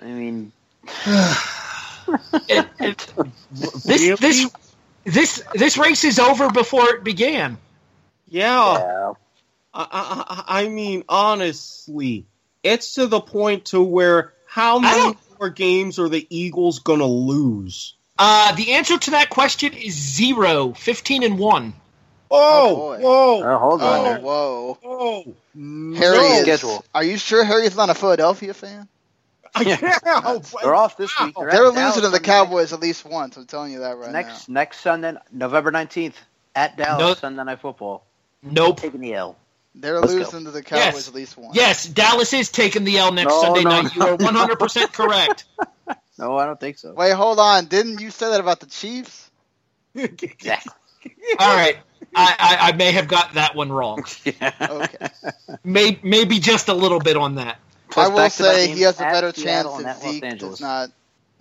I 0.00 0.04
mean, 0.06 0.52
It- 2.48 2.68
it- 2.78 3.12
this, 3.50 4.20
this, 4.20 4.50
this, 5.04 5.42
this 5.54 5.76
race 5.78 6.04
is 6.04 6.18
over 6.20 6.50
before 6.50 6.88
it 6.94 7.02
began. 7.04 7.58
Yeah. 8.28 8.78
yeah. 8.78 9.12
I, 9.74 10.44
I, 10.46 10.62
I 10.64 10.68
mean, 10.68 11.02
honestly, 11.08 12.26
it's 12.62 12.94
to 12.94 13.06
the 13.06 13.20
point 13.20 13.66
to 13.66 13.82
where 13.82 14.32
how 14.46 14.78
many 14.78 15.16
more 15.38 15.50
games 15.50 15.98
are 15.98 16.08
the 16.08 16.26
Eagles 16.30 16.78
going 16.78 17.00
to 17.00 17.06
lose? 17.06 17.95
Uh, 18.18 18.54
the 18.54 18.72
answer 18.72 18.96
to 18.98 19.10
that 19.12 19.28
question 19.30 19.72
is 19.74 19.94
zero, 19.94 20.72
15 20.72 21.22
and 21.22 21.38
1. 21.38 21.74
Oh, 22.30 22.74
boy. 22.76 22.98
whoa, 23.00 23.42
Oh, 23.44 23.58
hold 23.58 23.82
on 23.82 23.98
Oh, 23.98 24.04
there. 24.04 24.18
whoa. 24.20 24.78
whoa. 24.82 25.22
Harry 25.98 26.16
no. 26.16 26.24
is. 26.24 26.42
Schedule. 26.42 26.84
Are 26.94 27.04
you 27.04 27.18
sure 27.18 27.44
Harry's 27.44 27.76
not 27.76 27.88
a 27.90 27.94
Philadelphia 27.94 28.54
fan? 28.54 28.88
Yeah. 29.64 29.76
They're 30.62 30.74
off 30.74 30.96
this 30.98 31.18
week. 31.18 31.34
They're, 31.38 31.50
They're 31.50 31.66
at 31.68 31.74
Dallas 31.74 31.96
losing 31.96 32.02
to 32.02 32.08
the 32.10 32.16
on 32.18 32.22
Cowboys 32.22 32.72
at 32.74 32.80
least 32.80 33.06
once. 33.06 33.36
I'm 33.38 33.46
telling 33.46 33.72
you 33.72 33.78
that 33.80 33.96
right 33.96 34.12
Next 34.12 34.50
next 34.50 34.80
Sunday, 34.80 35.14
November 35.32 35.70
nineteenth, 35.70 36.20
at 36.54 36.76
Dallas 36.76 37.00
No. 37.00 37.14
Sunday 37.14 37.42
Night 37.42 37.60
Football. 37.60 38.04
Nope. 38.42 38.80
Taking 38.80 39.00
the 39.00 39.14
L. 39.14 39.36
They're 39.74 39.98
Let's 39.98 40.12
go. 40.12 40.18
losing 40.18 40.44
to 40.44 40.50
the 40.50 40.62
Cowboys 40.62 40.94
Yes. 40.94 41.08
at 41.08 41.14
least 41.14 41.38
once. 41.38 41.56
Yes, 41.56 41.86
Dallas 41.86 42.32
is 42.34 42.50
taking 42.50 42.84
the 42.84 42.98
L 42.98 43.12
next 43.12 43.30
No, 43.30 43.40
Sunday 43.42 43.62
no, 43.62 43.70
night. 43.82 43.94
You 43.96 44.02
are 44.02 44.16
100% 44.18 44.92
correct. 44.92 45.44
No, 46.18 46.36
I 46.36 46.46
don't 46.46 46.58
think 46.58 46.78
so. 46.78 46.94
Wait, 46.94 47.12
hold 47.12 47.38
on. 47.38 47.66
Didn't 47.66 48.00
you 48.00 48.10
say 48.10 48.30
that 48.30 48.40
about 48.40 48.60
the 48.60 48.66
Chiefs? 48.66 49.30
Yeah. 49.94 50.60
All 51.38 51.56
right. 51.56 51.78
I, 52.14 52.36
I, 52.38 52.68
I 52.68 52.72
may 52.76 52.92
have 52.92 53.08
got 53.08 53.34
that 53.34 53.54
one 53.54 53.70
wrong. 53.70 54.04
yeah. 54.24 54.52
Okay. 54.60 55.08
May, 55.64 55.98
maybe 56.02 56.38
just 56.38 56.68
a 56.68 56.74
little 56.74 56.98
bit 56.98 57.16
on 57.16 57.36
that. 57.36 57.58
Plus 57.90 58.08
I 58.08 58.14
will 58.14 58.30
say 58.30 58.68
he 58.68 58.82
has 58.82 59.00
a 59.00 59.04
better 59.04 59.32
Seattle 59.32 59.78
chance 59.78 59.86
and 59.86 59.88
if 59.88 59.96
at 59.96 60.04
Los 60.04 60.14
Zeke 60.14 60.38
does 60.38 60.60
not. 60.60 60.90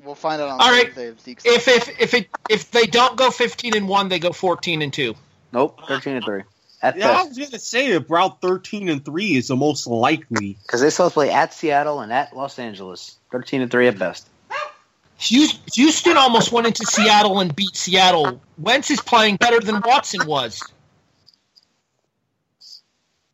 We'll 0.03 0.15
find 0.15 0.41
out 0.41 0.49
on 0.49 0.61
All 0.61 0.69
right. 0.69 0.87
Thursday 0.87 1.07
if 1.07 1.21
Zeke's 1.21 1.45
If 1.45 1.67
if 1.67 1.99
if 1.99 2.13
it 2.13 2.29
if 2.49 2.71
they 2.71 2.85
don't 2.85 3.17
go 3.17 3.31
15 3.31 3.75
and 3.75 3.89
1, 3.89 4.09
they 4.09 4.19
go 4.19 4.31
14 4.31 4.81
and 4.81 4.93
2. 4.93 5.15
Nope, 5.51 5.81
thirteen 5.87 6.17
and 6.17 6.25
three. 6.25 6.43
At 6.81 6.97
Yeah, 6.97 7.09
I 7.09 7.23
was 7.23 7.37
going 7.37 7.49
to 7.51 7.59
say 7.59 7.93
about 7.93 8.41
13 8.41 8.89
and 8.89 9.03
3 9.03 9.35
is 9.35 9.47
the 9.47 9.55
most 9.55 9.87
likely. 9.87 10.57
because 10.61 10.81
they 10.81 10.89
still 10.89 11.09
play 11.09 11.31
at 11.31 11.53
Seattle 11.53 12.01
and 12.01 12.11
at 12.11 12.35
Los 12.35 12.59
Angeles. 12.59 13.17
Thirteen 13.31 13.61
and 13.61 13.71
three 13.71 13.87
at 13.87 13.97
best. 13.97 14.27
Houston, 15.17 15.61
Houston 15.75 16.17
almost 16.17 16.51
went 16.51 16.67
into 16.67 16.85
Seattle 16.85 17.39
and 17.39 17.55
beat 17.55 17.75
Seattle. 17.75 18.41
Wentz 18.57 18.91
is 18.91 18.99
playing 19.01 19.37
better 19.37 19.59
than 19.59 19.81
Watson 19.85 20.27
was. 20.27 20.61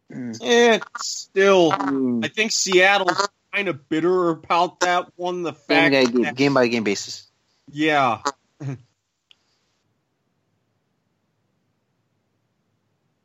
It's 0.10 0.86
still, 1.08 1.72
Mm. 1.72 2.24
I 2.26 2.28
think 2.28 2.52
Seattle's 2.52 3.28
kind 3.54 3.68
of 3.70 3.88
bitter 3.90 4.30
about 4.30 4.82
that 4.82 5.08
one. 5.16 5.42
The 5.44 5.52
Game, 5.52 5.60
fact 5.68 5.94
by 5.94 6.04
that, 6.04 6.14
game, 6.14 6.34
game 6.36 6.54
by 6.54 6.68
game 6.68 6.84
basis. 6.84 7.28
yeah. 7.72 8.22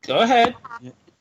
Go 0.03 0.17
ahead. 0.19 0.55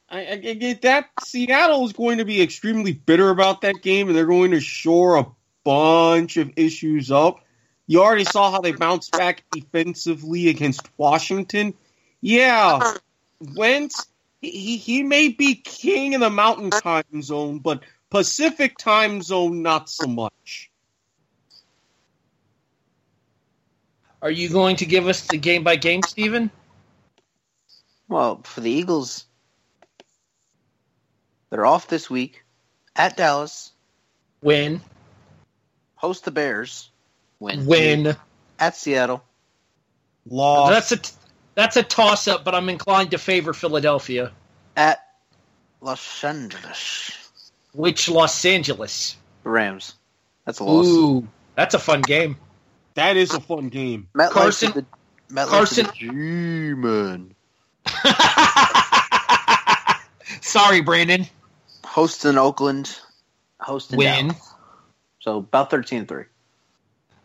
I, 0.08 0.18
I, 0.26 0.30
I 0.30 0.36
get 0.36 0.82
that 0.82 1.10
Seattle 1.24 1.84
is 1.86 1.92
going 1.92 2.18
to 2.18 2.24
be 2.24 2.40
extremely 2.40 2.92
bitter 2.92 3.30
about 3.30 3.62
that 3.62 3.82
game, 3.82 4.06
and 4.06 4.16
they're 4.16 4.26
going 4.26 4.52
to 4.52 4.60
shore 4.60 5.16
a 5.16 5.26
bunch 5.66 6.36
of 6.36 6.52
issues 6.54 7.10
up. 7.10 7.44
You 7.88 8.02
already 8.02 8.24
saw 8.24 8.52
how 8.52 8.60
they 8.60 8.72
bounced 8.72 9.12
back 9.12 9.42
defensively 9.50 10.48
against 10.48 10.88
Washington. 10.96 11.74
Yeah, 12.20 12.94
Wentz, 13.56 14.06
he, 14.40 14.76
he 14.76 15.02
may 15.02 15.28
be 15.28 15.56
king 15.56 16.12
in 16.12 16.20
the 16.20 16.30
Mountain 16.30 16.70
Time 16.70 17.20
Zone, 17.20 17.58
but 17.58 17.82
Pacific 18.10 18.78
Time 18.78 19.22
Zone 19.22 19.62
not 19.62 19.90
so 19.90 20.06
much. 20.06 20.70
Are 24.22 24.30
you 24.30 24.48
going 24.48 24.76
to 24.76 24.86
give 24.86 25.08
us 25.08 25.26
the 25.26 25.36
game 25.36 25.64
by 25.64 25.76
game, 25.76 26.02
Stephen? 26.02 26.50
Well, 28.08 28.40
for 28.44 28.60
the 28.60 28.70
Eagles, 28.70 29.24
they're 31.50 31.66
off 31.66 31.88
this 31.88 32.08
week 32.08 32.44
at 32.94 33.16
Dallas. 33.16 33.72
Win. 34.42 34.80
Host 36.06 36.24
the 36.24 36.30
Bears. 36.30 36.88
Win. 37.40 37.66
Win. 37.66 38.16
At 38.60 38.76
Seattle. 38.76 39.24
Lost. 40.30 40.70
That's 40.70 40.92
a 40.92 41.00
that's 41.56 41.76
a 41.76 41.82
toss 41.82 42.28
up, 42.28 42.44
but 42.44 42.54
I'm 42.54 42.68
inclined 42.68 43.10
to 43.10 43.18
favor 43.18 43.52
Philadelphia. 43.52 44.30
At 44.76 45.04
Los 45.80 46.22
Angeles. 46.22 47.10
Which 47.72 48.08
Los 48.08 48.44
Angeles? 48.44 49.16
Rams. 49.42 49.96
That's 50.44 50.60
a 50.60 50.64
loss. 50.64 50.86
Ooh, 50.86 51.26
that's 51.56 51.74
a 51.74 51.80
fun 51.80 52.02
game. 52.02 52.36
that 52.94 53.16
is 53.16 53.34
a 53.34 53.40
fun 53.40 53.68
game. 53.68 54.06
MetLife 54.14 54.30
Carson- 54.30 54.72
to 54.74 54.80
the, 54.82 54.86
MetLife 55.34 55.48
Carson- 55.48 55.86
to 55.86 55.92
G-Man. 55.92 57.34
Sorry, 60.40 60.82
Brandon. 60.82 61.26
Hosting 61.84 62.38
Oakland, 62.38 62.96
hosting 63.58 63.98
Win. 63.98 64.28
Dallas. 64.28 64.52
So 65.26 65.38
about 65.38 65.70
13 65.70 66.00
and 66.00 66.08
3. 66.08 66.24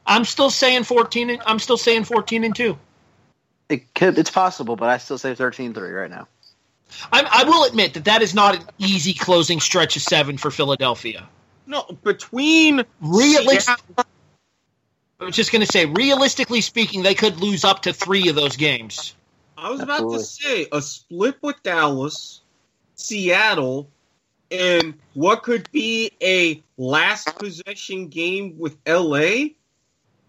I'm 0.08 0.26
still 0.26 0.49
saying 0.49 0.84
14. 0.86 1.30
And, 1.30 1.41
I'm 1.45 1.60
still 1.60 1.78
saying 1.78 2.06
14 2.06 2.43
and 2.43 2.56
two. 2.56 2.78
It 3.70 3.93
could, 3.93 4.18
it's 4.18 4.32
possible, 4.32 4.76
but 4.76 4.89
I 4.89 4.97
still 4.97 5.20
say 5.20 5.36
13-3 5.36 5.95
right 5.95 6.10
now. 6.10 6.28
I'm, 7.12 7.26
I 7.32 7.43
will 7.45 7.64
admit 7.64 7.93
that 7.93 8.06
that 8.06 8.22
is 8.22 8.34
not 8.34 8.56
an 8.56 8.64
easy 8.80 9.14
closing 9.14 9.60
stretch 9.62 9.95
of 9.95 10.02
seven 10.02 10.38
for 10.38 10.52
Philadelphia. 10.52 11.30
No, 11.68 11.86
between 12.04 12.84
Realistic. 13.02 13.62
Seattle- 13.62 14.06
I 15.22 15.26
was 15.26 15.36
just 15.36 15.52
going 15.52 15.64
to 15.64 15.72
say, 15.72 15.86
realistically 15.86 16.62
speaking, 16.62 17.04
they 17.04 17.14
could 17.14 17.38
lose 17.38 17.64
up 17.64 17.84
to 17.84 17.93
three 17.93 18.28
of 18.30 18.36
those 18.36 18.58
games. 18.58 19.16
I 19.56 19.70
was 19.70 19.80
about 19.80 20.12
to 20.12 20.20
say 20.20 20.68
a 20.72 20.82
split 20.82 21.38
with 21.43 21.62
Dallas, 21.62 22.41
Seattle, 22.95 23.88
and 24.52 24.93
what 25.14 25.43
could 25.43 25.70
be 25.72 26.12
a 26.22 26.62
last 26.78 27.36
possession 27.38 28.08
game 28.08 28.58
with 28.60 28.78
LA. 28.88 29.49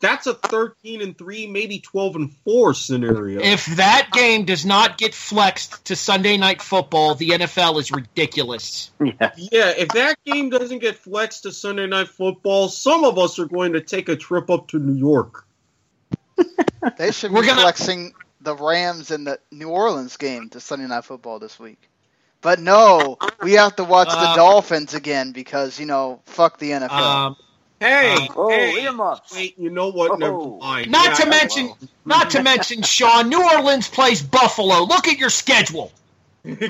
That's 0.01 0.27
a 0.27 0.35
13 0.35 1.01
and 1.01 1.17
3, 1.17 1.47
maybe 1.47 1.79
12 1.79 2.17
and 2.17 2.33
4 2.45 2.75
scenario. 2.75 3.41
If 3.41 3.67
that 3.77 4.09
game 4.13 4.45
does 4.47 4.67
not 4.67 4.99
get 4.99 5.15
flexed 5.15 5.85
to 5.85 5.95
Sunday 5.95 6.37
night 6.37 6.61
football, 6.61 7.15
the 7.15 7.29
NFL 7.29 7.79
is 7.79 7.93
ridiculous. 7.93 8.91
Yeah. 9.01 9.31
yeah, 9.37 9.69
if 9.79 9.91
that 9.91 10.17
game 10.25 10.51
doesn't 10.51 10.81
get 10.81 10.97
flexed 10.97 11.45
to 11.45 11.53
Sunday 11.53 11.87
night 11.87 12.09
football, 12.09 12.69
some 12.69 13.05
of 13.05 13.17
us 13.17 13.39
are 13.39 13.47
going 13.47 13.75
to 13.75 13.81
take 13.81 14.09
a 14.09 14.17
trip 14.17 14.51
up 14.51 14.69
to 14.69 14.79
New 14.81 14.99
York. 14.99 15.47
They 16.99 17.13
should 17.13 17.31
We're 17.31 17.43
be 17.43 17.47
gonna- 17.47 17.61
flexing 17.63 18.15
the 18.41 18.57
Rams 18.57 19.13
and 19.13 19.25
the 19.25 19.39
New 19.53 19.69
Orleans 19.69 20.17
game 20.17 20.49
to 20.51 20.59
Sunday 20.59 20.89
Night 20.89 21.05
Football 21.05 21.39
this 21.39 21.61
week. 21.61 21.79
But 22.43 22.59
no, 22.61 23.17
we 23.43 23.53
have 23.53 23.77
to 23.77 23.85
watch 23.85 24.09
the 24.09 24.19
Uh, 24.19 24.37
Dolphins 24.37 24.93
again 24.95 25.33
because 25.33 25.81
you 25.81 25.87
know, 25.87 26.21
fuck 26.27 26.59
the 26.59 26.73
NFL. 26.73 26.91
Um, 26.91 27.37
Hey, 27.81 28.29
Oh, 28.37 28.49
hey, 28.49 28.85
earmuffs. 28.85 29.35
wait, 29.35 29.59
you 29.59 29.69
know 29.69 29.89
what? 29.89 30.17
Never 30.21 30.37
Oh. 30.37 30.59
mind. 30.61 30.89
not 30.89 31.07
Yeah, 31.07 31.15
to 31.15 31.27
I- 31.27 31.31
mention, 31.31 31.73
not 32.05 32.31
to 32.31 32.41
mention, 32.43 32.83
Sean, 32.83 33.29
New 33.29 33.43
Orleans 33.43 33.89
plays 33.89 34.23
Buffalo. 34.23 34.85
Look 34.85 35.09
at 35.09 35.19
your 35.19 35.31
schedule. 35.31 35.91
they, 36.45 36.63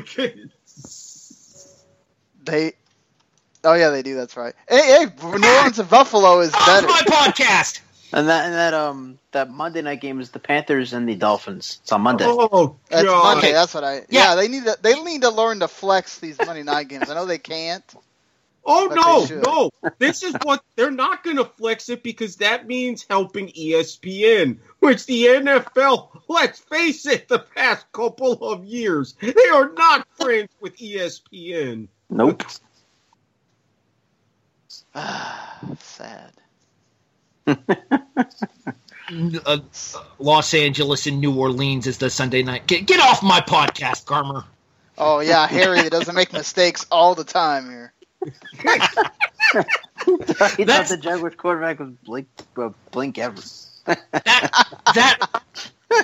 oh 3.65 3.75
yeah, 3.75 3.91
they 3.91 4.01
do. 4.03 4.15
That's 4.15 4.37
right. 4.39 4.55
Hey, 4.69 4.87
hey, 4.87 5.07
New 5.23 5.47
Orleans 5.49 5.79
and 5.79 5.91
Buffalo 5.91 6.41
is 6.41 6.55
Off 6.55 6.65
better. 6.67 6.87
my 6.87 7.01
podcast. 7.03 7.81
And 8.13 8.29
that 8.29 8.45
and 8.47 8.55
that 8.55 8.75
um 8.75 9.19
that 9.33 9.51
Monday 9.51 9.81
night 9.81 10.01
game 10.01 10.21
is 10.21 10.31
the 10.31 10.39
Panthers 10.39 10.93
and 10.93 11.09
the 11.09 11.15
Dolphins. 11.15 11.79
It's 11.83 11.93
on 11.93 12.03
Monday. 12.03 12.25
Oh, 12.29 12.77
That's 12.91 13.05
God. 13.05 13.35
Monday. 13.35 13.53
That's 13.53 13.73
what 13.73 13.85
I. 13.85 13.95
Yeah. 13.95 14.05
Yeah. 14.11 14.35
they 14.35 14.49
need 14.49 14.65
to. 14.65 14.77
They 14.83 15.03
need 15.03 15.23
to 15.23 15.31
learn 15.31 15.61
to 15.61 15.69
flex 15.69 16.19
these 16.19 16.39
Monday 16.39 16.63
night 16.63 16.89
games. 16.89 17.09
I 17.09 17.15
know 17.15 17.27
they 17.27 17.39
can't. 17.39 17.85
Oh 18.65 18.89
no, 18.95 19.41
no! 19.41 19.91
This 19.99 20.23
is 20.23 20.37
what 20.45 20.63
they're 20.77 20.93
not 20.93 21.25
going 21.25 21.37
to 21.39 21.45
flex 21.45 21.89
it 21.89 22.05
because 22.05 22.37
that 22.37 22.69
means 22.69 23.05
helping 23.11 23.49
ESPN, 23.49 24.59
which 24.79 25.07
the 25.07 25.25
NFL, 25.25 26.21
let's 26.29 26.61
face 26.61 27.05
it, 27.07 27.27
the 27.27 27.41
past 27.41 27.91
couple 27.91 28.35
of 28.35 28.65
years 28.65 29.17
they 29.21 29.49
are 29.53 29.73
not 29.73 30.07
friends 30.17 30.51
with 30.61 30.77
ESPN. 30.77 31.89
Nope. 32.09 32.45
Sad. 35.81 36.33
Uh, 37.47 37.57
Los 40.19 40.55
Angeles 40.55 41.07
and 41.07 41.21
New 41.21 41.39
Orleans 41.39 41.87
is 41.87 41.99
the 41.99 42.09
Sunday 42.09 42.43
night. 42.43 42.67
Get, 42.67 42.87
get 42.87 43.01
off 43.01 43.23
my 43.23 43.41
podcast, 43.41 44.05
Garmer. 44.05 44.45
Oh 44.97 45.21
yeah, 45.21 45.47
Harry 45.47 45.89
doesn't 45.91 46.15
make 46.15 46.33
mistakes 46.33 46.87
all 46.91 47.15
the 47.15 47.25
time 47.25 47.69
here. 47.69 47.93
he 48.25 48.31
thought 48.69 49.13
That's- 50.59 50.89
the 50.91 50.97
Jaguars 50.97 51.35
quarterback 51.37 51.81
was 51.81 51.91
Blake 52.05 52.27
uh, 52.57 52.71
Blink 52.91 53.19
Evers. 53.19 53.69
That 53.85 54.01
that 54.95 55.19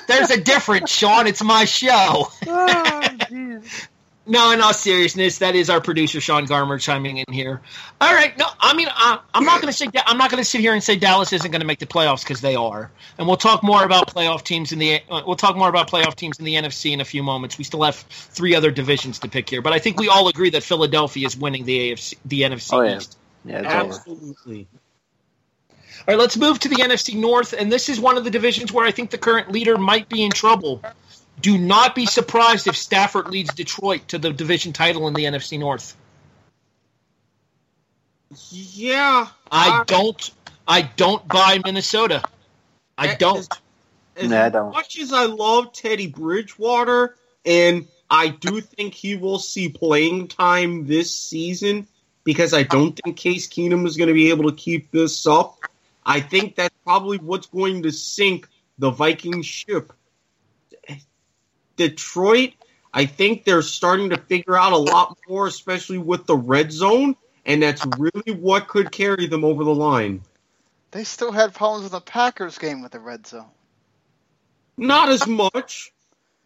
there's 0.09 0.31
a 0.31 0.41
difference, 0.41 0.91
Sean. 0.91 1.27
It's 1.27 1.43
my 1.43 1.65
show. 1.65 2.29
No, 4.29 4.51
in 4.51 4.61
all 4.61 4.75
seriousness, 4.75 5.39
that 5.39 5.55
is 5.55 5.71
our 5.71 5.81
producer 5.81 6.21
Sean 6.21 6.47
Garmer 6.47 6.79
chiming 6.79 7.17
in 7.17 7.33
here. 7.33 7.63
All 7.99 8.15
right, 8.15 8.37
no, 8.39 8.45
I 8.61 8.75
mean 8.75 8.89
uh, 8.95 9.19
I'm 9.33 9.45
not 9.45 9.63
going 9.63 9.73
to 9.73 9.77
say 9.77 9.89
I'm 10.07 10.19
not 10.19 10.31
going 10.31 10.43
to 10.43 10.49
sit 10.49 10.61
here 10.61 10.75
and 10.75 10.83
say 10.85 10.97
Dallas 10.97 11.33
isn't 11.33 11.51
going 11.51 11.63
to 11.63 11.67
make 11.67 11.79
the 11.79 11.87
playoffs 11.87 12.23
because 12.25 12.43
they 12.43 12.55
are, 12.55 12.91
and 13.17 13.27
we'll 13.27 13.39
talk 13.39 13.63
more 13.63 13.83
about 13.85 14.15
playoff 14.15 14.43
teams 14.45 14.71
in 14.71 14.79
the 14.79 15.01
uh, 15.11 15.23
we'll 15.27 15.37
talk 15.37 15.57
more 15.57 15.71
about 15.71 15.91
playoff 15.91 16.15
teams 16.15 16.39
in 16.39 16.45
the 16.45 16.55
NFC 16.55 16.93
in 16.93 17.01
a 17.01 17.07
few 17.07 17.23
moments. 17.23 17.57
We 17.57 17.65
still 17.65 17.83
have 17.85 17.97
three 17.97 18.55
other 18.55 18.71
divisions 18.71 19.21
to 19.21 19.29
pick 19.29 19.49
here, 19.49 19.63
but 19.63 19.73
I 19.73 19.79
think 19.79 19.99
we 19.99 20.09
all 20.09 20.29
agree 20.29 20.51
that 20.51 20.63
Philadelphia 20.63 21.27
is 21.27 21.35
winning 21.35 21.65
the 21.65 21.93
AFC, 21.93 22.15
the 22.27 22.43
NFC 22.43 22.69
Oh, 22.75 22.83
yeah. 22.83 22.97
East. 22.99 23.17
Yeah, 23.47 23.61
it's 23.61 23.67
over. 23.67 23.95
Absolutely. 23.95 24.67
All 26.07 26.15
right, 26.15 26.19
let's 26.19 26.37
move 26.37 26.59
to 26.61 26.69
the 26.69 26.77
NFC 26.77 27.15
North, 27.15 27.55
and 27.55 27.73
this 27.73 27.89
is 27.89 27.99
one 27.99 28.19
of 28.19 28.25
the 28.25 28.31
divisions 28.31 28.73
where 28.73 28.87
I 28.87 28.91
think 28.91 29.11
the 29.11 29.19
current 29.19 29.51
leader 29.51 29.77
might 29.79 30.09
be 30.09 30.23
in 30.23 30.31
trouble. 30.31 30.83
Do 31.41 31.57
not 31.57 31.95
be 31.95 32.07
surprised 32.07 32.67
if 32.67 32.77
Stafford 32.77 33.29
leads 33.29 33.55
Detroit 33.55 34.09
to 34.09 34.19
the 34.19 34.33
division 34.33 34.73
title 34.73 35.07
in 35.09 35.15
the 35.15 35.25
NFC 35.25 35.59
North. 35.59 35.97
Yeah, 38.51 39.29
I 39.51 39.81
uh, 39.81 39.85
don't. 39.85 40.31
I 40.67 40.83
don't 40.83 41.27
buy 41.27 41.61
Minnesota. 41.65 42.23
I 42.99 43.15
don't. 43.15 43.39
As 43.39 43.49
Nah, 44.23 44.45
I 44.45 44.49
don't. 44.49 44.73
much 44.73 44.99
as 44.99 45.13
I 45.13 45.27
love 45.27 45.73
Teddy 45.73 46.09
Bridgewater, 46.09 47.17
and 47.45 47.87
I 48.11 48.29
do 48.29 48.61
think 48.61 48.95
he 48.95 49.17
will 49.17 49.39
see 49.39 49.69
playing 49.69 50.29
time 50.29 50.87
this 50.87 51.15
season 51.15 51.87
because 52.25 52.53
I 52.53 52.65
don't 52.65 52.99
think 52.99 53.17
Case 53.17 53.49
Keenum 53.49 53.87
is 53.87 53.97
going 53.97 54.09
to 54.09 54.15
be 54.15 54.31
able 54.31 54.51
to 54.51 54.57
keep 54.57 54.91
this 54.91 55.27
up. 55.27 55.59
I 56.05 56.21
think 56.21 56.57
that's 56.57 56.75
probably 56.85 57.19
what's 57.19 57.47
going 57.47 57.83
to 57.83 57.93
sink 57.93 58.49
the 58.79 58.91
Viking 58.91 59.43
ship. 59.43 59.93
Detroit, 61.79 62.53
I 62.93 63.07
think 63.07 63.45
they're 63.45 63.63
starting 63.63 64.11
to 64.11 64.19
figure 64.19 64.57
out 64.57 64.73
a 64.73 64.77
lot 64.77 65.17
more, 65.29 65.47
especially 65.47 65.99
with 65.99 66.27
the 66.27 66.37
red 66.37 66.71
zone, 66.71 67.17
and 67.47 67.63
that's 67.63 67.85
really 67.99 68.33
what 68.33 68.69
could 68.69 68.93
carry 68.93 69.27
them 69.27 69.45
over 69.45 69.65
the 69.65 69.75
line. 69.75 70.23
They 70.91 71.05
still 71.05 71.33
had 71.33 71.55
problems 71.55 71.85
with 71.85 71.93
the 71.93 72.01
Packers 72.01 72.59
game 72.59 72.83
with 72.83 72.93
the 72.93 73.01
red 73.01 73.27
zone. 73.27 73.51
Not 74.77 75.09
as 75.09 75.27
much. 75.27 75.93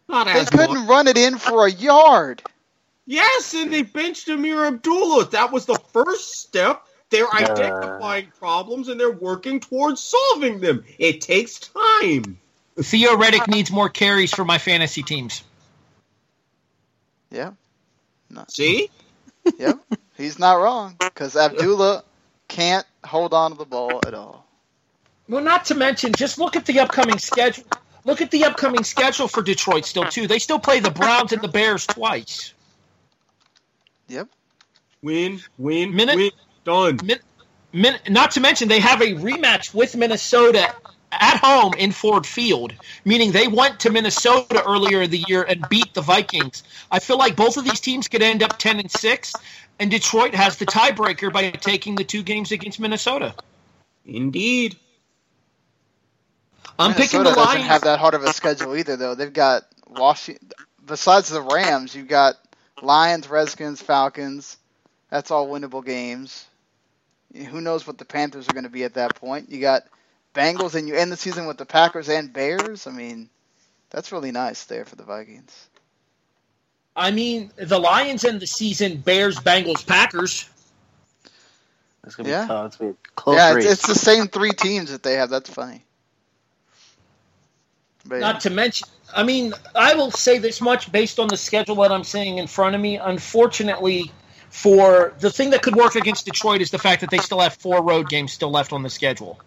Not 0.07 0.27
They 0.27 0.33
as. 0.33 0.49
They 0.49 0.57
couldn't 0.57 0.87
run 0.87 1.07
it 1.07 1.17
in 1.17 1.37
for 1.37 1.65
a 1.65 1.71
yard. 1.71 2.41
Yes, 3.05 3.53
and 3.53 3.71
they 3.71 3.81
benched 3.81 4.27
Ameer 4.27 4.65
Abdullah. 4.65 5.29
That 5.31 5.51
was 5.51 5.65
the 5.65 5.79
first 5.91 6.39
step. 6.39 6.85
They're 7.09 7.31
identifying 7.31 8.31
problems 8.39 8.87
and 8.87 8.99
they're 8.99 9.11
working 9.11 9.59
towards 9.59 10.01
solving 10.01 10.61
them. 10.61 10.83
It 10.97 11.21
takes 11.21 11.59
time. 11.59 12.39
Theo 12.81 13.15
Riddick 13.15 13.47
needs 13.47 13.71
more 13.71 13.89
carries 13.89 14.33
for 14.33 14.43
my 14.45 14.57
fantasy 14.57 15.03
teams. 15.03 15.43
Yeah, 17.29 17.51
See? 18.49 18.89
yep. 19.57 19.79
He's 20.17 20.37
not 20.39 20.55
wrong 20.55 20.95
because 20.99 21.35
Abdullah 21.35 22.03
can't 22.47 22.85
hold 23.03 23.33
on 23.33 23.51
to 23.51 23.57
the 23.57 23.65
ball 23.65 23.99
at 24.05 24.13
all. 24.13 24.45
Well, 25.27 25.43
not 25.43 25.65
to 25.65 25.75
mention, 25.75 26.13
just 26.13 26.37
look 26.37 26.55
at 26.55 26.65
the 26.65 26.79
upcoming 26.79 27.17
schedule. 27.17 27.63
Look 28.05 28.21
at 28.21 28.31
the 28.31 28.43
upcoming 28.43 28.83
schedule 28.83 29.27
for 29.27 29.41
Detroit 29.41 29.85
still 29.85 30.05
too. 30.05 30.27
They 30.27 30.39
still 30.39 30.59
play 30.59 30.79
the 30.79 30.91
Browns 30.91 31.31
and 31.31 31.41
the 31.41 31.47
Bears 31.47 31.87
twice. 31.87 32.53
Yep. 34.09 34.27
Win, 35.01 35.41
win, 35.57 35.95
Minute- 35.95 36.15
win. 36.15 36.31
Done. 36.65 36.99
Min, 37.03 37.19
min, 37.73 37.99
not 38.09 38.31
to 38.31 38.39
mention 38.39 38.67
they 38.69 38.79
have 38.79 39.01
a 39.01 39.15
rematch 39.15 39.73
with 39.73 39.95
Minnesota 39.97 40.73
at 41.19 41.37
home 41.37 41.73
in 41.75 41.91
Ford 41.91 42.25
Field, 42.25 42.73
meaning 43.05 43.31
they 43.31 43.47
went 43.47 43.79
to 43.81 43.89
Minnesota 43.89 44.63
earlier 44.65 45.01
in 45.01 45.11
the 45.11 45.23
year 45.27 45.43
and 45.43 45.67
beat 45.69 45.93
the 45.93 46.01
Vikings. 46.01 46.63
I 46.91 46.99
feel 46.99 47.17
like 47.17 47.35
both 47.35 47.57
of 47.57 47.65
these 47.65 47.79
teams 47.79 48.07
could 48.07 48.21
end 48.21 48.43
up 48.43 48.57
ten 48.57 48.79
and 48.79 48.91
six, 48.91 49.33
and 49.79 49.89
Detroit 49.91 50.35
has 50.35 50.57
the 50.57 50.65
tiebreaker 50.65 51.31
by 51.31 51.51
taking 51.51 51.95
the 51.95 52.03
two 52.03 52.23
games 52.23 52.51
against 52.51 52.79
Minnesota. 52.79 53.33
Indeed. 54.05 54.77
I'm 56.79 56.93
picking 56.93 57.19
Minnesota 57.19 57.29
the 57.29 57.35
doesn't 57.35 57.55
Lions. 57.59 57.67
have 57.67 57.81
that 57.83 57.99
hard 57.99 58.13
of 58.13 58.23
a 58.23 58.33
schedule 58.33 58.75
either, 58.75 58.95
though. 58.97 59.15
They've 59.15 59.31
got 59.31 59.63
Washington. 59.87 60.49
Besides 60.85 61.29
the 61.29 61.41
Rams, 61.41 61.95
you've 61.95 62.07
got 62.07 62.35
Lions, 62.81 63.29
Redskins, 63.29 63.81
Falcons. 63.81 64.57
That's 65.09 65.31
all 65.31 65.47
winnable 65.47 65.85
games. 65.85 66.45
Who 67.33 67.61
knows 67.61 67.87
what 67.87 67.97
the 67.97 68.05
Panthers 68.05 68.49
are 68.49 68.53
going 68.53 68.63
to 68.63 68.69
be 68.69 68.83
at 68.83 68.95
that 68.95 69.15
point? 69.15 69.49
You 69.49 69.61
got 69.61 69.83
Bengals, 70.33 70.75
and 70.75 70.87
you 70.87 70.95
end 70.95 71.11
the 71.11 71.17
season 71.17 71.45
with 71.45 71.57
the 71.57 71.65
Packers 71.65 72.09
and 72.09 72.33
Bears. 72.33 72.87
I 72.87 72.91
mean, 72.91 73.29
that's 73.89 74.11
really 74.11 74.31
nice 74.31 74.65
there 74.65 74.85
for 74.85 74.95
the 74.95 75.03
Vikings. 75.03 75.69
I 76.95 77.11
mean, 77.11 77.51
the 77.55 77.79
Lions 77.79 78.23
end 78.23 78.39
the 78.39 78.47
season 78.47 78.97
Bears, 78.97 79.37
Bengals, 79.39 79.85
Packers. 79.85 80.47
It's 82.05 82.15
gonna 82.15 82.27
be 82.27 82.33
Yeah. 82.33 82.47
tough. 82.47 82.65
It's 82.67 82.75
gonna 82.77 82.91
be 82.93 82.97
close 83.15 83.37
yeah, 83.37 83.53
it's, 83.53 83.65
it's 83.65 83.87
the 83.87 83.95
same 83.95 84.27
three 84.27 84.51
teams 84.51 84.91
that 84.91 85.03
they 85.03 85.13
have. 85.13 85.29
That's 85.29 85.49
funny. 85.49 85.83
But 88.05 88.19
Not 88.19 88.41
to 88.41 88.49
mention, 88.49 88.87
I 89.15 89.23
mean, 89.23 89.53
I 89.75 89.95
will 89.95 90.11
say 90.11 90.37
this 90.37 90.59
much 90.61 90.91
based 90.91 91.19
on 91.19 91.27
the 91.29 91.37
schedule 91.37 91.77
that 91.77 91.91
I'm 91.91 92.03
seeing 92.03 92.37
in 92.37 92.47
front 92.47 92.75
of 92.75 92.81
me. 92.81 92.97
Unfortunately, 92.97 94.11
for 94.49 95.13
the 95.19 95.31
thing 95.31 95.51
that 95.51 95.61
could 95.61 95.75
work 95.75 95.95
against 95.95 96.25
Detroit 96.25 96.61
is 96.61 96.69
the 96.69 96.79
fact 96.79 97.01
that 97.01 97.09
they 97.09 97.19
still 97.19 97.39
have 97.39 97.53
four 97.55 97.81
road 97.81 98.09
games 98.09 98.33
still 98.33 98.51
left 98.51 98.73
on 98.73 98.83
the 98.83 98.89
schedule. 98.89 99.39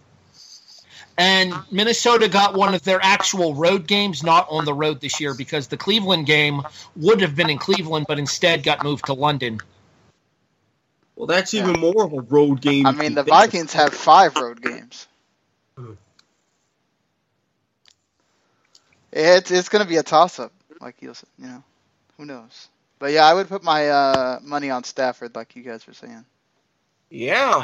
And 1.19 1.55
Minnesota 1.71 2.29
got 2.29 2.55
one 2.55 2.75
of 2.75 2.83
their 2.83 3.01
actual 3.03 3.55
road 3.55 3.87
games 3.87 4.23
not 4.23 4.47
on 4.51 4.67
the 4.67 4.75
road 4.75 5.01
this 5.01 5.19
year 5.21 5.35
because 5.35 5.69
the 5.69 5.77
Cleveland 5.77 6.27
game 6.27 6.63
would 6.97 7.23
have 7.23 7.35
been 7.35 7.49
in 7.49 7.59
Cleveland, 7.59 8.07
but 8.07 8.19
instead 8.19 8.63
got 8.63 8.85
moved 8.85 9.07
to 9.07 9.15
London. 9.15 9.61
Well, 11.15 11.27
that's 11.27 11.55
even 11.55 11.81
more 11.81 12.05
of 12.05 12.13
a 12.13 12.21
road 12.21 12.61
game. 12.61 12.87
I 12.87 12.93
mean, 12.93 13.15
the 13.15 13.25
think 13.25 13.35
Vikings 13.35 13.73
have 13.73 13.95
five 13.95 14.37
road 14.37 14.61
games. 14.61 15.07
It's 19.13 19.51
it's 19.51 19.71
going 19.71 19.83
to 19.83 19.89
be 19.89 19.97
a 19.97 20.03
toss 20.03 20.39
up, 20.39 20.53
like 20.83 21.01
you. 21.01 21.15
You 21.39 21.47
know, 21.47 21.65
who 22.19 22.27
knows? 22.27 22.69
But 22.99 23.13
yeah, 23.13 23.25
I 23.25 23.33
would 23.33 23.49
put 23.49 23.63
my 23.63 23.89
uh, 23.89 24.39
money 24.43 24.69
on 24.71 24.85
Stafford, 24.85 25.35
like 25.35 25.57
you 25.57 25.63
guys 25.63 25.87
were 25.87 25.95
saying. 25.95 26.25
Yeah. 27.09 27.63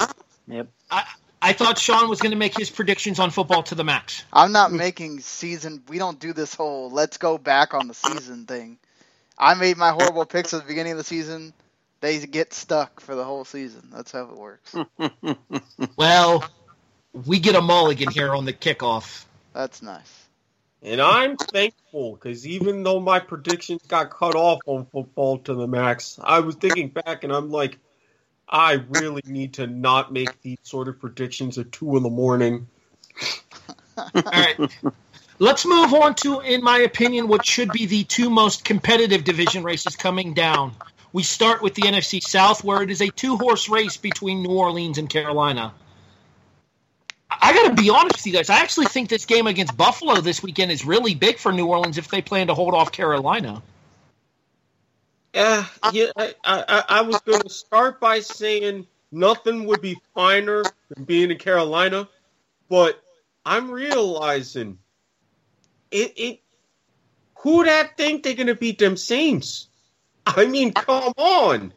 I 0.91 1.05
thought 1.51 1.79
Sean 1.79 2.09
was 2.09 2.21
going 2.21 2.31
to 2.31 2.37
make 2.37 2.57
his 2.57 2.71
predictions 2.71 3.19
on 3.19 3.31
football 3.31 3.65
to 3.65 3.75
the 3.75 3.83
max. 3.83 4.23
I'm 4.33 4.53
not 4.53 4.71
making 4.71 5.19
season. 5.19 5.83
We 5.89 5.99
don't 5.99 6.21
do 6.21 6.33
this 6.33 6.55
whole 6.55 6.91
let's 6.91 7.17
go 7.19 7.39
back 7.39 7.75
on 7.75 7.89
the 7.89 7.95
season 7.95 8.47
thing. 8.47 8.79
I 9.37 9.55
made 9.55 9.77
my 9.77 9.91
horrible 9.91 10.25
picks 10.25 10.55
at 10.55 10.63
the 10.63 10.69
beginning 10.69 10.93
of 10.93 10.99
the 10.99 11.05
season. 11.05 11.53
They 12.01 12.25
get 12.25 12.55
stuck 12.55 13.01
for 13.01 13.17
the 13.17 13.25
whole 13.25 13.45
season. 13.45 13.89
That's 13.93 14.13
how 14.13 14.23
it 14.23 14.37
works. 14.37 14.75
Well, 15.97 16.45
we 17.13 17.39
get 17.39 17.55
a 17.55 17.61
mulligan 17.61 18.11
here 18.11 18.35
on 18.35 18.45
the 18.45 18.53
kickoff. 18.53 19.25
That's 19.53 19.83
nice. 19.83 20.27
And 20.83 21.01
I'm 21.01 21.37
thankful 21.37 22.15
because 22.15 22.47
even 22.47 22.83
though 22.83 22.99
my 22.99 23.21
predictions 23.21 23.83
got 23.87 24.11
cut 24.11 24.35
off 24.35 24.61
on 24.67 24.87
football 24.87 25.39
to 25.39 25.55
the 25.55 25.69
max, 25.69 26.19
I 26.23 26.41
was 26.41 26.57
thinking 26.57 26.89
back 26.89 27.23
and 27.23 27.33
I'm 27.33 27.51
like, 27.51 27.79
I 28.53 28.83
really 28.91 29.23
need 29.25 29.55
to 29.55 29.67
not 29.67 30.13
make 30.13 30.43
these 30.43 30.59
sort 30.63 30.87
of 30.87 31.01
predictions 31.01 31.57
at 31.57 31.73
two 31.73 31.97
in 31.97 32.03
the 32.03 32.11
morning. 32.11 32.69
All 33.97 34.11
right. 34.15 34.57
Let's 35.39 35.65
move 35.65 35.95
on 35.95 36.15
to, 36.17 36.41
in 36.41 36.63
my 36.63 36.81
opinion, 36.81 37.29
what 37.29 37.47
should 37.47 37.73
be 37.73 37.87
the 37.87 38.05
two 38.05 38.29
most 38.29 38.65
competitive 38.65 39.25
division 39.25 39.63
races 39.63 39.97
coming 39.97 40.35
down. 40.35 40.75
We 41.15 41.23
start 41.23 41.63
with 41.63 41.75
the 41.75 41.83
NFC 41.83 42.23
South, 42.23 42.63
where 42.63 42.83
it 42.83 42.91
is 42.91 43.01
a 43.01 43.09
two 43.09 43.39
horse 43.39 43.71
race 43.71 43.97
between 43.97 44.43
New 44.43 44.53
Orleans 44.53 44.99
and 44.99 45.09
Carolina. 45.09 45.73
I 47.31 47.55
got 47.55 47.75
to 47.75 47.83
be 47.83 47.89
honest 47.89 48.17
with 48.17 48.27
you 48.27 48.33
guys. 48.35 48.51
I 48.51 48.61
actually 48.61 48.87
think 48.87 49.09
this 49.09 49.25
game 49.25 49.47
against 49.47 49.77
Buffalo 49.77 50.21
this 50.21 50.43
weekend 50.43 50.71
is 50.71 50.85
really 50.85 51.15
big 51.15 51.39
for 51.39 51.53
New 51.53 51.67
Orleans 51.67 51.97
if 51.97 52.09
they 52.09 52.21
plan 52.21 52.49
to 52.49 52.55
hold 52.55 52.75
off 52.75 52.93
Carolina. 52.93 53.63
Yeah, 55.35 55.65
yeah. 55.93 56.11
I, 56.17 56.35
I, 56.45 56.85
I 56.89 57.01
was 57.03 57.21
going 57.21 57.43
to 57.43 57.49
start 57.49 58.01
by 58.01 58.21
saying 58.21 58.87
nothing 59.11 59.65
would 59.67 59.81
be 59.81 59.97
finer 60.15 60.63
than 60.95 61.05
being 61.05 61.31
in 61.31 61.39
Carolina, 61.39 62.09
but 62.69 63.03
I'm 63.45 63.71
realizing 63.71 64.79
it. 65.91 66.13
It 66.17 66.41
who 67.39 67.65
that 67.65 67.97
think 67.97 68.23
they're 68.23 68.35
going 68.35 68.47
to 68.47 68.55
beat 68.55 68.79
them 68.79 68.97
Saints? 68.97 69.69
I 70.27 70.47
mean, 70.47 70.73
come 70.73 71.13
on. 71.17 71.73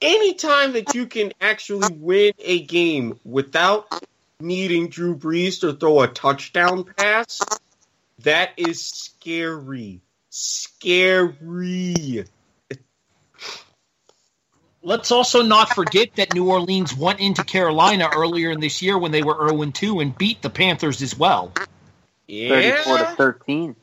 Anytime 0.00 0.72
that 0.72 0.94
you 0.94 1.06
can 1.06 1.32
actually 1.40 1.92
win 1.98 2.32
a 2.38 2.60
game 2.60 3.18
without 3.24 3.92
needing 4.40 4.88
Drew 4.88 5.16
Brees 5.16 5.60
to 5.60 5.72
throw 5.72 6.00
a 6.02 6.08
touchdown 6.08 6.84
pass, 6.84 7.40
that 8.20 8.52
is 8.56 8.86
scary. 8.86 10.00
Scary. 10.30 12.24
Let's 14.82 15.10
also 15.10 15.42
not 15.42 15.74
forget 15.74 16.16
that 16.16 16.32
New 16.32 16.48
Orleans 16.48 16.96
went 16.96 17.20
into 17.20 17.44
Carolina 17.44 18.08
earlier 18.14 18.50
in 18.50 18.60
this 18.60 18.80
year 18.80 18.96
when 18.96 19.12
they 19.12 19.22
were 19.22 19.48
0 19.48 19.70
2 19.72 20.00
and 20.00 20.16
beat 20.16 20.40
the 20.40 20.48
Panthers 20.48 21.02
as 21.02 21.16
well. 21.16 21.52
Yeah. 22.26 22.48
Thirty-four 22.48 22.96
to 22.98 23.02
Yeah. 23.02 23.14
thirteen. 23.14 23.76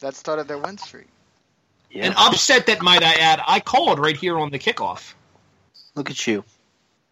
That 0.00 0.14
started 0.14 0.48
their 0.48 0.58
win 0.58 0.78
streak. 0.78 1.08
Yeah. 1.90 2.06
An 2.06 2.14
upset 2.16 2.66
that, 2.66 2.80
might 2.82 3.02
I 3.02 3.14
add, 3.14 3.40
I 3.46 3.60
called 3.60 3.98
right 3.98 4.16
here 4.16 4.38
on 4.38 4.50
the 4.50 4.58
kickoff. 4.58 5.14
Look 5.94 6.10
at 6.10 6.26
you, 6.26 6.44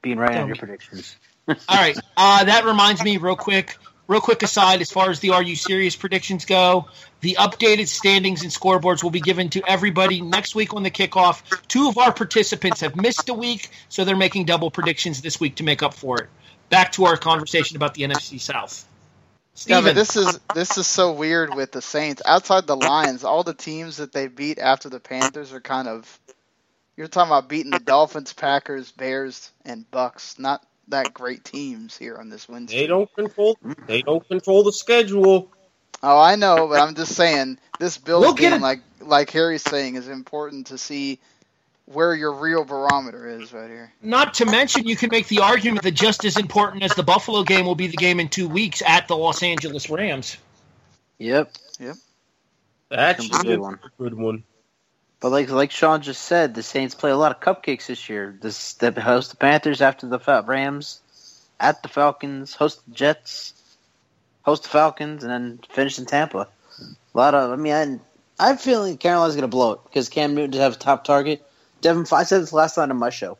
being 0.03 0.19
right 0.19 0.37
on 0.37 0.47
your 0.47 0.57
predictions. 0.57 1.17
All 1.49 1.57
right. 1.71 1.97
Uh, 2.17 2.45
that 2.45 2.65
reminds 2.65 3.03
me, 3.03 3.17
real 3.17 3.37
quick, 3.37 3.77
real 4.07 4.21
quick 4.21 4.43
aside, 4.43 4.81
as 4.81 4.91
far 4.91 5.11
as 5.11 5.21
the 5.21 5.31
Are 5.31 5.43
You 5.43 5.57
Serious 5.57 5.97
predictions 5.97 6.45
go, 6.45 6.89
the 7.21 7.37
updated 7.39 7.89
standings 7.89 8.43
and 8.43 8.53
scoreboards 8.53 9.03
will 9.03 9.11
be 9.11 9.21
given 9.21 9.49
to 9.51 9.63
everybody 9.67 10.21
next 10.21 10.55
week 10.55 10.75
on 10.75 10.83
the 10.83 10.91
kickoff. 10.91 11.43
Two 11.69 11.89
of 11.89 11.99
our 11.99 12.13
participants 12.13 12.81
have 12.81 12.97
missed 12.97 13.29
a 13.29 13.35
week, 13.35 13.71
so 13.89 14.05
they're 14.05 14.17
making 14.17 14.45
double 14.45 14.71
predictions 14.71 15.23
this 15.23 15.41
week 15.41 15.57
to 15.57 15.65
make 15.65 15.83
up 15.83 15.95
for 15.95 16.21
it. 16.21 16.29
Back 16.71 16.93
to 16.93 17.05
our 17.07 17.17
conversation 17.17 17.77
about 17.77 17.95
the 17.95 18.03
NFC 18.03 18.41
South. 18.41 18.87
Yeah, 18.87 19.79
Stephen, 19.79 19.85
but 19.85 19.95
this 19.95 20.17
is 20.17 20.41
this 20.53 20.79
is 20.79 20.87
so 20.87 21.13
weird 21.13 21.55
with 21.55 21.71
the 21.71 21.81
Saints. 21.81 22.23
Outside 22.27 22.67
the 22.67 22.77
Lions, 22.77 23.23
all 23.23 23.45
the 23.45 23.55
teams 23.55 23.99
that 23.99 24.13
they 24.13 24.27
beat 24.27 24.59
after 24.59 24.89
the 24.89 24.99
Panthers 24.99 25.53
are 25.53 25.61
kind 25.61 25.87
of 25.87 26.21
you're 26.97 27.09
talking 27.09 27.31
about 27.31 27.49
beating 27.49 27.71
the 27.71 27.79
Dolphins, 27.79 28.33
Packers, 28.33 28.91
Bears, 28.93 29.51
and 29.65 29.89
Bucks. 29.91 30.39
Not 30.39 30.65
that 30.89 31.15
great 31.15 31.45
teams 31.45 31.97
here 31.97 32.17
on 32.17 32.29
this 32.29 32.49
win 32.49 32.67
They 32.67 32.87
don't 32.87 33.13
control. 33.15 33.59
They 33.87 34.03
don't 34.03 34.27
control 34.29 34.63
the 34.63 34.73
schedule. 34.73 35.51
Oh, 36.03 36.21
I 36.21 36.37
know, 36.37 36.69
but 36.69 36.81
I'm 36.81 36.95
just 36.95 37.15
saying 37.15 37.59
this 37.81 37.97
Bills 37.97 38.23
We'll 38.23 38.35
game, 38.35 38.61
like 38.61 38.81
like 39.01 39.31
Harry's 39.31 39.63
saying, 39.63 39.95
is 39.97 40.09
important 40.09 40.67
to 40.69 40.79
see 40.79 41.19
where 41.87 42.15
your 42.15 42.33
real 42.33 42.65
barometer 42.65 43.29
is 43.29 43.53
right 43.53 43.69
here. 43.69 43.93
not 44.03 44.35
to 44.35 44.47
mention, 44.47 44.87
you 44.87 44.97
can 44.97 45.11
make 45.11 45.29
the 45.29 45.41
argument 45.41 45.83
that 45.83 45.93
just 45.93 46.25
as 46.25 46.37
important 46.39 46.83
as 46.83 46.95
the 46.95 47.03
Buffalo 47.03 47.43
game 47.43 47.67
will 47.67 47.75
be 47.75 47.87
the 47.87 47.97
game 47.97 48.21
in 48.21 48.29
two 48.29 48.49
weeks 48.49 48.83
at 48.87 49.07
the 49.09 49.17
Los 49.17 49.43
Angeles 49.43 49.91
Rams. 49.91 50.37
Yep. 51.19 51.53
Yep. 51.79 51.97
That's 52.91 53.27
a 53.27 53.43
good 53.43 53.61
one. 53.61 53.75
a 53.75 54.03
good 54.03 54.15
one. 54.15 54.45
But 55.25 55.33
like 55.33 55.49
like 55.49 55.71
Sean 55.71 56.03
just 56.03 56.21
said, 56.21 56.55
the 56.55 56.63
Saints 56.63 56.95
play 56.95 57.11
a 57.11 57.17
lot 57.17 57.33
of 57.35 57.41
cupcakes 57.41 57.87
this 57.87 58.11
year. 58.11 58.37
This 58.43 58.75
they 58.75 58.91
host 58.91 59.31
the 59.31 59.39
Panthers 59.39 59.81
after 59.81 60.07
the 60.07 60.19
Rams, 60.47 61.01
at 61.59 61.83
the 61.83 61.89
Falcons, 61.89 62.53
host 62.55 62.83
the 62.87 62.95
Jets, 62.95 63.55
host 64.43 64.65
the 64.65 64.69
Falcons, 64.69 65.25
and 65.25 65.33
then 65.33 65.61
finish 65.71 65.99
in 65.99 66.05
Tampa. 66.05 66.47
A 66.79 67.17
lot 67.17 67.35
of 67.35 67.53
I 67.53 67.57
mean, 67.57 67.73
I, 68.39 68.51
I'm 68.51 68.59
feeling 68.59 68.99
Carolina's 68.99 69.35
going 69.35 69.45
to 69.45 69.49
blow 69.49 69.73
it 69.73 69.81
because 69.85 70.11
Cam 70.11 70.35
Newton 70.35 70.61
have 70.61 70.75
a 70.75 70.79
top 70.79 71.05
target. 71.05 71.43
Devin, 71.81 72.05
I 72.13 72.25
said 72.25 72.43
this 72.43 72.53
last 72.53 72.77
night 72.77 72.91
on 72.91 72.99
my 72.99 73.09
show. 73.09 73.39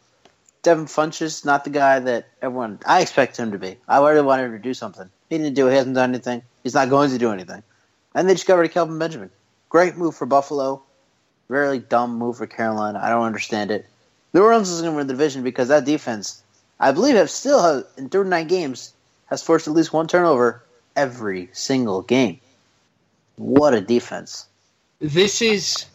Devin 0.63 0.87
Funchess 0.87 1.45
not 1.45 1.65
the 1.65 1.71
guy 1.71 1.99
that 1.99 2.29
everyone 2.41 2.79
I 2.87 3.03
expect 3.03 3.37
him 3.37 3.53
to 3.53 3.59
be. 3.59 3.77
I 3.87 3.99
really 3.99 4.23
wanted 4.23 4.45
him 4.45 4.53
to 4.53 4.59
do 4.59 4.73
something. 4.73 5.11
He 5.29 5.37
didn't 5.37 5.53
do 5.53 5.67
it. 5.67 5.73
He 5.73 5.77
hasn't 5.77 5.97
done 5.97 6.09
anything. 6.09 6.45
He's 6.63 6.73
not 6.73 6.89
going 6.89 7.11
to 7.11 7.19
do 7.19 7.31
anything. 7.31 7.63
And 8.15 8.27
they 8.27 8.33
just 8.33 8.47
got 8.47 8.57
rid 8.57 8.71
of 8.71 8.73
Kelvin 8.73 8.99
Benjamin. 8.99 9.29
Great 9.69 9.99
move 9.99 10.17
for 10.17 10.25
Buffalo. 10.25 10.83
Really 11.49 11.79
dumb 11.79 12.17
move 12.17 12.39
for 12.39 12.47
Carolina. 12.47 13.01
I 13.03 13.09
don't 13.09 13.25
understand 13.25 13.71
it. 13.71 13.87
New 14.33 14.43
Orleans 14.43 14.71
is 14.71 14.81
going 14.81 14.93
to 14.93 14.97
win 14.97 15.07
the 15.07 15.13
division 15.13 15.43
because 15.43 15.69
that 15.69 15.85
defense, 15.85 16.43
I 16.81 16.93
believe, 16.93 17.15
have 17.15 17.31
still 17.31 17.63
have, 17.63 17.85
in 17.97 18.09
39 18.09 18.47
games 18.49 18.93
has 19.27 19.43
forced 19.43 19.69
at 19.69 19.75
least 19.75 19.93
one 19.93 20.09
turnover 20.09 20.63
every 20.97 21.51
single 21.53 22.03
game. 22.03 22.41
What 23.37 23.75
a 23.75 23.81
defense! 23.81 24.47
This 25.01 25.43
is, 25.43 25.87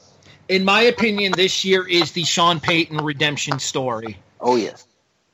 in 0.49 0.65
my 0.65 0.81
opinion, 0.81 1.33
this 1.35 1.63
year 1.63 1.87
is 1.87 2.11
the 2.11 2.23
Sean 2.23 2.59
Payton 2.59 2.97
redemption 2.97 3.59
story. 3.59 4.17
Oh 4.41 4.55
yes, 4.55 4.85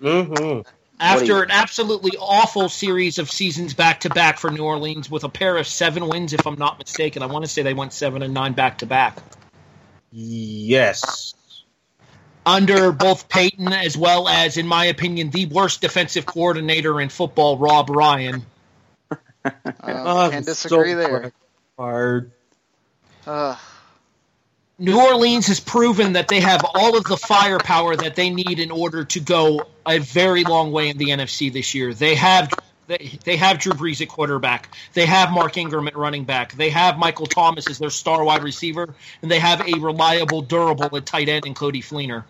Mm-hmm. 0.01 0.61
After 0.99 1.43
an 1.43 1.51
absolutely 1.51 2.17
awful 2.17 2.69
series 2.69 3.17
of 3.17 3.29
seasons 3.29 3.73
back 3.73 4.01
to 4.01 4.09
back 4.09 4.37
for 4.37 4.49
New 4.49 4.63
Orleans, 4.63 5.09
with 5.09 5.23
a 5.23 5.29
pair 5.29 5.57
of 5.57 5.67
seven 5.67 6.07
wins, 6.07 6.31
if 6.31 6.45
I'm 6.47 6.57
not 6.57 6.79
mistaken, 6.79 7.21
I 7.21 7.25
want 7.25 7.43
to 7.43 7.51
say 7.51 7.63
they 7.63 7.73
went 7.73 7.91
seven 7.91 8.21
and 8.21 8.33
nine 8.33 8.53
back 8.53 8.77
to 8.79 8.85
back 8.85 9.17
Yes. 10.17 11.33
under 12.45 12.93
both 12.93 13.27
Payton 13.27 13.73
as 13.73 13.97
well 13.97 14.29
as, 14.29 14.55
in 14.55 14.65
my 14.65 14.85
opinion, 14.85 15.29
the 15.29 15.45
worst 15.47 15.81
defensive 15.81 16.25
coordinator 16.25 17.01
in 17.01 17.09
football, 17.09 17.57
Rob 17.57 17.89
Ryan. 17.89 18.45
Uh, 19.45 19.51
I'm 19.83 20.31
can't 20.31 20.45
disagree 20.47 20.93
so 20.93 20.97
there. 20.97 21.31
Tired. 21.77 22.31
Uh, 23.27 23.55
New 24.79 24.99
Orleans 24.99 25.45
has 25.47 25.59
proven 25.59 26.13
that 26.13 26.29
they 26.29 26.39
have 26.39 26.65
all 26.73 26.97
of 26.97 27.03
the 27.03 27.15
firepower 27.15 27.95
that 27.95 28.15
they 28.15 28.31
need 28.31 28.59
in 28.59 28.71
order 28.71 29.05
to 29.05 29.19
go 29.19 29.67
a 29.85 29.99
very 29.99 30.43
long 30.43 30.71
way 30.71 30.89
in 30.89 30.97
the 30.97 31.09
NFC 31.09 31.53
this 31.53 31.75
year. 31.75 31.93
They 31.93 32.15
have 32.15 32.49
they, 32.87 33.17
they 33.23 33.37
have 33.37 33.59
Drew 33.59 33.73
Brees 33.73 34.01
at 34.01 34.07
quarterback. 34.09 34.69
They 34.93 35.05
have 35.05 35.31
Mark 35.31 35.57
Ingram 35.57 35.87
at 35.87 35.95
running 35.97 36.23
back. 36.25 36.53
They 36.53 36.69
have 36.69 36.97
Michael 36.97 37.25
Thomas 37.25 37.69
as 37.69 37.77
their 37.79 37.89
star 37.89 38.23
wide 38.23 38.43
receiver, 38.43 38.93
and 39.21 39.31
they 39.31 39.39
have 39.39 39.61
a 39.67 39.79
reliable, 39.79 40.41
durable 40.41 40.95
at 40.95 41.05
tight 41.05 41.29
end 41.29 41.45
in 41.45 41.53
Coby 41.53 41.83
Fleener. 41.83 42.23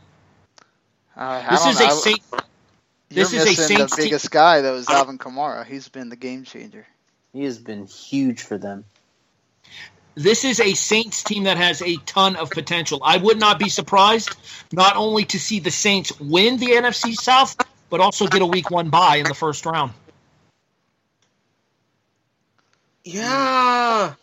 I, 1.15 1.45
I 1.45 1.49
This 1.51 1.65
is 1.65 1.79
know. 1.79 1.85
a 1.85 1.89
I- 1.89 1.93
Saint. 1.93 2.21
You're 3.09 3.23
this 3.23 3.33
is 3.33 3.41
a 3.43 3.45
missing 3.45 3.77
Saints 3.77 3.91
the 3.95 4.01
team- 4.01 4.05
biggest 4.05 4.31
guy 4.31 4.61
though, 4.61 4.75
is 4.75 4.89
Alvin 4.89 5.17
Kamara. 5.19 5.65
He's 5.65 5.87
been 5.87 6.09
the 6.09 6.15
game 6.15 6.43
changer. 6.43 6.85
He 7.33 7.43
has 7.43 7.59
been 7.59 7.85
huge 7.85 8.41
for 8.41 8.57
them. 8.57 8.83
This 10.15 10.43
is 10.45 10.59
a 10.59 10.73
Saints 10.73 11.23
team 11.23 11.43
that 11.43 11.57
has 11.57 11.81
a 11.81 11.97
ton 11.97 12.35
of 12.37 12.49
potential. 12.49 13.01
I 13.03 13.17
would 13.17 13.37
not 13.39 13.59
be 13.59 13.69
surprised 13.69 14.29
not 14.71 14.95
only 14.95 15.25
to 15.25 15.39
see 15.39 15.59
the 15.59 15.71
Saints 15.71 16.17
win 16.19 16.57
the 16.57 16.67
NFC 16.67 17.13
South, 17.13 17.55
but 17.89 17.99
also 17.99 18.25
get 18.27 18.41
a 18.41 18.45
week 18.45 18.71
one 18.71 18.89
bye 18.89 19.17
in 19.17 19.25
the 19.25 19.33
first 19.33 19.65
round. 19.65 19.91
Yeah. 23.05 24.13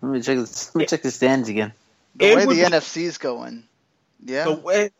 Let 0.00 0.08
me 0.08 0.20
check. 0.22 0.38
This, 0.38 0.74
let 0.74 0.80
me 0.80 0.86
check 0.86 1.02
the 1.02 1.10
stands 1.10 1.48
again. 1.48 1.72
The 2.16 2.26
It 2.26 2.36
way 2.36 2.44
the 2.46 2.50
be- 2.50 2.76
NFC's 2.76 3.18
going. 3.18 3.64
Yeah. 4.24 4.44
The 4.44 4.54
way, 4.54 4.90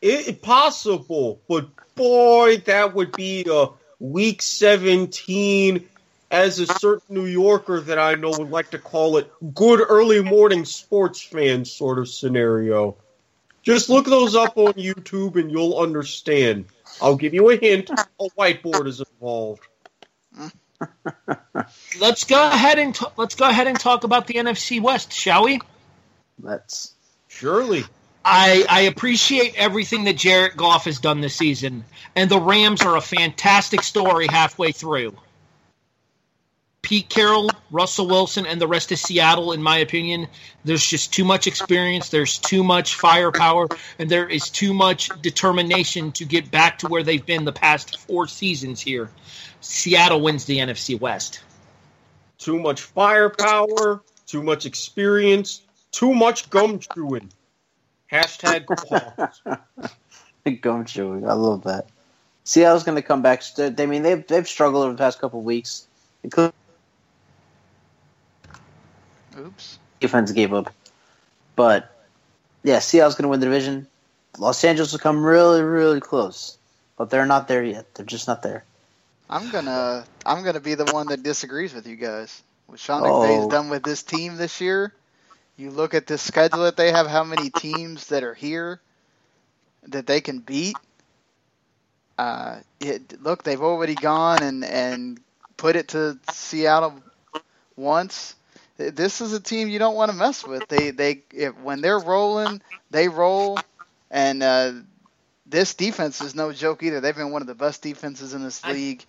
it, 0.00 0.42
possible, 0.42 1.40
but 1.48 1.68
boy, 1.94 2.58
that 2.66 2.94
would 2.94 3.12
be 3.12 3.46
a 3.50 3.68
week 3.98 4.42
17 4.42 5.88
as 6.30 6.58
a 6.58 6.66
certain 6.66 7.14
New 7.14 7.26
Yorker 7.26 7.80
that 7.82 7.98
I 7.98 8.14
know 8.14 8.30
would 8.30 8.50
like 8.50 8.70
to 8.70 8.78
call 8.78 9.18
it 9.18 9.30
good 9.54 9.80
early 9.86 10.22
morning 10.22 10.64
sports 10.64 11.22
fan 11.22 11.64
sort 11.64 11.98
of 11.98 12.08
scenario. 12.08 12.96
Just 13.62 13.88
look 13.88 14.06
those 14.06 14.34
up 14.34 14.56
on 14.56 14.72
YouTube 14.72 15.36
and 15.36 15.50
you'll 15.50 15.78
understand. 15.78 16.64
I'll 17.00 17.16
give 17.16 17.32
you 17.34 17.48
a 17.50 17.56
hint. 17.56 17.90
A 17.90 18.28
whiteboard 18.36 18.86
is 18.88 19.00
involved. 19.00 19.62
Let's 22.00 22.24
go 22.24 22.48
ahead 22.48 22.78
and 22.78 22.94
t- 22.94 23.06
let's 23.16 23.34
go 23.34 23.48
ahead 23.48 23.66
and 23.66 23.78
talk 23.78 24.04
about 24.04 24.26
the 24.26 24.34
NFC 24.34 24.80
West, 24.80 25.12
shall 25.12 25.44
we? 25.44 25.60
Let's. 26.40 26.94
Surely. 27.28 27.84
I, 28.24 28.64
I 28.68 28.80
appreciate 28.82 29.54
everything 29.56 30.04
that 30.04 30.16
Jared 30.16 30.56
Goff 30.56 30.84
has 30.84 30.98
done 30.98 31.20
this 31.20 31.34
season, 31.34 31.84
and 32.14 32.30
the 32.30 32.38
Rams 32.38 32.82
are 32.82 32.96
a 32.96 33.00
fantastic 33.00 33.82
story 33.82 34.26
halfway 34.28 34.72
through. 34.72 35.16
Pete 36.82 37.08
Carroll, 37.08 37.48
Russell 37.70 38.08
Wilson, 38.08 38.44
and 38.44 38.60
the 38.60 38.66
rest 38.66 38.90
of 38.90 38.98
Seattle, 38.98 39.52
in 39.52 39.62
my 39.62 39.78
opinion, 39.78 40.26
there's 40.64 40.84
just 40.84 41.12
too 41.12 41.24
much 41.24 41.46
experience, 41.46 42.08
there's 42.08 42.38
too 42.38 42.64
much 42.64 42.96
firepower, 42.96 43.68
and 44.00 44.10
there 44.10 44.28
is 44.28 44.50
too 44.50 44.74
much 44.74 45.08
determination 45.22 46.10
to 46.12 46.24
get 46.24 46.50
back 46.50 46.78
to 46.78 46.88
where 46.88 47.04
they've 47.04 47.24
been 47.24 47.44
the 47.44 47.52
past 47.52 47.98
four 48.00 48.26
seasons 48.26 48.80
here. 48.80 49.08
Seattle 49.60 50.20
wins 50.20 50.44
the 50.44 50.58
NFC 50.58 50.98
West. 50.98 51.40
Too 52.38 52.58
much 52.58 52.80
firepower, 52.80 54.02
too 54.26 54.42
much 54.42 54.66
experience, 54.66 55.62
too 55.92 56.12
much 56.12 56.50
gum 56.50 56.80
chewing. 56.80 57.30
Hashtag 58.10 58.66
pause. 58.66 59.58
Gum 60.60 60.84
chewing. 60.84 61.26
I 61.28 61.34
love 61.34 61.62
that. 61.64 61.86
Seattle's 62.42 62.82
going 62.82 62.96
to 62.96 63.02
come 63.02 63.22
back. 63.22 63.42
st- 63.42 63.80
I 63.80 63.86
mean, 63.86 64.02
they've 64.02 64.26
they've 64.26 64.46
struggled 64.46 64.82
over 64.82 64.92
the 64.92 64.98
past 64.98 65.20
couple 65.20 65.38
of 65.38 65.44
weeks. 65.44 65.86
Including 66.24 66.52
Oops. 69.38 69.78
defense 70.00 70.32
gave 70.32 70.52
up, 70.52 70.72
but 71.56 71.90
yeah, 72.62 72.78
Seattle's 72.78 73.14
going 73.14 73.24
to 73.24 73.28
win 73.28 73.40
the 73.40 73.46
division. 73.46 73.86
Los 74.38 74.64
Angeles 74.64 74.92
will 74.92 74.98
come 75.00 75.24
really, 75.24 75.62
really 75.62 76.00
close, 76.00 76.56
but 76.96 77.10
they're 77.10 77.26
not 77.26 77.48
there 77.48 77.62
yet. 77.62 77.94
They're 77.94 78.06
just 78.06 78.28
not 78.28 78.42
there. 78.42 78.64
I'm 79.28 79.48
gonna 79.50 80.04
I'm 80.26 80.44
gonna 80.44 80.60
be 80.60 80.74
the 80.74 80.84
one 80.86 81.08
that 81.08 81.22
disagrees 81.22 81.72
with 81.72 81.86
you 81.86 81.96
guys. 81.96 82.42
What 82.66 82.78
Sean 82.78 83.02
Oh. 83.02 83.20
McVay's 83.20 83.46
done 83.46 83.68
with 83.70 83.82
this 83.82 84.02
team 84.02 84.36
this 84.36 84.60
year, 84.60 84.92
you 85.56 85.70
look 85.70 85.94
at 85.94 86.06
the 86.06 86.18
schedule 86.18 86.64
that 86.64 86.76
they 86.76 86.90
have, 86.92 87.06
how 87.06 87.24
many 87.24 87.50
teams 87.50 88.08
that 88.08 88.22
are 88.22 88.34
here 88.34 88.80
that 89.88 90.06
they 90.06 90.20
can 90.20 90.38
beat. 90.40 90.76
Uh, 92.18 92.60
it, 92.80 93.22
look, 93.22 93.42
they've 93.42 93.62
already 93.62 93.94
gone 93.94 94.42
and 94.42 94.64
and 94.64 95.20
put 95.56 95.76
it 95.76 95.88
to 95.88 96.18
Seattle 96.30 97.02
once. 97.76 98.34
This 98.76 99.20
is 99.20 99.32
a 99.32 99.40
team 99.40 99.68
you 99.68 99.78
don't 99.78 99.94
want 99.94 100.10
to 100.10 100.16
mess 100.16 100.46
with. 100.46 100.68
They 100.68 100.90
they 100.90 101.22
if, 101.32 101.56
when 101.58 101.80
they're 101.80 101.98
rolling, 101.98 102.62
they 102.90 103.08
roll, 103.08 103.60
and 104.10 104.42
uh, 104.42 104.72
this 105.46 105.74
defense 105.74 106.20
is 106.20 106.34
no 106.34 106.52
joke 106.52 106.82
either. 106.82 107.00
They've 107.00 107.14
been 107.14 107.30
one 107.30 107.42
of 107.42 107.48
the 107.48 107.54
best 107.54 107.82
defenses 107.82 108.34
in 108.34 108.42
this 108.42 108.64
I- 108.64 108.72
league. 108.72 109.04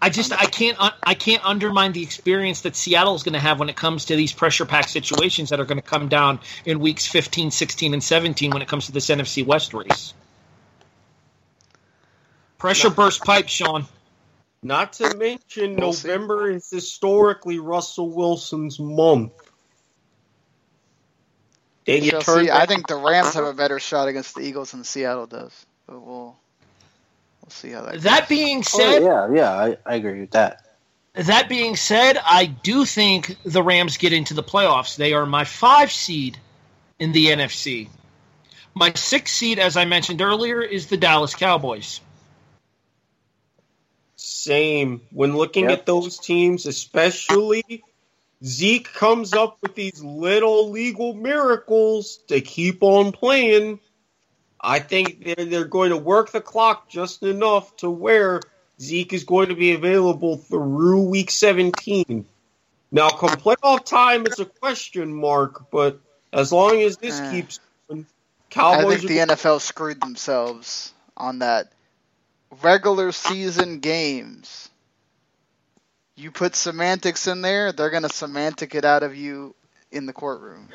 I 0.00 0.10
just 0.10 0.32
I 0.32 0.46
can't 0.46 0.76
I 1.02 1.14
can't 1.14 1.44
undermine 1.46 1.92
the 1.92 2.02
experience 2.02 2.62
that 2.62 2.76
Seattle 2.76 3.14
is 3.14 3.22
going 3.22 3.32
to 3.34 3.38
have 3.38 3.58
when 3.58 3.70
it 3.70 3.76
comes 3.76 4.06
to 4.06 4.16
these 4.16 4.32
pressure 4.32 4.66
pack 4.66 4.88
situations 4.88 5.50
that 5.50 5.60
are 5.60 5.64
going 5.64 5.80
to 5.80 5.86
come 5.86 6.08
down 6.08 6.40
in 6.66 6.78
weeks 6.80 7.06
15, 7.06 7.50
16 7.50 7.94
and 7.94 8.02
17 8.02 8.50
when 8.50 8.60
it 8.60 8.68
comes 8.68 8.86
to 8.86 8.92
this 8.92 9.06
NFC 9.06 9.46
West 9.46 9.72
race. 9.72 10.12
Pressure 12.58 12.90
burst 12.90 13.24
pipe, 13.24 13.48
Sean. 13.48 13.86
Not 14.64 14.94
to 14.94 15.14
mention, 15.14 15.76
We'll 15.76 15.92
see. 15.92 16.08
November 16.08 16.50
is 16.50 16.70
historically 16.70 17.58
Russell 17.58 18.08
Wilson's 18.08 18.80
month. 18.80 19.32
Then 21.84 22.02
you 22.02 22.10
Shall 22.10 22.22
turn 22.22 22.46
see. 22.46 22.50
I 22.50 22.64
think 22.64 22.86
the 22.86 22.96
Rams 22.96 23.34
have 23.34 23.44
a 23.44 23.52
better 23.52 23.78
shot 23.78 24.08
against 24.08 24.34
the 24.34 24.40
Eagles 24.40 24.70
than 24.70 24.82
Seattle 24.84 25.26
does. 25.26 25.52
But 25.86 26.00
we'll 26.00 26.34
we'll 27.42 27.50
see 27.50 27.72
how 27.72 27.82
that. 27.82 28.00
That 28.00 28.20
goes. 28.20 28.28
being 28.30 28.58
Oh, 28.60 28.62
said, 28.62 29.02
yeah, 29.02 29.30
yeah, 29.30 29.52
I, 29.52 29.76
I 29.84 29.96
agree 29.96 30.20
with 30.20 30.30
that. 30.30 30.64
that 31.12 31.50
being 31.50 31.76
said, 31.76 32.16
I 32.24 32.46
do 32.46 32.86
think 32.86 33.36
the 33.44 33.62
Rams 33.62 33.98
get 33.98 34.14
into 34.14 34.32
the 34.32 34.42
playoffs. 34.42 34.96
They 34.96 35.12
are 35.12 35.26
my 35.26 35.44
5 35.44 35.92
seed 35.92 36.38
in 36.98 37.12
the 37.12 37.26
NFC. 37.26 37.88
My 38.74 38.94
6 38.94 39.30
seed 39.30 39.58
as 39.58 39.76
I 39.76 39.84
mentioned 39.84 40.22
earlier 40.22 40.62
is 40.62 40.86
the 40.86 40.96
Dallas 40.96 41.34
Cowboys. 41.34 42.00
Same. 44.44 45.00
When 45.10 45.36
looking 45.36 45.64
Yep. 45.64 45.78
at 45.78 45.86
those 45.86 46.18
teams, 46.18 46.66
especially 46.66 47.82
Zeke 48.44 48.92
comes 48.92 49.32
up 49.32 49.56
with 49.62 49.74
these 49.74 50.02
little 50.02 50.70
legal 50.70 51.14
miracles 51.14 52.18
to 52.28 52.42
keep 52.42 52.82
on 52.82 53.12
playing. 53.12 53.80
I 54.60 54.80
think 54.80 55.24
they're, 55.24 55.46
they're 55.46 55.64
going 55.64 55.90
to 55.90 55.96
work 55.96 56.30
the 56.30 56.42
clock 56.42 56.90
just 56.90 57.22
enough 57.22 57.74
to 57.78 57.88
where 57.88 58.40
Zeke 58.78 59.14
is 59.14 59.24
going 59.24 59.48
to 59.48 59.54
be 59.54 59.72
available 59.72 60.36
through 60.36 61.04
week 61.04 61.30
17. 61.30 62.26
Now, 62.92 63.08
come 63.10 63.30
playoff 63.30 63.86
time, 63.86 64.26
it's 64.26 64.40
a 64.40 64.44
question 64.44 65.14
mark, 65.14 65.70
but 65.70 66.00
as 66.32 66.52
long 66.52 66.82
as 66.82 66.98
this 66.98 67.18
Eh. 67.18 67.30
keeps 67.30 67.60
going, 67.88 68.06
I 68.56 68.84
think 68.84 69.08
the 69.08 69.18
NFL 69.18 69.60
screwed 69.60 70.02
themselves 70.02 70.92
on 71.16 71.38
that 71.38 71.72
regular 72.62 73.12
season 73.12 73.80
games. 73.80 74.68
You 76.16 76.30
put 76.30 76.54
semantics 76.54 77.26
in 77.26 77.42
there, 77.42 77.72
they're 77.72 77.90
gonna 77.90 78.08
semantic 78.08 78.74
it 78.74 78.84
out 78.84 79.02
of 79.02 79.16
you 79.16 79.54
in 79.90 80.06
the 80.06 80.12
courtroom. 80.12 80.68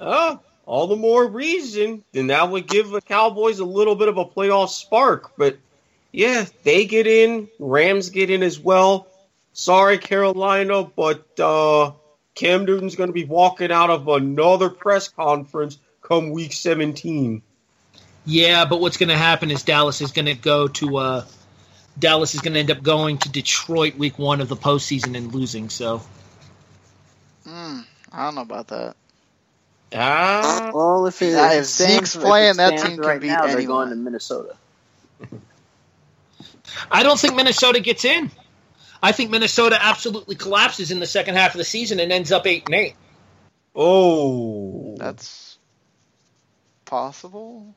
Oh, 0.00 0.40
all 0.66 0.86
the 0.86 0.96
more 0.96 1.26
reason. 1.26 2.04
Then 2.12 2.28
that 2.28 2.50
would 2.50 2.66
give 2.66 2.90
the 2.90 3.00
Cowboys 3.00 3.58
a 3.58 3.64
little 3.64 3.94
bit 3.94 4.08
of 4.08 4.18
a 4.18 4.24
playoff 4.24 4.70
spark. 4.70 5.32
But 5.36 5.58
yeah, 6.12 6.46
they 6.62 6.86
get 6.86 7.06
in. 7.06 7.48
Rams 7.58 8.10
get 8.10 8.30
in 8.30 8.42
as 8.42 8.58
well. 8.58 9.06
Sorry, 9.52 9.98
Carolina, 9.98 10.84
but 10.84 11.38
uh, 11.38 11.92
Cam 12.34 12.64
Newton's 12.64 12.96
going 12.96 13.08
to 13.08 13.14
be 13.14 13.24
walking 13.24 13.70
out 13.70 13.90
of 13.90 14.08
another 14.08 14.68
press 14.68 15.08
conference 15.08 15.78
come 16.02 16.30
week 16.30 16.52
17. 16.52 17.42
Yeah, 18.26 18.64
but 18.64 18.80
what's 18.80 18.96
going 18.96 19.10
to 19.10 19.16
happen 19.16 19.50
is 19.50 19.62
Dallas 19.62 20.00
is 20.00 20.12
going 20.12 20.26
to 20.26 20.34
go 20.34 20.68
to 20.68 20.96
uh, 20.96 21.24
Dallas 21.98 22.34
is 22.34 22.40
going 22.40 22.54
to 22.54 22.60
end 22.60 22.70
up 22.70 22.82
going 22.82 23.18
to 23.18 23.28
Detroit 23.28 23.96
week 23.96 24.18
one 24.18 24.40
of 24.40 24.48
the 24.48 24.56
postseason 24.56 25.16
and 25.16 25.32
losing. 25.34 25.68
So 25.68 25.98
Hmm, 27.46 27.80
I 28.12 28.24
don't 28.24 28.34
know 28.36 28.40
about 28.42 28.68
that. 28.68 28.96
Ah, 29.96 30.70
Well, 30.74 31.06
if, 31.06 31.20
it, 31.22 31.32
Yeah, 31.32 31.52
it 31.52 31.58
if 31.58 31.66
stands- 31.66 31.92
Zeke's 31.94 32.16
if 32.16 32.22
playing, 32.22 32.56
that 32.56 32.68
stands 32.78 32.82
team 32.82 32.96
can 32.96 33.04
right 33.06 33.20
beat 33.20 33.28
now, 33.28 33.42
They're 33.42 33.56
anyone. 33.58 33.88
going 33.88 33.90
to 33.90 33.96
Minnesota. 33.96 34.56
I 36.90 37.02
don't 37.02 37.20
think 37.20 37.36
Minnesota 37.36 37.78
gets 37.80 38.04
in. 38.04 38.30
I 39.02 39.12
think 39.12 39.30
Minnesota 39.30 39.78
absolutely 39.80 40.34
collapses 40.34 40.90
in 40.90 40.98
the 40.98 41.06
second 41.06 41.34
half 41.36 41.54
of 41.54 41.58
the 41.58 41.64
season 41.64 42.00
and 42.00 42.10
ends 42.10 42.32
up 42.32 42.46
eight 42.46 42.64
and 42.66 42.74
eight. 42.74 42.94
oh, 43.76 44.96
That's 44.98 45.58
possible. 46.86 47.74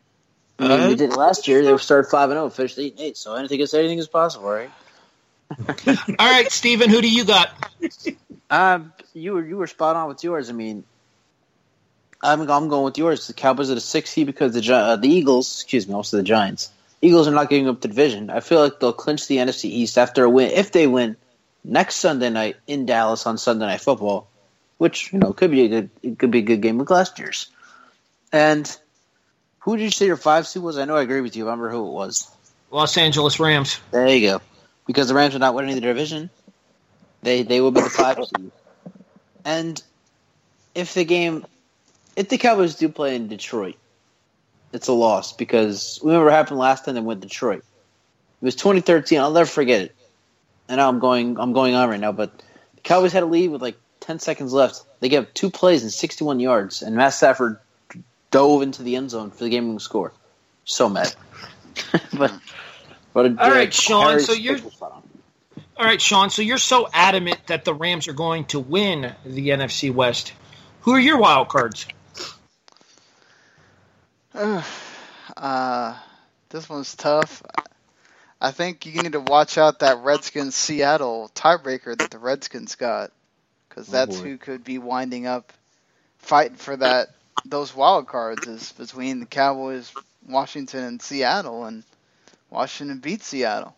I 0.59 0.67
mean, 0.67 0.71
Uh, 0.71 0.87
they 0.87 0.95
did 0.95 1.15
last 1.15 1.47
year. 1.47 1.63
They 1.63 1.77
started 1.77 2.09
five 2.09 2.29
and 2.29 2.37
zero, 2.37 2.49
finished 2.49 2.79
eight 2.79 2.93
and 2.93 3.01
eight. 3.01 3.17
So 3.17 3.35
anything 3.35 3.59
is 3.59 3.73
anything 3.73 3.99
is 3.99 4.07
possible, 4.07 4.49
right? 4.49 4.71
All 5.87 6.31
right, 6.31 6.51
Stephen, 6.51 6.89
who 6.89 7.01
do 7.01 7.09
you 7.09 7.23
got? 7.25 7.49
Um, 8.49 8.93
you 9.13 9.33
were 9.33 9.45
you 9.45 9.57
were 9.57 9.67
spot 9.67 9.95
on 9.95 10.07
with 10.07 10.23
yours. 10.23 10.49
I 10.49 10.53
mean, 10.53 10.83
I'm 12.21 12.41
I'm 12.49 12.69
going 12.69 12.83
with 12.85 12.97
yours. 12.97 13.27
The 13.27 13.33
Cowboys 13.33 13.69
are 13.69 13.75
the 13.75 13.81
sixth 13.81 14.13
seed 14.13 14.27
because 14.27 14.53
the 14.53 14.73
uh, 14.73 14.95
the 14.95 15.09
Eagles, 15.09 15.61
excuse 15.61 15.87
me, 15.87 15.93
also 15.93 16.17
the 16.17 16.23
Giants. 16.23 16.71
Eagles 17.01 17.27
are 17.27 17.31
not 17.31 17.49
giving 17.49 17.69
up 17.69 17.79
the 17.81 17.87
division. 17.87 18.29
I 18.29 18.39
feel 18.39 18.59
like 18.59 18.79
they'll 18.79 18.93
clinch 18.93 19.27
the 19.27 19.37
NFC 19.37 19.65
East 19.65 19.97
after 19.97 20.23
a 20.23 20.29
win 20.29 20.51
if 20.51 20.71
they 20.71 20.87
win 20.87 21.15
next 21.63 21.97
Sunday 21.97 22.29
night 22.29 22.55
in 22.65 22.85
Dallas 22.85 23.27
on 23.27 23.37
Sunday 23.37 23.67
Night 23.67 23.81
Football, 23.81 24.27
which 24.79 25.13
you 25.13 25.19
know 25.19 25.33
could 25.33 25.51
be 25.51 25.65
a 25.65 25.67
good 25.67 25.89
it 26.01 26.19
could 26.19 26.31
be 26.31 26.39
a 26.39 26.43
good 26.43 26.61
game 26.61 26.79
like 26.79 26.89
last 26.89 27.19
year's. 27.19 27.47
And 28.31 28.77
who 29.67 29.75
did 29.75 29.83
you 29.83 29.91
say 29.91 30.05
your 30.05 30.15
five 30.15 30.47
seed 30.47 30.63
was? 30.63 30.77
I 30.77 30.85
know 30.85 30.95
I 30.95 31.01
agree 31.01 31.19
with 31.19 31.35
you. 31.35 31.43
I 31.43 31.51
remember 31.51 31.69
who 31.69 31.85
it 31.85 31.91
was. 31.91 32.31
Los 32.71 32.95
Angeles 32.95 33.37
Rams. 33.37 33.81
There 33.91 34.07
you 34.07 34.29
go. 34.29 34.41
because 34.85 35.09
the 35.09 35.13
Rams 35.13 35.35
are 35.35 35.39
not 35.39 35.55
winning 35.55 35.75
the 35.75 35.81
division. 35.81 36.29
They 37.21 37.43
they 37.43 37.59
will 37.59 37.71
be 37.71 37.81
the 37.81 37.89
five 37.89 38.15
seed. 38.15 38.49
And 39.43 39.83
if 40.73 40.93
the 40.93 41.03
game, 41.03 41.45
if 42.15 42.29
the 42.29 42.37
Cowboys 42.37 42.75
do 42.75 42.87
play 42.87 43.17
in 43.17 43.27
Detroit, 43.27 43.75
it's 44.71 44.87
a 44.87 44.93
loss 44.93 45.33
because 45.33 45.99
remember 46.01 46.27
what 46.27 46.33
happened 46.33 46.59
last 46.59 46.85
time 46.85 46.95
they 46.95 47.01
went 47.01 47.19
Detroit. 47.19 47.65
It 48.41 48.45
was 48.45 48.55
2013. 48.55 49.19
I'll 49.19 49.33
never 49.33 49.45
forget 49.45 49.81
it. 49.81 49.95
And 50.69 50.77
now 50.77 50.87
I'm 50.87 50.99
going 50.99 51.37
I'm 51.37 51.51
going 51.51 51.75
on 51.75 51.89
right 51.89 51.99
now, 51.99 52.13
but 52.13 52.31
the 52.75 52.81
Cowboys 52.83 53.11
had 53.11 53.23
a 53.23 53.25
lead 53.25 53.49
with 53.49 53.61
like 53.61 53.75
10 53.99 54.19
seconds 54.19 54.53
left. 54.53 54.81
They 55.01 55.09
gave 55.09 55.23
up 55.23 55.33
two 55.33 55.49
plays 55.49 55.83
and 55.83 55.91
61 55.91 56.39
yards, 56.39 56.81
and 56.81 56.95
Matt 56.95 57.13
Stafford 57.13 57.59
dove 58.31 58.61
into 58.61 58.83
the 58.83 58.95
end 58.95 59.09
zone 59.11 59.31
for 59.31 59.43
the 59.43 59.49
game-winning 59.49 59.79
score. 59.79 60.13
So 60.65 60.89
mad. 60.89 61.13
but 62.17 62.33
but 63.13 63.25
a, 63.25 63.35
All 63.41 63.51
right, 63.51 63.73
Sean, 63.73 64.07
Harry's 64.09 64.25
so 64.25 64.33
you're- 64.33 64.55
pick 64.55 64.65
was 64.65 64.73
spot 64.73 64.91
on. 64.91 65.03
All 65.77 65.85
right, 65.85 66.01
Sean. 66.01 66.29
So 66.29 66.41
you're 66.41 66.57
so 66.57 66.87
adamant 66.91 67.39
that 67.47 67.63
the 67.63 67.73
Rams 67.73 68.07
are 68.07 68.13
going 68.13 68.45
to 68.45 68.59
win 68.59 69.13
the 69.25 69.49
NFC 69.49 69.93
West. 69.93 70.33
Who 70.81 70.93
are 70.93 70.99
your 70.99 71.19
wild 71.19 71.49
cards? 71.49 71.85
uh, 74.33 75.97
this 76.49 76.69
one's 76.69 76.95
tough. 76.95 77.43
I 78.39 78.51
think 78.51 78.85
you 78.85 79.01
need 79.01 79.13
to 79.13 79.19
watch 79.19 79.57
out 79.57 79.79
that 79.79 79.99
Redskins 80.03 80.55
Seattle 80.55 81.31
tiebreaker 81.33 81.97
that 81.97 82.11
the 82.11 82.19
Redskins 82.19 82.75
got, 82.75 83.11
because 83.67 83.89
Oh, 83.89 83.91
that's 83.91 84.17
boy. 84.17 84.23
who 84.23 84.37
could 84.37 84.63
be 84.63 84.77
winding 84.77 85.25
up 85.25 85.53
fighting 86.19 86.57
for 86.57 86.75
that 86.77 87.09
those 87.45 87.75
wild 87.75 88.07
cards 88.07 88.47
is 88.47 88.71
between 88.73 89.19
the 89.19 89.25
Cowboys, 89.25 89.93
Washington, 90.27 90.83
and 90.83 91.01
Seattle, 91.01 91.65
and 91.65 91.83
Washington 92.49 92.99
beat 92.99 93.23
Seattle. 93.23 93.75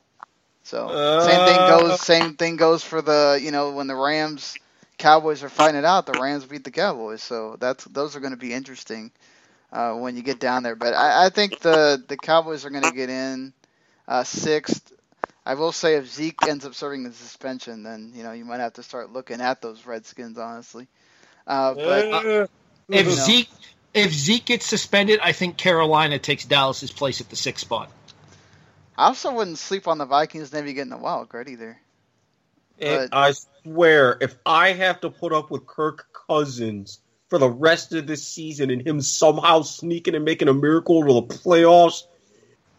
So 0.64 1.00
same 1.18 1.44
thing 1.44 1.64
Uh. 1.64 1.66
goes. 1.66 2.00
Same 2.00 2.36
thing 2.36 2.58
goes 2.58 2.84
for 2.84 3.02
the 3.02 3.40
you 3.42 3.52
know 3.52 3.72
when 3.72 3.88
the 3.88 3.96
Rams 3.96 4.58
Cowboys 4.98 5.44
are 5.44 5.50
fighting 5.50 5.80
it 5.80 5.86
out. 5.86 6.06
The 6.06 6.16
Rams 6.16 6.46
beat 6.46 6.64
the 6.64 6.72
Cowboys, 6.72 7.22
so 7.24 7.58
that's 7.60 7.86
those 7.86 8.16
are 8.16 8.20
going 8.20 8.32
to 8.34 8.38
be 8.38 8.54
interesting 8.54 9.12
uh, 9.72 9.94
when 9.94 10.16
you 10.16 10.22
get 10.24 10.40
down 10.40 10.64
there. 10.64 10.76
But 10.76 10.94
I, 10.94 11.26
I 11.26 11.30
think 11.30 11.60
the 11.60 12.04
the 12.08 12.18
Cowboys 12.18 12.66
are 12.66 12.70
going 12.72 12.84
to 12.84 12.92
get 12.92 13.10
in 13.10 13.54
uh, 14.08 14.24
sixth. 14.24 14.94
I 15.46 15.56
will 15.56 15.72
say 15.72 15.96
if 15.96 16.08
Zeke 16.08 16.46
ends 16.46 16.66
up 16.66 16.76
serving 16.76 17.04
the 17.04 17.12
suspension, 17.14 17.84
then 17.84 18.12
you 18.16 18.24
know 18.24 18.32
you 18.32 18.46
might 18.46 18.60
have 18.60 18.74
to 18.74 18.84
start 18.84 19.12
looking 19.12 19.42
at 19.42 19.62
those 19.62 19.86
Redskins 19.86 20.38
honestly. 20.38 20.88
Uh, 21.48 21.76
but 21.76 22.08
Uh, 22.12 22.46
If 22.90 23.08
Mhm. 23.08 23.26
Zeke 23.26 23.50
if 23.94 24.12
Zeke 24.14 24.46
gets 24.46 24.68
suspended, 24.68 25.20
I 25.22 25.32
think 25.32 25.58
Carolina 25.58 26.20
takes 26.20 26.46
Dallas's 26.46 26.92
place 26.92 27.22
at 27.22 27.30
the 27.30 27.36
sixth 27.36 27.66
spot. 27.66 27.90
I 28.98 29.08
also 29.08 29.34
wouldn't 29.34 29.58
sleep 29.58 29.88
on 29.88 29.98
the 29.98 30.06
Vikings 30.06 30.52
maybe 30.52 30.74
getting 30.74 30.94
a 30.94 30.98
wild 30.98 31.30
card 31.30 31.50
either. 31.50 31.80
And 32.80 33.10
But- 33.10 33.18
I 33.18 33.34
swear, 33.64 34.18
if 34.22 34.36
I 34.46 34.74
have 34.74 35.02
to 35.02 35.10
put 35.10 35.34
up 35.34 35.50
with 35.50 35.66
Kirk 35.66 36.08
Cousins 36.28 37.00
for 37.30 37.40
the 37.40 37.50
rest 37.50 37.94
of 37.94 38.08
this 38.08 38.28
season 38.28 38.70
and 38.70 38.86
him 38.86 39.02
somehow 39.02 39.64
sneaking 39.64 40.16
and 40.16 40.24
making 40.24 40.48
a 40.48 40.54
miracle 40.54 41.02
to 41.06 41.14
the 41.14 41.24
playoffs, 41.24 42.04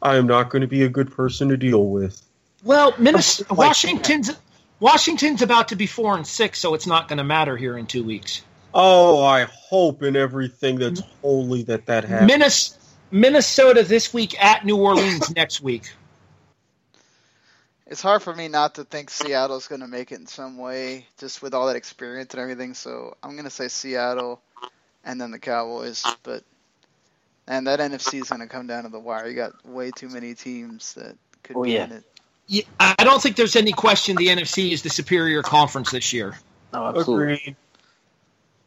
I 0.00 0.16
am 0.16 0.26
not 0.26 0.50
going 0.50 0.62
to 0.62 0.68
be 0.68 0.82
a 0.82 0.88
good 0.88 1.12
person 1.12 1.48
to 1.48 1.56
deal 1.56 1.86
with. 1.86 2.22
Well, 2.62 2.94
Minnesota, 2.98 3.54
Washington's 3.54 4.30
Washington's 4.78 5.42
about 5.42 5.68
to 5.68 5.76
be 5.76 5.86
four 5.86 6.16
and 6.16 6.26
six, 6.26 6.58
so 6.58 6.72
it's 6.74 6.86
not 6.86 7.08
going 7.08 7.18
to 7.18 7.24
matter 7.24 7.56
here 7.56 7.76
in 7.76 7.86
two 7.86 8.02
weeks. 8.02 8.42
Oh, 8.72 9.22
I 9.24 9.44
hope 9.44 10.02
in 10.02 10.16
everything 10.16 10.78
that's 10.78 11.02
holy 11.22 11.62
that 11.64 11.86
that 11.86 12.04
happens. 12.04 12.28
Minnes- 12.30 12.78
Minnesota 13.10 13.82
this 13.82 14.14
week 14.14 14.40
at 14.42 14.64
New 14.64 14.76
Orleans 14.76 15.30
next 15.36 15.60
week. 15.60 15.92
It's 17.86 18.02
hard 18.02 18.22
for 18.22 18.32
me 18.32 18.46
not 18.46 18.76
to 18.76 18.84
think 18.84 19.10
Seattle's 19.10 19.66
going 19.66 19.80
to 19.80 19.88
make 19.88 20.12
it 20.12 20.20
in 20.20 20.26
some 20.28 20.58
way, 20.58 21.06
just 21.18 21.42
with 21.42 21.54
all 21.54 21.66
that 21.66 21.74
experience 21.74 22.32
and 22.32 22.40
everything. 22.40 22.74
So 22.74 23.16
I'm 23.22 23.32
going 23.32 23.44
to 23.44 23.50
say 23.50 23.66
Seattle, 23.66 24.40
and 25.04 25.20
then 25.20 25.32
the 25.32 25.40
Cowboys. 25.40 26.06
But 26.22 26.44
and 27.48 27.66
that 27.66 27.80
NFC 27.80 28.22
is 28.22 28.28
going 28.28 28.42
to 28.42 28.46
come 28.46 28.68
down 28.68 28.84
to 28.84 28.90
the 28.90 29.00
wire. 29.00 29.28
You 29.28 29.34
got 29.34 29.66
way 29.66 29.90
too 29.90 30.08
many 30.08 30.34
teams 30.34 30.94
that 30.94 31.16
could 31.42 31.56
Oh, 31.56 31.64
be 31.64 31.72
yeah. 31.72 31.84
in 31.84 31.92
it. 31.92 32.04
Yeah, 32.46 32.62
I 32.78 33.02
don't 33.04 33.20
think 33.20 33.34
there's 33.34 33.56
any 33.56 33.72
question 33.72 34.16
the 34.16 34.28
NFC 34.28 34.70
is 34.72 34.82
the 34.82 34.90
superior 34.90 35.42
conference 35.42 35.90
this 35.90 36.12
year. 36.12 36.38
No, 36.72 36.86
absolutely. 36.86 37.34
Agreed. 37.34 37.56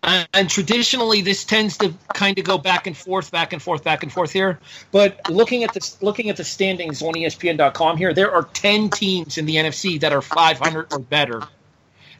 And 0.03 0.49
traditionally, 0.49 1.21
this 1.21 1.45
tends 1.45 1.77
to 1.77 1.93
kind 2.13 2.37
of 2.37 2.43
go 2.43 2.57
back 2.57 2.87
and 2.87 2.97
forth, 2.97 3.31
back 3.31 3.53
and 3.53 3.61
forth, 3.61 3.83
back 3.85 4.03
and 4.03 4.11
forth 4.11 4.31
here. 4.31 4.59
But 4.91 5.29
looking 5.29 5.63
at 5.63 5.73
the 5.73 5.95
looking 6.01 6.29
at 6.29 6.35
the 6.35 6.43
standings 6.43 7.01
on 7.01 7.13
ESPN.com 7.13 7.97
here, 7.97 8.13
there 8.13 8.33
are 8.33 8.43
ten 8.43 8.89
teams 8.89 9.37
in 9.37 9.45
the 9.45 9.55
NFC 9.55 9.99
that 10.01 10.11
are 10.11 10.21
500 10.21 10.91
or 10.91 10.99
better. 10.99 11.41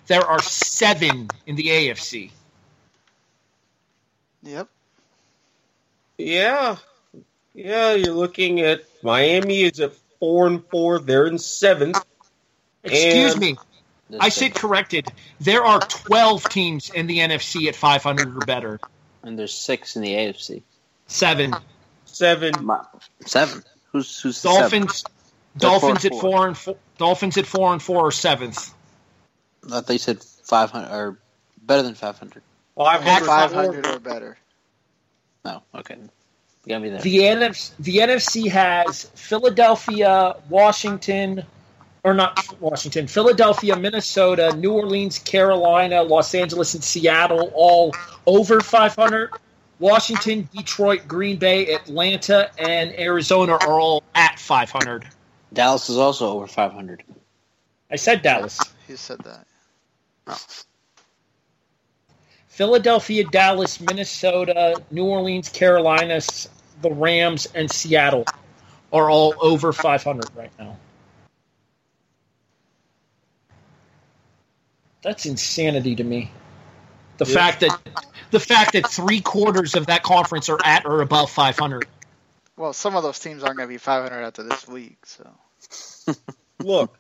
There 0.08 0.22
are 0.22 0.42
seven 0.42 1.30
in 1.46 1.56
the 1.58 1.68
AFC. 1.68 2.32
Yep. 4.44 4.68
Yeah. 6.18 6.78
Yeah, 7.54 7.94
you're 7.94 8.14
looking 8.14 8.62
at 8.62 8.84
Miami 9.04 9.64
is 9.64 9.80
at 9.80 9.94
four 10.20 10.48
and 10.48 10.66
four. 10.70 11.00
They're 11.00 11.28
in 11.28 11.38
seventh. 11.38 12.04
Excuse 12.84 13.34
And- 13.34 13.42
me, 13.42 13.54
This 13.54 13.73
I 14.20 14.30
thing. 14.30 14.32
said 14.32 14.56
corrected. 14.56 15.12
There 15.40 15.64
are 15.64 15.80
12 15.80 16.44
teams 16.50 16.90
in 16.90 17.08
the 17.08 17.20
NFC 17.20 17.68
at 17.68 17.76
500 17.76 18.36
or 18.36 18.40
better. 18.46 18.80
and 19.24 19.40
there's 19.40 19.54
six 19.54 19.96
in 19.96 20.02
the 20.02 20.14
AFC. 20.14 20.62
Seven. 21.08 21.54
Seven. 22.06 22.54
Seven. 23.26 23.64
Who's 23.92 24.20
who's 24.20 24.42
the 24.42 24.50
seven? 24.50 24.82
Dolphins. 24.82 25.04
They're 25.56 25.70
Dolphins 25.70 26.02
four 26.02 26.08
at 26.08 26.12
and 26.12 26.22
four 26.22 26.48
and 26.48 26.58
four. 26.58 26.76
Dolphins 26.98 27.38
at 27.38 27.46
four 27.46 27.74
and 27.74 27.82
four 27.82 28.08
are 28.08 28.12
seventh. 28.12 28.74
I 29.66 29.70
thought 29.70 29.88
they 29.88 29.98
said 29.98 30.24
five 30.24 30.72
hundred 30.72 30.96
or 30.96 31.18
better 31.62 31.84
than 31.84 31.96
five 31.96 32.18
hundred. 32.18 32.44
Five 32.76 33.02
hundred. 33.04 33.26
500 33.26 33.86
or 33.86 34.00
better. 34.00 34.38
No, 35.46 35.62
okay, 35.76 35.96
you 35.96 36.70
got 36.70 36.82
me 36.82 36.90
there. 36.90 37.02
The 37.02 37.18
NFC, 37.20 37.72
the 37.80 37.98
NFC 37.98 38.50
has 38.50 39.04
Philadelphia, 39.16 40.38
Washington, 40.50 41.44
or 42.04 42.14
not 42.14 42.60
Washington, 42.60 43.08
Philadelphia, 43.08 43.76
Minnesota, 43.76 44.56
New 44.56 44.74
Orleans, 44.74 45.20
Carolina, 45.20 46.04
Los 46.04 46.36
Angeles, 46.36 46.74
and 46.74 46.84
Seattle 46.84 47.52
all 47.56 47.94
over 48.28 48.60
500. 48.60 49.32
Washington, 49.80 50.48
Detroit, 50.56 51.08
Green 51.08 51.38
Bay, 51.38 51.74
Atlanta, 51.74 52.50
and 52.58 52.98
Arizona 52.98 53.54
are 53.54 53.80
all 53.80 54.04
at 54.16 54.40
500. 54.40 55.06
Dallas 55.54 55.90
is 55.90 55.98
also 55.98 56.30
over 56.30 56.48
five 56.48 56.74
hundred. 56.74 57.04
I 57.92 57.96
said 57.96 58.22
Dallas. 58.22 58.60
He 58.88 58.96
said 58.96 59.20
that. 59.20 59.46
Oh. 60.28 60.38
Philadelphia, 62.48 63.24
Dallas, 63.26 63.80
Minnesota, 63.80 64.82
New 64.92 65.06
Orleans, 65.06 65.50
Carolina, 65.50 66.22
the 66.82 66.92
Rams, 66.92 67.48
and 67.56 67.70
Seattle 67.70 68.26
are 68.92 69.10
all 69.10 69.34
over 69.42 69.74
500 69.74 70.30
right 70.36 70.52
now. 70.60 70.78
That's 75.04 75.26
insanity 75.26 75.96
to 75.96 76.04
me. 76.04 76.32
The 77.18 77.26
Yeah. 77.26 77.34
fact 77.34 77.60
that 77.60 77.80
the 78.32 78.40
fact 78.40 78.74
that 78.74 78.88
three 78.88 79.22
quarters 79.22 79.76
of 79.76 79.86
that 79.88 80.02
conference 80.02 80.50
are 80.50 80.60
at 80.64 80.86
or 80.86 81.02
above 81.02 81.30
500. 81.30 81.88
Well, 82.58 82.74
some 82.74 82.96
of 82.96 83.04
those 83.04 83.20
teams 83.20 83.44
aren't 83.44 83.58
going 83.58 83.68
to 83.68 83.74
be 83.74 83.78
500 83.78 84.24
after 84.24 84.44
this 84.44 84.68
week, 84.68 85.06
so. 85.06 85.30
Look, 86.60 86.98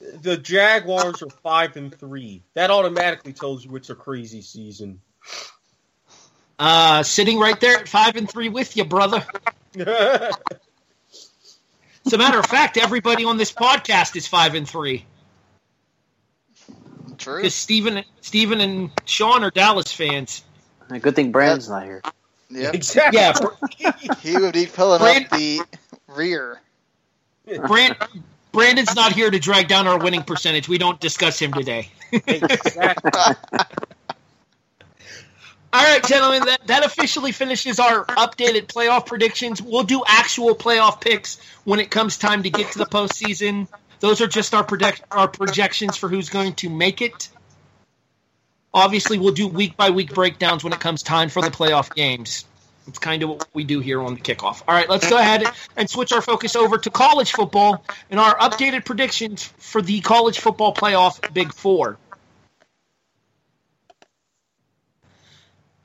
the 0.00 0.36
Jaguars 0.36 1.22
are 1.22 1.30
five 1.42 1.76
and 1.76 1.94
three. 1.94 2.42
That 2.54 2.70
automatically 2.70 3.32
tells 3.32 3.64
you 3.64 3.74
it's 3.76 3.90
a 3.90 3.94
crazy 3.94 4.42
season. 4.42 5.00
Uh, 6.58 7.02
sitting 7.02 7.38
right 7.38 7.58
there 7.60 7.78
at 7.78 7.88
five 7.88 8.16
and 8.16 8.30
three 8.30 8.48
with 8.48 8.76
you, 8.76 8.84
brother. 8.84 9.24
As 9.76 10.36
a 12.12 12.18
matter 12.18 12.38
of 12.38 12.46
fact, 12.46 12.76
everybody 12.76 13.24
on 13.24 13.36
this 13.36 13.52
podcast 13.52 14.16
is 14.16 14.26
five 14.26 14.54
and 14.54 14.68
three. 14.68 15.04
True. 17.22 17.36
Because 17.36 17.54
Stephen, 17.54 18.04
Steven 18.20 18.60
and 18.60 18.90
Sean 19.04 19.44
are 19.44 19.50
Dallas 19.50 19.92
fans. 19.92 20.42
Good 21.00 21.14
thing 21.14 21.30
Brandon's 21.30 21.68
not 21.68 21.84
here. 21.84 22.02
Yep. 22.50 22.74
exactly. 22.74 23.20
Yeah, 23.78 23.92
He 24.22 24.36
would 24.36 24.52
be 24.52 24.66
pulling 24.66 24.98
Brand- 24.98 25.26
up 25.26 25.30
the 25.30 25.60
rear. 26.08 26.60
Brand, 27.66 27.96
Brandon's 28.50 28.94
not 28.96 29.12
here 29.12 29.30
to 29.30 29.38
drag 29.38 29.68
down 29.68 29.86
our 29.86 29.98
winning 29.98 30.24
percentage. 30.24 30.68
We 30.68 30.78
don't 30.78 31.00
discuss 31.00 31.38
him 31.38 31.52
today. 31.52 31.90
exactly. 32.12 33.10
All 35.74 35.82
right, 35.82 36.04
gentlemen, 36.04 36.44
that, 36.44 36.66
that 36.66 36.84
officially 36.84 37.32
finishes 37.32 37.80
our 37.80 38.04
updated 38.04 38.66
playoff 38.66 39.06
predictions. 39.06 39.62
We'll 39.62 39.84
do 39.84 40.02
actual 40.06 40.54
playoff 40.54 41.00
picks 41.00 41.40
when 41.64 41.80
it 41.80 41.90
comes 41.90 42.18
time 42.18 42.42
to 42.42 42.50
get 42.50 42.72
to 42.72 42.78
the 42.78 42.84
postseason. 42.84 43.68
Those 44.02 44.20
are 44.20 44.26
just 44.26 44.52
our 44.52 44.64
predict, 44.64 45.00
our 45.12 45.28
projections 45.28 45.96
for 45.96 46.08
who's 46.08 46.28
going 46.28 46.54
to 46.54 46.68
make 46.68 47.00
it. 47.02 47.28
Obviously, 48.74 49.16
we'll 49.16 49.32
do 49.32 49.46
week 49.46 49.76
by 49.76 49.90
week 49.90 50.12
breakdowns 50.12 50.64
when 50.64 50.72
it 50.72 50.80
comes 50.80 51.04
time 51.04 51.28
for 51.28 51.40
the 51.40 51.50
playoff 51.50 51.94
games. 51.94 52.44
It's 52.88 52.98
kind 52.98 53.22
of 53.22 53.28
what 53.28 53.48
we 53.54 53.62
do 53.62 53.78
here 53.78 54.02
on 54.02 54.14
the 54.14 54.20
kickoff. 54.20 54.64
All 54.66 54.74
right, 54.74 54.90
let's 54.90 55.08
go 55.08 55.16
ahead 55.16 55.44
and 55.76 55.88
switch 55.88 56.10
our 56.10 56.20
focus 56.20 56.56
over 56.56 56.78
to 56.78 56.90
college 56.90 57.30
football 57.30 57.84
and 58.10 58.18
our 58.18 58.36
updated 58.38 58.84
predictions 58.84 59.44
for 59.58 59.80
the 59.80 60.00
college 60.00 60.40
football 60.40 60.74
playoff 60.74 61.32
Big 61.32 61.54
Four. 61.54 61.96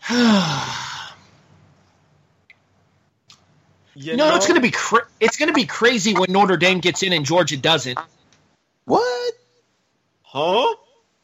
You 4.00 4.12
You 4.12 4.18
know, 4.18 4.36
it's 4.36 4.48
gonna 4.48 4.62
be 4.62 4.70
cra- 4.70 5.08
it's 5.20 5.38
gonna 5.38 5.54
be 5.54 5.66
crazy 5.66 6.14
when 6.14 6.32
Notre 6.32 6.56
Dame 6.56 6.80
gets 6.80 7.02
in 7.02 7.14
and 7.14 7.26
Georgia 7.26 7.58
doesn't. 7.58 7.98
What? 8.86 9.34
Huh? 10.22 10.76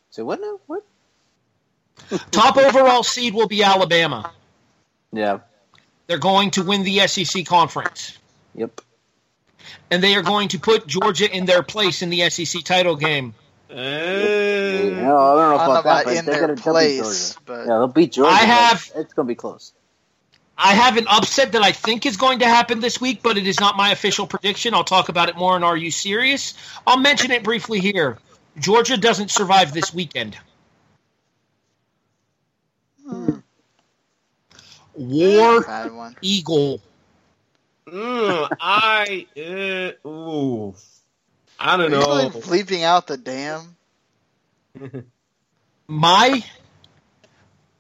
So 0.10 0.26
what 0.26 0.42
now? 0.42 0.60
What? 0.66 0.84
Top 2.32 2.58
overall 2.58 3.04
seed 3.04 3.36
will 3.36 3.48
be 3.48 3.62
Alabama. 3.64 4.32
Yeah. 5.12 5.40
They're 6.08 6.18
going 6.18 6.50
to 6.52 6.64
win 6.64 6.84
the 6.84 7.08
SEC 7.08 7.46
conference, 7.46 8.18
Yep. 8.56 8.82
and 9.92 10.04
they 10.04 10.16
are 10.16 10.22
going 10.24 10.50
to 10.50 10.60
put 10.60 10.88
Georgia 10.88 11.30
in 11.32 11.46
their 11.46 11.62
place 11.64 12.02
in 12.02 12.10
the 12.10 12.28
SEC 12.30 12.64
title 12.64 12.96
game. 12.96 13.34
Uh, 13.70 13.76
No, 13.76 13.80
I 13.80 13.86
don't 13.86 15.02
know 15.02 15.04
I 15.06 15.06
don't 15.06 15.50
know 15.50 15.80
about, 15.80 15.84
that, 15.84 16.06
but 16.06 16.16
in 16.18 16.26
they're 16.26 16.34
their 16.36 16.42
gonna 16.42 16.56
they'll 16.56 16.74
beat 16.74 17.02
place, 17.02 17.30
Georgia. 17.36 17.40
but 17.46 17.60
Yeah, 17.60 17.66
they'll 17.66 17.88
beat 17.88 18.12
Georgia. 18.12 18.32
I 18.34 18.40
have- 18.40 18.92
It's 18.96 19.14
gonna 19.14 19.28
be 19.28 19.36
close. 19.36 19.74
I 20.64 20.76
have 20.76 20.96
an 20.96 21.08
upset 21.10 21.52
that 21.52 21.62
I 21.62 21.74
think 21.74 22.06
is 22.06 22.16
going 22.16 22.40
to 22.40 22.46
happen 22.48 22.80
this 22.80 23.02
week, 23.02 23.22
but 23.22 23.38
it 23.38 23.46
is 23.46 23.60
not 23.60 23.76
my 23.76 23.92
official 23.92 24.26
prediction. 24.26 24.74
I'll 24.74 24.86
talk 24.86 25.10
about 25.10 25.28
it 25.28 25.36
more 25.36 25.58
in 25.58 25.64
Are 25.64 25.76
You 25.76 25.92
Serious? 25.92 26.54
I'll 26.88 26.98
mention 26.98 27.32
it 27.32 27.44
briefly 27.44 27.82
here. 27.82 28.18
Georgia 28.58 28.96
doesn't 28.96 29.30
survive 29.30 29.74
this 29.74 29.94
weekend. 29.94 30.38
Hmm, 33.06 33.40
War 34.94 35.64
one. 35.64 36.16
Eagle. 36.22 36.80
mm, 37.86 38.50
I 38.62 39.28
uh, 39.36 40.08
ooh, 40.08 40.76
I 41.60 41.76
don't 41.76 41.92
you 41.92 41.98
really 41.98 42.24
know. 42.24 42.30
bleeping 42.30 42.84
out 42.84 43.08
the 43.08 43.18
damn? 43.18 43.76
My 45.88 46.42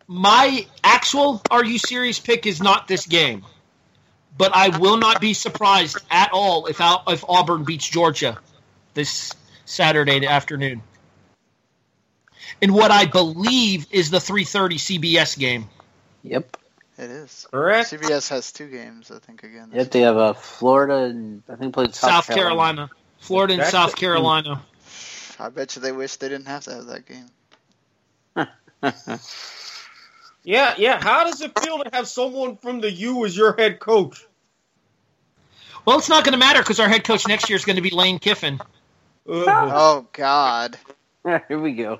my 0.07 0.65
actual 0.83 1.41
Are 1.49 1.63
You 1.63 1.79
Serious 1.79 2.19
pick 2.19 2.45
is 2.45 2.61
not 2.61 2.87
this 2.87 3.05
game. 3.05 3.45
But 4.37 4.55
I 4.55 4.75
will 4.79 4.97
not 4.97 5.21
be 5.21 5.33
surprised 5.33 5.97
at 6.09 6.31
all 6.33 6.65
if 6.65 6.81
Al- 6.81 7.03
if 7.07 7.23
Auburn 7.29 7.63
beats 7.65 7.87
Georgia 7.87 8.39
this 8.95 9.31
Saturday 9.65 10.25
afternoon. 10.25 10.81
In 12.59 12.73
what 12.73 12.89
I 12.91 13.05
believe 13.05 13.85
is 13.91 14.09
the 14.09 14.17
3:30 14.17 14.79
CBS 14.79 15.37
game. 15.37 15.69
Yep. 16.23 16.57
It 16.97 17.09
is. 17.09 17.47
Correct. 17.51 17.91
CBS 17.91 18.29
has 18.29 18.51
two 18.51 18.67
games, 18.69 19.11
I 19.11 19.19
think, 19.19 19.43
again. 19.43 19.69
this 19.69 19.83
Yep. 19.85 19.91
They 19.91 20.01
have 20.01 20.17
uh, 20.17 20.33
Florida 20.33 21.05
and 21.05 21.43
I 21.49 21.55
think 21.55 21.73
played 21.73 21.93
South, 21.93 22.25
South 22.25 22.35
Carolina. 22.35 22.89
Florida 23.19 23.53
and 23.53 23.61
That's 23.61 23.71
South. 23.71 23.95
Carolina. 23.95 24.61
I 25.39 25.49
bet 25.49 25.75
you 25.75 25.81
they 25.81 25.91
wish 25.91 26.15
they 26.17 26.29
didn't 26.29 26.47
have 26.47 26.63
to 26.65 26.73
have 26.73 26.85
that 26.87 27.05
game. 27.05 27.29
Yeah, 30.43 30.75
yeah. 30.77 31.01
How 31.01 31.23
does 31.23 31.41
it 31.41 31.57
feel 31.59 31.83
to 31.83 31.89
have 31.93 32.07
someone 32.07 32.57
from 32.57 32.81
the 32.81 32.91
U 32.91 33.25
as 33.25 33.35
your 33.35 33.53
head 33.53 33.79
coach? 33.79 34.25
Well, 35.85 35.97
it's 35.97 36.09
not 36.09 36.23
going 36.23 36.33
to 36.33 36.37
matter 36.39 36.59
because 36.59 36.79
our 36.79 36.87
head 36.89 37.03
coach 37.03 37.27
next 37.27 37.49
year 37.49 37.55
is 37.57 37.65
going 37.65 37.75
to 37.77 37.81
be 37.81 37.89
Lane 37.89 38.19
Kiffin. 38.19 38.59
Uh, 39.27 39.43
Oh 39.47 40.07
God, 40.13 40.77
Here 41.47 41.59
we 41.59 41.73
go. 41.73 41.99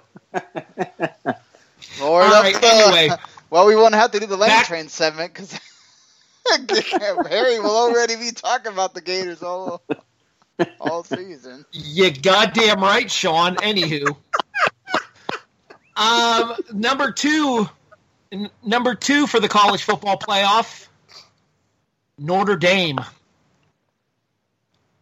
Lord 2.00 2.24
All 2.26 2.34
up 2.34 2.44
right, 2.44 2.54
the- 2.56 2.68
anyway. 2.68 3.10
Well, 3.50 3.66
we 3.68 3.76
won't 3.76 3.94
have 3.96 4.12
to 4.12 4.20
do 4.20 4.26
the 4.26 4.36
lane 4.36 4.50
Back- 4.50 4.66
train 4.66 4.90
segment 4.90 5.34
because 5.34 5.60
Harry 7.30 7.60
will 7.60 7.76
already 7.78 8.16
be 8.16 8.32
talking 8.32 8.72
about 8.74 8.94
the 8.94 9.02
Gators 9.02 9.44
all 9.44 9.82
all 10.80 11.04
season. 11.04 11.66
You 11.72 12.12
goddamn 12.12 12.82
right, 12.82 13.10
Sean. 13.10 13.56
Anywho, 13.58 14.16
um, 15.96 16.54
number 16.74 17.12
two, 17.12 17.70
n- 18.34 18.50
number 18.64 18.96
two 18.96 19.28
for 19.28 19.40
the 19.40 19.48
college 19.48 19.84
football 19.84 20.18
playoff, 20.18 20.88
Notre 22.18 22.58
Dame. 22.58 23.00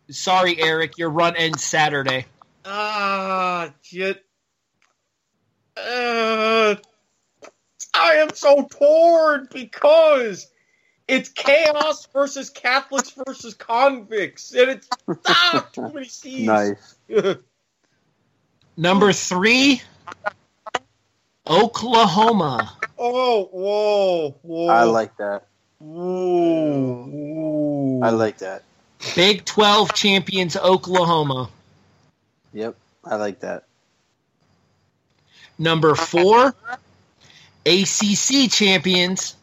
Sorry, 0.10 0.62
Erik, 0.62 0.98
your 0.98 1.10
run 1.10 1.36
ends 1.38 1.64
Saturday. 1.64 2.26
Ah, 2.66 3.74
shit. 3.82 4.24
Uh, 5.78 6.76
I 7.94 8.16
am 8.16 8.34
so 8.36 8.68
torn 8.70 9.48
because 9.52 10.48
it's 11.08 11.30
chaos 11.30 12.08
versus 12.14 12.50
Catholics 12.50 13.14
versus 13.26 13.54
convicts, 13.54 14.54
and 14.54 14.70
it's 14.70 14.90
ah, 15.28 15.68
too 15.74 15.94
many 15.94 16.08
C's. 16.08 16.46
Nice. 16.46 16.96
Number 18.78 19.14
three, 19.14 19.82
Oklahoma. 21.48 22.78
oh, 22.98 23.46
whoa, 23.52 24.36
whoa. 24.42 24.68
I 24.68 24.84
like 24.84 25.16
that. 25.18 25.48
Whoa, 25.80 27.06
whoa. 27.06 28.02
I 28.04 28.10
like 28.12 28.38
that. 28.40 28.64
Big 29.16 29.46
12 29.46 29.94
champions, 29.94 30.56
Oklahoma. 30.56 31.50
Yep. 32.54 32.76
I 33.04 33.16
like 33.16 33.40
that. 33.40 33.64
Number 35.58 35.96
four, 35.96 36.56
ACC 37.66 38.50
champions, 38.52 39.36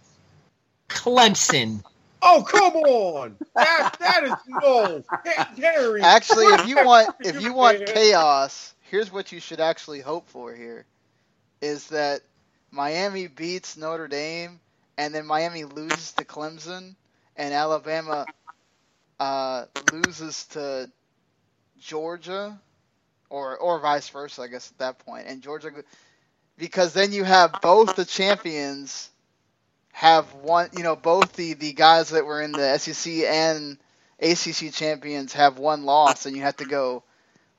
Clemson. 0.89 1.83
Oh, 2.21 2.43
come 2.43 2.75
on! 2.75 3.37
That 3.55 3.97
that 4.01 4.25
is 4.25 4.33
no, 4.49 5.05
Harry. 5.57 6.03
Actually, 6.03 6.47
if 6.47 6.67
you 6.67 6.85
want 6.85 7.15
if 7.21 7.41
you 7.43 7.53
want 7.53 7.87
chaos, 7.87 8.75
here's 8.91 9.13
what 9.13 9.31
you 9.31 9.39
should 9.39 9.61
actually 9.61 10.01
hope 10.01 10.29
for 10.29 10.53
here: 10.53 10.85
is 11.61 11.89
that 11.89 12.23
Miami 12.71 13.27
beats 13.29 13.77
Notre 13.77 14.09
Dame, 14.09 14.61
and 14.99 15.15
then 15.15 15.27
Miami 15.27 15.65
loses 15.65 16.13
to 16.13 16.25
Clemson, 16.25 16.97
and 17.37 17.55
Alabama 17.55 18.29
uh, 19.21 19.67
loses 19.93 20.47
to 20.49 20.91
Georgia, 21.81 22.59
or 23.31 23.57
or 23.59 23.81
vice 23.81 24.09
versa, 24.11 24.43
I 24.43 24.49
guess 24.49 24.71
at 24.73 24.79
that 24.79 24.99
point, 25.01 25.27
and 25.29 25.43
Georgia, 25.43 25.71
because 26.59 26.93
then 26.95 27.13
you 27.13 27.25
have 27.25 27.61
both 27.63 27.97
the 27.97 28.05
champions 28.05 29.11
have 29.93 30.33
one, 30.35 30.71
you 30.77 30.83
know, 30.83 30.97
both 30.97 31.33
the 31.35 31.55
the 31.55 31.73
guys 31.73 32.11
that 32.11 32.27
were 32.27 32.43
in 32.43 32.53
the 32.53 32.79
SEC 32.79 33.13
and 33.25 33.79
ACC 34.21 34.73
champions 34.73 35.33
have 35.35 35.59
one 35.59 35.85
loss, 35.85 36.27
and 36.27 36.37
you 36.37 36.43
have 36.43 36.57
to 36.59 36.67
go, 36.67 37.03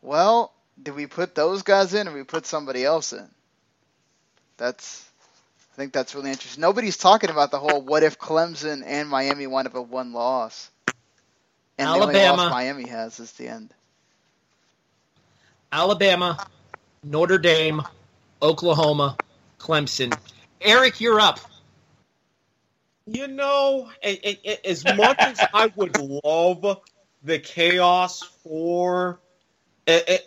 well, 0.02 0.54
did 0.82 0.96
we 0.96 1.08
put 1.08 1.36
those 1.36 1.64
guys 1.64 1.94
in 1.94 2.08
or 2.08 2.14
we 2.14 2.24
put 2.24 2.46
somebody 2.46 2.86
else 2.86 3.14
in? 3.14 3.30
That's, 4.60 5.10
I 5.74 5.76
think 5.78 5.94
that's 5.94 6.14
really 6.14 6.30
interesting. 6.30 6.62
Nobody's 6.62 6.98
talking 6.98 7.30
about 7.30 7.50
the 7.50 7.60
whole 7.60 7.82
what 7.82 8.04
if 8.04 8.20
Clemson 8.20 8.84
and 8.86 9.10
Miami 9.10 9.48
wind 9.48 9.68
up 9.68 9.74
with 9.74 9.88
one 9.88 10.12
loss, 10.14 10.70
and 11.78 11.88
the 11.88 11.94
only 11.94 12.16
Alabama. 12.16 12.44
loss 12.44 12.52
Miami 12.52 12.88
has 12.90 13.20
is 13.20 13.32
the 13.32 13.48
end. 13.48 13.74
Alabama, 15.72 16.46
Notre 17.04 17.38
Dame, 17.38 17.82
Oklahoma, 18.42 19.16
Clemson. 19.60 20.14
Erik, 20.60 21.00
you're 21.00 21.22
up. 21.22 21.40
You 23.06 23.28
know, 23.28 23.90
as 24.04 24.84
much 24.84 25.20
as 25.20 25.40
I 25.54 25.72
would 25.76 25.98
love 26.24 26.82
the 27.24 27.40
chaos 27.40 28.24
for, 28.44 29.20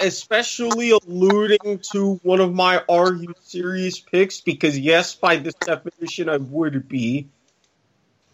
especially 0.00 0.90
alluding 0.90 1.80
to 1.92 2.14
one 2.22 2.40
of 2.40 2.52
my 2.52 2.82
Are 2.88 3.12
You 3.14 3.34
Serious 3.42 4.00
picks, 4.00 4.40
because 4.40 4.78
yes, 4.78 5.14
by 5.14 5.36
this 5.36 5.54
definition, 5.54 6.28
I 6.28 6.38
would 6.38 6.88
be. 6.88 7.28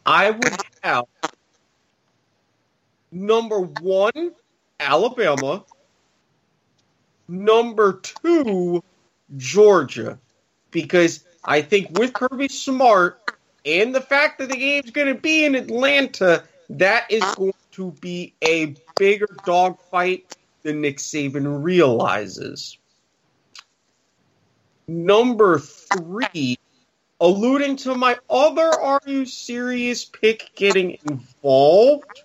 I 0.07 0.31
would 0.31 0.57
have 0.83 1.05
number 3.13 3.61
one, 3.61 4.33
Alabama. 4.81 5.65
Number 7.29 8.01
two, 8.03 8.83
Georgia, 9.37 10.19
because 10.71 11.25
I 11.45 11.61
think 11.61 11.99
with 11.99 12.15
Kirby 12.15 12.49
Smart 12.49 13.21
and 13.67 13.95
the 13.95 14.01
fact 14.01 14.39
that 14.39 14.49
the 14.49 14.57
game's 14.57 14.91
going 14.93 15.15
to 15.15 15.21
be 15.21 15.45
in 15.45 15.55
Atlanta, 15.55 16.43
that 16.71 17.11
is 17.11 17.23
going 17.35 17.53
to 17.73 17.91
be 18.01 18.33
a 18.43 18.75
bigger 18.97 19.29
dogfight 19.45 20.35
than 20.63 20.81
Nick 20.81 20.99
Saban 20.99 21.63
realizes. 21.63 22.79
Number 24.87 25.59
three, 25.59 26.59
alluding 27.21 27.77
to 27.77 27.95
my 27.95 28.17
other 28.29 28.69
Are 28.69 29.01
You 29.07 29.27
Serious 29.27 30.05
pick 30.05 30.51
getting 30.55 30.99
involved, 31.05 32.23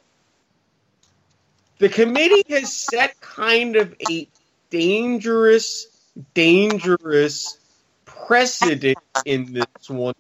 the 1.80 1.90
committee 1.90 2.44
has 2.50 2.74
set 2.74 3.20
kind 3.20 3.76
of 3.76 3.94
a 4.10 4.28
dangerous, 4.70 5.88
dangerous 6.34 7.58
precedent 8.06 8.98
in 9.26 9.52
this 9.54 9.90
one. 9.90 10.16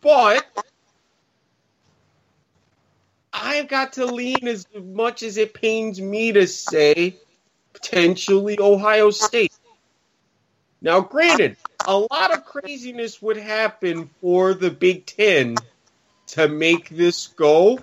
But 0.00 0.46
I've 3.40 3.68
got 3.68 3.94
to 3.94 4.06
lean 4.06 4.46
as 4.48 4.66
much 4.74 5.22
as 5.22 5.36
it 5.36 5.54
pains 5.54 6.00
me 6.00 6.32
to 6.32 6.46
say 6.46 7.16
potentially 7.72 8.58
Ohio 8.60 9.10
State. 9.10 9.52
Now, 10.80 11.00
granted, 11.00 11.56
a 11.86 11.96
lot 11.98 12.32
of 12.32 12.44
craziness 12.44 13.20
would 13.22 13.36
happen 13.36 14.10
for 14.20 14.54
the 14.54 14.70
Big 14.70 15.06
Ten 15.06 15.56
to 16.28 16.48
make 16.48 16.88
this 16.88 17.28
go, 17.28 17.80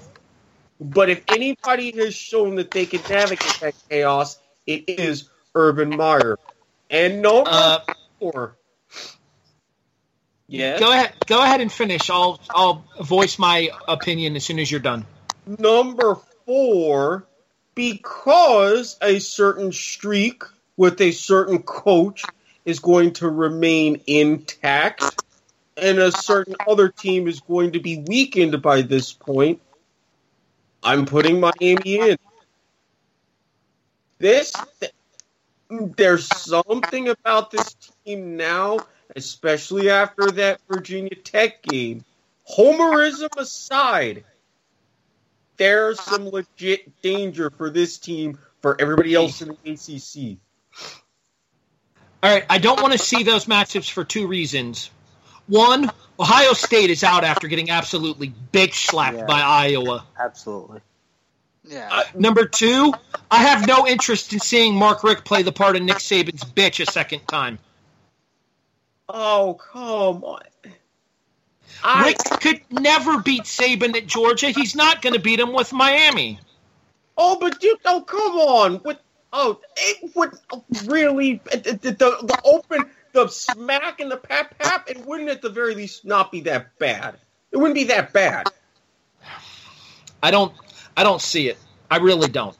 but 0.79 1.09
if 1.09 1.23
anybody 1.27 1.91
has 1.97 2.13
shown 2.15 2.55
that 2.55 2.71
they 2.71 2.85
can 2.85 3.01
navigate 3.09 3.59
that 3.61 3.75
chaos, 3.89 4.39
it 4.67 4.87
is 4.87 5.29
Urban 5.53 5.95
Meyer. 5.95 6.37
And 6.89 7.21
no 7.21 7.43
Uh, 7.43 7.79
four. 8.19 8.55
Yes. 10.47 10.79
Go 10.79 10.91
ahead. 10.91 11.13
Go 11.25 11.41
ahead 11.41 11.61
and 11.61 11.71
finish. 11.71 12.09
I'll 12.09 12.39
I'll 12.49 12.85
voice 13.01 13.39
my 13.39 13.71
opinion 13.87 14.35
as 14.35 14.45
soon 14.45 14.59
as 14.59 14.69
you're 14.69 14.79
done. 14.79 15.05
Number 15.45 16.15
four, 16.45 17.27
because 17.75 18.97
a 19.01 19.19
certain 19.19 19.71
streak 19.71 20.43
with 20.77 20.99
a 21.01 21.11
certain 21.11 21.61
coach 21.61 22.23
is 22.65 22.79
going 22.79 23.13
to 23.13 23.29
remain 23.29 24.01
intact, 24.07 25.03
and 25.77 25.99
a 25.99 26.11
certain 26.11 26.55
other 26.67 26.89
team 26.89 27.27
is 27.27 27.41
going 27.41 27.73
to 27.73 27.79
be 27.79 27.97
weakened 27.99 28.61
by 28.61 28.81
this 28.81 29.13
point, 29.13 29.61
I'm 30.81 31.05
putting 31.05 31.39
Miami 31.39 31.99
in. 31.99 32.17
This, 34.17 34.53
there's 35.69 36.25
something 36.25 37.09
about 37.09 37.51
this 37.51 37.75
team 38.05 38.37
now, 38.37 38.79
especially 39.15 39.89
after 39.89 40.31
that 40.31 40.61
Virginia 40.67 41.15
Tech 41.15 41.61
game. 41.63 42.03
Homerism 42.49 43.35
aside, 43.37 44.23
there's 45.57 45.99
some 46.01 46.29
legit 46.29 47.01
danger 47.01 47.49
for 47.49 47.69
this 47.69 47.97
team 47.97 48.37
for 48.61 48.79
everybody 48.79 49.13
else 49.13 49.41
in 49.41 49.49
the 49.63 49.71
ACC. 49.71 50.37
All 52.23 52.31
right. 52.33 52.45
I 52.49 52.57
don't 52.57 52.81
want 52.81 52.93
to 52.93 52.99
see 52.99 53.23
those 53.23 53.45
matchups 53.45 53.89
for 53.91 54.03
two 54.03 54.27
reasons. 54.27 54.89
One, 55.47 55.91
Ohio 56.19 56.53
State 56.53 56.89
is 56.89 57.03
out 57.03 57.23
after 57.23 57.47
getting 57.47 57.69
absolutely 57.69 58.33
bitch 58.51 58.73
slapped 58.87 59.17
Yeah. 59.17 59.25
by 59.25 59.41
Iowa. 59.41 60.05
Absolutely. 60.19 60.81
Yeah. 61.67 61.87
Uh, 61.91 62.03
Number 62.15 62.45
two, 62.45 62.93
I 63.29 63.43
have 63.43 63.67
no 63.67 63.85
interest 63.87 64.33
in 64.33 64.39
seeing 64.39 64.75
Mark 64.75 65.03
Richt 65.03 65.23
play 65.25 65.43
the 65.43 65.51
part 65.51 65.75
of 65.75 65.81
Nick 65.83 65.97
Saban's 65.97 66.43
bitch 66.43 66.85
a 66.85 66.91
second 66.91 67.27
time. 67.27 67.59
Oh, 69.07 69.53
come 69.71 70.23
on. 70.23 70.41
I, 71.83 72.05
Richt 72.05 72.41
could 72.41 72.61
never 72.69 73.21
beat 73.21 73.43
Saban 73.43 73.95
at 73.95 74.07
Georgia. 74.07 74.47
He's 74.47 74.75
not 74.75 75.01
going 75.01 75.13
to 75.13 75.19
beat 75.19 75.39
him 75.39 75.53
with 75.53 75.71
Miami. 75.73 76.39
oh, 77.17 77.37
but 77.39 77.61
you, 77.63 77.77
oh, 77.85 78.01
come 78.01 78.35
on. 78.37 78.75
What, 78.77 79.01
oh, 79.33 79.59
it 79.77 80.15
would 80.15 80.31
really, 80.85 81.41
the, 81.51 81.79
the, 81.81 81.91
the, 81.91 81.91
the 81.91 82.41
open, 82.43 82.89
the 83.13 83.27
smack 83.27 83.99
and 83.99 84.11
the 84.11 84.17
pap 84.17 84.57
pap, 84.59 84.89
it 84.89 85.05
wouldn't 85.05 85.29
at 85.29 85.41
the 85.41 85.49
very 85.49 85.75
least 85.75 86.05
not 86.05 86.31
be 86.31 86.41
that 86.41 86.77
bad. 86.77 87.15
It 87.51 87.57
wouldn't 87.57 87.75
be 87.75 87.85
that 87.85 88.13
bad. 88.13 88.47
I 90.21 90.31
don't 90.31 90.53
I 90.97 91.03
don't 91.03 91.21
see 91.21 91.47
it. 91.47 91.57
I 91.89 91.97
really 91.97 92.27
don't. 92.27 92.57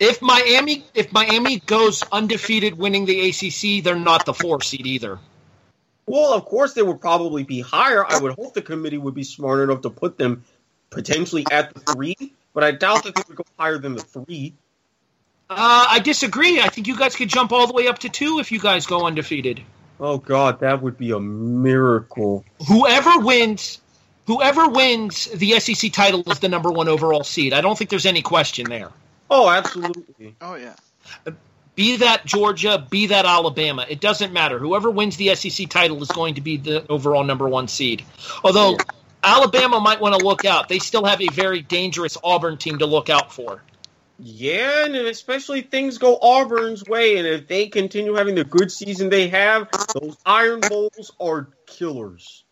If 0.00 0.22
Miami 0.22 0.84
if 0.94 1.12
Miami 1.12 1.58
goes 1.60 2.02
undefeated 2.10 2.78
winning 2.78 3.04
the 3.04 3.28
ACC, 3.28 3.84
they're 3.84 3.96
not 3.96 4.24
the 4.24 4.34
4 4.34 4.62
seed 4.62 4.86
either. 4.86 5.18
Well, 6.08 6.32
of 6.32 6.44
course, 6.44 6.74
they 6.74 6.82
would 6.82 7.00
probably 7.00 7.44
be 7.44 7.60
higher. 7.60 8.04
I 8.06 8.18
would 8.18 8.34
hope 8.34 8.54
the 8.54 8.62
committee 8.62 8.98
would 8.98 9.14
be 9.14 9.24
smart 9.24 9.60
enough 9.60 9.82
to 9.82 9.90
put 9.90 10.18
them 10.18 10.44
potentially 10.90 11.44
at 11.50 11.74
the 11.74 11.80
three, 11.80 12.16
but 12.54 12.64
I 12.64 12.72
doubt 12.72 13.04
that 13.04 13.14
they 13.14 13.22
would 13.28 13.36
go 13.36 13.44
higher 13.58 13.78
than 13.78 13.94
the 13.94 14.02
three. 14.02 14.54
Uh, 15.50 15.86
I 15.88 15.98
disagree. 16.00 16.60
I 16.60 16.68
think 16.68 16.86
you 16.86 16.96
guys 16.96 17.16
could 17.16 17.28
jump 17.28 17.52
all 17.52 17.66
the 17.66 17.72
way 17.72 17.88
up 17.88 18.00
to 18.00 18.08
2 18.08 18.38
if 18.38 18.52
you 18.52 18.58
guys 18.58 18.86
go 18.86 19.06
undefeated. 19.06 19.62
Oh 20.00 20.18
God, 20.18 20.60
that 20.60 20.82
would 20.82 20.98
be 20.98 21.10
a 21.10 21.20
miracle. 21.20 22.44
Whoever 22.68 23.18
wins 23.20 23.80
whoever 24.26 24.68
wins 24.68 25.24
the 25.26 25.58
SEC 25.58 25.90
title 25.90 26.22
is 26.30 26.38
the 26.38 26.48
number 26.48 26.70
1 26.70 26.86
overall 26.86 27.24
seed. 27.24 27.54
I 27.54 27.62
don't 27.62 27.76
think 27.76 27.90
there's 27.90 28.06
any 28.06 28.22
question 28.22 28.68
there. 28.68 28.90
Oh, 29.30 29.48
absolutely. 29.48 30.36
oh 30.40 30.54
yeah. 30.54 30.74
Be 31.78 31.98
that 31.98 32.26
Georgia, 32.26 32.84
be 32.90 33.06
that 33.06 33.24
Alabama, 33.24 33.86
it 33.88 34.00
doesn't 34.00 34.32
matter. 34.32 34.58
Whoever 34.58 34.90
wins 34.90 35.16
the 35.16 35.32
SEC 35.36 35.68
title 35.68 36.02
is 36.02 36.08
going 36.08 36.34
to 36.34 36.40
be 36.40 36.56
the 36.56 36.84
overall 36.88 37.22
number 37.22 37.48
one 37.48 37.68
seed. 37.68 38.02
Although 38.42 38.78
Alabama 39.22 39.78
might 39.78 40.00
want 40.00 40.18
to 40.18 40.26
look 40.26 40.44
out. 40.44 40.68
They 40.68 40.80
still 40.80 41.04
have 41.04 41.20
a 41.20 41.28
very 41.28 41.62
dangerous 41.62 42.18
Auburn 42.24 42.56
team 42.56 42.78
to 42.78 42.86
look 42.86 43.10
out 43.10 43.32
for. 43.32 43.62
Yeah, 44.18 44.86
and 44.86 44.96
especially 44.96 45.62
things 45.62 45.98
go 45.98 46.18
Auburn's 46.20 46.84
way, 46.84 47.18
and 47.18 47.28
if 47.28 47.46
they 47.46 47.68
continue 47.68 48.14
having 48.14 48.34
the 48.34 48.42
good 48.42 48.72
season 48.72 49.08
they 49.08 49.28
have, 49.28 49.68
those 49.94 50.16
Iron 50.26 50.58
Bowls 50.58 51.12
are 51.20 51.46
killers. 51.66 52.42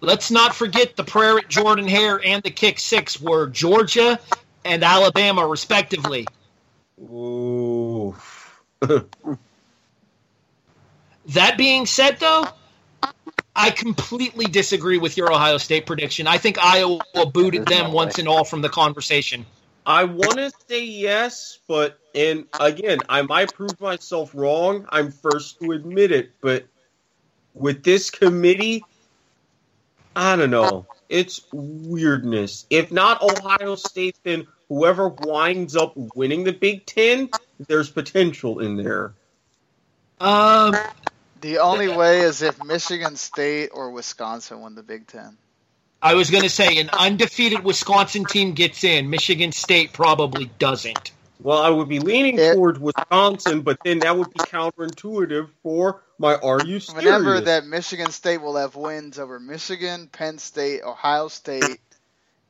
Let's 0.00 0.30
not 0.30 0.54
forget 0.54 0.94
the 0.94 1.02
prayer 1.02 1.38
at 1.38 1.48
Jordan 1.48 1.88
Hare 1.88 2.24
and 2.24 2.40
the 2.44 2.50
kick 2.50 2.78
six 2.78 3.20
were 3.20 3.48
Georgia 3.48 4.20
and 4.64 4.84
Alabama, 4.84 5.44
respectively. 5.44 6.28
Ooh. 7.00 8.14
That 11.28 11.56
being 11.56 11.86
said, 11.86 12.18
though, 12.20 12.46
I 13.56 13.70
completely 13.70 14.46
disagree 14.46 14.98
with 14.98 15.16
your 15.16 15.32
Ohio 15.32 15.58
State 15.58 15.86
prediction. 15.86 16.26
I 16.26 16.38
think 16.38 16.58
Iowa 16.62 17.00
booted 17.32 17.66
them 17.66 17.92
once 17.92 18.18
and 18.18 18.28
all 18.28 18.44
from 18.44 18.62
the 18.62 18.68
conversation. 18.68 19.46
I 19.86 20.04
want 20.04 20.36
to 20.38 20.50
say 20.68 20.84
yes, 20.84 21.58
but 21.66 21.98
and 22.14 22.46
again, 22.58 23.00
I 23.08 23.22
might 23.22 23.52
prove 23.52 23.80
myself 23.80 24.34
wrong. 24.34 24.86
I'm 24.88 25.10
first 25.10 25.60
to 25.60 25.72
admit 25.72 26.10
it, 26.10 26.32
but 26.40 26.66
with 27.54 27.84
this 27.84 28.10
committee, 28.10 28.84
I 30.16 30.36
don't 30.36 30.50
know. 30.50 30.86
It's 31.08 31.42
weirdness. 31.52 32.66
If 32.70 32.90
not 32.90 33.22
Ohio 33.22 33.74
State, 33.76 34.18
then 34.24 34.46
whoever 34.68 35.08
winds 35.08 35.76
up 35.76 35.92
winning 36.14 36.44
the 36.44 36.52
Big 36.52 36.86
Ten, 36.86 37.28
there's 37.58 37.90
potential 37.90 38.60
in 38.60 38.76
there. 38.76 39.14
Um, 40.20 40.74
The 41.40 41.58
only 41.58 41.88
way 41.88 42.20
is 42.20 42.42
if 42.42 42.62
Michigan 42.64 43.16
State 43.16 43.70
or 43.72 43.90
Wisconsin 43.90 44.60
won 44.60 44.74
the 44.74 44.82
Big 44.82 45.06
Ten. 45.06 45.36
I 46.00 46.14
was 46.14 46.30
going 46.30 46.42
to 46.42 46.50
say 46.50 46.78
an 46.78 46.90
undefeated 46.90 47.64
Wisconsin 47.64 48.24
team 48.24 48.52
gets 48.52 48.84
in. 48.84 49.08
Michigan 49.10 49.52
State 49.52 49.92
probably 49.92 50.50
doesn't. 50.58 51.12
Well, 51.40 51.58
I 51.58 51.68
would 51.70 51.88
be 51.88 51.98
leaning 51.98 52.38
It- 52.38 52.54
towards 52.54 52.78
Wisconsin, 52.78 53.62
but 53.62 53.78
then 53.84 53.98
that 54.00 54.16
would 54.16 54.32
be 54.32 54.40
counterintuitive 54.40 55.48
for 55.62 56.02
my 56.18 56.36
Are 56.36 56.64
You 56.64 56.80
Serious? 56.80 57.04
Remember 57.04 57.40
that 57.40 57.66
Michigan 57.66 58.10
State 58.10 58.38
will 58.38 58.56
have 58.56 58.76
wins 58.76 59.18
over 59.18 59.40
Michigan, 59.40 60.08
Penn 60.08 60.38
State, 60.38 60.82
Ohio 60.82 61.28
State, 61.28 61.80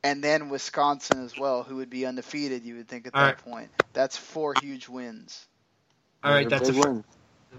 and 0.05 0.23
then 0.23 0.49
Wisconsin 0.49 1.25
as 1.25 1.35
well, 1.37 1.63
who 1.63 1.77
would 1.77 1.89
be 1.89 2.05
undefeated. 2.05 2.63
You 2.65 2.77
would 2.77 2.89
think 2.89 3.07
at 3.07 3.17
that 3.17 3.19
All 3.21 3.25
right. 3.25 3.37
point. 3.39 3.71
That's 3.93 4.17
four 4.17 4.53
huge 4.53 4.89
wins. 4.89 5.47
All 6.23 6.31
right, 6.33 6.49
that's 6.49 6.69
a 6.69 6.73
fair, 6.73 6.93
win. 6.93 7.03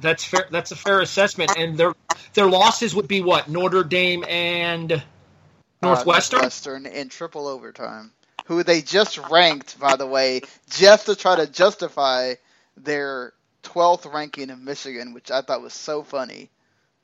that's 0.00 0.24
fair. 0.24 0.46
That's 0.50 0.72
a 0.72 0.76
fair 0.76 1.00
assessment. 1.00 1.52
And 1.58 1.78
their 1.78 1.94
their 2.34 2.46
losses 2.46 2.94
would 2.94 3.08
be 3.08 3.22
what 3.22 3.48
Notre 3.50 3.84
Dame 3.84 4.24
and 4.28 5.02
Uh, 5.82 6.04
Northwestern. 6.04 6.40
Northwestern 6.40 6.86
in 6.86 7.08
triple 7.08 7.48
overtime, 7.48 8.14
who 8.44 8.62
they 8.64 8.82
just 8.82 9.18
ranked, 9.18 9.78
by 9.80 9.96
the 9.96 10.06
way, 10.06 10.42
just 10.70 11.06
to 11.06 11.16
try 11.16 11.36
to 11.36 11.46
justify 11.46 12.34
their 12.76 13.32
12th 13.64 14.12
ranking 14.12 14.50
of 14.50 14.60
Michigan, 14.60 15.14
which 15.14 15.30
I 15.30 15.42
thought 15.42 15.62
was 15.62 15.74
so 15.74 16.02
funny. 16.04 16.50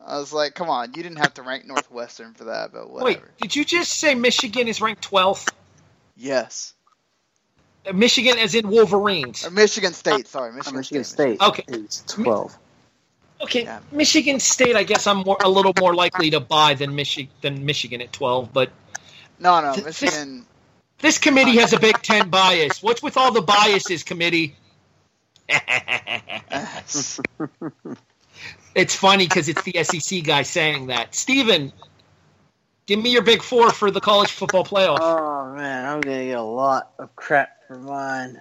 I 0.04 0.18
was 0.18 0.32
like, 0.32 0.54
come 0.54 0.68
on, 0.68 0.92
you 0.94 1.02
didn't 1.02 1.18
have 1.18 1.34
to 1.34 1.42
rank 1.42 1.64
Northwestern 1.66 2.34
for 2.34 2.44
that, 2.44 2.72
but 2.72 2.90
whatever. 2.90 3.04
Wait, 3.04 3.20
did 3.40 3.56
you 3.56 3.64
just 3.64 3.92
say 3.92 4.14
Michigan 4.14 4.68
is 4.68 4.80
ranked 4.80 5.02
twelfth? 5.02 5.48
Yes. 6.16 6.74
Michigan 7.92 8.38
as 8.38 8.54
in 8.54 8.68
Wolverines. 8.68 9.44
Or 9.46 9.50
Michigan 9.50 9.92
State, 9.92 10.28
sorry. 10.28 10.50
Uh, 10.50 10.54
Michigan, 10.54 10.78
Michigan 10.78 11.04
State. 11.04 11.40
State 11.40 11.48
Okay. 11.48 11.64
is 11.68 12.04
12. 12.06 12.56
Okay, 13.40 13.64
Yeah. 13.64 13.80
Michigan 13.90 14.38
State. 14.38 14.76
I 14.76 14.84
guess 14.84 15.06
I'm 15.08 15.18
more, 15.18 15.36
a 15.42 15.48
little 15.48 15.72
more 15.80 15.94
likely 15.94 16.30
to 16.30 16.38
buy 16.40 16.74
than 16.74 16.92
Michi- 16.92 17.28
than 17.40 17.64
Michigan 17.66 18.00
at 18.00 18.12
twelve. 18.12 18.52
But 18.52 18.70
No, 19.40 19.60
no, 19.60 19.74
Th- 19.74 19.84
Michigan. 19.84 20.46
this 20.98 21.18
committee 21.18 21.56
has 21.58 21.72
a 21.72 21.80
Big 21.80 22.00
Ten 22.02 22.28
bias. 22.28 22.80
What's 22.82 23.02
with 23.02 23.16
all 23.16 23.32
the 23.32 23.42
biases, 23.42 24.04
committee? 24.04 24.54
it's 28.74 28.94
funny 28.94 29.26
because 29.26 29.48
it's 29.48 29.62
the 29.62 29.82
SEC 29.84 30.24
guy 30.24 30.42
saying 30.42 30.86
that. 30.86 31.14
Stephen, 31.14 31.72
give 32.86 33.02
me 33.02 33.10
your 33.10 33.22
Big 33.22 33.42
Four 33.42 33.70
for 33.70 33.90
the 33.90 34.00
college 34.00 34.30
football 34.30 34.64
playoff. 34.64 34.98
Oh 35.00 35.54
man, 35.54 35.86
I'm 35.86 36.00
gonna 36.00 36.26
get 36.26 36.38
a 36.38 36.42
lot 36.42 36.92
of 36.98 37.14
crap 37.16 37.66
for 37.66 37.78
mine. 37.78 38.40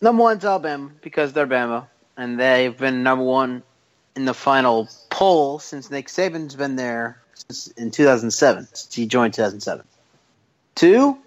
Number 0.00 0.22
one's 0.22 0.44
Alabama 0.44 0.90
because 1.00 1.32
they're 1.32 1.46
Bama, 1.46 1.86
and 2.16 2.38
they've 2.38 2.76
been 2.76 3.02
number 3.02 3.24
one 3.24 3.62
in 4.16 4.24
the 4.24 4.34
final 4.34 4.88
poll 5.10 5.58
since 5.58 5.90
Nick 5.90 6.08
Saban's 6.08 6.54
been 6.54 6.76
there 6.76 7.22
since 7.34 7.68
in 7.68 7.90
2007. 7.90 8.66
Since 8.72 8.94
he 8.94 9.06
joined 9.06 9.34
2007. 9.34 9.84
Two, 10.74 11.18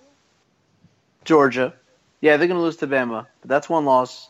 Georgia. 1.23 1.73
Yeah, 2.22 2.38
they're 2.38 2.48
going 2.48 2.60
to 2.60 2.64
lose 2.64 2.77
to 2.77 2.88
Bama, 2.88 3.27
but 3.41 3.49
that's 3.49 3.69
one 3.69 3.86
loss 3.86 4.30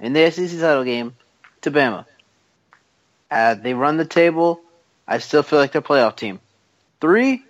in 0.00 0.12
the 0.12 0.30
SEC 0.30 0.58
title 0.58 0.84
game 0.84 1.14
to 1.62 1.70
Bama. 1.70 2.04
Uh, 3.30 3.54
they 3.54 3.74
run 3.74 3.96
the 3.96 4.04
table. 4.04 4.60
I 5.06 5.18
still 5.18 5.42
feel 5.42 5.58
like 5.58 5.72
they're 5.72 5.80
a 5.80 5.84
playoff 5.84 6.16
team. 6.16 6.40
Three, 7.00 7.42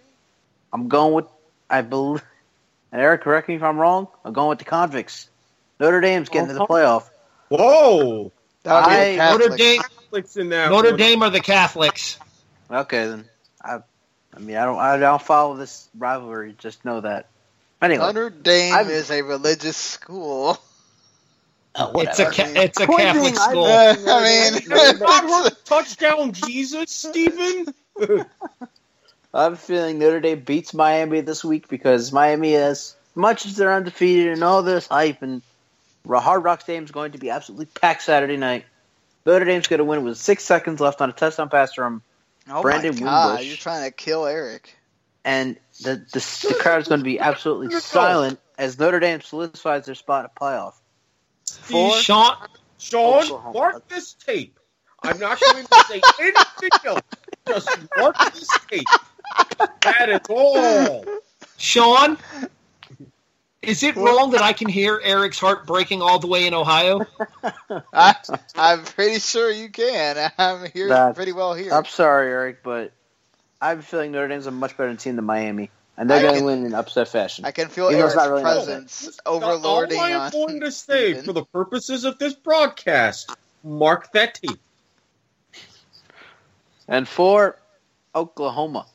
I'm 0.72 0.88
going 0.88 1.14
with 1.14 1.26
I 1.68 1.82
believe. 1.82 2.22
And 2.92 3.00
Erik, 3.00 3.20
correct 3.20 3.48
me 3.48 3.54
if 3.54 3.62
I'm 3.62 3.78
wrong. 3.78 4.08
I'm 4.24 4.32
going 4.32 4.48
with 4.48 4.58
the 4.58 4.64
convicts. 4.64 5.28
Notre 5.78 6.00
Dame's 6.00 6.28
getting 6.28 6.48
to 6.48 6.54
the 6.54 6.66
playoff. 6.66 7.08
Whoa! 7.48 8.32
That 8.64 8.74
would 8.84 8.90
be 8.90 9.20
I- 9.20 9.30
Notre 9.30 9.56
Dame, 9.56 9.80
Catholics 9.80 10.36
in 10.36 10.48
that 10.48 10.70
Notre 10.70 10.90
one. 10.90 10.98
Dame 10.98 11.22
are 11.22 11.30
the 11.30 11.38
Catholics. 11.38 12.18
Okay, 12.68 13.06
then. 13.06 13.24
I, 13.62 13.78
I 14.34 14.38
mean, 14.40 14.56
I 14.56 14.64
don't, 14.64 14.78
I 14.78 14.96
don't 14.96 15.22
follow 15.22 15.54
this 15.56 15.88
rivalry. 15.96 16.56
Just 16.58 16.84
know 16.84 17.00
that. 17.02 17.28
Anyway, 17.80 18.04
Notre 18.04 18.30
Dame 18.30 18.74
I'm- 18.74 18.90
is 18.90 19.12
a 19.12 19.22
religious 19.22 19.76
school. 19.76 20.58
oh, 21.76 22.00
It's 22.00 22.18
a 22.18 22.30
it's 22.64 22.80
a 22.80 22.86
Point 22.86 22.98
Catholic 23.00 23.22
being, 23.22 23.38
I- 23.38 23.50
school. 23.50 23.64
Uh, 23.64 23.94
I 24.12 24.22
mean, 24.22 24.62
Have 24.62 24.94
you 24.94 24.98
not 24.98 25.24
heard 25.24 25.46
of 25.52 25.64
touchdown 25.64 26.32
Jesus, 26.32 26.90
Stephen? 26.90 27.74
I 29.32 29.44
have 29.44 29.52
a 29.52 29.56
feeling 29.56 29.98
Notre 29.98 30.20
Dame 30.20 30.40
beats 30.40 30.74
Miami 30.74 31.20
this 31.20 31.44
week 31.44 31.68
because 31.68 32.12
Miami, 32.12 32.56
as 32.56 32.96
much 33.14 33.46
as 33.46 33.54
they're 33.56 33.72
undefeated 33.72 34.32
and 34.32 34.42
all 34.42 34.62
this 34.62 34.88
hype, 34.88 35.22
and 35.22 35.42
Hard 36.08 36.42
Rock 36.42 36.62
Stadium 36.62 36.84
is 36.84 36.90
going 36.90 37.12
to 37.12 37.18
be 37.18 37.30
absolutely 37.30 37.66
packed 37.66 38.02
Saturday 38.02 38.36
night. 38.36 38.64
Notre 39.24 39.44
Dame's 39.44 39.68
going 39.68 39.78
to 39.78 39.84
win 39.84 40.02
with 40.02 40.16
six 40.18 40.42
seconds 40.44 40.80
left 40.80 41.00
on 41.00 41.10
a 41.10 41.12
touchdown 41.12 41.48
pass 41.48 41.74
from, 41.74 42.02
oh 42.48 42.62
Brandon 42.62 42.94
my 42.94 43.00
God, 43.00 43.30
Wimbush. 43.34 43.46
you're 43.46 43.56
trying 43.56 43.84
to 43.88 43.94
kill 43.94 44.26
Erik. 44.26 44.74
and 45.24 45.56
the 45.82 45.96
the, 46.12 46.46
the 46.48 46.54
crowd 46.58 46.80
is 46.80 46.88
going 46.88 47.00
to 47.00 47.04
be 47.04 47.20
absolutely 47.20 47.70
silent 47.80 48.40
as 48.58 48.78
Notre 48.78 48.98
Dame 48.98 49.20
solidifies 49.20 49.86
their 49.86 49.94
spot 49.94 50.24
at 50.24 50.34
playoff. 50.34 50.72
Four. 51.58 51.96
Sean, 51.96 52.36
Sean, 52.78 53.24
Oklahoma. 53.24 53.52
mark 53.52 53.88
this 53.88 54.14
tape. 54.14 54.58
I'm 55.02 55.18
not 55.18 55.40
going 55.40 55.64
to 55.64 55.84
say 55.88 56.00
anything 56.20 56.70
else. 56.84 57.00
Just 57.48 57.78
mark 57.96 58.16
this 58.34 58.48
tape. 58.70 58.86
That 59.82 60.08
is 60.10 60.20
all. 60.28 61.04
Sean, 61.56 62.18
is 63.62 63.82
it 63.82 63.96
wrong 63.96 64.30
that 64.32 64.42
I 64.42 64.52
can 64.52 64.68
hear 64.68 65.00
Erik's 65.02 65.38
heart 65.38 65.66
breaking 65.66 66.02
all 66.02 66.18
the 66.18 66.26
way 66.26 66.46
in 66.46 66.54
Ohio? 66.54 67.06
I, 67.92 68.14
I'm 68.56 68.84
pretty 68.84 69.18
sure 69.20 69.50
you 69.50 69.68
can. 69.70 70.30
I'm 70.38 70.66
here 70.72 70.88
That's- 70.88 71.16
pretty 71.16 71.32
well 71.32 71.54
here. 71.54 71.72
I'm 71.72 71.84
sorry, 71.86 72.28
Erik, 72.30 72.62
but 72.62 72.92
I 73.60 73.70
have 73.70 73.78
a 73.78 73.82
feeling 73.82 74.12
Notre 74.12 74.28
Dame's 74.28 74.46
a 74.46 74.50
much 74.50 74.76
better 74.76 74.94
team 74.96 75.16
than 75.16 75.24
Miami, 75.26 75.70
and 76.00 76.08
they're 76.08 76.16
I 76.16 76.22
going 76.22 76.38
to 76.38 76.44
win 76.46 76.64
in 76.64 76.74
upset 76.74 77.08
fashion. 77.08 77.44
I 77.44 77.50
can 77.50 77.68
feel 77.68 77.90
Even 77.90 77.98
though 77.98 78.06
Erik's 78.06 78.14
it's 78.14 78.24
not 78.24 78.30
really 78.30 78.42
that 78.42 78.54
presence 78.54 79.20
overlording 79.26 79.98
all 79.98 80.00
I 80.00 80.10
am 80.10 80.30
going 80.32 80.60
to 80.60 80.72
say, 80.72 81.12
Stephen. 81.12 81.24
for 81.26 81.34
the 81.34 81.44
purposes 81.44 82.04
of 82.04 82.18
this 82.18 82.32
broadcast, 82.32 83.30
mark 83.62 84.10
that 84.12 84.34
tape. 84.36 84.58
And 86.88 87.06
for 87.06 87.58
Oklahoma, 88.14 88.86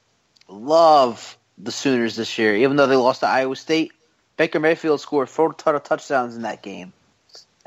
love 0.47 1.37
the 1.59 1.71
Sooners 1.71 2.15
this 2.15 2.39
year. 2.39 2.55
Even 2.55 2.75
though 2.75 2.87
they 2.87 2.95
lost 2.95 3.19
to 3.19 3.27
Iowa 3.27 3.55
State, 3.55 3.91
Baker 4.35 4.59
Mayfield 4.59 4.99
scored 4.99 5.29
four 5.29 5.53
total 5.53 5.81
touchdowns 5.81 6.35
in 6.35 6.41
that 6.41 6.63
game, 6.63 6.91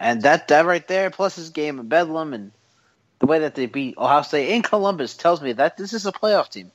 and 0.00 0.22
that 0.22 0.48
that 0.48 0.66
right 0.66 0.86
there, 0.88 1.10
plus 1.10 1.36
his 1.36 1.50
game 1.50 1.78
in 1.78 1.86
Bedlam 1.86 2.34
and 2.34 2.50
the 3.20 3.26
way 3.26 3.38
that 3.38 3.54
they 3.54 3.66
beat 3.66 3.98
Ohio 3.98 4.22
State 4.22 4.50
in 4.50 4.62
Columbus, 4.62 5.16
tells 5.16 5.40
me 5.40 5.52
that 5.52 5.76
this 5.76 5.92
is 5.92 6.06
a 6.06 6.12
playoff 6.12 6.48
team. 6.48 6.72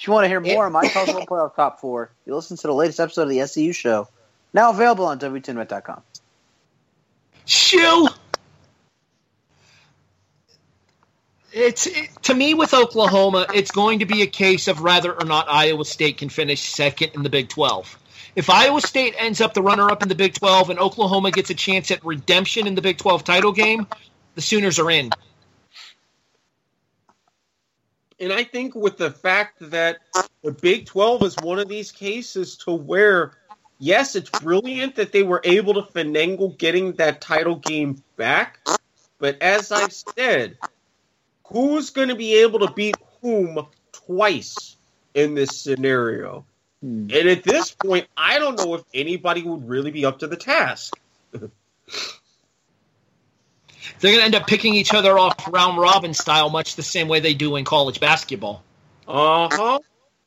If 0.00 0.06
you 0.06 0.14
want 0.14 0.24
to 0.24 0.28
hear 0.28 0.40
more 0.40 0.66
of 0.66 0.72
my 0.72 0.88
college 0.88 1.10
football 1.10 1.50
playoff 1.50 1.56
top 1.56 1.78
four, 1.78 2.10
you 2.24 2.34
listen 2.34 2.56
to 2.56 2.66
the 2.66 2.72
latest 2.72 3.00
episode 3.00 3.24
of 3.24 3.28
the 3.28 3.40
SCU 3.40 3.74
show, 3.74 4.08
now 4.54 4.70
available 4.70 5.04
on 5.04 5.18
W2Net.com. 5.18 6.00
Shill. 7.44 8.08
It's 11.52 11.86
it, 11.86 12.08
to 12.22 12.34
me 12.34 12.54
with 12.54 12.72
Oklahoma, 12.72 13.44
it's 13.52 13.70
going 13.70 13.98
to 13.98 14.06
be 14.06 14.22
a 14.22 14.26
case 14.26 14.68
of 14.68 14.80
whether 14.80 15.12
or 15.12 15.26
not 15.26 15.50
Iowa 15.50 15.84
State 15.84 16.16
can 16.16 16.30
finish 16.30 16.62
second 16.62 17.10
in 17.14 17.22
the 17.22 17.28
Big 17.28 17.50
12. 17.50 17.98
If 18.36 18.48
Iowa 18.48 18.80
State 18.80 19.14
ends 19.18 19.42
up 19.42 19.52
the 19.52 19.60
runner-up 19.60 20.02
in 20.02 20.08
the 20.08 20.14
Big 20.14 20.32
12 20.32 20.70
and 20.70 20.78
Oklahoma 20.78 21.30
gets 21.30 21.50
a 21.50 21.54
chance 21.54 21.90
at 21.90 22.02
redemption 22.02 22.66
in 22.66 22.74
the 22.74 22.80
Big 22.80 22.96
12 22.96 23.22
title 23.22 23.52
game, 23.52 23.86
the 24.34 24.40
Sooners 24.40 24.78
are 24.78 24.90
in. 24.90 25.10
And 28.20 28.32
I 28.32 28.44
think 28.44 28.74
with 28.74 28.98
the 28.98 29.10
fact 29.10 29.58
that 29.70 29.98
the 30.42 30.52
Big 30.52 30.86
12 30.86 31.22
is 31.22 31.36
one 31.42 31.58
of 31.58 31.68
these 31.68 31.90
cases 31.90 32.58
to 32.58 32.72
where, 32.72 33.32
yes, 33.78 34.14
it's 34.14 34.28
brilliant 34.28 34.96
that 34.96 35.10
they 35.10 35.22
were 35.22 35.40
able 35.42 35.74
to 35.74 35.82
finagle 35.82 36.56
getting 36.56 36.92
that 36.92 37.22
title 37.22 37.56
game 37.56 38.02
back. 38.16 38.58
But 39.18 39.40
as 39.40 39.72
I've 39.72 39.92
said, 39.92 40.58
who's 41.46 41.90
going 41.90 42.08
to 42.08 42.14
be 42.14 42.42
able 42.42 42.60
to 42.60 42.72
beat 42.72 42.96
whom 43.22 43.66
twice 43.92 44.76
in 45.14 45.34
this 45.34 45.58
scenario? 45.58 46.44
Hmm. 46.82 47.08
And 47.10 47.28
at 47.28 47.42
this 47.42 47.70
point, 47.70 48.06
I 48.16 48.38
don't 48.38 48.58
know 48.58 48.74
if 48.74 48.82
anybody 48.92 49.42
would 49.42 49.66
really 49.66 49.90
be 49.90 50.04
up 50.04 50.18
to 50.18 50.26
the 50.26 50.36
task. 50.36 50.94
They're 53.98 54.12
going 54.12 54.20
to 54.20 54.24
end 54.24 54.34
up 54.34 54.46
picking 54.46 54.74
each 54.74 54.94
other 54.94 55.18
off 55.18 55.48
round 55.52 55.78
robin 55.78 56.14
style, 56.14 56.50
much 56.50 56.76
the 56.76 56.82
same 56.82 57.08
way 57.08 57.20
they 57.20 57.34
do 57.34 57.56
in 57.56 57.64
college 57.64 58.00
basketball. 58.00 58.62
Uh 59.08 59.48
huh. 59.50 59.78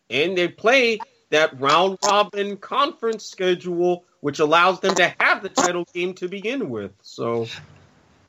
And 0.10 0.38
they 0.38 0.48
play 0.48 1.00
that 1.30 1.60
round 1.60 1.98
robin 2.04 2.58
conference 2.58 3.26
schedule, 3.26 4.06
which 4.22 4.40
allows 4.40 4.80
them 4.80 4.96
to 4.96 5.14
have 5.20 5.42
the 5.42 5.50
title 5.50 5.86
game 5.94 6.14
to 6.16 6.28
begin 6.28 6.70
with. 6.70 6.92
So, 7.02 7.48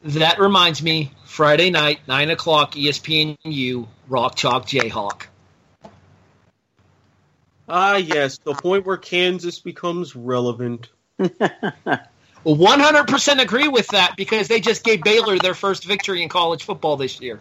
That 0.03 0.39
reminds 0.39 0.83
me, 0.83 1.13
Friday 1.25 1.71
night, 1.71 2.01
9 2.07 2.31
o'clock, 2.31 2.73
ESPNU, 2.73 3.87
Rock 4.09 4.37
Chalk 4.37 4.67
Jayhawk. 4.67 5.27
ah, 7.69 7.97
yes, 7.97 8.39
the 8.39 8.55
point 8.55 8.87
where 8.87 8.97
Kansas 8.97 9.59
becomes 9.61 10.15
relevant. 10.15 10.89
Well, 12.45 12.57
100% 12.57 13.41
agree 13.41 13.69
with 13.69 13.89
that 13.89 14.17
because 14.17 14.49
they 14.49 14.61
just 14.61 14.85
gave 14.85 15.03
Baylor 15.03 15.39
their 15.39 15.55
first 15.55 15.85
victory 15.85 16.23
in 16.23 16.29
college 16.29 16.65
football 16.65 16.97
this 16.97 17.21
year. 17.21 17.41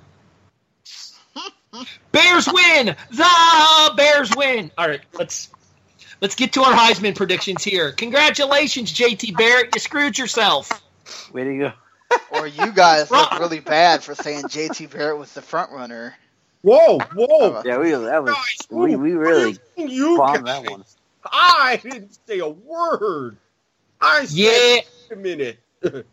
Bears 2.12 2.48
win! 2.52 2.96
The 3.12 3.94
Bears 3.98 4.32
win! 4.36 4.72
All 4.78 4.88
right, 4.88 5.02
let's 5.14 5.50
let's 6.22 6.36
get 6.36 6.54
to 6.54 6.62
our 6.62 6.74
Heisman 6.74 7.16
predictions 7.16 7.64
here. 7.64 7.92
Congratulations, 7.92 8.94
JT 8.94 9.36
Barrett. 9.36 9.76
You 9.76 9.82
screwed 9.82 10.18
yourself. 10.18 10.70
Way 11.34 11.44
to 11.44 11.58
go. 11.58 11.72
Or 12.32 12.48
you 12.48 12.72
guys 12.72 13.12
look 13.12 13.32
really 13.40 13.60
bad 13.60 14.04
for 14.04 14.16
saying 14.16 14.44
JT 14.44 14.92
Barrett 14.92 15.18
was 15.18 15.34
the 15.34 15.42
front 15.42 15.72
runner. 15.72 16.16
Whoa, 16.62 17.00
whoa! 17.14 17.56
Uh, 17.56 17.64
yeah, 17.66 17.78
we 17.78 17.92
that 17.92 18.24
was 18.24 18.34
Guys, 18.34 18.68
we, 18.70 18.96
we 18.96 19.12
really 19.12 19.58
you 19.76 20.18
bombed 20.18 20.48
that 20.48 20.70
one. 20.70 20.86
I 21.26 21.78
didn't 21.82 22.18
say 22.26 22.40
a 22.40 22.48
word. 22.48 23.38
I 24.04 24.26
said, 24.26 24.38
Yeah. 24.38 24.52
wait 24.52 24.86
a 25.12 25.16
minute. 25.16 25.60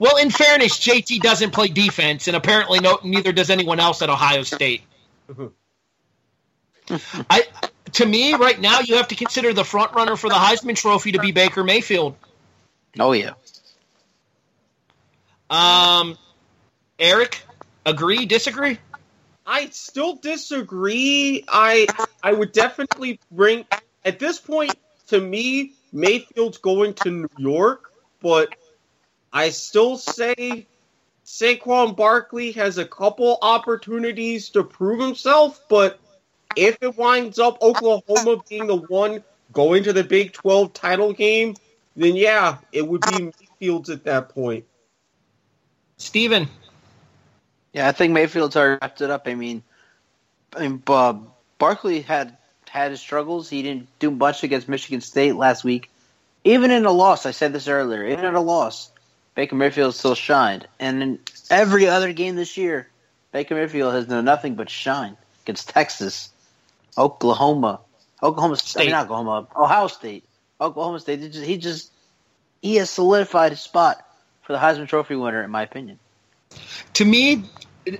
Well, 0.00 0.16
in 0.18 0.30
fairness, 0.30 0.78
JT 0.78 1.20
doesn't 1.22 1.50
play 1.50 1.66
defense, 1.68 2.28
and 2.28 2.36
apparently 2.36 2.78
no, 2.78 3.00
neither 3.02 3.32
does 3.32 3.50
anyone 3.50 3.80
else 3.80 4.00
at 4.00 4.08
Ohio 4.08 4.44
State. 4.44 4.82
I, 7.28 7.42
to 7.94 8.06
me, 8.06 8.34
right 8.34 8.60
now, 8.60 8.78
you 8.80 8.96
have 8.96 9.08
to 9.08 9.16
consider 9.16 9.52
the 9.52 9.64
front 9.64 9.94
runner 9.94 10.14
for 10.14 10.28
the 10.28 10.36
Heisman 10.36 10.76
Trophy 10.76 11.12
to 11.12 11.18
be 11.18 11.32
Baker 11.32 11.64
Mayfield. 11.64 12.16
Oh 12.98 13.10
yeah. 13.12 13.32
Um, 15.50 16.16
Eric, 16.98 17.42
agree, 17.84 18.26
disagree? 18.26 18.78
I 19.46 19.68
still 19.70 20.16
disagree. 20.16 21.44
I 21.48 21.86
I 22.22 22.32
would 22.32 22.52
definitely 22.52 23.18
bring 23.30 23.66
at 24.04 24.18
this 24.18 24.38
point 24.38 24.76
to 25.08 25.20
me 25.20 25.72
Mayfield's 25.92 26.58
going 26.58 26.94
to 26.94 27.10
New 27.10 27.30
York, 27.38 27.92
but 28.20 28.54
I 29.32 29.50
still 29.50 29.96
say 29.96 30.66
Saquon 31.24 31.96
Barkley 31.96 32.52
has 32.52 32.78
a 32.78 32.84
couple 32.84 33.38
opportunities 33.42 34.50
to 34.50 34.64
prove 34.64 35.00
himself, 35.00 35.60
but 35.68 35.98
if 36.56 36.78
it 36.80 36.96
winds 36.96 37.38
up 37.38 37.60
Oklahoma 37.62 38.42
being 38.48 38.66
the 38.66 38.76
one 38.76 39.22
going 39.52 39.84
to 39.84 39.92
the 39.92 40.04
Big 40.04 40.32
12 40.32 40.72
title 40.72 41.12
game, 41.12 41.54
then 41.96 42.16
yeah, 42.16 42.58
it 42.72 42.86
would 42.86 43.02
be 43.02 43.32
Mayfield's 43.40 43.90
at 43.90 44.04
that 44.04 44.30
point. 44.30 44.64
Stephen, 45.98 46.48
Yeah, 47.72 47.88
I 47.88 47.92
think 47.92 48.12
Mayfield's 48.12 48.56
already 48.56 48.78
wrapped 48.80 49.00
it 49.00 49.10
up. 49.10 49.26
I 49.26 49.34
mean, 49.34 49.62
I 50.56 50.68
mean, 50.68 50.82
uh, 50.86 51.14
Barkley 51.58 52.00
had 52.00 52.38
had 52.68 52.90
his 52.90 53.00
struggles. 53.00 53.48
He 53.48 53.62
didn't 53.62 53.88
do 53.98 54.10
much 54.10 54.42
against 54.44 54.68
Michigan 54.68 55.00
State 55.00 55.34
last 55.34 55.64
week. 55.64 55.90
Even 56.44 56.70
in 56.70 56.84
a 56.84 56.92
loss, 56.92 57.26
I 57.26 57.32
said 57.32 57.52
this 57.52 57.68
earlier. 57.68 58.06
Even 58.06 58.24
in 58.24 58.34
a 58.34 58.40
loss, 58.40 58.90
Baker 59.34 59.56
Mayfield 59.56 59.94
still 59.94 60.14
shined. 60.14 60.66
And 60.78 61.02
in 61.02 61.18
every 61.50 61.88
other 61.88 62.12
game 62.12 62.36
this 62.36 62.56
year, 62.56 62.88
Baker 63.32 63.54
Mayfield 63.54 63.94
has 63.94 64.06
done 64.06 64.24
nothing 64.24 64.54
but 64.54 64.70
shine 64.70 65.16
against 65.44 65.68
Texas, 65.68 66.30
Oklahoma, 66.96 67.80
Oklahoma 68.22 68.56
State, 68.56 68.80
I 68.80 68.84
mean, 68.84 68.92
not 68.92 69.04
Oklahoma, 69.04 69.46
Ohio 69.56 69.86
State, 69.86 70.24
Oklahoma 70.60 71.00
State. 71.00 71.20
He 71.20 71.28
just, 71.28 71.44
he 71.44 71.58
just 71.58 71.92
he 72.62 72.76
has 72.76 72.90
solidified 72.90 73.52
his 73.52 73.60
spot 73.60 74.04
for 74.42 74.52
the 74.52 74.58
Heisman 74.58 74.88
Trophy 74.88 75.14
winner, 75.14 75.42
in 75.42 75.50
my 75.50 75.62
opinion. 75.62 75.98
To 76.94 77.04
me, 77.04 77.44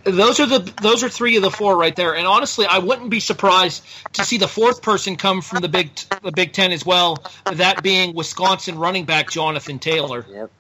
those 0.05 0.41
are 0.41 0.47
the 0.47 0.59
those 0.83 1.03
are 1.03 1.09
three 1.09 1.37
of 1.37 1.43
the 1.43 1.51
four 1.51 1.77
right 1.77 1.95
there. 1.95 2.15
And 2.15 2.27
honestly, 2.27 2.67
I 2.67 2.79
wouldn't 2.79 3.11
be 3.11 3.21
surprised 3.21 3.85
to 4.15 4.25
see 4.25 4.39
the 4.39 4.49
fourth 4.49 4.83
person 4.83 5.17
come 5.17 5.41
from 5.41 5.61
the 5.61 5.69
Big 5.69 5.95
the 6.23 6.33
Big 6.33 6.53
Ten 6.53 6.73
as 6.73 6.85
well. 6.85 7.23
That 7.53 7.83
being 7.83 8.15
Wisconsin 8.15 8.79
running 8.79 9.05
back 9.05 9.31
Jonathan 9.31 9.79
Taylor. 9.79 10.25
Yep. 10.29 10.51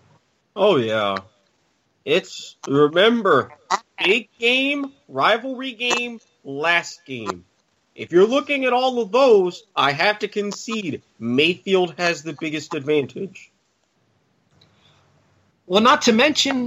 Oh 0.56 0.76
yeah. 0.76 1.16
It's 2.05 2.56
remember 2.66 3.52
big 4.02 4.28
game, 4.38 4.92
rivalry 5.09 5.72
game, 5.72 6.20
last 6.44 7.05
game. 7.05 7.44
If 7.94 8.12
you're 8.12 8.26
looking 8.26 8.64
at 8.64 8.72
all 8.72 9.02
of 9.02 9.10
those, 9.10 9.64
I 9.74 9.92
have 9.92 10.20
to 10.20 10.28
concede 10.28 11.02
Mayfield 11.18 11.94
has 11.98 12.22
the 12.22 12.32
biggest 12.32 12.74
advantage. 12.74 13.47
Well, 15.69 15.82
not 15.82 16.01
to 16.03 16.12
mention 16.12 16.66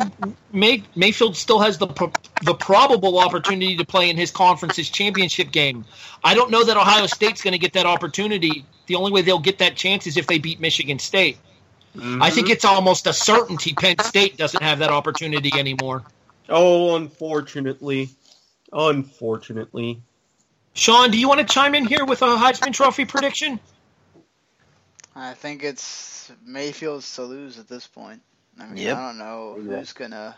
May, 0.53 0.83
Mayfield 0.95 1.35
still 1.35 1.59
has 1.59 1.79
the 1.79 1.87
the 2.43 2.53
probable 2.53 3.17
opportunity 3.17 3.75
to 3.75 3.85
play 3.85 4.11
in 4.11 4.15
his 4.15 4.29
conference's 4.29 4.89
championship 4.89 5.51
game. 5.51 5.85
I 6.23 6.35
don't 6.35 6.51
know 6.51 6.63
that 6.63 6.77
Ohio 6.77 7.07
State's 7.07 7.41
going 7.41 7.53
to 7.53 7.57
get 7.57 7.73
that 7.73 7.87
opportunity. 7.87 8.63
The 8.85 8.95
only 8.95 9.11
way 9.11 9.23
they'll 9.23 9.39
get 9.39 9.57
that 9.57 9.75
chance 9.75 10.05
is 10.05 10.17
if 10.17 10.27
they 10.27 10.37
beat 10.37 10.59
Michigan 10.59 10.99
State. 10.99 11.39
Mm-hmm. 11.97 12.21
I 12.21 12.29
think 12.29 12.49
it's 12.49 12.63
almost 12.63 13.07
a 13.07 13.13
certainty 13.13 13.73
Penn 13.73 13.97
State 13.99 14.37
doesn't 14.37 14.61
have 14.61 14.79
that 14.79 14.91
opportunity 14.91 15.51
anymore. 15.57 16.03
Oh, 16.47 16.95
unfortunately. 16.95 18.09
Unfortunately. 18.71 20.01
Sean, 20.73 21.09
do 21.09 21.17
you 21.17 21.27
want 21.27 21.39
to 21.39 21.53
chime 21.53 21.73
in 21.73 21.85
here 21.85 22.05
with 22.05 22.21
a 22.21 22.27
Heisman 22.27 22.71
Trophy 22.71 23.05
prediction? 23.05 23.59
I 25.15 25.33
think 25.33 25.63
it's 25.63 26.31
Mayfield's 26.45 27.13
to 27.15 27.23
lose 27.23 27.57
at 27.59 27.67
this 27.67 27.87
point. 27.87 28.21
I 28.59 28.65
mean, 28.67 28.77
yep. 28.77 28.97
I 28.97 29.07
don't 29.07 29.17
know 29.17 29.57
who's 29.59 29.93
gonna 29.93 30.35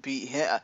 beat 0.00 0.28
him. 0.28 0.60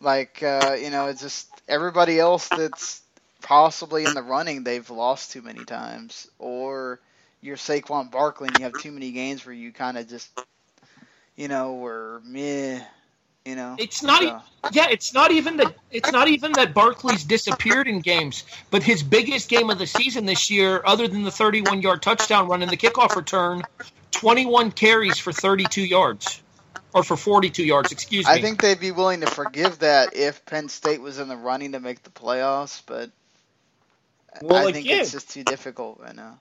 Like, 0.00 0.42
uh, 0.42 0.76
you 0.80 0.90
know, 0.90 1.06
it's 1.06 1.20
just 1.20 1.48
everybody 1.68 2.18
else 2.18 2.48
that's 2.48 3.02
possibly 3.42 4.04
in 4.04 4.14
the 4.14 4.22
running. 4.22 4.64
They've 4.64 4.88
lost 4.90 5.32
too 5.32 5.42
many 5.42 5.64
times, 5.64 6.28
or 6.38 7.00
you're 7.40 7.56
Saquon 7.56 8.10
Barkley 8.10 8.48
and 8.48 8.58
you 8.58 8.64
have 8.64 8.72
too 8.74 8.92
many 8.92 9.12
games 9.12 9.44
where 9.44 9.54
you 9.54 9.72
kind 9.72 9.98
of 9.98 10.08
just, 10.08 10.30
you 11.36 11.48
know, 11.48 11.74
were 11.74 12.20
meh. 12.24 12.80
You 13.44 13.56
know, 13.56 13.74
it's 13.76 14.04
not. 14.04 14.22
So. 14.22 14.40
yeah, 14.70 14.86
it's 14.88 15.12
not 15.12 15.32
even 15.32 15.56
that. 15.56 15.74
It's 15.90 16.12
not 16.12 16.28
even 16.28 16.52
that 16.52 16.74
Barkley's 16.74 17.24
disappeared 17.24 17.88
in 17.88 17.98
games, 17.98 18.44
but 18.70 18.84
his 18.84 19.02
biggest 19.02 19.48
game 19.48 19.68
of 19.68 19.78
the 19.78 19.86
season 19.86 20.26
this 20.26 20.48
year, 20.48 20.80
other 20.84 21.08
than 21.08 21.24
the 21.24 21.30
31-yard 21.30 22.02
touchdown 22.02 22.46
run 22.46 22.62
and 22.62 22.70
the 22.70 22.76
kickoff 22.76 23.16
return, 23.16 23.64
21 24.22 24.70
carries 24.70 25.18
for 25.18 25.32
32 25.32 25.82
yards, 25.82 26.40
or 26.94 27.02
for 27.02 27.16
42 27.16 27.64
yards. 27.64 27.90
Excuse 27.90 28.24
me. 28.24 28.32
I 28.32 28.40
think 28.40 28.62
they'd 28.62 28.78
be 28.78 28.92
willing 28.92 29.22
to 29.22 29.26
forgive 29.26 29.80
that 29.80 30.14
if 30.14 30.46
Penn 30.46 30.68
State 30.68 31.00
was 31.00 31.18
in 31.18 31.26
the 31.26 31.36
running 31.36 31.72
to 31.72 31.80
make 31.80 32.04
the 32.04 32.10
playoffs, 32.10 32.82
but 32.86 33.10
well, 34.40 34.68
I 34.68 34.70
think 34.70 34.86
again, 34.86 35.00
it's 35.00 35.10
just 35.10 35.30
too 35.30 35.42
difficult 35.42 35.98
right 35.98 36.14
now. 36.14 36.38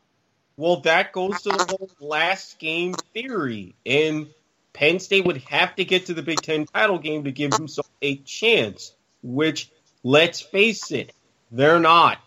Well, 0.57 0.81
that 0.81 1.11
goes 1.11 1.41
to 1.41 1.49
the 1.49 1.65
whole 1.67 1.89
last 1.99 2.59
game 2.59 2.93
theory, 3.15 3.73
and 3.83 4.27
Penn 4.73 4.99
State 4.99 5.25
would 5.25 5.37
have 5.37 5.75
to 5.77 5.83
get 5.83 6.05
to 6.05 6.13
the 6.13 6.21
Big 6.21 6.39
Ten 6.39 6.67
title 6.67 6.99
game 6.99 7.23
to 7.23 7.31
give 7.31 7.51
himself 7.51 7.89
a 8.03 8.17
chance, 8.17 8.93
which, 9.23 9.71
let's 10.03 10.39
face 10.39 10.91
it, 10.91 11.13
they're 11.49 11.79
not. 11.79 12.19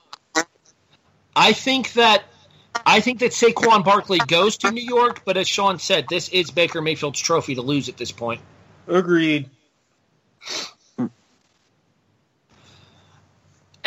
I 1.36 1.52
think 1.52 1.93
that 1.93 2.24
I 2.86 3.01
think 3.01 3.20
that 3.20 3.32
Saquon 3.32 3.84
Barkley 3.84 4.18
goes 4.26 4.59
to 4.59 4.70
New 4.70 4.82
York, 4.82 5.22
but 5.24 5.36
as 5.36 5.48
Sean 5.48 5.78
said, 5.78 6.06
this 6.09 6.28
is 6.28 6.51
Baker 6.51 6.82
Mayfield's 6.82 7.20
trophy 7.20 7.55
to 7.55 7.62
lose 7.62 7.88
at 7.88 7.96
this 7.96 8.12
point. 8.12 8.40
Agreed. 8.86 9.48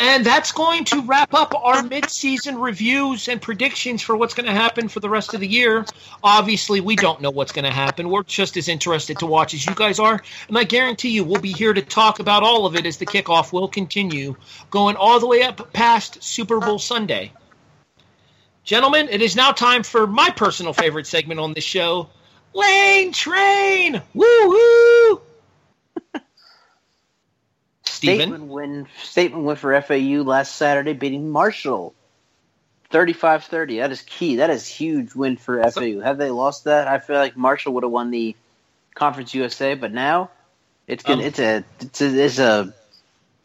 And 0.00 0.24
that's 0.24 0.52
going 0.52 0.84
to 0.86 1.02
wrap 1.02 1.34
up 1.34 1.52
our 1.60 1.82
midseason 1.82 2.62
reviews 2.62 3.26
and 3.26 3.42
predictions 3.42 4.00
for 4.00 4.16
what's 4.16 4.32
going 4.32 4.46
to 4.46 4.52
happen 4.52 4.88
for 4.88 5.00
the 5.00 5.10
rest 5.10 5.34
of 5.34 5.40
the 5.40 5.48
year. 5.48 5.84
Obviously, 6.22 6.80
we 6.80 6.94
don't 6.94 7.20
know 7.20 7.30
what's 7.30 7.50
going 7.50 7.64
to 7.64 7.72
happen. 7.72 8.08
We're 8.08 8.22
just 8.22 8.56
as 8.56 8.68
interested 8.68 9.18
to 9.18 9.26
watch 9.26 9.54
as 9.54 9.66
you 9.66 9.74
guys 9.74 9.98
are. 9.98 10.22
And 10.46 10.56
I 10.56 10.62
guarantee 10.62 11.10
you, 11.10 11.24
we'll 11.24 11.40
be 11.40 11.52
here 11.52 11.74
to 11.74 11.82
talk 11.82 12.20
about 12.20 12.44
all 12.44 12.64
of 12.64 12.76
it 12.76 12.86
as 12.86 12.98
the 12.98 13.06
kickoff 13.06 13.52
will 13.52 13.66
continue, 13.66 14.36
going 14.70 14.94
all 14.94 15.18
the 15.18 15.26
way 15.26 15.42
up 15.42 15.72
past 15.72 16.22
Super 16.22 16.60
Bowl 16.60 16.78
Sunday. 16.78 17.32
Gentlemen, 18.68 19.08
it 19.10 19.22
is 19.22 19.34
now 19.34 19.52
time 19.52 19.82
for 19.82 20.06
my 20.06 20.28
personal 20.28 20.74
favorite 20.74 21.06
segment 21.06 21.40
on 21.40 21.54
this 21.54 21.64
show 21.64 22.10
Lane 22.52 23.12
Train! 23.12 24.02
Woo 24.12 24.26
woo! 24.46 25.22
Statement 27.86 28.44
win. 28.44 28.86
Statement 29.02 29.44
win 29.44 29.56
for 29.56 29.80
FAU 29.80 30.22
last 30.22 30.54
Saturday, 30.54 30.92
beating 30.92 31.30
Marshall, 31.30 31.94
35-30. 32.92 33.78
That 33.78 33.90
is 33.90 34.02
key. 34.02 34.36
That 34.36 34.50
is 34.50 34.66
huge 34.66 35.14
win 35.14 35.38
for 35.38 35.62
FAU. 35.70 36.00
Have 36.00 36.18
they 36.18 36.28
lost 36.28 36.64
that? 36.64 36.88
I 36.88 36.98
feel 36.98 37.16
like 37.16 37.38
Marshall 37.38 37.72
would 37.72 37.84
have 37.84 37.92
won 37.92 38.10
the 38.10 38.36
Conference 38.94 39.32
USA, 39.32 39.76
but 39.76 39.94
now 39.94 40.30
it's 40.86 41.02
gonna, 41.02 41.22
um, 41.22 41.26
it's 41.26 41.38
a 41.38 41.64
it's 41.80 42.02
a 42.02 42.22
it's 42.22 42.38
a 42.38 42.74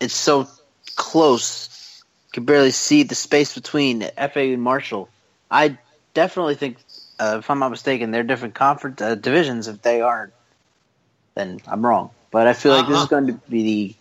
it's 0.01 0.13
so 0.13 0.49
close. 0.97 2.03
You 2.27 2.33
can 2.33 2.43
barely 2.43 2.71
see 2.71 3.03
the 3.03 3.15
space 3.15 3.55
between 3.55 4.01
FAU 4.01 4.51
and 4.51 4.61
Marshall. 4.61 5.07
I 5.53 5.77
definitely 6.15 6.55
think, 6.55 6.77
uh, 7.19 7.37
if 7.39 7.49
I'm 7.49 7.59
not 7.59 7.69
mistaken, 7.69 8.09
they're 8.09 8.23
different 8.23 8.55
conference 8.55 9.01
uh, 9.01 9.13
divisions. 9.13 9.67
If 9.67 9.83
they 9.83 10.01
aren't, 10.01 10.33
then 11.35 11.61
I'm 11.67 11.85
wrong. 11.85 12.09
But 12.31 12.47
I 12.47 12.53
feel 12.53 12.71
like 12.71 12.85
uh-huh. 12.85 12.89
this 12.89 12.99
is 12.99 13.03
uh-huh. 13.05 13.19
going 13.19 13.27
to 13.27 13.49
be 13.49 13.63
the 13.63 13.95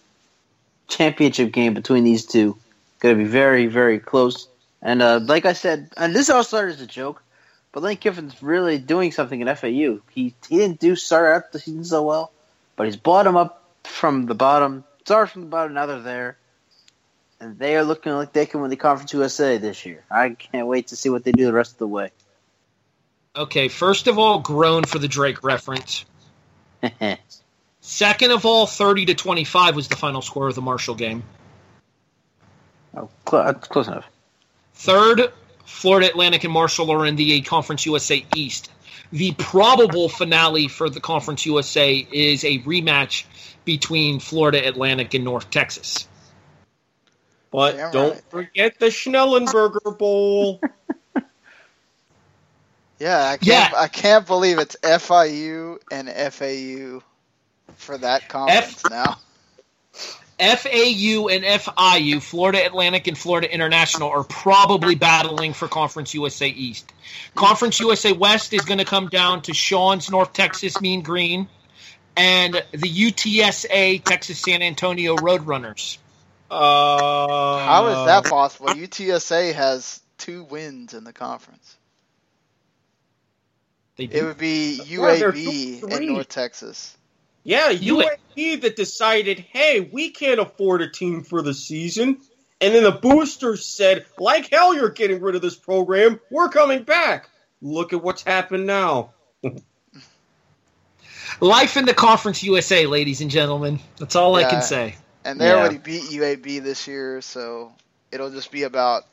championship 0.89 1.53
game 1.53 1.74
between 1.74 2.05
these 2.05 2.24
two. 2.24 2.57
Going 3.01 3.19
to 3.19 3.23
be 3.23 3.29
very, 3.29 3.66
very 3.66 3.99
close. 3.99 4.49
And 4.81 5.03
uh, 5.03 5.20
like 5.23 5.45
I 5.45 5.53
said, 5.53 5.91
and 5.97 6.15
this 6.15 6.31
all 6.31 6.43
started 6.43 6.73
as 6.73 6.81
a 6.81 6.87
joke, 6.87 7.23
but 7.70 7.83
Lane 7.83 7.99
Kiffin's 7.99 8.43
really 8.43 8.79
doing 8.79 9.12
something 9.12 9.41
in 9.41 9.55
FAU. 9.55 10.01
He 10.11 10.35
he 10.49 10.57
didn't 10.57 10.81
do 10.81 10.97
start 10.97 11.37
out 11.37 11.53
the 11.53 11.59
season 11.59 11.85
so 11.85 12.03
well, 12.03 12.33
but 12.77 12.87
he's 12.87 12.97
brought 12.97 13.24
them 13.24 13.37
up 13.37 13.62
from 13.85 14.27
the 14.27 14.35
bottom. 14.35 14.85
Started 15.05 15.31
from 15.31 15.43
the 15.43 15.49
bottom, 15.49 15.74
now 15.74 15.87
they're 15.87 16.01
there. 16.01 16.37
And 17.43 17.59
they 17.59 17.74
are 17.74 17.82
looking 17.82 18.12
like 18.12 18.32
they 18.32 18.47
can 18.47 18.60
win 18.60 18.70
the 18.70 18.77
Conference 18.77 19.12
USA 19.14 19.59
this 19.59 19.85
year. 19.85 20.05
I 20.09 20.31
can't 20.31 20.69
wait 20.69 20.86
to 20.89 20.97
see 20.97 21.10
what 21.10 21.24
they 21.24 21.32
do 21.32 21.44
the 21.44 21.52
rest 21.52 21.73
of 21.73 21.78
the 21.78 21.89
way. 21.89 22.12
Okay, 23.35 23.66
first 23.66 24.06
of 24.06 24.16
all, 24.16 24.39
groan 24.39 24.85
for 24.85 25.01
the 25.01 25.09
Drake 25.09 25.43
reference. 25.43 26.05
Second 27.81 28.31
of 28.31 28.47
all, 28.47 28.69
30 28.69 29.06
to 29.06 29.14
25 29.14 29.74
was 29.74 29.89
the 29.89 29.97
final 29.97 30.23
score 30.23 30.47
of 30.47 30.55
the 30.55 30.62
Marshall 30.62 30.94
game. 30.94 31.24
Oh, 32.97 33.10
cl- 33.28 33.43
uh, 33.43 33.55
close 33.55 33.89
enough. 33.89 34.06
Third, 34.74 35.32
Florida 35.64 36.09
Atlantic 36.09 36.44
and 36.44 36.52
Marshall 36.52 36.93
are 36.93 37.05
in 37.06 37.16
the 37.16 37.40
Conference 37.40 37.85
USA 37.86 38.24
East. 38.36 38.70
The 39.10 39.32
probable 39.32 40.09
finale 40.09 40.69
for 40.69 40.89
the 40.89 41.01
Conference 41.01 41.44
USA 41.44 42.06
is 42.12 42.44
a 42.44 42.60
rematch 42.60 43.24
between 43.64 44.20
Florida 44.20 44.64
Atlantic 44.64 45.14
and 45.14 45.24
North 45.24 45.51
Texas. 45.51 46.06
But 47.53 47.77
yeah, 47.77 47.91
don't 47.93 48.12
right. 48.12 48.23
forget 48.31 48.79
the 48.81 48.87
Schnellenberger 48.87 49.97
Bowl. 49.99 50.61
yeah, 52.99 53.29
I 53.29 53.37
can't, 53.37 53.43
yeah. 53.47 53.70
I 53.77 53.89
can't 53.89 54.27
believe 54.27 54.59
it's 54.59 54.74
FIU 54.83 55.79
and 55.93 56.09
FAU 56.09 57.03
for 57.77 57.99
that 57.99 58.29
conference 58.29 58.85
F- 58.87 58.91
now. 58.91 59.19
FAU 60.41 61.29
and 61.29 61.45
FIU, 61.45 62.20
Florida 62.20 62.65
Atlantic 62.65 63.07
and 63.07 63.16
Florida 63.16 63.53
International, 63.53 64.09
are 64.09 64.24
probably 64.24 64.95
battling 64.95 65.53
for 65.53 65.69
Conference 65.69 66.15
USA 66.15 66.49
East. 66.49 66.91
Conference 67.35 67.79
USA 67.81 68.12
West 68.12 68.53
is 68.55 68.62
going 68.62 68.79
to 68.79 68.85
come 68.85 69.09
down 69.09 69.43
to 69.43 69.55
Sean's 69.55 70.11
North 70.11 70.33
Texas 70.33 70.81
Mean 70.81 71.03
Green 71.03 71.49
and 72.16 72.55
the 72.73 72.89
UTSA 72.89 74.03
Texas 74.05 74.41
San 74.41 74.62
Antonio 74.62 75.16
Roadrunners. 75.16 75.99
Uh, 76.53 77.65
How 77.65 77.87
is 77.89 78.07
that 78.07 78.31
possible? 78.31 78.69
UTSA 78.69 79.55
has 79.55 80.01
two 80.19 80.45
wins 80.45 80.93
in 80.93 81.05
the 81.05 81.12
conference. 81.12 81.77
It 83.97 84.23
would 84.23 84.37
be 84.39 84.81
UAB 84.85 85.83
and 85.83 86.07
North 86.09 86.29
Texas. 86.29 86.97
Yeah, 87.45 87.73
UAB 87.73 88.61
that 88.62 88.77
decided, 88.77 89.41
hey, 89.41 89.81
we 89.81 90.11
can't 90.11 90.41
afford 90.41 90.83
a 90.83 90.91
team 90.91 91.23
for 91.23 91.41
the 91.43 91.55
season. 91.55 92.19
And 92.61 92.74
then 92.74 92.85
the 92.85 92.93
boosters 92.93 93.65
said, 93.65 94.05
like 94.19 94.51
hell, 94.51 94.74
you're 94.74 94.91
getting 94.91 95.20
rid 95.20 95.35
of 95.35 95.43
this 95.43 95.57
program. 95.57 96.20
We're 96.31 96.51
coming 96.51 96.85
back. 96.85 97.29
Look 97.61 97.93
at 97.93 98.03
what's 98.03 98.23
happened 98.23 98.66
now. 98.66 99.15
Life 101.41 101.77
in 101.77 101.87
the 101.87 101.95
Conference 101.95 102.43
USA, 102.45 102.87
ladies 102.87 103.20
and 103.20 103.31
gentlemen. 103.31 103.81
That's 103.99 104.15
all 104.16 104.39
yeah, 104.39 104.47
I 104.47 104.51
can 104.51 104.62
say. 104.62 104.97
And 105.24 105.40
they 105.40 105.47
yeah. 105.47 105.55
already 105.55 105.78
beat 105.78 106.03
UAB 106.03 106.62
this 106.62 106.86
year, 106.86 107.20
so 107.20 107.73
it'll 108.11 108.31
just 108.31 108.51
be 108.51 108.65
about 108.65 109.07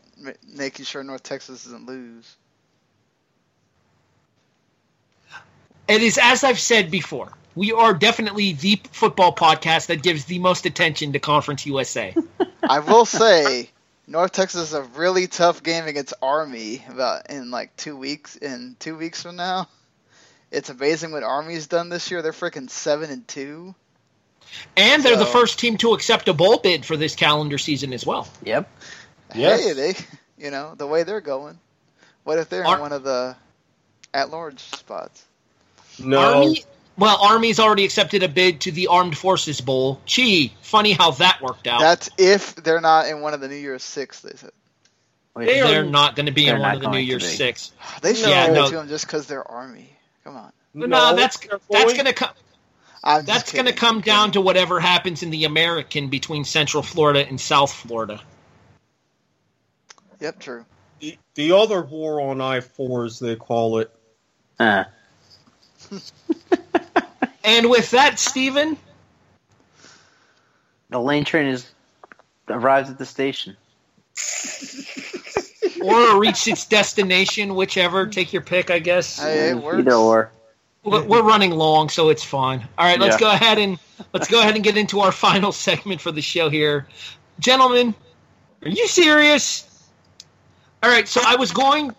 making 0.48 0.86
sure 0.86 1.04
North 1.04 1.24
Texas 1.24 1.64
doesn't 1.64 1.86
lose. 1.86 2.36
It 5.88 6.04
is 6.04 6.20
as 6.22 6.44
I've 6.44 6.60
said 6.60 6.92
before. 6.92 7.32
We 7.56 7.72
are 7.72 7.94
definitely 7.94 8.54
the 8.54 8.80
football 8.92 9.34
podcast 9.34 9.88
that 9.88 10.04
gives 10.04 10.26
the 10.26 10.40
most 10.40 10.66
attention 10.66 11.14
to 11.14 11.20
Conference 11.20 11.66
USA. 11.66 12.16
I 12.64 12.80
will 12.80 13.06
say, 13.06 13.70
North 14.08 14.32
Texas 14.32 14.70
is 14.70 14.74
a 14.74 14.84
really 14.84 15.28
tough 15.28 15.64
game 15.64 15.86
against 15.86 16.14
Army 16.22 16.86
about 16.90 17.30
in 17.30 17.50
like 17.52 17.76
two 17.76 17.98
weeks. 17.98 18.36
In 18.36 18.76
two 18.80 18.96
weeks 18.96 19.24
from 19.24 19.36
now, 19.36 19.68
it's 20.52 20.70
amazing 20.70 21.12
what 21.12 21.24
Army's 21.24 21.68
done 21.68 21.90
this 21.90 22.12
year. 22.12 22.22
They're 22.22 22.32
freaking 22.32 22.70
seven 22.70 23.10
and 23.10 23.28
two. 23.28 23.74
And 24.76 25.04
they're 25.04 25.18
the 25.18 25.26
first 25.26 25.60
team 25.60 25.78
to 25.78 25.94
accept 25.94 26.28
a 26.28 26.34
bowl 26.34 26.58
bid 26.58 26.86
for 26.86 26.98
this 26.98 27.16
calendar 27.16 27.58
season 27.58 27.94
as 27.94 28.06
well. 28.06 28.28
Yep. 28.44 28.70
Yes. 29.36 29.64
Hey, 29.64 29.74
they, 29.74 29.96
you 30.44 30.52
know, 30.52 30.74
the 30.76 30.88
way 30.88 31.04
they're 31.04 31.22
going. 31.22 31.60
What 32.24 32.40
if 32.40 32.50
they're 32.50 32.66
Ar- 32.66 32.76
in 32.76 32.82
one 32.82 32.94
of 32.94 33.04
the 33.04 33.36
at-large 34.14 34.60
spots? 34.60 35.24
No. 36.00 36.20
Army, 36.36 36.64
well, 36.98 37.18
Army's 37.22 37.60
already 37.60 37.86
accepted 37.86 38.24
a 38.24 38.28
bid 38.28 38.62
to 38.62 38.72
the 38.72 38.88
Armed 38.88 39.18
Forces 39.18 39.62
Bowl. 39.62 40.02
Gee, 40.06 40.54
funny 40.62 40.94
how 40.94 41.12
that 41.12 41.42
worked 41.42 41.68
out. 41.68 41.80
That's 41.80 42.10
if 42.18 42.56
they're 42.56 42.82
not 42.82 43.08
in 43.08 43.22
one 43.22 43.34
of 43.34 43.42
the 43.42 43.48
New 43.48 43.56
Year's 43.56 43.84
Six. 43.84 44.22
They 44.22 44.36
said 44.36 44.52
Wait, 45.36 45.46
They 45.46 45.62
are- 45.62 45.68
they're 45.68 45.86
not 45.86 46.16
going 46.16 46.26
to 46.26 46.32
be 46.32 46.48
in 46.48 46.60
one 46.60 46.76
of 46.76 46.82
the 46.82 46.90
New 46.90 47.00
Year's. 47.00 47.30
Six. 47.38 47.72
they 48.02 48.14
should 48.16 48.30
Yeah, 48.30 48.48
give 48.48 48.56
no. 48.56 48.70
to 48.70 48.76
them 48.78 48.88
just 48.90 49.06
because 49.06 49.28
they're 49.28 49.48
Army. 49.50 49.90
Come 50.24 50.36
on, 50.38 50.52
No, 50.74 51.16
that's 51.16 51.38
that's 51.70 51.94
going 51.94 52.06
to 52.06 52.14
come. 52.14 52.32
I'm 53.04 53.26
That's 53.26 53.52
going 53.52 53.66
to 53.66 53.74
come 53.74 54.02
down 54.02 54.32
to 54.34 54.42
whatever 54.42 54.80
happens 54.80 55.24
in 55.24 55.30
the 55.30 55.46
American 55.46 56.10
between 56.10 56.44
Central 56.44 56.84
Florida 56.84 57.26
and 57.28 57.40
South 57.40 57.72
Florida. 57.74 58.22
Yep, 60.20 60.40
true. 60.40 60.66
the, 61.00 61.18
the 61.36 61.54
other 61.54 61.82
war 61.82 62.20
on 62.20 62.42
I 62.42 62.60
four, 62.60 63.06
as 63.06 63.20
they 63.20 63.36
call 63.36 63.80
it. 63.80 63.92
Uh, 64.60 64.84
And 67.50 67.70
with 67.70 67.92
that, 67.92 68.20
Stephen, 68.20 68.78
the 70.90 71.00
lane 71.00 71.26
train 71.26 71.48
is 71.48 71.68
arrives 72.48 72.92
at 72.92 73.00
the 73.00 73.06
station. 73.08 73.58
or 75.82 76.20
reached 76.20 76.48
its 76.48 76.66
destination, 76.66 77.56
whichever. 77.56 78.06
Take 78.06 78.34
your 78.34 78.44
pick, 78.44 78.70
I 78.70 78.78
guess. 78.78 79.20
Hey, 79.20 79.50
it 79.50 79.58
works. 79.58 79.80
Either 79.80 79.94
or. 79.96 80.32
We're 80.90 81.06
we're 81.06 81.24
running 81.24 81.52
long, 81.52 81.90
so 81.90 82.10
it's 82.10 82.24
fine. 82.24 82.68
All 82.78 82.86
right, 82.86 83.00
let's 83.00 83.16
Yeah. 83.16 83.20
go 83.20 83.32
ahead 83.32 83.58
and 83.58 83.80
let's 84.14 84.28
go 84.28 84.40
ahead 84.40 84.56
and 84.56 84.64
get 84.64 84.78
into 84.78 85.02
our 85.02 85.12
final 85.28 85.52
segment 85.52 86.02
for 86.02 86.12
the 86.12 86.22
show 86.22 86.50
here, 86.50 86.88
gentlemen. 87.40 87.94
Are 88.64 88.70
you 88.70 88.88
serious? 88.88 89.66
All 90.82 90.90
right, 90.90 91.08
so 91.08 91.22
I 91.26 91.36
was 91.36 91.52
going, 91.52 91.94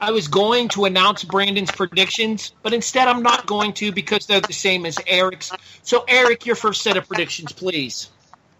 I 0.00 0.10
was 0.10 0.28
going 0.28 0.68
to 0.70 0.84
announce 0.84 1.24
Brandon's 1.24 1.70
predictions, 1.70 2.52
but 2.62 2.74
instead 2.74 3.08
I'm 3.08 3.22
not 3.22 3.46
going 3.46 3.72
to 3.74 3.92
because 3.92 4.26
they're 4.26 4.40
the 4.40 4.52
same 4.52 4.84
as 4.84 4.98
Erik's. 5.06 5.52
So 5.82 6.04
Eric, 6.08 6.44
your 6.44 6.56
first 6.56 6.82
set 6.82 6.96
of 6.96 7.06
predictions, 7.06 7.52
please. 7.52 8.10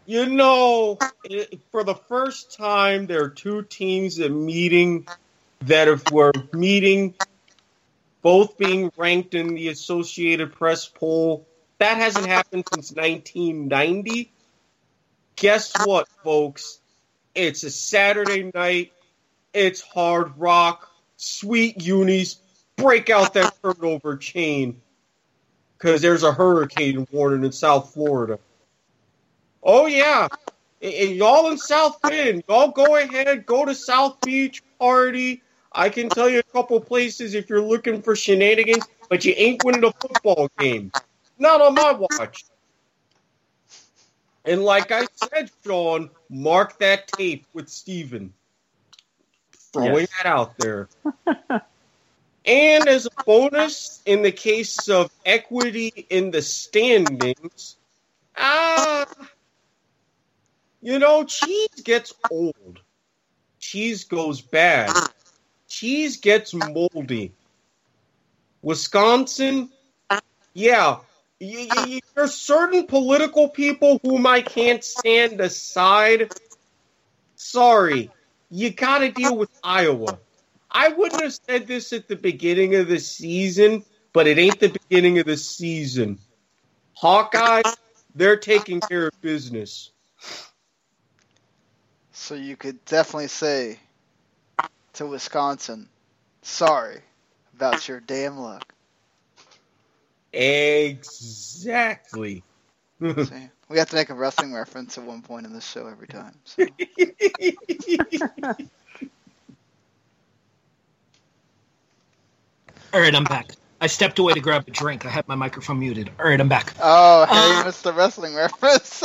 You 0.06 0.26
know, 0.26 0.98
for 1.72 1.82
the 1.82 1.96
first 2.08 2.56
time, 2.56 3.06
there 3.06 3.24
are 3.24 3.28
two 3.28 3.62
teams 3.62 4.16
that 4.16 4.30
meeting 4.30 5.06
that 5.62 5.88
if 5.88 6.10
we're 6.12 6.32
meeting, 6.52 7.14
both 8.26 8.58
being 8.58 8.90
ranked 8.96 9.34
in 9.34 9.54
the 9.54 9.68
Associated 9.68 10.52
Press 10.52 10.88
poll. 10.88 11.46
That 11.78 11.96
hasn't 11.96 12.26
happened 12.26 12.64
since 12.74 12.90
1990. 12.90 14.32
Guess 15.36 15.86
what, 15.86 16.08
folks? 16.24 16.80
It's 17.36 17.62
a 17.62 17.70
Saturday 17.70 18.50
night. 18.52 18.92
It's 19.54 19.80
hard 19.80 20.36
rock. 20.38 20.90
Sweet 21.16 21.80
unis. 21.86 22.40
Break 22.74 23.10
out 23.10 23.34
that 23.34 23.54
turnover 23.62 24.16
chain. 24.16 24.82
Because 25.78 26.02
there's 26.02 26.24
a 26.24 26.32
hurricane 26.32 27.06
warning 27.12 27.44
in 27.44 27.52
South 27.52 27.94
Florida. 27.94 28.40
Oh 29.62 29.86
yeah, 29.86 30.26
and 30.82 31.14
y'all 31.14 31.48
in 31.52 31.58
South 31.58 32.02
Bend, 32.02 32.42
y'all 32.48 32.72
go 32.72 32.96
ahead, 32.96 33.46
go 33.46 33.64
to 33.64 33.74
South 33.76 34.20
Beach 34.20 34.64
party. 34.80 35.44
I 35.76 35.90
can 35.90 36.08
tell 36.08 36.30
you 36.30 36.38
a 36.38 36.52
couple 36.54 36.80
places 36.80 37.34
if 37.34 37.50
you're 37.50 37.60
looking 37.60 38.00
for 38.00 38.16
shenanigans, 38.16 38.88
but 39.10 39.24
you 39.26 39.34
ain't 39.36 39.62
winning 39.62 39.84
a 39.84 39.92
football 39.92 40.48
game. 40.58 40.90
Not 41.38 41.60
on 41.60 41.74
my 41.74 41.92
watch. 41.92 42.46
And 44.46 44.64
like 44.64 44.90
I 44.90 45.06
said, 45.14 45.50
Sean, 45.64 46.10
mark 46.30 46.78
that 46.78 47.08
tape 47.08 47.44
with 47.52 47.68
Stephen. 47.68 48.32
Throwing 49.72 50.06
Yes. 50.06 50.08
that 50.16 50.26
out 50.26 50.56
there. 50.56 50.88
and 52.46 52.88
as 52.88 53.06
a 53.06 53.10
bonus, 53.26 54.00
in 54.06 54.22
the 54.22 54.32
case 54.32 54.88
of 54.88 55.10
equity 55.26 55.88
in 56.08 56.30
the 56.30 56.40
standings, 56.40 57.76
ah, 58.36 59.04
you 60.80 60.98
know, 60.98 61.24
cheese 61.24 61.68
gets 61.84 62.14
old. 62.30 62.80
Cheese 63.58 64.04
goes 64.04 64.40
bad. 64.40 64.94
Cheese 65.68 66.18
gets 66.18 66.54
moldy. 66.54 67.32
Wisconsin, 68.62 69.70
yeah, 70.54 70.98
there's 71.38 72.34
certain 72.34 72.86
political 72.86 73.48
people 73.48 74.00
whom 74.02 74.26
I 74.26 74.42
can't 74.42 74.82
stand 74.82 75.40
aside. 75.40 76.30
Sorry, 77.36 78.10
you 78.50 78.70
got 78.70 78.98
to 78.98 79.12
deal 79.12 79.36
with 79.36 79.50
Iowa. 79.62 80.18
I 80.70 80.88
wouldn't 80.88 81.22
have 81.22 81.38
said 81.46 81.66
this 81.66 81.92
at 81.92 82.08
the 82.08 82.16
beginning 82.16 82.74
of 82.74 82.88
the 82.88 82.98
season, 82.98 83.84
but 84.12 84.26
it 84.26 84.38
ain't 84.38 84.60
the 84.60 84.76
beginning 84.88 85.18
of 85.18 85.26
the 85.26 85.36
season. 85.36 86.18
Hawkeyes, 87.00 87.76
they're 88.14 88.38
taking 88.38 88.80
care 88.80 89.08
of 89.08 89.20
business. 89.20 89.90
So 92.12 92.34
you 92.34 92.56
could 92.56 92.84
definitely 92.86 93.28
say 93.28 93.78
to 94.96 95.06
Wisconsin, 95.06 95.88
sorry 96.42 97.00
about 97.54 97.88
your 97.88 98.00
damn 98.00 98.38
luck. 98.38 98.72
Exactly. 100.32 101.62
See? 103.00 103.48
We 103.68 103.78
have 103.78 103.90
to 103.90 103.96
make 103.96 104.10
a 104.10 104.14
wrestling 104.14 104.54
reference 104.54 104.96
at 104.96 105.02
one 105.02 105.22
point 105.22 105.44
in 105.44 105.52
this 105.52 105.68
show 105.68 105.88
every 105.88 106.06
time. 106.06 106.36
So. 106.44 106.62
All 112.94 113.00
right, 113.00 113.12
I'm 113.12 113.24
back. 113.24 113.50
I 113.80 113.88
stepped 113.88 114.20
away 114.20 114.34
to 114.34 114.40
grab 114.40 114.64
a 114.68 114.70
drink. 114.70 115.04
I 115.04 115.08
had 115.08 115.26
my 115.26 115.34
microphone 115.34 115.80
muted. 115.80 116.10
All 116.20 116.26
right, 116.26 116.40
I'm 116.40 116.48
back. 116.48 116.74
Oh, 116.80 117.26
hey, 117.26 117.60
Uh, 117.60 117.64
missed 117.64 117.82
the 117.82 117.92
wrestling 117.92 118.36
reference. 118.36 119.02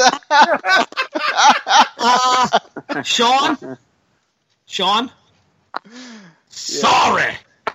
Uh, 1.97 2.59
Sean? 3.03 3.57
Sean? 4.68 5.11
Sorry 6.49 7.34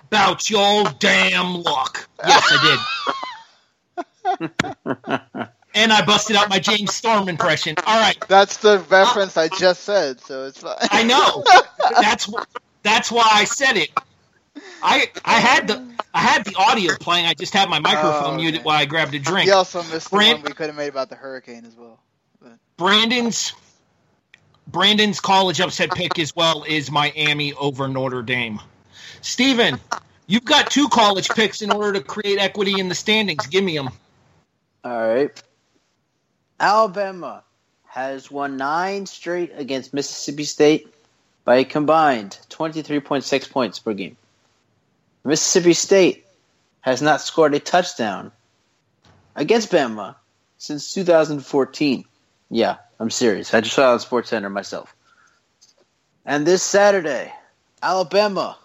about 0.09 0.49
your 0.49 0.85
damn 0.99 1.61
luck. 1.63 2.07
Yes, 2.25 2.51
I 2.51 2.57
did. 2.57 2.79
and 5.75 5.93
I 5.93 6.05
busted 6.05 6.35
out 6.35 6.49
my 6.49 6.59
James 6.59 6.93
Storm 6.93 7.29
impression. 7.29 7.75
All 7.85 7.99
right, 7.99 8.17
That's 8.27 8.57
the 8.57 8.79
uh, 8.79 8.83
reference 8.89 9.37
I 9.37 9.47
just 9.47 9.83
said, 9.83 10.19
so 10.21 10.45
it's 10.45 10.59
fine. 10.61 10.75
I 10.81 11.03
know. 11.03 11.43
That's 12.01 12.29
that's 12.83 13.11
why 13.11 13.27
I 13.31 13.43
said 13.45 13.77
it. 13.77 13.89
I 14.81 15.07
I 15.25 15.33
had 15.39 15.67
the 15.67 15.81
I 16.13 16.19
had 16.19 16.45
the 16.45 16.55
audio 16.55 16.95
playing. 16.95 17.25
I 17.25 17.33
just 17.33 17.53
had 17.53 17.69
my 17.69 17.79
microphone 17.79 18.33
Oh, 18.33 18.37
muted 18.37 18.63
while 18.63 18.77
I 18.77 18.85
grabbed 18.85 19.15
a 19.15 19.19
drink. 19.19 19.47
He 19.47 19.51
also 19.51 19.83
missed 19.83 20.09
the 20.09 20.15
Brand- 20.15 20.37
one 20.39 20.43
we 20.43 20.53
could 20.53 20.67
have 20.67 20.75
made 20.75 20.89
about 20.89 21.09
the 21.09 21.15
hurricane 21.15 21.65
as 21.65 21.75
well. 21.75 21.99
Brandon's 22.77 23.53
Brandon's 24.67 25.19
college 25.19 25.61
upset 25.61 25.91
pick 25.91 26.19
as 26.19 26.35
well 26.35 26.63
is 26.63 26.91
Miami 26.91 27.53
over 27.53 27.87
Notre 27.87 28.21
Dame. 28.21 28.59
Stephen, 29.21 29.79
you've 30.27 30.45
got 30.45 30.69
two 30.69 30.89
college 30.89 31.29
picks 31.29 31.61
in 31.61 31.71
order 31.71 31.93
to 31.99 32.05
create 32.05 32.37
equity 32.37 32.79
in 32.79 32.89
the 32.89 32.95
standings. 32.95 33.47
Give 33.47 33.63
me 33.63 33.77
them. 33.77 33.89
All 34.83 35.07
right. 35.07 35.43
Alabama 36.59 37.43
has 37.85 38.29
won 38.29 38.57
nine 38.57 39.05
straight 39.05 39.51
against 39.55 39.93
Mississippi 39.93 40.43
State 40.43 40.93
by 41.45 41.57
a 41.57 41.63
combined 41.63 42.37
23.6 42.49 43.49
points 43.49 43.79
per 43.79 43.93
game. 43.93 44.17
Mississippi 45.23 45.73
State 45.73 46.25
has 46.81 47.01
not 47.01 47.21
scored 47.21 47.53
a 47.53 47.59
touchdown 47.59 48.31
against 49.35 49.71
Bama 49.71 50.15
since 50.57 50.93
2014. 50.93 52.05
Yeah, 52.49 52.77
I'm 52.99 53.09
serious. 53.09 53.53
I 53.53 53.61
just 53.61 53.75
saw 53.75 53.91
it 53.91 53.93
on 53.93 53.99
Sports 53.99 54.29
Center 54.29 54.49
myself. 54.49 54.95
And 56.25 56.45
this 56.45 56.63
Saturday, 56.63 57.31
Alabama 57.81 58.57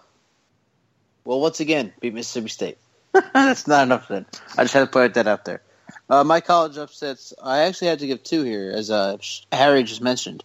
will 1.23 1.39
once 1.39 1.59
again 1.59 1.93
beat 1.99 2.13
Mississippi 2.13 2.49
State. 2.49 2.77
That's 3.33 3.67
not 3.67 3.83
enough 3.83 4.07
then. 4.07 4.25
I 4.57 4.63
just 4.63 4.73
had 4.73 4.81
to 4.81 4.87
put 4.87 5.13
that 5.13 5.27
out 5.27 5.45
there. 5.45 5.61
Uh, 6.09 6.23
my 6.23 6.41
college 6.41 6.77
upsets, 6.77 7.33
I 7.41 7.59
actually 7.59 7.87
had 7.87 7.99
to 7.99 8.07
give 8.07 8.23
two 8.23 8.43
here, 8.43 8.71
as 8.75 8.89
uh, 8.89 9.17
Harry 9.51 9.83
just 9.83 10.01
mentioned. 10.01 10.43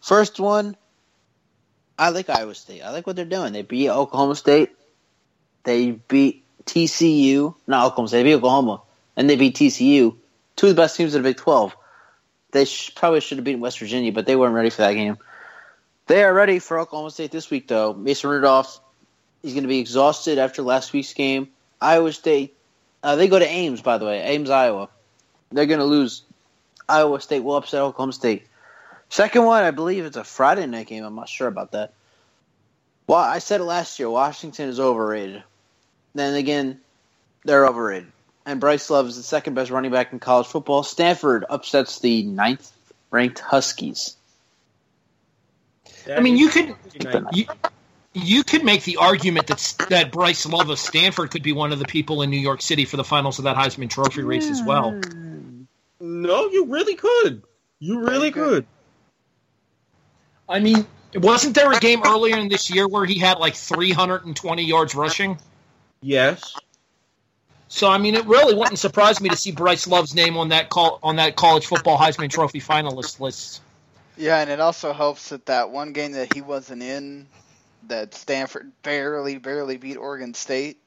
First 0.00 0.40
one, 0.40 0.76
I 1.98 2.10
like 2.10 2.28
Iowa 2.28 2.54
State. 2.54 2.82
I 2.82 2.90
like 2.90 3.06
what 3.06 3.16
they're 3.16 3.24
doing. 3.24 3.52
They 3.52 3.62
beat 3.62 3.90
Oklahoma 3.90 4.36
State. 4.36 4.70
They 5.64 5.92
beat 5.92 6.44
TCU, 6.64 7.54
not 7.66 7.86
Oklahoma 7.86 8.08
State, 8.08 8.18
they 8.18 8.30
beat 8.30 8.34
Oklahoma, 8.34 8.82
and 9.16 9.30
they 9.30 9.36
beat 9.36 9.56
TCU, 9.56 10.16
two 10.56 10.66
of 10.66 10.76
the 10.76 10.80
best 10.80 10.96
teams 10.96 11.14
in 11.14 11.22
the 11.22 11.28
Big 11.28 11.36
12. 11.36 11.76
They 12.56 12.64
sh- 12.64 12.94
probably 12.94 13.20
should 13.20 13.36
have 13.36 13.44
beaten 13.44 13.60
West 13.60 13.78
Virginia, 13.78 14.12
but 14.12 14.24
they 14.24 14.34
weren't 14.34 14.54
ready 14.54 14.70
for 14.70 14.80
that 14.80 14.94
game. 14.94 15.18
They 16.06 16.24
are 16.24 16.32
ready 16.32 16.58
for 16.58 16.78
Oklahoma 16.78 17.10
State 17.10 17.30
this 17.30 17.50
week, 17.50 17.68
though. 17.68 17.92
Mason 17.92 18.30
Rudolph, 18.30 18.80
he's 19.42 19.52
going 19.52 19.64
to 19.64 19.68
be 19.68 19.78
exhausted 19.78 20.38
after 20.38 20.62
last 20.62 20.94
week's 20.94 21.12
game. 21.12 21.48
Iowa 21.82 22.14
State, 22.14 22.56
uh, 23.02 23.16
they 23.16 23.28
go 23.28 23.38
to 23.38 23.46
Ames, 23.46 23.82
by 23.82 23.98
the 23.98 24.06
way, 24.06 24.22
Ames, 24.22 24.48
Iowa. 24.48 24.88
They're 25.52 25.66
going 25.66 25.80
to 25.80 25.84
lose. 25.84 26.22
Iowa 26.88 27.20
State 27.20 27.40
will 27.40 27.56
upset 27.56 27.82
Oklahoma 27.82 28.14
State. 28.14 28.46
Second 29.10 29.44
one, 29.44 29.62
I 29.62 29.70
believe 29.70 30.06
it's 30.06 30.16
a 30.16 30.24
Friday 30.24 30.66
night 30.66 30.86
game. 30.86 31.04
I'm 31.04 31.14
not 31.14 31.28
sure 31.28 31.48
about 31.48 31.72
that. 31.72 31.92
Well, 33.06 33.18
I 33.18 33.40
said 33.40 33.60
it 33.60 33.64
last 33.64 33.98
year. 33.98 34.08
Washington 34.08 34.70
is 34.70 34.80
overrated. 34.80 35.44
Then 36.14 36.34
again, 36.34 36.80
they're 37.44 37.68
overrated. 37.68 38.10
And 38.46 38.60
Bryce 38.60 38.88
Love 38.88 39.08
is 39.08 39.16
the 39.16 39.24
second 39.24 39.54
best 39.54 39.72
running 39.72 39.90
back 39.90 40.12
in 40.12 40.20
college 40.20 40.46
football. 40.46 40.84
Stanford 40.84 41.44
upsets 41.50 41.98
the 41.98 42.22
ninth 42.22 42.70
ranked 43.10 43.40
Huskies. 43.40 44.16
I 46.08 46.20
mean, 46.20 46.36
you 46.36 46.48
could 46.48 46.76
you, 47.32 47.46
you 48.14 48.44
could 48.44 48.64
make 48.64 48.84
the 48.84 48.98
argument 48.98 49.48
that 49.48 49.74
that 49.90 50.12
Bryce 50.12 50.46
Love 50.46 50.70
of 50.70 50.78
Stanford 50.78 51.32
could 51.32 51.42
be 51.42 51.52
one 51.52 51.72
of 51.72 51.80
the 51.80 51.84
people 51.84 52.22
in 52.22 52.30
New 52.30 52.38
York 52.38 52.62
City 52.62 52.84
for 52.84 52.96
the 52.96 53.02
finals 53.02 53.38
of 53.38 53.44
that 53.44 53.56
Heisman 53.56 53.90
Trophy 53.90 54.22
race 54.22 54.48
as 54.48 54.62
well. 54.62 54.92
Hmm. 54.92 55.62
No, 55.98 56.48
you 56.48 56.66
really 56.66 56.94
could. 56.94 57.42
You 57.80 58.06
really 58.06 58.30
could. 58.30 58.64
I 60.48 60.60
mean, 60.60 60.86
wasn't 61.14 61.56
there 61.56 61.72
a 61.72 61.80
game 61.80 62.02
earlier 62.06 62.38
in 62.38 62.48
this 62.48 62.70
year 62.70 62.86
where 62.86 63.04
he 63.04 63.18
had 63.18 63.38
like 63.38 63.56
320 63.56 64.62
yards 64.62 64.94
rushing? 64.94 65.38
Yes. 66.00 66.54
So 67.68 67.90
I 67.90 67.98
mean, 67.98 68.14
it 68.14 68.24
really 68.26 68.54
wouldn't 68.54 68.78
surprise 68.78 69.20
me 69.20 69.28
to 69.28 69.36
see 69.36 69.52
Bryce 69.52 69.86
Love's 69.86 70.14
name 70.14 70.36
on 70.36 70.50
that 70.50 70.70
call 70.70 70.98
on 71.02 71.16
that 71.16 71.36
college 71.36 71.66
football 71.66 71.98
Heisman 71.98 72.30
Trophy 72.30 72.60
finalist 72.60 73.20
list. 73.20 73.60
Yeah, 74.16 74.40
and 74.40 74.50
it 74.50 74.60
also 74.60 74.92
helps 74.92 75.28
that 75.28 75.46
that 75.46 75.70
one 75.70 75.92
game 75.92 76.12
that 76.12 76.32
he 76.32 76.40
wasn't 76.40 76.82
in, 76.82 77.26
that 77.88 78.14
Stanford 78.14 78.72
barely, 78.82 79.38
barely 79.38 79.76
beat 79.76 79.96
Oregon 79.96 80.32
State. 80.32 80.78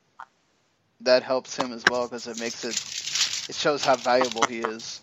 That 1.02 1.24
helps 1.24 1.56
him 1.56 1.72
as 1.72 1.84
well 1.90 2.08
because 2.08 2.28
it 2.28 2.40
makes 2.40 2.64
it, 2.66 3.50
it 3.50 3.56
shows 3.56 3.86
how 3.86 3.96
valuable 3.96 4.44
he 4.48 4.60
is. 4.60 5.00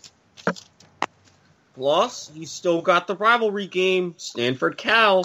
Plus, 1.75 2.29
he's 2.33 2.51
still 2.51 2.81
got 2.81 3.07
the 3.07 3.15
rivalry 3.15 3.67
game, 3.67 4.15
Stanford 4.17 4.77
Cal. 4.77 5.23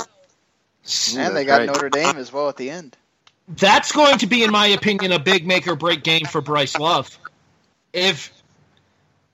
and 1.16 1.35
they 1.35 1.45
got 1.45 1.61
right. 1.61 1.66
Notre 1.66 1.89
Dame 1.89 2.16
as 2.16 2.33
well 2.33 2.49
at 2.49 2.57
the 2.57 2.70
end. 2.70 2.97
That's 3.48 3.93
going 3.93 4.19
to 4.19 4.27
be, 4.27 4.44
in 4.44 4.51
my 4.51 4.69
opinion, 4.69 5.12
a 5.12 5.19
big 5.19 5.47
make 5.47 5.66
or 5.66 5.77
break 5.77 6.02
game 6.02 6.24
for 6.24 6.40
Bryce 6.40 6.78
Love. 6.78 7.19
If 7.93 8.32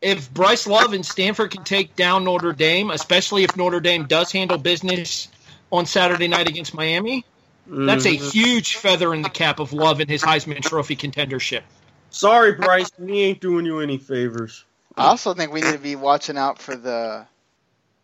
if 0.00 0.32
Bryce 0.32 0.66
Love 0.66 0.92
and 0.92 1.04
Stanford 1.04 1.50
can 1.50 1.64
take 1.64 1.96
down 1.96 2.24
Notre 2.24 2.52
Dame, 2.52 2.90
especially 2.90 3.42
if 3.44 3.56
Notre 3.56 3.80
Dame 3.80 4.06
does 4.06 4.30
handle 4.30 4.56
business 4.56 5.28
on 5.72 5.86
Saturday 5.86 6.28
night 6.28 6.48
against 6.48 6.72
Miami, 6.72 7.24
that's 7.66 8.06
a 8.06 8.16
Mhm. 8.16 8.32
huge 8.32 8.76
feather 8.76 9.12
in 9.12 9.22
the 9.22 9.30
cap 9.30 9.58
of 9.58 9.72
Love 9.72 10.00
and 10.00 10.08
his 10.08 10.22
Heisman 10.22 10.62
Trophy 10.62 10.96
contendership. 10.96 11.62
Sorry, 12.10 12.52
Bryce, 12.52 12.90
we 12.98 13.20
ain't 13.20 13.40
doing 13.40 13.66
you 13.66 13.80
any 13.80 13.98
favors. 13.98 14.64
I 14.96 15.08
also 15.08 15.34
think 15.34 15.52
we 15.52 15.60
need 15.60 15.72
to 15.72 15.78
be 15.78 15.96
watching 15.96 16.38
out 16.38 16.60
for 16.60 16.74
the 16.76 17.26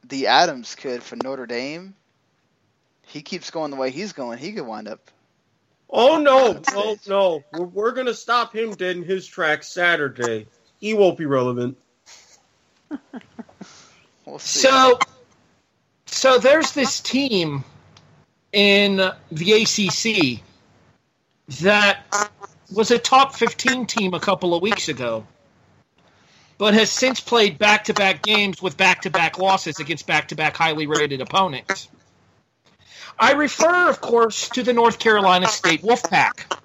the 0.08 0.26
Adams 0.26 0.74
kid 0.74 1.02
for 1.02 1.16
Notre 1.16 1.46
Dame. 1.46 1.94
He 3.06 3.22
keeps 3.22 3.50
going 3.50 3.70
the 3.70 3.76
way 3.76 3.90
he's 3.90 4.12
going. 4.12 4.38
He 4.38 4.52
could 4.52 4.66
wind 4.66 4.88
up. 4.88 5.10
Oh 5.96 6.18
no, 6.18 6.48
United 6.48 6.66
no, 6.74 6.82
oh, 6.82 6.98
no. 7.08 7.44
We're, 7.52 7.66
we're 7.66 7.92
gonna 7.92 8.14
stop 8.14 8.54
him 8.54 8.72
dead 8.72 8.96
in 8.96 9.04
his 9.04 9.26
tracks 9.26 9.68
Saturday. 9.68 10.46
He 10.80 10.92
won't 10.92 11.16
be 11.16 11.26
relevant. 11.26 11.78
We'll 14.26 14.38
see. 14.38 14.60
So, 14.60 14.98
so 16.06 16.38
there's 16.38 16.72
this 16.72 17.00
team 17.00 17.62
in 18.52 18.96
the 19.30 19.52
ACC 19.52 20.40
that 21.60 22.04
was 22.72 22.90
a 22.90 22.98
top 22.98 23.34
15 23.34 23.84
team 23.86 24.14
a 24.14 24.20
couple 24.20 24.54
of 24.54 24.62
weeks 24.62 24.88
ago, 24.88 25.26
but 26.56 26.72
has 26.72 26.90
since 26.90 27.20
played 27.20 27.58
back 27.58 27.84
to 27.84 27.94
back 27.94 28.22
games 28.22 28.62
with 28.62 28.76
back 28.76 29.02
to 29.02 29.10
back 29.10 29.38
losses 29.38 29.78
against 29.78 30.06
back 30.06 30.28
to 30.28 30.36
back 30.36 30.56
highly 30.56 30.86
rated 30.86 31.20
opponents. 31.20 31.88
I 33.18 33.32
refer, 33.32 33.88
of 33.88 34.00
course, 34.00 34.48
to 34.50 34.62
the 34.62 34.72
North 34.72 34.98
Carolina 34.98 35.46
State 35.48 35.82
Wolfpack. 35.82 36.58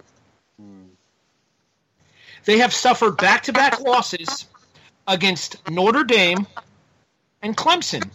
They 2.46 2.58
have 2.60 2.74
suffered 2.74 3.18
back 3.18 3.44
to 3.44 3.54
back 3.54 3.80
losses 3.80 4.48
against 5.08 5.70
Notre 5.70 6.04
Dame 6.04 6.48
and 7.42 7.56
Clemson. 7.56 8.10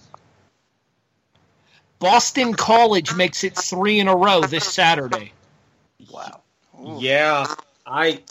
Boston 1.98 2.55
College 2.55 3.14
makes 3.14 3.44
it 3.44 3.56
three 3.56 4.01
in 4.01 4.09
a 4.09 4.16
row 4.16 4.40
this 4.42 4.64
Saturday. 4.64 5.32
Wow. 6.10 6.40
Ooh. 6.80 6.98
Yeah, 6.98 7.46
I. 7.86 8.22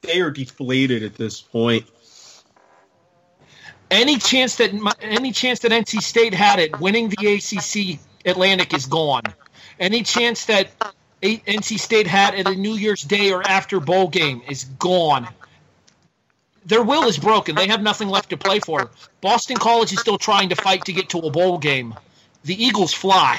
They 0.00 0.20
are 0.20 0.30
deflated 0.30 1.02
at 1.02 1.14
this 1.14 1.40
point. 1.40 1.86
Any 3.90 4.18
chance 4.18 4.56
that 4.56 4.96
any 5.00 5.32
chance 5.32 5.60
that 5.60 5.70
NC 5.70 6.00
State 6.00 6.34
had 6.34 6.58
it 6.58 6.80
winning 6.80 7.10
the 7.10 7.34
ACC 7.34 8.00
Atlantic 8.24 8.74
is 8.74 8.86
gone. 8.86 9.22
Any 9.78 10.02
chance 10.02 10.46
that 10.46 10.68
NC 11.22 11.78
State 11.78 12.06
had 12.06 12.34
at 12.34 12.46
a 12.46 12.54
New 12.54 12.74
Year's 12.74 13.02
Day 13.02 13.32
or 13.32 13.42
after 13.42 13.80
bowl 13.80 14.08
game 14.08 14.42
is 14.48 14.64
gone. 14.64 15.28
Their 16.66 16.82
will 16.82 17.08
is 17.08 17.18
broken. 17.18 17.54
They 17.56 17.68
have 17.68 17.82
nothing 17.82 18.08
left 18.08 18.30
to 18.30 18.36
play 18.36 18.60
for. 18.60 18.90
Boston 19.20 19.56
College 19.56 19.92
is 19.92 20.00
still 20.00 20.18
trying 20.18 20.48
to 20.48 20.56
fight 20.56 20.86
to 20.86 20.92
get 20.92 21.10
to 21.10 21.18
a 21.18 21.30
bowl 21.30 21.58
game. 21.58 21.94
The 22.44 22.62
Eagles 22.64 22.94
fly. 22.94 23.38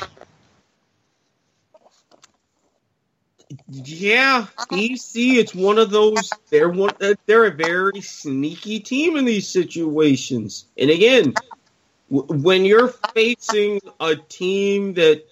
Yeah, 3.69 4.47
BC. 4.71 5.35
It's 5.35 5.53
one 5.55 5.77
of 5.77 5.91
those. 5.91 6.31
They're 6.49 6.69
one. 6.69 6.91
They're 7.25 7.45
a 7.45 7.51
very 7.51 8.01
sneaky 8.01 8.79
team 8.79 9.15
in 9.17 9.25
these 9.25 9.47
situations. 9.47 10.65
And 10.77 10.89
again, 10.89 11.33
when 12.09 12.65
you're 12.65 12.89
facing 13.13 13.81
a 13.99 14.15
team 14.15 14.93
that 14.95 15.23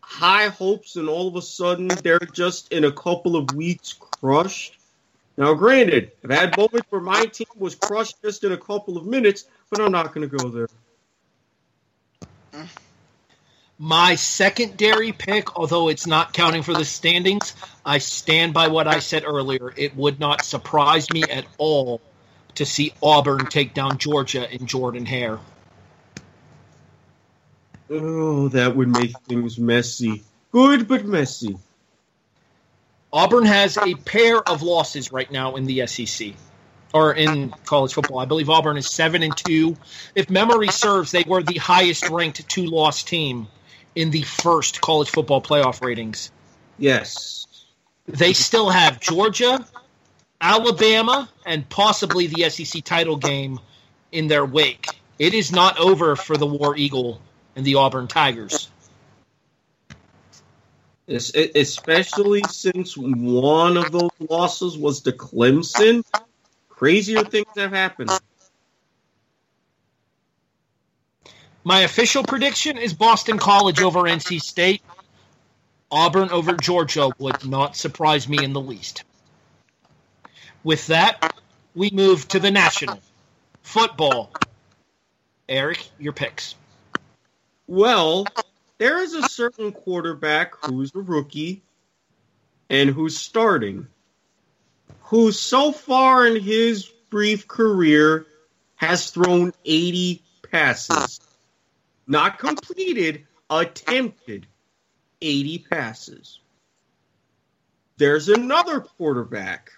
high 0.00 0.48
hopes 0.48 0.96
and 0.96 1.08
all 1.08 1.28
of 1.28 1.36
a 1.36 1.42
sudden 1.42 1.88
they're 1.88 2.18
just 2.18 2.72
in 2.72 2.84
a 2.84 2.92
couple 2.92 3.36
of 3.36 3.54
weeks 3.54 3.92
crushed. 3.92 4.76
Now, 5.36 5.54
granted, 5.54 6.10
I've 6.24 6.30
had 6.30 6.56
moments 6.56 6.86
where 6.90 7.00
my 7.00 7.26
team 7.26 7.46
was 7.56 7.74
crushed 7.74 8.20
just 8.22 8.44
in 8.44 8.52
a 8.52 8.56
couple 8.58 8.96
of 8.96 9.06
minutes, 9.06 9.44
but 9.70 9.80
I'm 9.80 9.92
not 9.92 10.12
going 10.12 10.28
to 10.28 10.36
go 10.36 10.48
there. 10.48 10.68
My 13.78 14.16
secondary 14.16 15.12
pick, 15.12 15.56
although 15.56 15.88
it's 15.88 16.06
not 16.06 16.34
counting 16.34 16.62
for 16.62 16.74
the 16.74 16.84
standings, 16.84 17.54
I 17.86 17.96
stand 17.96 18.52
by 18.52 18.68
what 18.68 18.86
I 18.86 18.98
said 18.98 19.24
earlier. 19.24 19.72
It 19.74 19.96
would 19.96 20.20
not 20.20 20.44
surprise 20.44 21.10
me 21.10 21.22
at 21.22 21.46
all 21.56 22.02
to 22.56 22.66
see 22.66 22.92
Auburn 23.02 23.46
take 23.46 23.72
down 23.72 23.96
Georgia 23.96 24.52
in 24.52 24.66
Jordan 24.66 25.06
Hare. 25.06 25.38
Oh, 27.90 28.48
that 28.48 28.76
would 28.76 28.88
make 28.88 29.18
things 29.20 29.58
messy. 29.58 30.22
Good, 30.52 30.86
but 30.86 31.04
messy. 31.04 31.58
Auburn 33.12 33.44
has 33.44 33.76
a 33.76 33.94
pair 33.96 34.48
of 34.48 34.62
losses 34.62 35.10
right 35.10 35.30
now 35.30 35.56
in 35.56 35.64
the 35.64 35.84
SEC 35.88 36.34
or 36.94 37.12
in 37.12 37.52
college 37.64 37.94
football. 37.94 38.20
I 38.20 38.24
believe 38.24 38.48
Auburn 38.48 38.76
is 38.76 38.88
7 38.88 39.24
and 39.24 39.36
2. 39.36 39.76
If 40.14 40.30
memory 40.30 40.68
serves, 40.68 41.10
they 41.10 41.24
were 41.26 41.42
the 41.42 41.58
highest 41.58 42.08
ranked 42.08 42.48
two-loss 42.48 43.02
team 43.02 43.48
in 43.96 44.10
the 44.10 44.22
first 44.22 44.80
college 44.80 45.10
football 45.10 45.42
playoff 45.42 45.82
ratings. 45.82 46.30
Yes. 46.78 47.46
They 48.06 48.32
still 48.32 48.70
have 48.70 49.00
Georgia, 49.00 49.64
Alabama, 50.40 51.28
and 51.44 51.68
possibly 51.68 52.28
the 52.28 52.48
SEC 52.50 52.84
title 52.84 53.16
game 53.16 53.58
in 54.12 54.28
their 54.28 54.44
wake. 54.44 54.86
It 55.18 55.34
is 55.34 55.50
not 55.50 55.78
over 55.80 56.14
for 56.14 56.36
the 56.36 56.46
War 56.46 56.76
Eagle 56.76 57.20
and 57.56 57.64
the 57.64 57.76
Auburn 57.76 58.06
Tigers. 58.08 58.68
Especially 61.08 62.42
since 62.48 62.96
one 62.96 63.76
of 63.76 63.90
those 63.90 64.10
losses 64.20 64.78
was 64.78 65.00
to 65.02 65.12
Clemson. 65.12 66.04
Crazier 66.68 67.24
things 67.24 67.48
have 67.56 67.72
happened. 67.72 68.10
My 71.64 71.80
official 71.80 72.22
prediction 72.22 72.78
is 72.78 72.94
Boston 72.94 73.38
College 73.38 73.80
over 73.80 74.02
NC 74.02 74.40
State. 74.40 74.82
Auburn 75.90 76.30
over 76.30 76.54
Georgia 76.54 77.10
would 77.18 77.44
not 77.44 77.76
surprise 77.76 78.28
me 78.28 78.42
in 78.42 78.52
the 78.52 78.60
least. 78.60 79.02
With 80.62 80.86
that, 80.86 81.34
we 81.74 81.90
move 81.90 82.28
to 82.28 82.38
the 82.38 82.50
national 82.50 83.00
football. 83.62 84.32
Erik, 85.48 85.90
your 85.98 86.12
picks. 86.12 86.54
Well, 87.70 88.26
there 88.78 89.00
is 89.00 89.14
a 89.14 89.28
certain 89.28 89.70
quarterback 89.70 90.56
who's 90.64 90.92
a 90.92 90.98
rookie 90.98 91.62
and 92.68 92.90
who's 92.90 93.16
starting. 93.16 93.86
who 95.02 95.30
so 95.30 95.70
far 95.70 96.26
in 96.26 96.42
his 96.42 96.86
brief 97.10 97.46
career 97.46 98.26
has 98.74 99.10
thrown 99.10 99.52
80 99.64 100.20
passes. 100.50 101.20
Not 102.08 102.40
completed, 102.40 103.24
attempted 103.48 104.48
80 105.22 105.58
passes. 105.70 106.40
There's 107.98 108.28
another 108.28 108.80
quarterback 108.80 109.70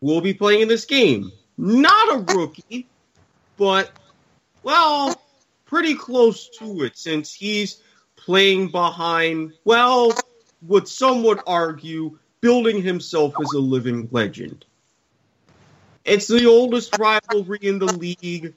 who 0.00 0.08
will 0.08 0.20
be 0.20 0.34
playing 0.34 0.60
in 0.60 0.68
this 0.68 0.84
game. 0.84 1.32
Not 1.56 2.14
a 2.14 2.34
rookie, 2.34 2.86
but, 3.56 3.90
well, 4.62 5.18
pretty 5.66 5.94
close 5.94 6.48
to 6.58 6.82
it 6.82 6.96
since 6.96 7.34
he's 7.34 7.82
playing 8.16 8.68
behind, 8.70 9.52
well, 9.64 10.12
would 10.62 10.88
some 10.88 11.22
would 11.24 11.40
argue, 11.46 12.18
building 12.40 12.82
himself 12.82 13.34
as 13.40 13.52
a 13.52 13.58
living 13.58 14.08
legend. 14.10 14.64
It's 16.04 16.28
the 16.28 16.46
oldest 16.46 16.96
rivalry 16.98 17.58
in 17.62 17.78
the 17.78 17.86
league. 17.86 18.54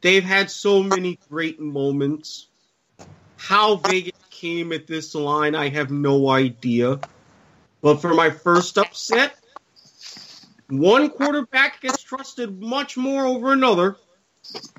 They've 0.00 0.24
had 0.24 0.50
so 0.50 0.82
many 0.82 1.18
great 1.28 1.60
moments. 1.60 2.46
How 3.36 3.76
Vegas 3.76 4.18
came 4.30 4.72
at 4.72 4.86
this 4.86 5.14
line, 5.14 5.54
I 5.54 5.68
have 5.68 5.90
no 5.90 6.28
idea. 6.28 7.00
But 7.82 8.00
for 8.00 8.14
my 8.14 8.30
first 8.30 8.78
upset, 8.78 9.36
one 10.68 11.10
quarterback 11.10 11.80
gets 11.80 12.02
trusted 12.02 12.60
much 12.60 12.96
more 12.96 13.26
over 13.26 13.52
another. 13.52 13.96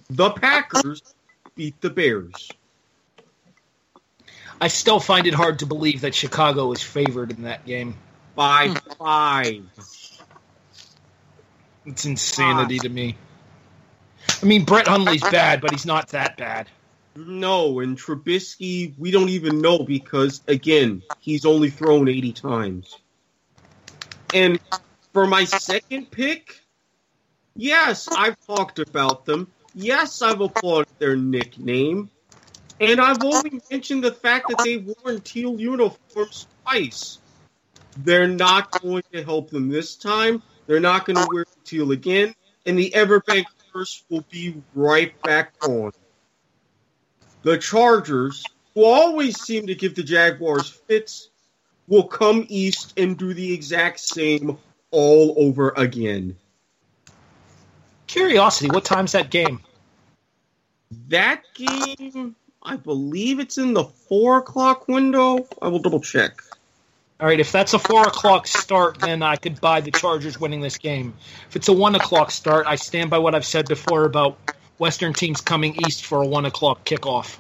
The 0.10 0.32
Packers 0.32 1.02
beat 1.56 1.80
the 1.82 1.90
Bears. 1.90 2.50
I 4.60 4.68
still 4.68 5.00
find 5.00 5.26
it 5.26 5.34
hard 5.34 5.60
to 5.60 5.66
believe 5.66 6.02
that 6.02 6.14
Chicago 6.14 6.72
is 6.72 6.82
favored 6.84 7.32
in 7.32 7.44
that 7.44 7.66
game. 7.66 7.96
By 8.36 8.68
hmm. 8.68 8.94
five. 8.98 9.66
It's 11.86 12.06
insanity 12.06 12.78
to 12.80 12.90
me. 12.90 13.18
I 14.42 14.46
mean, 14.46 14.66
Brett 14.66 14.88
Hundley's 14.88 15.22
bad, 15.24 15.62
but 15.62 15.72
he's 15.72 15.86
not 15.86 16.10
that 16.10 16.38
bad. 16.38 16.68
No, 17.16 17.80
and 17.80 17.98
Trubisky, 17.98 18.94
we 18.98 19.12
don't 19.12 19.30
even 19.30 19.62
know 19.62 19.80
because, 19.80 20.42
again, 20.48 21.02
he's 21.20 21.46
only 21.46 21.70
thrown 21.70 22.08
80 22.08 22.34
times. 22.34 22.98
And 24.34 24.60
for 25.12 25.28
my 25.28 25.44
second 25.44 26.10
pick, 26.10 26.62
yes, 27.56 28.08
I've 28.08 28.40
talked 28.46 28.80
about 28.80 29.26
them. 29.26 29.52
Yes, 29.74 30.22
I've 30.22 30.42
applauded 30.42 30.94
their 31.00 31.16
nickname. 31.16 32.10
And 32.80 33.00
I've 33.00 33.24
only 33.24 33.62
mentioned 33.70 34.04
the 34.04 34.12
fact 34.12 34.48
that 34.50 34.58
they've 34.64 34.86
worn 35.04 35.22
teal 35.22 35.60
uniforms 35.60 36.48
twice. 36.64 37.20
They're 37.98 38.28
not 38.28 38.82
going 38.82 39.04
to 39.14 39.24
help 39.24 39.52
them 39.52 39.70
this 39.70 39.96
time. 39.96 40.42
They're 40.66 40.80
not 40.80 41.06
going 41.06 41.18
to 41.18 41.28
wear 41.32 41.46
teal 41.64 41.92
again. 41.92 42.34
And 42.66 42.78
the 42.78 42.92
Everbank 42.92 43.46
curse 43.72 44.04
will 44.10 44.26
be 44.32 44.62
right 44.74 45.20
back 45.22 45.54
on. 45.64 45.92
The 47.44 47.58
Chargers, 47.58 48.44
who 48.74 48.86
always 48.86 49.40
seem 49.40 49.68
to 49.68 49.76
give 49.76 49.96
the 49.96 50.04
Jaguars 50.04 50.70
fits, 50.70 51.30
will 51.88 52.08
come 52.08 52.46
east 52.50 52.94
and 52.98 53.18
do 53.18 53.34
the 53.34 53.54
exact 53.54 54.00
same 54.00 54.58
all 54.92 55.36
over 55.38 55.74
again. 55.76 56.38
Curiosity, 58.12 58.70
what 58.70 58.84
time's 58.84 59.14
that 59.14 59.30
game? 59.30 59.62
That 61.08 61.44
game, 61.54 62.36
I 62.62 62.76
believe 62.76 63.40
it's 63.40 63.58
in 63.58 63.74
the 63.74 63.86
four 63.86 64.40
o'clock 64.40 64.90
window. 64.90 65.48
I 65.62 65.70
will 65.70 65.80
double 65.80 66.02
check. 66.02 66.42
All 67.22 67.28
right, 67.28 67.40
if 67.40 67.54
that's 67.54 67.74
a 67.74 67.80
four 67.80 68.02
o'clock 68.06 68.48
start, 68.48 69.00
then 69.00 69.24
I 69.24 69.38
could 69.38 69.62
buy 69.62 69.80
the 69.80 69.92
Chargers 69.92 70.38
winning 70.38 70.60
this 70.60 70.78
game. 70.78 71.14
If 71.48 71.56
it's 71.56 71.70
a 71.70 71.74
one 71.74 71.96
o'clock 71.96 72.32
start, 72.32 72.68
I 72.68 72.76
stand 72.76 73.10
by 73.10 73.18
what 73.18 73.34
I've 73.34 73.46
said 73.46 73.70
before 73.70 74.04
about 74.04 74.38
Western 74.78 75.14
teams 75.14 75.40
coming 75.40 75.74
east 75.88 76.06
for 76.06 76.22
a 76.22 76.28
one 76.28 76.44
o'clock 76.44 76.84
kickoff. 76.84 77.38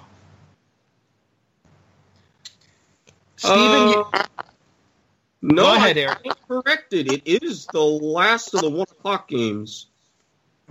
Stephen, 3.35 3.89
you- 3.89 4.05
Uh, 4.13 4.23
no, 5.41 5.63
Go 5.63 5.73
ahead, 5.75 5.97
I 5.97 6.01
Erik. 6.01 6.19
stand 6.19 6.35
corrected. 6.47 7.11
It 7.11 7.43
is 7.43 7.65
the 7.73 7.83
last 7.83 8.53
of 8.53 8.61
the 8.61 8.69
one 8.69 8.87
o'clock 8.89 9.27
games. 9.27 9.87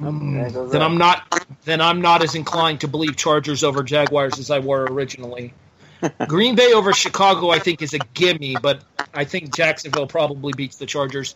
Um, 0.03 0.35
then. 0.71 0.83
I'm 0.83 0.99
not 0.99 1.45
then 1.65 1.81
I'm 1.81 2.01
not 2.01 2.23
as 2.23 2.35
inclined 2.35 2.81
to 2.81 2.89
believe 2.89 3.17
Chargers 3.17 3.63
over 3.63 3.83
Jaguars 3.83 4.39
as 4.39 4.51
I 4.51 4.61
were 4.61 4.85
originally. 4.85 5.53
Green 6.29 6.55
Bay 6.55 6.73
over 6.73 6.93
Chicago, 6.93 7.51
I 7.51 7.59
think, 7.59 7.83
is 7.83 7.93
a 7.93 7.99
gimme, 8.15 8.57
but 8.57 8.83
I 9.13 9.25
think 9.25 9.55
Jacksonville 9.55 10.07
probably 10.07 10.53
beats 10.55 10.77
the 10.77 10.87
Chargers. 10.87 11.35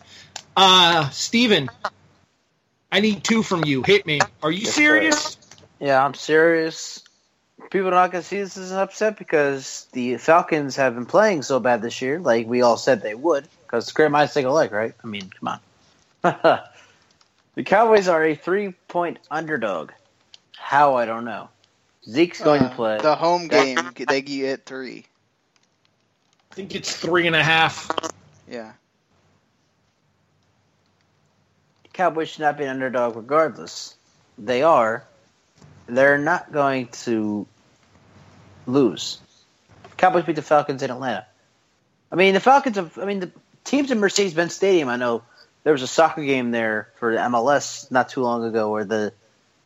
Uh, 0.57 1.09
Stephen, 1.09 1.69
I 2.91 3.01
need 3.01 3.23
two 3.23 3.43
from 3.43 3.63
you. 3.65 3.83
Hit 3.83 4.05
me. 4.05 4.19
Are 4.41 4.51
you 4.51 4.61
Yes, 4.61 4.73
serious? 4.73 5.37
Yeah, 5.79 6.03
I'm 6.03 6.15
serious. 6.15 7.03
People 7.69 7.89
are 7.89 7.91
not 7.91 8.11
going 8.11 8.21
to 8.23 8.27
see 8.27 8.37
this 8.37 8.57
as 8.57 8.71
an 8.71 8.79
upset 8.79 9.17
because 9.17 9.87
the 9.91 10.17
Falcons 10.17 10.77
have 10.77 10.95
been 10.95 11.05
playing 11.05 11.41
so 11.41 11.59
bad 11.59 11.81
this 11.81 12.01
year, 12.01 12.19
like 12.19 12.47
we 12.47 12.61
all 12.61 12.77
said 12.77 13.01
they 13.01 13.15
would. 13.15 13.47
Because 13.63 13.91
great 13.91 14.11
minds 14.11 14.33
think 14.33 14.47
alike, 14.47 14.71
right? 14.71 14.93
I 15.03 15.07
mean, 15.07 15.29
come 15.29 15.59
on. 16.23 16.59
the 17.55 17.63
Cowboys 17.63 18.07
are 18.07 18.23
a 18.23 18.35
three-point 18.35 19.19
underdog. 19.31 19.91
How 20.57 20.95
I 20.95 21.05
don't 21.05 21.25
know. 21.25 21.49
Zeke's 22.07 22.41
going 22.41 22.61
Uh, 22.61 22.69
to 22.69 22.75
play. 22.75 22.97
The 23.01 23.15
home 23.15 23.47
game, 23.47 23.91
they 24.07 24.21
get 24.21 24.65
three. 24.65 25.05
I 26.51 26.55
think 26.55 26.75
it's 26.75 26.95
three 26.95 27.27
and 27.27 27.35
a 27.35 27.43
half. 27.43 27.89
Yeah. 28.47 28.71
Cowboys 31.93 32.29
should 32.29 32.41
not 32.41 32.57
be 32.57 32.63
an 32.65 32.69
underdog 32.69 33.15
regardless. 33.15 33.95
They 34.37 34.63
are. 34.63 35.05
They're 35.87 36.17
not 36.17 36.51
going 36.51 36.87
to 37.03 37.47
lose. 38.67 39.19
Cowboys 39.97 40.25
beat 40.25 40.35
the 40.35 40.41
Falcons 40.41 40.83
in 40.83 40.91
Atlanta. 40.91 41.25
I 42.11 42.15
mean, 42.15 42.33
the 42.33 42.39
Falcons 42.39 42.75
have. 42.75 42.97
I 42.97 43.05
mean, 43.05 43.19
the 43.19 43.31
teams 43.63 43.91
in 43.91 43.99
Mercedes-Benz 43.99 44.53
Stadium. 44.53 44.89
I 44.89 44.97
know 44.97 45.23
there 45.65 45.73
was 45.73 45.81
a 45.81 45.87
soccer 45.87 46.23
game 46.23 46.51
there 46.51 46.89
for 46.99 47.11
the 47.11 47.19
MLS 47.21 47.91
not 47.91 48.09
too 48.09 48.21
long 48.21 48.45
ago 48.45 48.69
where 48.69 48.85
the 48.85 49.11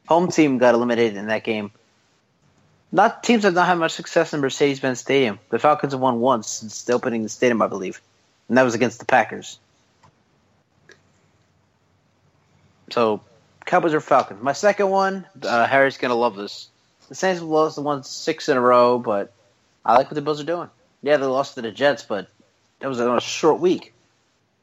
home 0.07 0.29
team 0.31 0.57
got 0.57 0.73
eliminated 0.73 1.17
in 1.17 1.27
that 1.27 1.43
game. 1.43 1.71
Not 2.89 3.21
teams 3.21 3.43
have 3.43 3.53
not 3.53 3.67
had 3.67 3.77
much 3.77 3.91
success 3.91 4.33
in 4.33 4.39
Mercedes-Benz 4.39 5.01
Stadium. 5.01 5.39
The 5.49 5.59
Falcons 5.59 5.91
have 5.91 5.99
won 5.99 6.21
once 6.21 6.47
since 6.47 6.83
the 6.83 6.93
opening 6.93 7.21
of 7.21 7.25
the 7.25 7.29
stadium, 7.29 7.61
I 7.61 7.67
believe, 7.67 8.01
and 8.47 8.57
that 8.57 8.63
was 8.63 8.75
against 8.75 8.99
the 8.99 9.05
Packers. 9.05 9.59
So, 12.91 13.21
Cowboys 13.65 13.93
or 13.93 13.99
Falcons. 13.99 14.41
My 14.41 14.53
second 14.53 14.89
one, 14.89 15.27
uh, 15.43 15.67
Harry's 15.67 15.97
gonna 15.97 16.15
love 16.15 16.37
this. 16.37 16.69
The 17.09 17.15
Saints 17.15 17.41
have 17.41 17.49
lost 17.49 17.75
the 17.75 17.81
one 17.81 18.03
six 18.03 18.47
in 18.47 18.55
a 18.55 18.61
row, 18.61 18.99
but 18.99 19.33
I 19.85 19.97
like 19.97 20.07
what 20.07 20.15
the 20.15 20.21
Bills 20.21 20.39
are 20.39 20.45
doing. 20.45 20.69
Yeah, 21.03 21.17
they 21.17 21.25
lost 21.25 21.55
to 21.55 21.61
the 21.61 21.71
Jets, 21.71 22.03
but 22.03 22.29
that 22.79 22.87
was 22.87 23.01
on 23.01 23.17
a 23.17 23.21
short 23.21 23.59
week. 23.59 23.93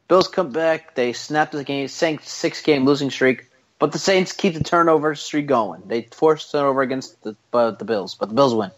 Bills 0.09 0.29
come 0.29 0.51
back, 0.51 0.95
they 0.95 1.13
snapped 1.13 1.53
the 1.53 1.65
game, 1.65 1.89
Saints 1.89 2.31
six 2.31 2.63
game 2.63 2.85
losing 2.85 3.11
streak, 3.11 3.47
but 3.79 3.93
the 3.93 3.99
Saints 3.99 4.33
keep 4.33 4.55
the 4.55 4.63
turnover 4.63 5.15
streak 5.15 5.47
going. 5.47 5.83
They 5.87 6.03
force 6.03 6.51
turnover 6.51 6.83
against 6.83 7.21
the 7.23 7.37
uh, 7.53 7.73
the 7.73 7.85
Bills, 7.85 8.15
but 8.15 8.29
the 8.29 8.35
Bills 8.35 8.55
win. 8.55 8.71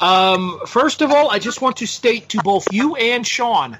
Um, 0.00 0.60
first 0.66 1.00
of 1.00 1.12
all, 1.12 1.30
I 1.30 1.38
just 1.38 1.62
want 1.62 1.76
to 1.76 1.86
state 1.86 2.30
to 2.30 2.38
both 2.42 2.72
you 2.72 2.96
and 2.96 3.24
Sean 3.24 3.78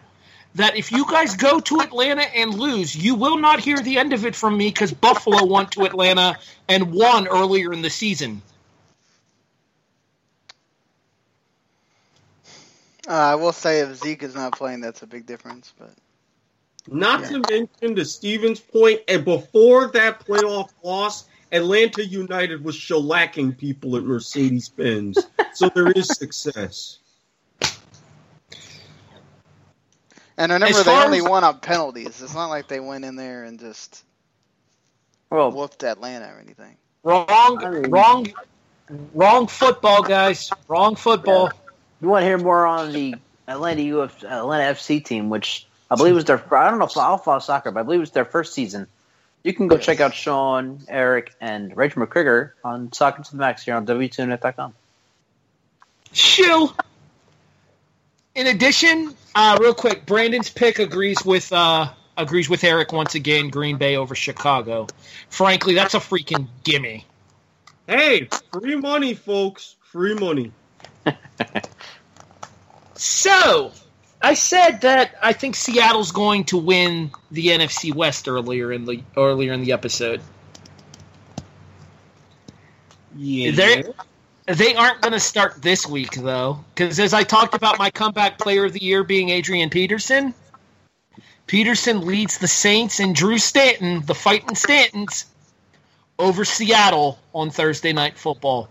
that 0.55 0.77
if 0.77 0.93
you 0.93 1.05
guys 1.11 1.35
go 1.37 1.59
to 1.59 1.81
Atlanta 1.81 2.23
and 2.23 2.55
lose, 2.55 2.95
you 2.95 3.15
will 3.15 3.39
not 3.39 3.59
hear 3.59 3.79
the 3.79 3.99
end 3.99 4.13
of 4.13 4.25
it 4.25 4.37
from 4.37 4.57
me 4.57 4.69
because 4.69 4.93
Buffalo 4.93 5.45
went 5.45 5.73
to 5.73 5.85
Atlanta 5.85 6.39
and 6.69 6.93
won 6.93 7.27
earlier 7.27 7.73
in 7.73 7.83
the 7.83 7.91
season. 7.91 8.43
Uh, 13.09 13.13
I 13.13 13.35
will 13.35 13.53
say 13.53 13.81
if 13.81 13.97
Zeke 13.97 14.23
is 14.23 14.35
not 14.35 14.53
playing, 14.53 14.81
that's 14.81 15.03
a 15.03 15.07
big 15.07 15.27
difference. 15.27 15.73
But 15.77 15.91
Not 16.87 17.25
to 17.25 17.43
mention, 17.51 17.97
to 17.97 18.05
Stephen's 18.05 18.61
point, 18.61 19.01
and 19.09 19.25
before 19.25 19.89
that 19.89 20.25
playoff 20.25 20.71
loss, 20.85 21.27
Atlanta 21.51 22.07
United 22.07 22.65
was 22.65 22.77
shellacking 22.77 23.57
people 23.59 23.97
at 23.97 24.05
Mercedes 24.05 24.69
Benz. 24.69 25.19
so 25.53 25.69
there 25.69 25.91
is 25.91 26.09
success. 26.09 26.99
and 30.39 30.53
remember, 30.53 30.83
they 30.83 30.97
only 30.97 31.19
as- 31.19 31.25
won 31.25 31.45
on 31.45 31.59
penalties. 31.59 32.23
It's 32.23 32.35
not 32.35 32.47
like 32.47 32.69
they 32.69 32.81
went 32.81 33.05
in 33.05 33.17
there 33.17 33.45
and 33.45 33.59
just 33.59 34.05
Well, 35.31 35.51
whooped 35.51 35.83
Atlanta 35.83 36.27
or 36.27 36.41
anything. 36.41 36.77
Wrong, 37.03 37.27
I 37.29 37.69
mean- 37.69 37.91
wrong, 37.91 38.33
wrong 39.13 39.49
football, 39.49 40.03
guys. 40.03 40.51
Wrong 40.69 40.95
football. 40.95 41.51
You 42.03 42.09
want 42.09 42.23
to 42.23 42.27
hear 42.27 42.39
more 42.39 42.67
on 42.67 42.93
the 42.93 43.15
Atlanta 43.47 44.01
Uf, 44.01 44.25
Atlanta 44.25 44.65
FC 44.75 45.05
team, 45.05 45.31
which 45.31 45.67
I 45.89 45.95
believe 45.95 46.17
was 46.17 46.25
their. 46.25 46.43
I 46.55 46.69
don't 46.69 46.81
know 46.81 46.87
if 46.87 46.97
I'll 46.97 47.17
follow 47.17 47.39
soccer, 47.39 47.71
but 47.71 47.81
I 47.81 47.83
believe 47.85 47.99
it 47.99 48.01
was 48.01 48.11
their 48.11 48.25
first 48.25 48.55
season. 48.55 48.89
You 49.45 49.55
can 49.55 49.69
go 49.69 49.79
check 49.79 50.01
out 50.01 50.13
Sean, 50.13 50.81
Erik, 50.89 51.33
and 51.41 51.77
Rachel 51.77 52.05
McCrigger 52.05 52.53
on 52.65 52.93
Soccer 52.93 53.23
to 53.23 53.31
the 53.31 53.37
Max 53.37 53.65
here 53.65 53.75
on 53.75 53.87
W2Mnet.com. 53.87 54.75
Shill. 56.13 56.77
In 58.35 58.47
addition, 58.49 59.15
uh, 59.35 59.59
real 59.61 59.75
quick, 59.75 60.05
Brandon's 60.05 60.51
pick 60.51 60.81
agrees 60.81 61.25
with 61.25 61.53
uh, 61.53 61.89
agrees 62.17 62.49
with 62.49 62.65
Erik 62.65 62.93
once 62.93 63.15
again. 63.15 63.49
Green 63.49 63.79
Bay 63.79 63.97
over 63.97 64.17
Chicago. 64.17 64.89
Frankly, 65.29 65.75
that's 65.75 65.95
a 65.95 65.99
freaking 65.99 66.49
gimme. 66.65 67.07
Hey, 67.87 68.29
free 68.53 68.77
money, 68.77 69.15
folks. 69.15 69.77
Free 69.83 70.15
money. 70.15 70.53
So, 72.95 73.73
I 74.21 74.35
said 74.35 74.83
that 74.83 75.17
I 75.21 75.33
think 75.33 75.57
Seattle's 75.57 76.13
going 76.13 76.45
to 76.45 76.57
win 76.57 77.11
the 77.31 77.49
NFC 77.49 77.93
West 77.93 78.29
earlier 78.29 78.73
in 78.73 78.85
the 78.85 79.03
earlier 79.17 79.53
in 79.53 79.63
the 79.63 79.73
episode. 79.73 80.21
Yeah. 83.17 83.51
They 83.51 83.85
they 84.47 84.75
aren't 84.75 85.01
going 85.01 85.13
to 85.13 85.21
start 85.21 85.61
this 85.61 85.87
week 85.87 86.13
though, 86.13 86.65
because 86.75 87.01
as 87.01 87.13
I 87.13 87.25
talked 87.25 87.55
about 87.55 87.79
my 87.79 87.91
comeback 87.91 88.39
player 88.39 88.65
of 88.65 88.73
the 88.73 88.83
year 88.83 89.03
being 89.05 89.31
Adrian 89.31 89.71
Peterson. 89.71 90.35
Peterson 91.49 92.07
leads 92.07 92.39
the 92.39 92.49
Saints 92.49 93.01
and 93.01 93.15
Drew 93.15 93.37
Stanton, 93.37 94.07
the 94.07 94.15
fighting 94.15 94.55
Stantons, 94.55 95.27
over 96.19 96.45
Seattle 96.45 97.19
on 97.35 97.51
Thursday 97.51 97.93
night 97.93 98.17
football. 98.17 98.69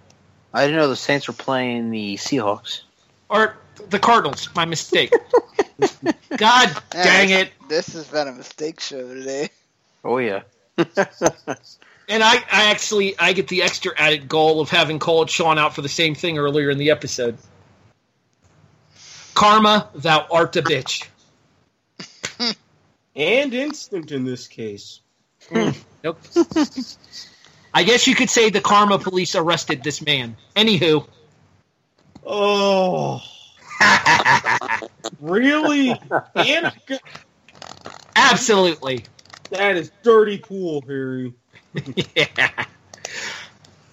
I 0.53 0.65
didn't 0.65 0.78
know 0.80 0.88
the 0.88 0.95
Saints 0.95 1.28
were 1.28 1.34
playing 1.34 1.91
the 1.91 2.15
Seahawks. 2.15 2.82
Or 3.30 3.56
the 3.90 3.99
Cardinals, 3.99 4.49
my 4.56 4.65
mistake. 4.65 5.11
God 6.38 6.76
dang 6.90 7.30
this- 7.30 7.41
it. 7.41 7.52
This 7.69 7.94
has 7.94 8.07
been 8.07 8.28
a 8.28 8.34
mistake 8.34 8.80
show 8.80 9.14
today. 9.14 9.49
Oh 10.03 10.18
yeah. 10.18 10.41
And 12.11 12.22
I, 12.22 12.36
I 12.52 12.72
actually 12.72 13.18
I 13.18 13.32
get 13.32 13.48
the 13.48 13.64
extra 13.64 13.94
added 13.95 14.28
goal 14.28 14.60
of 14.60 14.69
having 14.69 14.99
called 14.99 15.30
Sean 15.30 15.57
out 15.57 15.73
for 15.73 15.82
the 15.82 15.88
same 15.88 16.14
thing 16.14 16.38
earlier 16.38 16.69
in 16.69 16.78
the 16.78 16.91
episode. 16.91 17.38
Karma, 19.34 19.90
thou 19.95 20.28
art 20.30 20.57
a 20.57 20.61
bitch. 20.61 21.07
and 23.15 23.53
instant 23.53 24.11
in 24.11 24.26
this 24.26 24.49
case. 24.49 24.99
Hmm. 25.49 25.69
Nope. 26.03 26.19
I 27.73 27.84
guess 27.84 28.07
you 28.07 28.15
could 28.15 28.30
say 28.30 28.49
the 28.49 28.61
karma 28.61 28.99
police 28.99 29.35
arrested 29.35 29.84
this 29.84 30.02
man. 30.02 30.35
Anywho, 30.56 31.07
Oh, 32.23 33.22
really? 35.19 35.99
and 36.35 36.72
absolutely. 38.15 39.03
that 39.49 39.76
is 39.77 39.91
dirty 40.03 40.38
pool, 40.38 40.84
Harry. 40.88 41.34
yeah. 42.15 42.65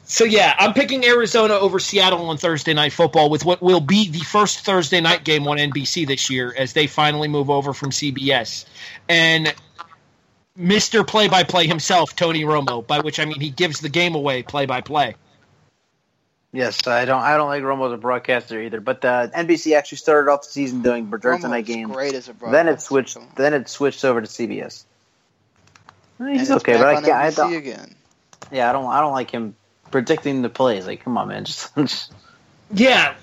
So 0.05 0.24
yeah, 0.24 0.55
I'm 0.59 0.72
picking 0.72 1.05
Arizona 1.05 1.55
over 1.55 1.78
Seattle 1.78 2.28
on 2.30 2.38
Thursday 2.38 2.72
night 2.74 2.92
football 2.92 3.28
with 3.28 3.44
what 3.44 3.60
will 3.62 3.80
be 3.80 4.09
the 4.10 4.20
first 4.20 4.60
Thursday 4.64 5.00
night 5.00 5.24
game 5.24 5.46
on 5.46 5.59
NBC 5.59 6.06
this 6.06 6.30
year 6.30 6.55
as 6.56 6.72
they 6.72 6.86
finally 6.86 7.28
move 7.28 7.50
over 7.50 7.72
from 7.74 7.90
CBS. 7.90 8.64
And 9.09 9.55
Mr. 10.59 11.06
Play 11.06 11.28
by 11.28 11.44
Play 11.44 11.66
himself, 11.66 12.16
Tony 12.16 12.43
Romo, 12.43 12.86
by 12.86 13.01
which 13.01 13.20
I 13.20 13.24
mean 13.24 13.40
he 13.40 13.51
gives 13.51 13.80
the 13.80 13.89
game 13.89 14.14
away 14.14 14.43
play 14.43 14.66
by 14.66 14.80
play. 14.80 15.14
Yes, 16.52 16.86
I 16.86 17.05
don't. 17.05 17.20
I 17.20 17.36
don't 17.36 17.48
like 17.48 17.62
Romo 17.62 17.86
as 17.86 17.93
a 17.93 17.98
broadcaster 17.98 18.60
either. 18.60 18.80
But 18.80 19.05
uh, 19.05 19.28
NBC 19.28 19.76
actually 19.76 19.98
started 19.98 20.30
off 20.30 20.43
the 20.43 20.48
season 20.48 20.82
doing 20.82 21.10
Thursday 21.10 21.47
night 21.47 21.64
Romo's 21.64 21.66
games. 21.66 21.93
Great 21.93 22.14
as 22.14 22.28
a 22.28 22.35
broadcaster. 22.35 22.64
Then 22.64 22.74
it 22.74 22.80
switched. 22.80 23.36
Then 23.36 23.55
it 23.55 23.68
switched 23.68 24.05
over 24.05 24.20
to 24.20 24.26
CBS. 24.26 24.85
And 26.18 26.30
He's 26.30 26.51
it's 26.51 26.62
okay, 26.62 26.72
back 26.72 26.80
but 26.80 26.86
I 26.86 26.97
on 26.97 27.05
can't. 27.05 27.14
I 27.14 27.30
don't, 27.30 27.55
again. 27.55 27.94
yeah, 28.51 28.70
I 28.70 28.72
don't. 28.72 28.86
I 28.86 29.01
don't 29.01 29.12
like 29.12 29.30
him 29.30 29.55
predicting 29.90 30.40
the 30.43 30.48
plays. 30.48 30.86
Like, 30.86 31.05
come 31.05 31.18
on, 31.18 31.28
man, 31.28 31.44
just, 31.44 31.74
just 31.76 32.12
Yeah, 32.70 33.14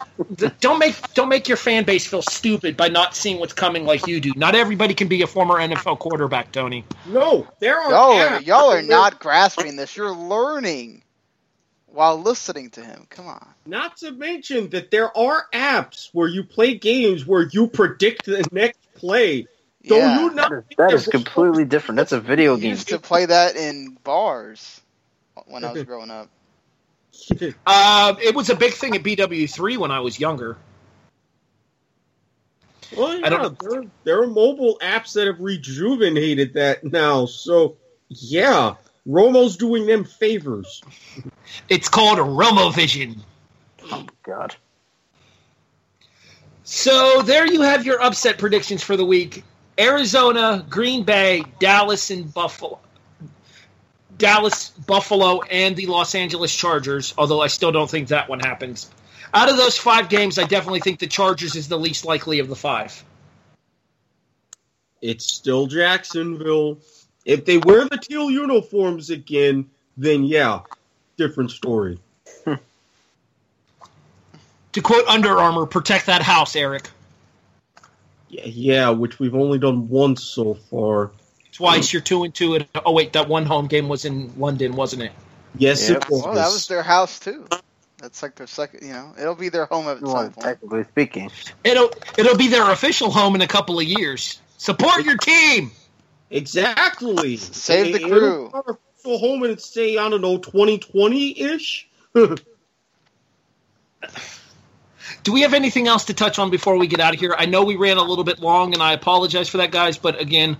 don't 0.59 0.79
make 0.79 0.95
don't 1.13 1.29
make 1.29 1.47
your 1.47 1.57
fan 1.57 1.83
base 1.83 2.07
feel 2.07 2.23
stupid 2.23 2.75
by 2.75 2.87
not 2.87 3.15
seeing 3.15 3.39
what's 3.39 3.53
coming 3.53 3.85
like 3.85 4.07
you 4.07 4.19
do. 4.19 4.31
Not 4.35 4.55
everybody 4.55 4.93
can 4.93 5.07
be 5.07 5.21
a 5.21 5.27
former 5.27 5.55
NFL 5.55 5.99
quarterback, 5.99 6.51
Tony. 6.51 6.83
No, 7.05 7.47
there 7.59 7.79
are 7.79 7.91
Y'all 7.91 8.17
are, 8.17 8.41
y'all 8.41 8.71
are 8.71 8.81
not 8.81 9.19
grasping 9.19 9.75
this. 9.75 9.95
You're 9.95 10.15
learning 10.15 11.03
while 11.95 12.21
listening 12.21 12.69
to 12.71 12.83
him. 12.83 13.07
Come 13.09 13.27
on. 13.27 13.47
Not 13.65 13.97
to 13.97 14.11
mention 14.11 14.69
that 14.71 14.91
there 14.91 15.15
are 15.17 15.45
apps 15.53 16.09
where 16.11 16.27
you 16.27 16.43
play 16.43 16.75
games 16.75 17.25
where 17.25 17.47
you 17.51 17.67
predict 17.67 18.25
the 18.25 18.45
next 18.51 18.79
play. 18.95 19.47
Don't 19.87 19.99
yeah. 19.99 20.21
you 20.21 20.33
not? 20.33 20.49
that 20.49 20.57
is, 20.57 20.63
think 20.65 20.77
that 20.77 20.89
that 20.89 20.93
is 20.93 21.07
completely 21.07 21.65
different. 21.65 21.97
That's 21.97 22.11
a 22.11 22.19
video 22.19 22.57
game. 22.57 22.71
used 22.71 22.89
to 22.89 22.99
play 22.99 23.25
that 23.25 23.55
in 23.55 23.97
bars 24.03 24.81
when 25.45 25.63
I 25.63 25.71
was 25.71 25.83
growing 25.85 26.11
up. 26.11 26.29
Uh, 27.65 28.15
it 28.23 28.35
was 28.35 28.49
a 28.49 28.55
big 28.55 28.73
thing 28.73 28.95
at 28.95 29.03
BW3 29.03 29.77
when 29.77 29.91
I 29.91 29.99
was 29.99 30.19
younger. 30.19 30.57
Well, 32.95 33.19
yeah, 33.19 33.25
I 33.25 33.29
don't- 33.29 33.59
there, 33.59 33.83
there 34.03 34.21
are 34.23 34.27
mobile 34.27 34.77
apps 34.81 35.13
that 35.13 35.27
have 35.27 35.39
rejuvenated 35.39 36.53
that 36.53 36.83
now. 36.83 37.25
So, 37.25 37.77
yeah, 38.09 38.75
Romo's 39.05 39.57
doing 39.57 39.85
them 39.85 40.03
favors. 40.03 40.81
It's 41.69 41.89
called 41.89 42.19
Romovision. 42.19 43.19
Oh 43.91 44.05
God. 44.23 44.55
So 46.63 47.21
there 47.21 47.45
you 47.45 47.61
have 47.61 47.85
your 47.85 48.01
upset 48.01 48.39
predictions 48.39 48.81
for 48.81 48.97
the 48.97 49.05
week. 49.05 49.43
Arizona, 49.79 50.65
Green 50.69 51.03
Bay, 51.03 51.43
Dallas, 51.59 52.09
and 52.09 52.33
Buffalo. 52.33 52.79
Dallas, 54.17 54.69
Buffalo, 54.69 55.41
and 55.41 55.75
the 55.75 55.87
Los 55.87 56.15
Angeles 56.15 56.55
Chargers, 56.55 57.13
although 57.17 57.41
I 57.41 57.47
still 57.47 57.71
don't 57.71 57.89
think 57.89 58.09
that 58.09 58.29
one 58.29 58.39
happens. 58.39 58.89
Out 59.33 59.49
of 59.49 59.57
those 59.57 59.77
five 59.77 60.09
games, 60.09 60.39
I 60.39 60.45
definitely 60.45 60.79
think 60.79 60.99
the 60.99 61.07
Chargers 61.07 61.55
is 61.55 61.67
the 61.67 61.77
least 61.77 62.05
likely 62.05 62.39
of 62.39 62.47
the 62.47 62.55
five. 62.55 63.03
It's 65.01 65.25
still 65.25 65.67
Jacksonville. 65.67 66.79
If 67.25 67.45
they 67.45 67.57
wear 67.57 67.85
the 67.85 67.97
teal 67.97 68.31
uniforms 68.31 69.09
again, 69.09 69.69
then 69.97 70.23
yeah, 70.23 70.61
different 71.17 71.51
story. 71.51 71.99
To 74.75 74.81
quote 74.81 75.07
Under 75.07 75.39
Armour, 75.39 75.67
protect 75.67 76.07
that 76.07 76.21
house, 76.21 76.53
Erik. 76.53 76.89
Yeah, 78.27 78.43
yeah, 78.43 78.89
which 78.89 79.19
we've 79.19 79.33
only 79.33 79.57
done 79.57 79.87
once 79.87 80.21
so 80.21 80.53
far. 80.53 81.11
Twice 81.55 81.93
you're 81.93 82.01
two 82.01 82.23
and 82.23 82.33
two. 82.33 82.55
At, 82.55 82.67
oh 82.85 82.91
wait, 82.91 83.13
that 83.13 83.29
one 83.29 83.45
home 83.45 83.67
game 83.67 83.87
was 83.87 84.03
in 84.03 84.37
London, 84.37 84.75
wasn't 84.75 85.03
it? 85.03 85.11
Yes, 85.57 85.89
Yep. 85.89 86.03
it 86.03 86.09
was. 86.09 86.23
Well, 86.23 86.33
that 86.33 86.51
was 86.51 86.67
their 86.67 86.83
house 86.83 87.17
too. 87.19 87.47
That's 87.97 88.21
like 88.21 88.35
their 88.35 88.47
second. 88.47 88.85
You 88.85 88.93
know, 88.93 89.13
it'll 89.17 89.35
be 89.35 89.47
their 89.49 89.65
home 89.65 89.87
at 89.87 89.99
some 89.99 90.31
point. 90.31 90.41
technically 90.41 90.83
speaking, 90.83 91.31
It'll 91.63 91.91
it'll 92.17 92.37
be 92.37 92.49
their 92.49 92.69
official 92.71 93.09
home 93.09 93.35
in 93.35 93.41
a 93.41 93.47
couple 93.47 93.79
of 93.79 93.85
years. 93.85 94.41
Support 94.57 95.05
your 95.05 95.17
team. 95.17 95.71
Exactly. 96.29 97.37
Save 97.37 97.93
the 97.93 97.99
crew. 97.99 98.47
it'll 98.47 98.79
Go 99.05 99.17
home 99.19 99.43
and 99.43 99.61
say 99.61 99.97
I 99.97 100.09
don't 100.09 100.21
know 100.21 100.37
2020 100.39 101.39
ish. 101.39 101.87
Do 105.23 105.33
we 105.33 105.41
have 105.41 105.53
anything 105.53 105.87
else 105.87 106.05
to 106.05 106.13
touch 106.13 106.37
on 106.37 106.49
before 106.51 106.77
we 106.77 106.85
get 106.87 106.99
out 106.99 107.13
of 107.13 107.19
here? 107.19 107.35
I 107.37 107.45
know 107.45 107.63
we 107.63 107.75
ran 107.75 107.97
a 107.97 108.03
little 108.03 108.23
bit 108.23 108.39
long, 108.39 108.73
and 108.73 108.81
I 108.83 108.93
apologize 108.93 109.49
for 109.49 109.57
that, 109.57 109.71
guys. 109.71 109.97
But 109.97 110.19
again, 110.19 110.57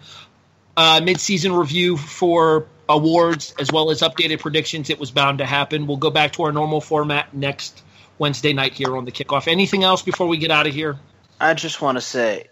uh, 0.77 1.01
mid-season 1.03 1.53
review 1.53 1.97
for 1.97 2.67
awards 2.87 3.53
as 3.59 3.71
well 3.71 3.91
as 3.91 4.01
updated 4.01 4.39
predictions. 4.39 4.89
It 4.89 4.99
was 4.99 5.11
bound 5.11 5.39
to 5.39 5.45
happen. 5.45 5.87
We'll 5.87 5.97
go 5.97 6.11
back 6.11 6.33
to 6.33 6.43
our 6.43 6.51
normal 6.51 6.81
format 6.81 7.33
next 7.33 7.83
Wednesday 8.17 8.53
night 8.53 8.73
here 8.73 8.95
on 8.95 9.05
the 9.05 9.11
kickoff. 9.11 9.47
Anything 9.47 9.83
else 9.83 10.01
before 10.01 10.27
we 10.27 10.37
get 10.37 10.51
out 10.51 10.67
of 10.67 10.73
here? 10.73 10.97
I 11.39 11.53
just 11.53 11.81
want 11.81 11.97
to 11.97 12.01
say, 12.01 12.47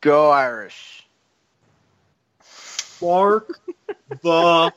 go 0.00 0.30
Irish. 0.30 1.06
Mark 3.00 3.60
the 4.22 4.72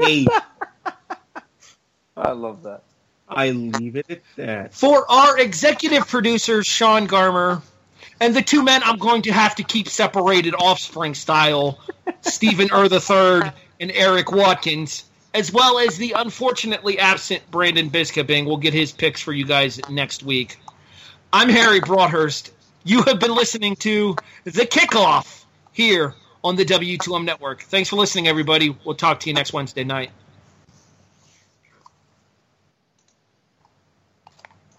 tape. 0.00 0.28
I 2.16 2.32
love 2.32 2.64
that. 2.64 2.82
I 3.28 3.50
leave 3.50 3.96
it 3.96 4.06
at 4.10 4.22
that. 4.36 4.74
For 4.74 5.10
our 5.10 5.38
executive 5.38 6.08
producers, 6.08 6.66
Sean 6.66 7.06
Garmer, 7.06 7.62
and 8.20 8.34
the 8.34 8.42
two 8.42 8.62
men 8.62 8.82
I'm 8.84 8.98
going 8.98 9.22
to 9.22 9.32
have 9.32 9.54
to 9.56 9.62
keep 9.62 9.88
separated 9.88 10.54
offspring 10.54 11.14
style, 11.14 11.78
Stephen 12.22 12.68
Ur 12.72 12.86
III 12.86 13.52
and 13.80 13.92
Erik 13.92 14.32
Watkins, 14.32 15.04
as 15.34 15.52
well 15.52 15.78
as 15.78 15.96
the 15.98 16.12
unfortunately 16.16 16.98
absent 16.98 17.48
Brandon 17.50 17.90
Biskabing. 17.90 18.46
We'll 18.46 18.56
get 18.56 18.74
his 18.74 18.92
picks 18.92 19.20
for 19.20 19.32
you 19.32 19.44
guys 19.44 19.80
next 19.88 20.22
week. 20.22 20.58
I'm 21.32 21.48
Harry 21.48 21.80
Broadhurst. 21.80 22.52
You 22.84 23.02
have 23.02 23.20
been 23.20 23.34
listening 23.34 23.76
to 23.76 24.16
The 24.44 24.66
Kickoff 24.66 25.44
here 25.72 26.14
on 26.42 26.56
the 26.56 26.64
W2M 26.64 27.24
Network. 27.24 27.62
Thanks 27.62 27.90
for 27.90 27.96
listening, 27.96 28.28
everybody. 28.28 28.74
We'll 28.84 28.94
talk 28.94 29.20
to 29.20 29.28
you 29.28 29.34
next 29.34 29.52
Wednesday 29.52 29.84
night. 29.84 30.10